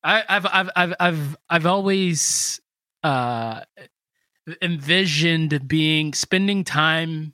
I, 0.02 0.24
I've 0.28 0.46
I've 0.46 0.70
I've 0.76 0.94
I've 1.00 1.36
I've 1.48 1.66
always 1.66 2.60
uh, 3.02 3.60
envisioned 4.62 5.66
being 5.68 6.12
spending 6.14 6.64
time 6.64 7.32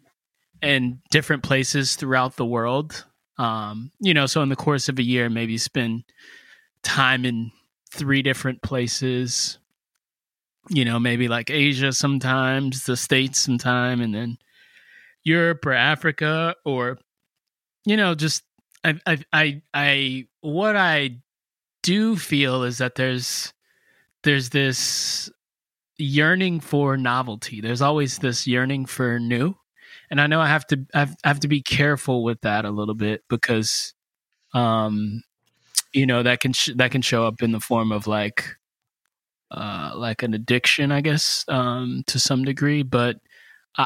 in 0.62 1.00
different 1.10 1.42
places 1.42 1.96
throughout 1.96 2.36
the 2.36 2.46
world. 2.46 3.04
Um, 3.38 3.90
you 4.00 4.14
know, 4.14 4.26
so 4.26 4.42
in 4.42 4.48
the 4.48 4.56
course 4.56 4.88
of 4.88 4.98
a 4.98 5.02
year, 5.02 5.28
maybe 5.28 5.58
spend 5.58 6.04
time 6.82 7.24
in 7.24 7.50
three 7.92 8.22
different 8.22 8.62
places. 8.62 9.58
You 10.68 10.84
know, 10.84 11.00
maybe 11.00 11.28
like 11.28 11.50
Asia 11.50 11.92
sometimes, 11.92 12.84
the 12.84 12.96
States 12.96 13.40
sometime, 13.40 14.00
and 14.00 14.14
then 14.14 14.38
Europe 15.24 15.66
or 15.66 15.72
Africa, 15.72 16.54
or 16.64 16.98
you 17.84 17.96
know, 17.96 18.14
just 18.14 18.44
I 18.84 19.00
I 19.04 19.24
I, 19.32 19.62
I 19.74 20.26
what 20.40 20.76
I 20.76 21.18
do 21.82 22.16
feel 22.16 22.62
is 22.62 22.78
that 22.78 22.94
there's 22.94 23.52
there's 24.22 24.50
this 24.50 25.30
yearning 26.02 26.60
for 26.60 26.96
novelty. 26.96 27.60
There's 27.60 27.82
always 27.82 28.18
this 28.18 28.46
yearning 28.46 28.86
for 28.86 29.18
new. 29.18 29.54
And 30.10 30.20
I 30.20 30.26
know 30.26 30.40
I 30.40 30.48
have 30.48 30.66
to 30.68 30.84
I 30.94 31.08
have, 31.24 31.40
to 31.40 31.48
be 31.48 31.62
careful 31.62 32.22
with 32.22 32.40
that 32.42 32.64
a 32.64 32.70
little 32.70 32.94
bit 32.94 33.22
because 33.28 33.94
um 34.52 35.22
you 35.94 36.06
know 36.06 36.22
that 36.22 36.40
can 36.40 36.52
sh- 36.52 36.70
that 36.76 36.90
can 36.90 37.02
show 37.02 37.26
up 37.26 37.42
in 37.42 37.52
the 37.52 37.60
form 37.60 37.92
of 37.92 38.06
like 38.06 38.56
uh 39.50 39.92
like 39.94 40.22
an 40.22 40.34
addiction 40.34 40.92
I 40.92 41.00
guess 41.00 41.44
um 41.48 42.04
to 42.08 42.18
some 42.18 42.44
degree 42.44 42.82
but 42.82 43.16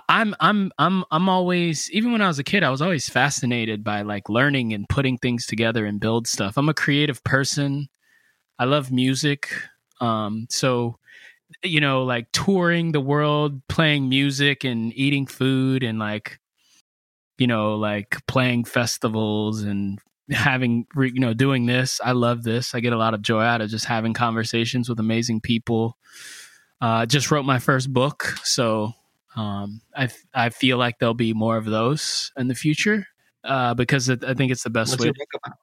I'm 0.09 0.35
I'm 0.41 0.73
I'm 0.79 1.05
I'm 1.13 1.29
always 1.29 1.89
even 1.93 2.11
when 2.11 2.23
I 2.23 2.27
was 2.29 2.41
a 2.41 2.45
kid 2.45 2.65
I 2.65 2.71
was 2.71 2.83
always 2.83 3.09
fascinated 3.09 3.85
by 3.85 4.03
like 4.03 4.29
learning 4.29 4.73
and 4.73 4.89
putting 4.89 5.17
things 5.19 5.47
together 5.47 5.87
and 5.87 6.01
build 6.01 6.27
stuff. 6.27 6.57
I'm 6.57 6.69
a 6.69 6.75
creative 6.75 7.23
person. 7.23 7.89
I 8.59 8.65
love 8.65 8.91
music. 8.91 9.49
Um 10.01 10.47
so 10.51 10.99
you 11.63 11.81
know 11.81 12.05
like 12.05 12.31
touring 12.33 12.93
the 12.93 13.01
world, 13.01 13.67
playing 13.69 14.09
music 14.09 14.65
and 14.65 14.93
eating 14.95 15.27
food 15.27 15.83
and 15.83 15.99
like 15.99 16.41
you 17.39 17.47
know 17.47 17.77
like 17.77 18.17
playing 18.27 18.65
festivals 18.65 19.63
and 19.63 19.99
having 20.31 20.87
re- 20.95 21.13
you 21.13 21.21
know 21.21 21.35
doing 21.35 21.67
this. 21.67 22.01
I 22.05 22.13
love 22.13 22.43
this. 22.43 22.75
I 22.75 22.81
get 22.81 22.93
a 22.93 22.99
lot 22.99 23.15
of 23.15 23.23
joy 23.23 23.43
out 23.43 23.61
of 23.61 23.71
just 23.71 23.85
having 23.85 24.13
conversations 24.13 24.89
with 24.89 25.01
amazing 25.01 25.41
people. 25.41 25.97
Uh 26.81 27.07
just 27.07 27.31
wrote 27.31 27.45
my 27.45 27.59
first 27.59 27.93
book, 27.93 28.35
so 28.45 28.93
um, 29.37 29.83
I 29.95 30.09
I 30.35 30.49
feel 30.49 30.79
like 30.79 30.99
there'll 30.99 31.15
be 31.15 31.35
more 31.35 31.59
of 31.59 31.67
those 31.67 32.33
in 32.37 32.49
the 32.49 32.55
future 32.55 33.07
uh, 33.45 33.75
because 33.75 34.09
it, 34.09 34.25
I 34.25 34.35
think 34.35 34.51
it's 34.51 34.63
the 34.63 34.71
best 34.71 34.93
What's 34.93 35.03
way. 35.03 35.07
your 35.07 35.15
book 35.15 35.29
about? 35.45 35.59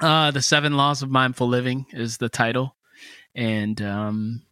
Uh, 0.00 0.30
the 0.30 0.40
Seven 0.40 0.76
Laws 0.76 1.02
of 1.02 1.10
Mindful 1.10 1.48
Living 1.48 1.86
is 1.92 2.18
the 2.18 2.28
title, 2.28 2.76
and 3.34 3.82
um, 3.82 4.42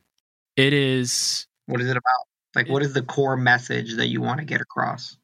it 0.57 0.73
is 0.73 1.47
What 1.67 1.81
is 1.81 1.89
it 1.89 1.97
about? 1.97 2.27
Like, 2.55 2.69
what 2.69 2.83
is 2.83 2.95
the 2.95 3.03
core 3.03 3.37
message 3.37 3.97
that 3.97 4.07
you 4.07 4.21
want 4.23 4.41
to 4.41 4.47
get 4.47 4.61
across? 4.61 5.19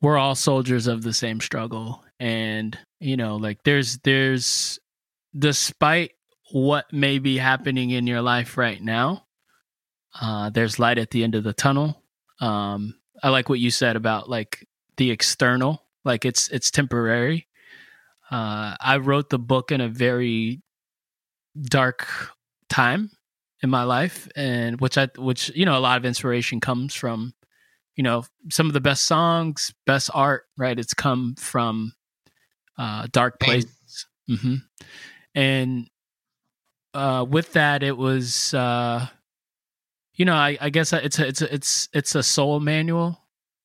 we're 0.00 0.18
all 0.18 0.34
soldiers 0.34 0.86
of 0.86 1.02
the 1.02 1.12
same 1.12 1.40
struggle, 1.40 2.02
and 2.18 2.78
you 3.00 3.16
know, 3.16 3.36
like 3.36 3.62
there's 3.64 3.98
there's 3.98 4.78
despite 5.38 6.12
what 6.52 6.92
may 6.92 7.18
be 7.18 7.36
happening 7.36 7.90
in 7.90 8.06
your 8.06 8.22
life 8.22 8.56
right 8.56 8.82
now. 8.82 9.26
Uh, 10.20 10.50
there's 10.50 10.78
light 10.78 10.98
at 10.98 11.10
the 11.10 11.22
end 11.22 11.34
of 11.34 11.44
the 11.44 11.52
tunnel. 11.52 12.02
Um, 12.40 12.94
I 13.22 13.28
like 13.28 13.48
what 13.48 13.60
you 13.60 13.70
said 13.70 13.94
about 13.94 14.28
like 14.28 14.66
the 14.96 15.10
external, 15.10 15.84
like 16.04 16.24
it's 16.24 16.48
it's 16.48 16.70
temporary. 16.70 17.46
Uh, 18.30 18.76
I 18.80 18.98
wrote 18.98 19.28
the 19.28 19.38
book 19.38 19.70
in 19.70 19.80
a 19.80 19.88
very 19.88 20.62
dark 21.60 22.06
time 22.68 23.10
in 23.62 23.70
my 23.70 23.84
life, 23.84 24.28
and 24.36 24.80
which 24.80 24.96
I 24.98 25.08
which 25.16 25.50
you 25.54 25.64
know 25.64 25.76
a 25.76 25.80
lot 25.80 25.98
of 25.98 26.04
inspiration 26.04 26.60
comes 26.60 26.94
from, 26.94 27.34
you 27.96 28.02
know, 28.02 28.24
some 28.50 28.66
of 28.66 28.72
the 28.72 28.80
best 28.80 29.06
songs, 29.06 29.74
best 29.86 30.10
art, 30.14 30.44
right? 30.56 30.78
It's 30.78 30.94
come 30.94 31.34
from 31.38 31.92
uh, 32.78 33.06
dark 33.12 33.38
places, 33.40 34.06
mm-hmm. 34.28 34.56
and 35.34 35.88
uh, 36.94 37.24
with 37.28 37.52
that, 37.52 37.82
it 37.82 37.96
was. 37.96 38.54
Uh, 38.54 39.06
you 40.16 40.26
know, 40.26 40.34
I, 40.34 40.58
I 40.60 40.68
guess 40.68 40.92
it's 40.92 41.18
a, 41.18 41.26
it's 41.26 41.40
a, 41.40 41.54
it's 41.54 41.88
it's 41.94 42.14
a 42.14 42.22
soul 42.22 42.60
manual. 42.60 43.18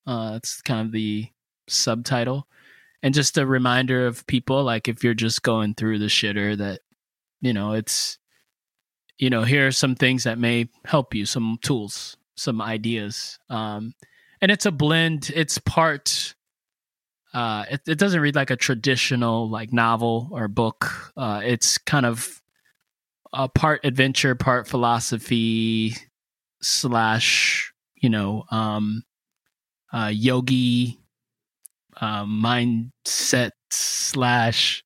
Uh, 0.06 0.34
it's 0.36 0.62
kind 0.62 0.86
of 0.86 0.92
the 0.92 1.28
subtitle, 1.68 2.48
and 3.02 3.12
just 3.12 3.36
a 3.36 3.44
reminder 3.44 4.06
of 4.06 4.26
people 4.26 4.64
like 4.64 4.88
if 4.88 5.04
you're 5.04 5.12
just 5.12 5.42
going 5.42 5.74
through 5.74 5.98
the 5.98 6.06
shitter 6.06 6.56
that, 6.56 6.80
you 7.42 7.52
know, 7.52 7.72
it's, 7.72 8.18
you 9.18 9.30
know, 9.30 9.44
here 9.44 9.68
are 9.68 9.72
some 9.72 9.94
things 9.94 10.24
that 10.24 10.38
may 10.38 10.68
help 10.84 11.14
you, 11.14 11.26
some 11.26 11.58
tools, 11.62 12.16
some 12.36 12.60
ideas, 12.60 13.38
um, 13.48 13.94
and 14.40 14.50
it's 14.50 14.66
a 14.66 14.72
blend. 14.72 15.30
It's 15.34 15.58
part. 15.58 16.34
Uh, 17.32 17.64
it, 17.70 17.80
it 17.86 17.98
doesn't 17.98 18.20
read 18.20 18.34
like 18.34 18.50
a 18.50 18.56
traditional 18.56 19.48
like 19.48 19.72
novel 19.72 20.28
or 20.32 20.48
book. 20.48 21.12
Uh, 21.16 21.40
it's 21.44 21.78
kind 21.78 22.06
of 22.06 22.42
a 23.32 23.48
part 23.48 23.80
adventure, 23.84 24.34
part 24.34 24.68
philosophy, 24.68 25.94
slash 26.60 27.72
you 27.94 28.08
know 28.08 28.44
um 28.50 29.02
uh 29.92 30.10
yogi 30.12 30.98
uh 32.00 32.24
mindset 32.24 33.50
slash 33.70 34.82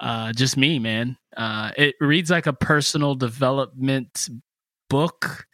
uh 0.00 0.32
just 0.32 0.56
me 0.56 0.78
man 0.78 1.16
uh 1.36 1.70
it 1.76 1.94
reads 2.00 2.30
like 2.30 2.46
a 2.46 2.52
personal 2.52 3.14
development 3.14 4.28
book 4.90 5.46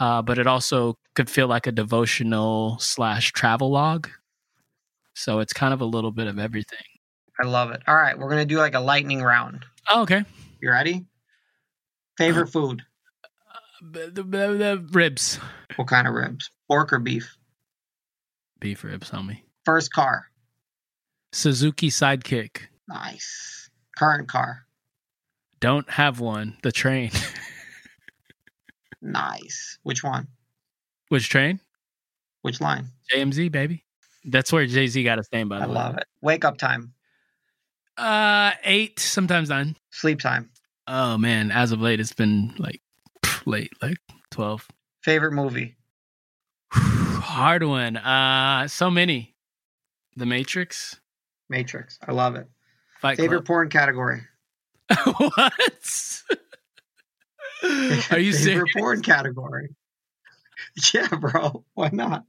uh 0.00 0.22
but 0.22 0.38
it 0.38 0.46
also 0.46 0.96
could 1.14 1.28
feel 1.30 1.46
like 1.46 1.66
a 1.66 1.72
devotional 1.72 2.78
slash 2.78 3.32
travel 3.32 3.70
log 3.70 4.08
so 5.14 5.38
it's 5.40 5.52
kind 5.52 5.72
of 5.74 5.80
a 5.80 5.84
little 5.84 6.10
bit 6.12 6.26
of 6.26 6.38
everything 6.38 6.78
I 7.38 7.44
love 7.44 7.70
it. 7.70 7.82
All 7.86 7.94
right, 7.94 8.18
we're 8.18 8.30
gonna 8.30 8.46
do 8.46 8.56
like 8.56 8.74
a 8.74 8.80
lightning 8.80 9.20
round. 9.22 9.66
oh, 9.90 10.02
okay 10.02 10.24
You 10.62 10.70
ready? 10.70 11.04
Favorite 12.16 12.46
food? 12.48 12.82
the, 13.82 14.10
the, 14.10 14.22
the 14.22 14.86
ribs 14.92 15.38
What 15.76 15.88
kind 15.88 16.08
of 16.08 16.14
ribs? 16.14 16.50
Pork 16.66 16.92
or 16.94 16.98
beef? 16.98 17.36
beef 18.58 18.82
ribs 18.84 19.10
homie 19.10 19.42
First 19.66 19.92
car? 19.92 20.26
suzuki 21.32 21.90
sidekick 21.90 22.68
Nice. 22.88 23.65
Current 23.96 24.28
car? 24.28 24.62
don't 25.58 25.88
have 25.90 26.20
one 26.20 26.56
the 26.62 26.70
train 26.70 27.10
Nice. 29.02 29.78
Which 29.82 30.02
one? 30.04 30.28
which 31.08 31.28
train 31.28 31.60
Which 32.42 32.60
line? 32.60 32.88
JMZ, 33.12 33.50
baby. 33.52 33.84
That's 34.24 34.52
where 34.52 34.66
Jay 34.66 34.86
Z 34.88 35.02
got 35.04 35.18
his 35.18 35.28
name, 35.32 35.48
by 35.48 35.58
the 35.58 35.64
I 35.64 35.68
way. 35.68 35.74
love 35.74 35.96
it. 35.98 36.04
Wake 36.20 36.44
up 36.44 36.58
time? 36.58 36.92
Uh, 37.96 38.52
eight, 38.64 38.98
sometimes 38.98 39.48
nine. 39.48 39.76
Sleep 39.90 40.20
time? 40.20 40.50
Oh 40.88 41.16
man, 41.16 41.50
as 41.50 41.72
of 41.72 41.80
late, 41.80 42.00
it's 42.00 42.12
been 42.12 42.52
like 42.58 42.80
pff, 43.24 43.46
late, 43.46 43.72
like 43.80 43.98
twelve. 44.30 44.66
Favorite 45.02 45.32
movie? 45.32 45.76
Hard 46.72 47.62
one. 47.62 47.96
Uh, 47.96 48.66
so 48.68 48.90
many. 48.90 49.34
The 50.16 50.26
Matrix. 50.26 50.98
Matrix. 51.48 51.98
I 52.06 52.12
love 52.12 52.34
it. 52.34 52.48
Fight 53.06 53.18
Favorite 53.18 53.42
porn 53.44 53.68
category? 53.70 54.22
What? 55.18 55.52
Are 58.10 58.18
you 58.18 58.32
Favorite 58.32 58.34
serious? 58.34 58.72
porn 58.76 59.00
category? 59.02 59.68
Yeah, 60.92 61.06
bro. 61.08 61.64
Why 61.74 61.90
not? 61.92 62.24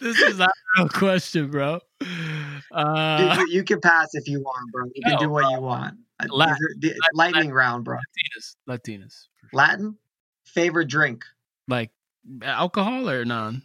This 0.00 0.20
is 0.20 0.38
not 0.38 0.50
a 0.50 0.80
real 0.82 0.88
question, 0.88 1.50
bro. 1.50 1.80
Uh, 2.70 3.36
you, 3.48 3.56
you 3.56 3.64
can 3.64 3.80
pass 3.80 4.14
if 4.14 4.28
you 4.28 4.40
want, 4.40 4.70
bro. 4.70 4.84
You 4.94 5.02
can 5.02 5.14
no, 5.14 5.18
do 5.18 5.28
what 5.30 5.50
you 5.50 5.60
want. 5.60 5.98
Uh, 6.20 6.26
Latin. 6.30 6.56
these 6.78 6.92
are- 6.92 6.94
the- 6.94 7.10
lightning 7.14 7.50
round, 7.52 7.84
bro. 7.84 7.96
Latinas, 7.96 8.56
Latinas. 8.68 9.26
sure. 9.40 9.50
Latin? 9.52 9.96
Favorite 10.44 10.86
drink? 10.88 11.24
Like 11.66 11.90
alcohol 12.42 13.10
or 13.10 13.24
none? 13.24 13.62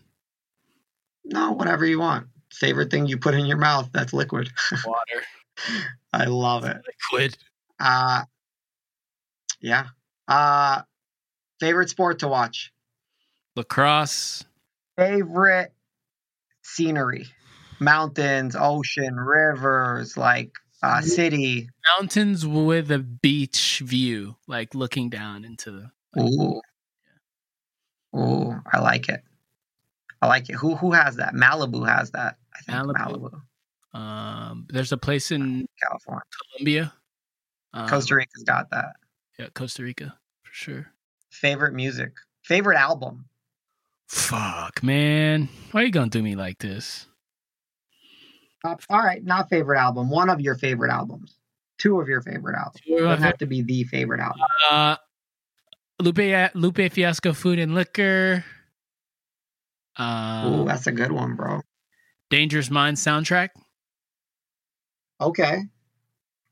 No, 1.25 1.51
whatever 1.51 1.85
you 1.85 1.99
want. 1.99 2.27
Favorite 2.51 2.89
thing 2.91 3.05
you 3.05 3.17
put 3.17 3.35
in 3.35 3.45
your 3.45 3.57
mouth 3.57 3.89
that's 3.93 4.13
liquid. 4.13 4.51
Water, 4.85 5.23
I 6.13 6.25
love 6.25 6.65
it. 6.65 6.77
liquid. 7.11 7.37
Uh 7.79 8.23
yeah. 9.61 9.87
Uh 10.27 10.81
favorite 11.59 11.89
sport 11.89 12.19
to 12.19 12.27
watch. 12.27 12.71
Lacrosse. 13.55 14.43
Favorite 14.97 15.73
scenery. 16.63 17.27
Mountains, 17.79 18.55
ocean, 18.59 19.15
rivers, 19.15 20.15
like 20.17 20.51
uh 20.81 21.01
city. 21.01 21.69
mountains 21.97 22.45
with 22.45 22.91
a 22.91 22.99
beach 22.99 23.81
view, 23.83 24.35
like 24.47 24.75
looking 24.75 25.09
down 25.09 25.45
into 25.45 25.71
the. 25.71 25.91
Like, 26.15 26.31
Ooh. 26.31 26.61
Ooh, 28.15 28.61
I 28.71 28.79
like 28.79 29.09
it. 29.09 29.23
I 30.21 30.27
like 30.27 30.49
it. 30.49 30.53
Who 30.55 30.75
who 30.75 30.91
has 30.91 31.17
that? 31.17 31.33
Malibu 31.33 31.87
has 31.87 32.11
that. 32.11 32.37
I 32.53 32.59
think 32.59 32.77
Malibu. 32.77 32.95
Malibu, 32.95 33.41
um, 33.93 34.65
there's 34.69 34.91
a 34.91 34.97
place 34.97 35.31
in 35.31 35.67
California. 35.81 36.23
Colombia. 36.51 36.93
Um, 37.73 37.87
Costa 37.89 38.15
Rica's 38.15 38.43
got 38.43 38.69
that. 38.71 38.93
Yeah, 39.39 39.47
Costa 39.53 39.83
Rica 39.83 40.15
for 40.43 40.53
sure. 40.53 40.87
Favorite 41.31 41.73
music. 41.73 42.13
Favorite 42.43 42.77
album. 42.77 43.25
Fuck, 44.07 44.83
man, 44.83 45.49
why 45.71 45.81
are 45.81 45.85
you 45.85 45.91
gonna 45.91 46.09
do 46.09 46.21
me 46.21 46.35
like 46.35 46.59
this? 46.59 47.07
Uh, 48.63 48.75
all 48.89 48.99
right, 48.99 49.23
not 49.23 49.49
favorite 49.49 49.79
album. 49.79 50.09
One 50.09 50.29
of 50.29 50.39
your 50.39 50.55
favorite 50.55 50.91
albums. 50.91 51.35
Two 51.79 51.99
of 51.99 52.07
your 52.07 52.21
favorite 52.21 52.55
albums. 52.55 52.81
Two 52.85 52.95
of 52.97 53.03
my 53.03 53.09
Doesn't 53.11 53.23
have 53.23 53.37
to 53.39 53.45
be 53.47 53.61
the 53.63 53.83
favorite 53.85 54.19
album. 54.21 54.41
Uh, 54.69 54.95
Lupe 55.99 56.51
Lupe 56.53 56.91
Fiasco, 56.91 57.33
Food 57.33 57.59
and 57.59 57.73
Liquor. 57.73 58.43
Ooh, 59.99 60.03
Um, 60.03 60.65
that's 60.65 60.87
a 60.87 60.91
good 60.91 61.11
one, 61.11 61.35
bro. 61.35 61.61
Dangerous 62.29 62.69
Minds 62.69 63.03
soundtrack. 63.03 63.49
Okay. 65.21 65.61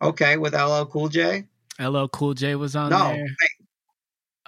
Okay, 0.01 0.37
with 0.37 0.53
LL 0.53 0.83
Cool 0.85 1.09
J. 1.09 1.45
LL 1.79 2.07
Cool 2.07 2.33
J 2.33 2.55
was 2.55 2.75
on 2.75 2.89
No, 2.89 2.97
there. 3.09 3.23
wait, 3.23 3.67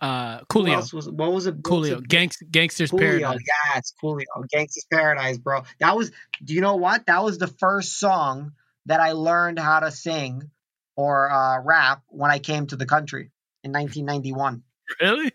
Uh, 0.02 0.41
Coolio, 0.45 0.91
was 0.94 1.10
what 1.10 1.31
was 1.31 1.45
it? 1.48 1.56
what 1.56 1.61
was 1.80 1.90
Coolio, 1.90 1.98
it? 1.99 2.07
Gangs, 2.07 2.38
Gangsters 2.52 2.91
Coolio, 2.91 2.99
Paradise. 3.22 3.40
yes, 3.76 3.94
Coolio, 4.03 4.26
Gangsta's 4.53 4.85
Paradise, 4.91 5.38
bro. 5.38 5.61
That 5.80 5.95
was. 5.95 6.11
Do 6.44 6.53
you 6.53 6.61
know 6.61 6.76
what? 6.76 7.06
That 7.06 7.23
was 7.23 7.38
the 7.38 7.48
first 7.48 7.99
song 7.99 8.53
that 8.88 8.99
I 8.99 9.11
learned 9.14 9.60
how 9.60 9.80
to 9.80 9.91
sing 9.91 10.49
or 10.95 11.31
uh, 11.31 11.61
rap 11.61 12.02
when 12.07 12.31
I 12.31 12.40
came 12.40 12.68
to 12.68 12.76
the 12.76 12.85
country 12.85 13.31
in 13.64 13.72
1991. 13.72 14.64
Really? 14.99 15.31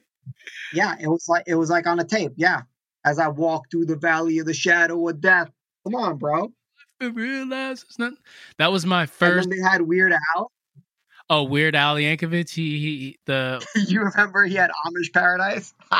Yeah, 0.74 0.96
it 1.00 1.08
was 1.08 1.24
like 1.28 1.44
it 1.46 1.54
was 1.54 1.70
like 1.70 1.86
on 1.86 1.98
a 2.00 2.04
tape. 2.04 2.32
Yeah, 2.36 2.62
as 3.04 3.18
I 3.18 3.28
walk 3.28 3.70
through 3.70 3.86
the 3.86 3.96
valley 3.96 4.38
of 4.40 4.46
the 4.46 4.54
shadow 4.54 5.08
of 5.08 5.20
death. 5.20 5.50
Come 5.84 5.94
on, 5.94 6.18
bro. 6.18 6.52
I 7.00 7.06
realize 7.06 7.82
it's 7.84 7.98
not. 7.98 8.12
That 8.58 8.72
was 8.72 8.84
my 8.86 9.02
And 9.02 9.10
first. 9.10 9.48
then 9.48 9.58
they 9.58 9.62
had 9.68 9.82
Weird 9.82 10.12
Al. 10.36 10.50
Oh, 11.30 11.44
Weird 11.44 11.74
Al 11.76 11.96
Yankovic. 11.96 12.50
He, 12.50 12.78
he 12.78 13.18
the 13.26 13.64
you 13.88 14.00
remember 14.02 14.44
he 14.44 14.54
had 14.54 14.70
Amish 14.86 15.12
Paradise? 15.12 15.74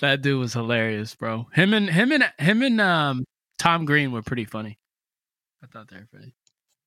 that 0.00 0.22
dude 0.22 0.38
was 0.40 0.52
hilarious, 0.52 1.14
bro. 1.14 1.46
Him 1.52 1.74
and 1.74 1.88
him 1.88 2.12
and 2.12 2.24
him 2.38 2.62
and 2.62 2.80
um 2.80 3.24
Tom 3.58 3.84
Green 3.84 4.12
were 4.12 4.22
pretty 4.22 4.44
funny. 4.44 4.78
I 5.62 5.66
thought 5.66 5.88
they 5.88 5.96
were 5.96 6.06
pretty 6.12 6.34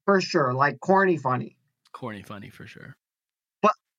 For 0.06 0.22
sure, 0.22 0.54
like 0.54 0.80
corny 0.80 1.18
funny. 1.18 1.58
corny, 1.92 2.22
funny 2.24 2.50
for 2.50 2.66
sure. 2.68 2.96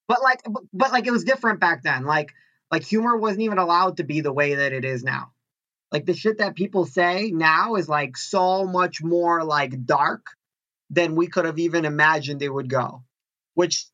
But 0.09 0.21
like 0.23 0.41
but, 0.45 0.63
but 0.73 0.93
like 0.93 1.07
it 1.07 1.13
was 1.13 1.25
different 1.25 1.61
back 1.61 1.83
then. 1.83 2.05
Like 2.05 2.33
like 2.71 2.85
humor 2.85 3.17
wasn't 3.17 3.43
even 3.43 3.59
allowed 3.59 3.99
to 3.99 4.05
be 4.05 4.21
the 4.21 4.33
way 4.33 4.57
that 4.57 4.73
it 4.73 4.85
is 4.85 5.03
now. 5.05 5.33
Like 5.93 6.07
the 6.07 6.15
shit 6.15 6.39
that 6.39 6.55
people 6.57 6.87
say 6.87 7.31
now 7.33 7.75
is 7.75 7.89
like 7.89 8.17
so 8.17 8.65
much 8.65 9.03
more 9.03 9.45
like 9.45 9.85
dark 9.85 10.27
than 10.89 11.15
we 11.15 11.27
could 11.27 11.45
have 11.45 11.59
even 11.59 11.85
imagined 11.85 12.43
it 12.43 12.49
would 12.49 12.71
go. 12.71 13.05
Which 13.55 13.85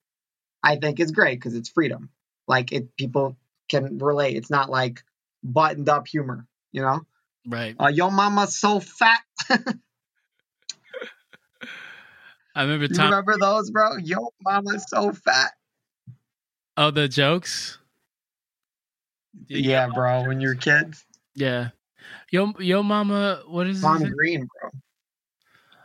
I 0.62 0.76
think 0.76 1.00
is 1.00 1.10
great 1.10 1.38
because 1.38 1.56
it's 1.56 1.68
freedom. 1.68 2.10
Like 2.46 2.72
it 2.72 2.96
people 2.96 3.36
can 3.68 3.98
relate. 3.98 4.36
It's 4.36 4.50
not 4.50 4.70
like 4.70 5.02
buttoned 5.42 5.88
up 5.88 6.06
humor, 6.06 6.46
you 6.70 6.82
know? 6.82 7.00
Right. 7.46 7.74
Uh, 7.78 7.88
your 7.88 8.12
mama's 8.12 8.56
so 8.56 8.78
fat. 8.80 9.20
I 12.54 12.62
remember 12.62 12.86
You 12.86 13.02
remember 13.02 13.36
those, 13.38 13.70
bro? 13.70 13.96
Yo, 13.96 14.32
mama's 14.42 14.84
so 14.88 15.12
fat. 15.12 15.52
Oh, 16.76 16.90
the 16.90 17.08
jokes. 17.08 17.78
Yeah, 19.48 19.88
bro. 19.88 20.24
When 20.26 20.40
you're 20.40 20.54
kids, 20.54 21.04
Yeah. 21.34 21.70
Yo, 22.30 22.52
yo, 22.58 22.82
mama. 22.82 23.42
What 23.46 23.66
is 23.66 23.82
it? 23.82 24.12
Green, 24.14 24.46
bro. 24.60 24.70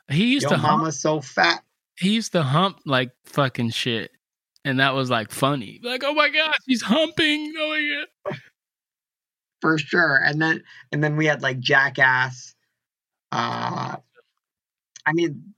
He 0.09 0.25
used 0.33 0.43
Yo, 0.43 0.49
to 0.49 0.57
hump. 0.57 0.79
mama's 0.79 0.99
so 1.01 1.21
fat. 1.21 1.63
He 1.97 2.13
used 2.13 2.33
to 2.33 2.43
hump 2.43 2.79
like 2.85 3.11
fucking 3.25 3.69
shit, 3.69 4.11
and 4.65 4.79
that 4.79 4.93
was 4.93 5.09
like 5.09 5.31
funny. 5.31 5.79
Like, 5.83 6.03
oh 6.03 6.13
my 6.13 6.29
gosh, 6.29 6.57
he's 6.65 6.81
humping. 6.81 7.53
Oh 7.57 7.69
my 7.69 8.05
god. 8.31 8.39
for 9.61 9.77
sure. 9.77 10.19
And 10.23 10.41
then 10.41 10.63
and 10.91 11.03
then 11.03 11.15
we 11.15 11.25
had 11.25 11.41
like 11.41 11.59
Jackass. 11.59 12.53
Uh 13.31 13.95
I 15.05 15.13
mean 15.13 15.53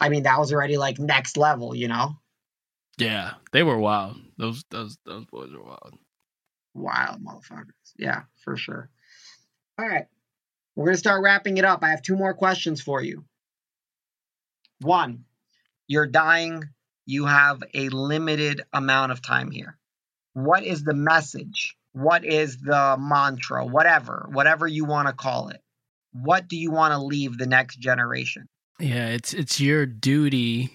I 0.00 0.08
mean 0.08 0.22
that 0.22 0.38
was 0.38 0.52
already 0.52 0.76
like 0.76 0.98
next 0.98 1.36
level, 1.36 1.74
you 1.74 1.88
know? 1.88 2.16
Yeah, 2.98 3.32
they 3.52 3.62
were 3.64 3.78
wild. 3.78 4.16
Those 4.38 4.64
those 4.70 4.96
those 5.04 5.24
boys 5.26 5.50
were 5.52 5.64
wild. 5.64 5.98
Wild 6.74 7.24
motherfuckers. 7.24 7.92
Yeah, 7.98 8.22
for 8.44 8.56
sure. 8.56 8.90
All 9.78 9.86
right. 9.86 10.06
We're 10.74 10.86
gonna 10.86 10.96
start 10.96 11.22
wrapping 11.22 11.58
it 11.58 11.64
up. 11.64 11.82
I 11.82 11.90
have 11.90 12.02
two 12.02 12.16
more 12.16 12.34
questions 12.34 12.80
for 12.80 13.02
you. 13.02 13.24
One, 14.80 15.24
you're 15.86 16.06
dying, 16.06 16.64
you 17.06 17.26
have 17.26 17.62
a 17.74 17.88
limited 17.88 18.62
amount 18.72 19.12
of 19.12 19.22
time 19.22 19.50
here. 19.50 19.78
What 20.34 20.64
is 20.64 20.82
the 20.82 20.94
message? 20.94 21.76
What 21.92 22.24
is 22.24 22.58
the 22.58 22.96
mantra? 22.98 23.66
Whatever, 23.66 24.28
whatever 24.32 24.66
you 24.66 24.84
want 24.84 25.08
to 25.08 25.14
call 25.14 25.48
it. 25.48 25.60
What 26.12 26.48
do 26.48 26.56
you 26.56 26.70
want 26.70 26.92
to 26.92 26.98
leave 26.98 27.38
the 27.38 27.46
next 27.46 27.76
generation? 27.76 28.48
Yeah, 28.80 29.08
it's 29.08 29.34
it's 29.34 29.60
your 29.60 29.86
duty 29.86 30.72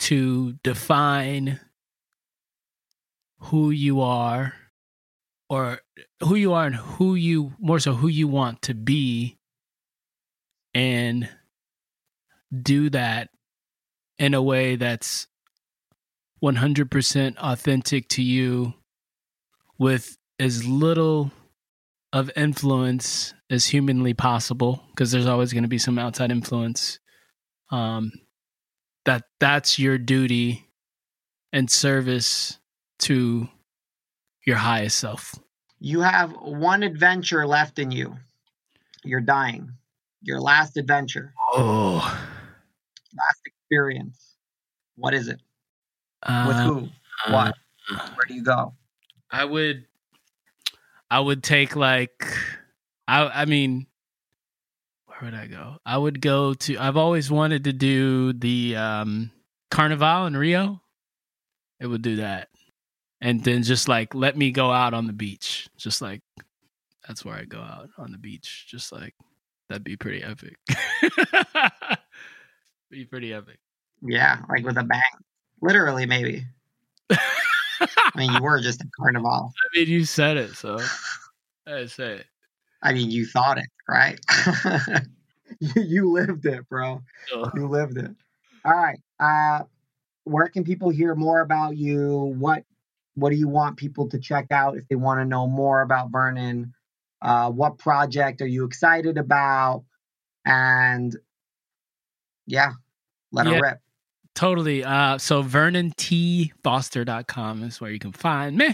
to 0.00 0.54
define 0.64 1.60
who 3.38 3.70
you 3.70 4.00
are 4.00 4.54
or 5.50 5.80
who 6.20 6.36
you 6.36 6.52
are 6.52 6.64
and 6.64 6.76
who 6.76 7.16
you 7.16 7.52
more 7.58 7.80
so 7.80 7.92
who 7.92 8.08
you 8.08 8.28
want 8.28 8.62
to 8.62 8.72
be 8.72 9.36
and 10.72 11.28
do 12.62 12.88
that 12.88 13.28
in 14.18 14.32
a 14.32 14.40
way 14.40 14.76
that's 14.76 15.26
100% 16.42 17.36
authentic 17.36 18.08
to 18.08 18.22
you 18.22 18.72
with 19.76 20.16
as 20.38 20.64
little 20.64 21.32
of 22.12 22.30
influence 22.36 23.34
as 23.50 23.66
humanly 23.66 24.14
possible 24.14 24.84
because 24.90 25.10
there's 25.10 25.26
always 25.26 25.52
going 25.52 25.64
to 25.64 25.68
be 25.68 25.78
some 25.78 25.98
outside 25.98 26.30
influence. 26.30 26.98
Um 27.70 28.12
that 29.06 29.24
that's 29.40 29.78
your 29.78 29.96
duty 29.96 30.68
and 31.52 31.70
service 31.70 32.58
to 33.00 33.48
your 34.46 34.56
highest 34.56 34.98
self 34.98 35.34
You 35.78 36.00
have 36.00 36.32
one 36.32 36.82
adventure 36.82 37.46
left 37.46 37.78
in 37.78 37.90
you. 37.90 38.16
You're 39.04 39.20
dying. 39.20 39.70
Your 40.22 40.40
last 40.40 40.76
adventure, 40.76 41.32
oh 41.54 41.96
last 43.16 43.40
experience. 43.46 44.36
What 44.96 45.14
is 45.14 45.28
it? 45.28 45.40
uh, 46.22 46.44
With 46.46 46.56
who? 46.58 46.88
What? 47.32 47.54
Where 47.88 48.26
do 48.28 48.34
you 48.34 48.42
go? 48.44 48.74
i 49.32 49.44
would 49.44 49.86
i 51.10 51.18
would 51.20 51.42
take 51.42 51.76
like 51.76 52.26
i 53.06 53.24
i 53.42 53.44
mean 53.44 53.86
where 55.06 55.18
would 55.22 55.34
i 55.34 55.46
go 55.46 55.76
i 55.86 55.96
would 55.96 56.20
go 56.20 56.52
to 56.54 56.76
i've 56.78 56.96
always 56.96 57.30
wanted 57.30 57.62
to 57.64 57.72
do 57.72 58.32
the 58.32 58.74
um 58.74 59.30
carnival 59.70 60.26
in 60.26 60.36
rio 60.36 60.80
it 61.78 61.86
would 61.86 62.02
do 62.02 62.16
that 62.16 62.48
and 63.20 63.42
then 63.44 63.62
just 63.62 63.88
like 63.88 64.14
let 64.14 64.36
me 64.36 64.50
go 64.50 64.70
out 64.70 64.94
on 64.94 65.06
the 65.06 65.12
beach 65.12 65.68
just 65.76 66.00
like 66.02 66.22
that's 67.06 67.24
where 67.24 67.34
i 67.34 67.44
go 67.44 67.58
out 67.60 67.88
on 67.98 68.12
the 68.12 68.18
beach 68.18 68.66
just 68.68 68.92
like 68.92 69.14
that'd 69.68 69.84
be 69.84 69.96
pretty 69.96 70.22
epic 70.22 70.56
be 72.90 73.04
pretty 73.04 73.32
epic 73.32 73.58
Yeah, 74.02 74.40
like 74.48 74.64
with 74.64 74.78
a 74.78 74.82
bang. 74.82 75.00
Literally, 75.62 76.06
maybe. 76.06 76.44
I 77.10 78.10
mean, 78.16 78.32
you 78.32 78.42
were 78.42 78.60
just 78.60 78.80
a 78.80 78.88
carnival. 78.98 79.52
i 79.74 79.78
mean 79.78 79.88
you 79.88 80.04
said 80.04 80.36
it 80.36 80.54
so 80.56 80.78
i 81.66 81.86
say 81.86 82.14
it 82.16 82.26
I 82.82 82.92
mean, 82.92 83.10
you 83.10 83.26
thought 83.26 83.58
it, 83.58 83.68
right? 83.88 84.18
you, 85.60 86.10
lived 86.10 86.46
it, 86.46 86.68
bro. 86.68 87.02
So, 87.28 87.50
You 87.54 87.68
lived 87.68 87.98
it. 87.98 88.10
All 88.64 88.72
right. 88.72 88.98
Uh, 89.18 89.64
where 90.24 90.48
can 90.48 90.64
people 90.64 90.88
hear 90.90 91.14
more 91.14 91.40
about 91.40 91.76
you? 91.76 92.34
What 92.38 92.64
What 93.20 93.30
do 93.30 93.36
you 93.36 93.48
want 93.48 93.76
people 93.76 94.08
to 94.08 94.18
check 94.18 94.46
out 94.50 94.76
if 94.76 94.86
they 94.88 94.96
want 94.96 95.20
to 95.20 95.24
know 95.24 95.46
more 95.46 95.82
about 95.82 96.10
Vernon? 96.10 96.74
Uh, 97.22 97.50
what 97.50 97.78
project 97.78 98.40
are 98.40 98.46
you 98.46 98.64
excited 98.64 99.18
about? 99.18 99.84
And 100.44 101.14
yeah, 102.46 102.72
let 103.32 103.46
Yeah. 103.46 103.54
her 103.54 103.60
rip. 103.62 103.80
Totally. 104.34 104.84
Uh, 104.84 105.18
so 105.18 105.42
vernontfoster.com 105.42 107.62
is 107.64 107.80
where 107.80 107.90
you 107.90 107.98
can 107.98 108.12
find 108.12 108.56
me. 108.56 108.68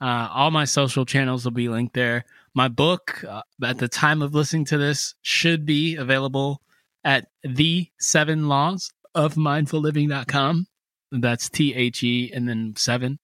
Uh, 0.00 0.28
all 0.32 0.50
my 0.50 0.64
social 0.64 1.04
channels 1.06 1.44
will 1.44 1.52
be 1.52 1.68
linked 1.68 1.94
there. 1.94 2.24
My 2.54 2.68
book, 2.68 3.22
uh, 3.24 3.42
at 3.62 3.78
the 3.78 3.88
time 3.88 4.20
of 4.22 4.34
listening 4.34 4.64
to 4.66 4.78
this, 4.78 5.14
should 5.22 5.64
be 5.64 5.96
available 5.96 6.60
at 7.04 7.28
the 7.44 7.88
seven 8.00 8.48
laws 8.48 8.92
of 9.14 9.34
mindfulliving.com. 9.34 10.66
That's 11.12 11.48
T 11.48 11.72
H 11.74 12.02
E 12.02 12.32
and 12.32 12.48
then 12.48 12.74
seven. 12.76 13.18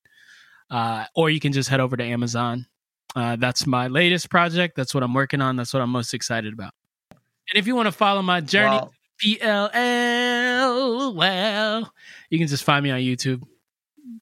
Uh, 0.72 1.04
or 1.14 1.28
you 1.28 1.38
can 1.38 1.52
just 1.52 1.68
head 1.68 1.80
over 1.80 1.96
to 1.98 2.02
Amazon. 2.02 2.66
Uh, 3.14 3.36
that's 3.36 3.66
my 3.66 3.88
latest 3.88 4.30
project. 4.30 4.74
That's 4.74 4.94
what 4.94 5.02
I'm 5.02 5.12
working 5.12 5.42
on. 5.42 5.56
That's 5.56 5.74
what 5.74 5.82
I'm 5.82 5.90
most 5.90 6.14
excited 6.14 6.54
about. 6.54 6.72
And 7.10 7.58
if 7.58 7.66
you 7.66 7.76
want 7.76 7.88
to 7.88 7.92
follow 7.92 8.22
my 8.22 8.40
journey, 8.40 8.76
Well, 8.76 8.92
PLL. 9.22 11.14
Well, 11.14 11.92
you 12.30 12.38
can 12.38 12.48
just 12.48 12.64
find 12.64 12.82
me 12.82 12.90
on 12.90 13.00
YouTube. 13.00 13.42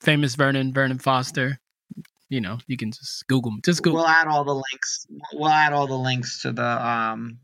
Famous 0.00 0.34
Vernon, 0.34 0.72
Vernon 0.72 0.98
Foster. 0.98 1.60
You 2.28 2.40
know, 2.40 2.58
you 2.66 2.76
can 2.76 2.90
just 2.90 3.26
Google 3.28 3.52
me. 3.52 3.60
Just 3.64 3.82
Google. 3.82 4.00
we'll 4.00 4.08
add 4.08 4.26
all 4.26 4.44
the 4.44 4.54
links. 4.54 5.06
We'll 5.32 5.48
add 5.48 5.72
all 5.72 5.86
the 5.86 5.98
links 5.98 6.42
to 6.42 6.50
the 6.52 6.86
um 6.86 7.38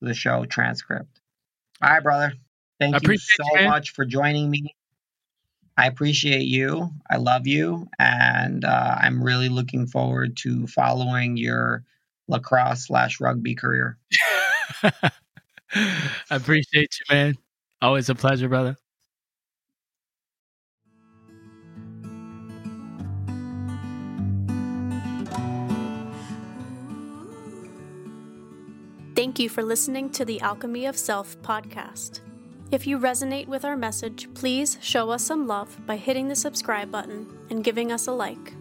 the 0.00 0.14
show 0.14 0.44
transcript. 0.44 1.20
All 1.80 1.90
right, 1.90 2.02
brother. 2.02 2.32
Thank 2.80 2.96
I 2.96 3.00
you 3.02 3.18
so 3.18 3.44
you, 3.60 3.68
much 3.68 3.92
for 3.92 4.04
joining 4.04 4.50
me. 4.50 4.74
I 5.78 5.86
appreciate 5.86 6.48
you. 6.48 6.90
I 7.08 7.18
love 7.18 7.46
you, 7.46 7.86
and 8.00 8.64
uh, 8.64 8.96
I'm 9.00 9.22
really 9.22 9.48
looking 9.48 9.86
forward 9.86 10.36
to 10.38 10.66
following 10.66 11.36
your 11.36 11.84
lacrosse 12.26 12.86
slash 12.88 13.20
rugby 13.20 13.54
career. 13.54 13.96
I 14.82 15.12
appreciate 16.30 16.98
you, 16.98 17.14
man. 17.14 17.38
Always 17.80 18.08
a 18.08 18.16
pleasure, 18.16 18.48
brother. 18.48 18.76
Thank 29.14 29.38
you 29.38 29.48
for 29.48 29.62
listening 29.62 30.10
to 30.10 30.24
the 30.24 30.40
Alchemy 30.40 30.86
of 30.86 30.98
Self 30.98 31.40
podcast. 31.42 32.20
If 32.70 32.86
you 32.86 32.98
resonate 32.98 33.48
with 33.48 33.64
our 33.64 33.76
message, 33.76 34.28
please 34.34 34.76
show 34.82 35.08
us 35.10 35.24
some 35.24 35.46
love 35.46 35.74
by 35.86 35.96
hitting 35.96 36.28
the 36.28 36.36
subscribe 36.36 36.90
button 36.90 37.26
and 37.48 37.64
giving 37.64 37.90
us 37.90 38.06
a 38.06 38.12
like. 38.12 38.52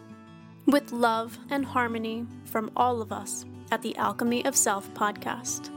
With 0.67 0.93
love 0.93 1.39
and 1.51 1.63
harmony 1.65 2.27
from 2.47 2.71
all 2.75 3.03
of 3.03 3.13
us 3.13 3.45
at 3.71 3.83
the 3.83 3.95
Alchemy 3.97 4.47
of 4.47 4.57
Self 4.57 4.89
podcast. 4.95 5.76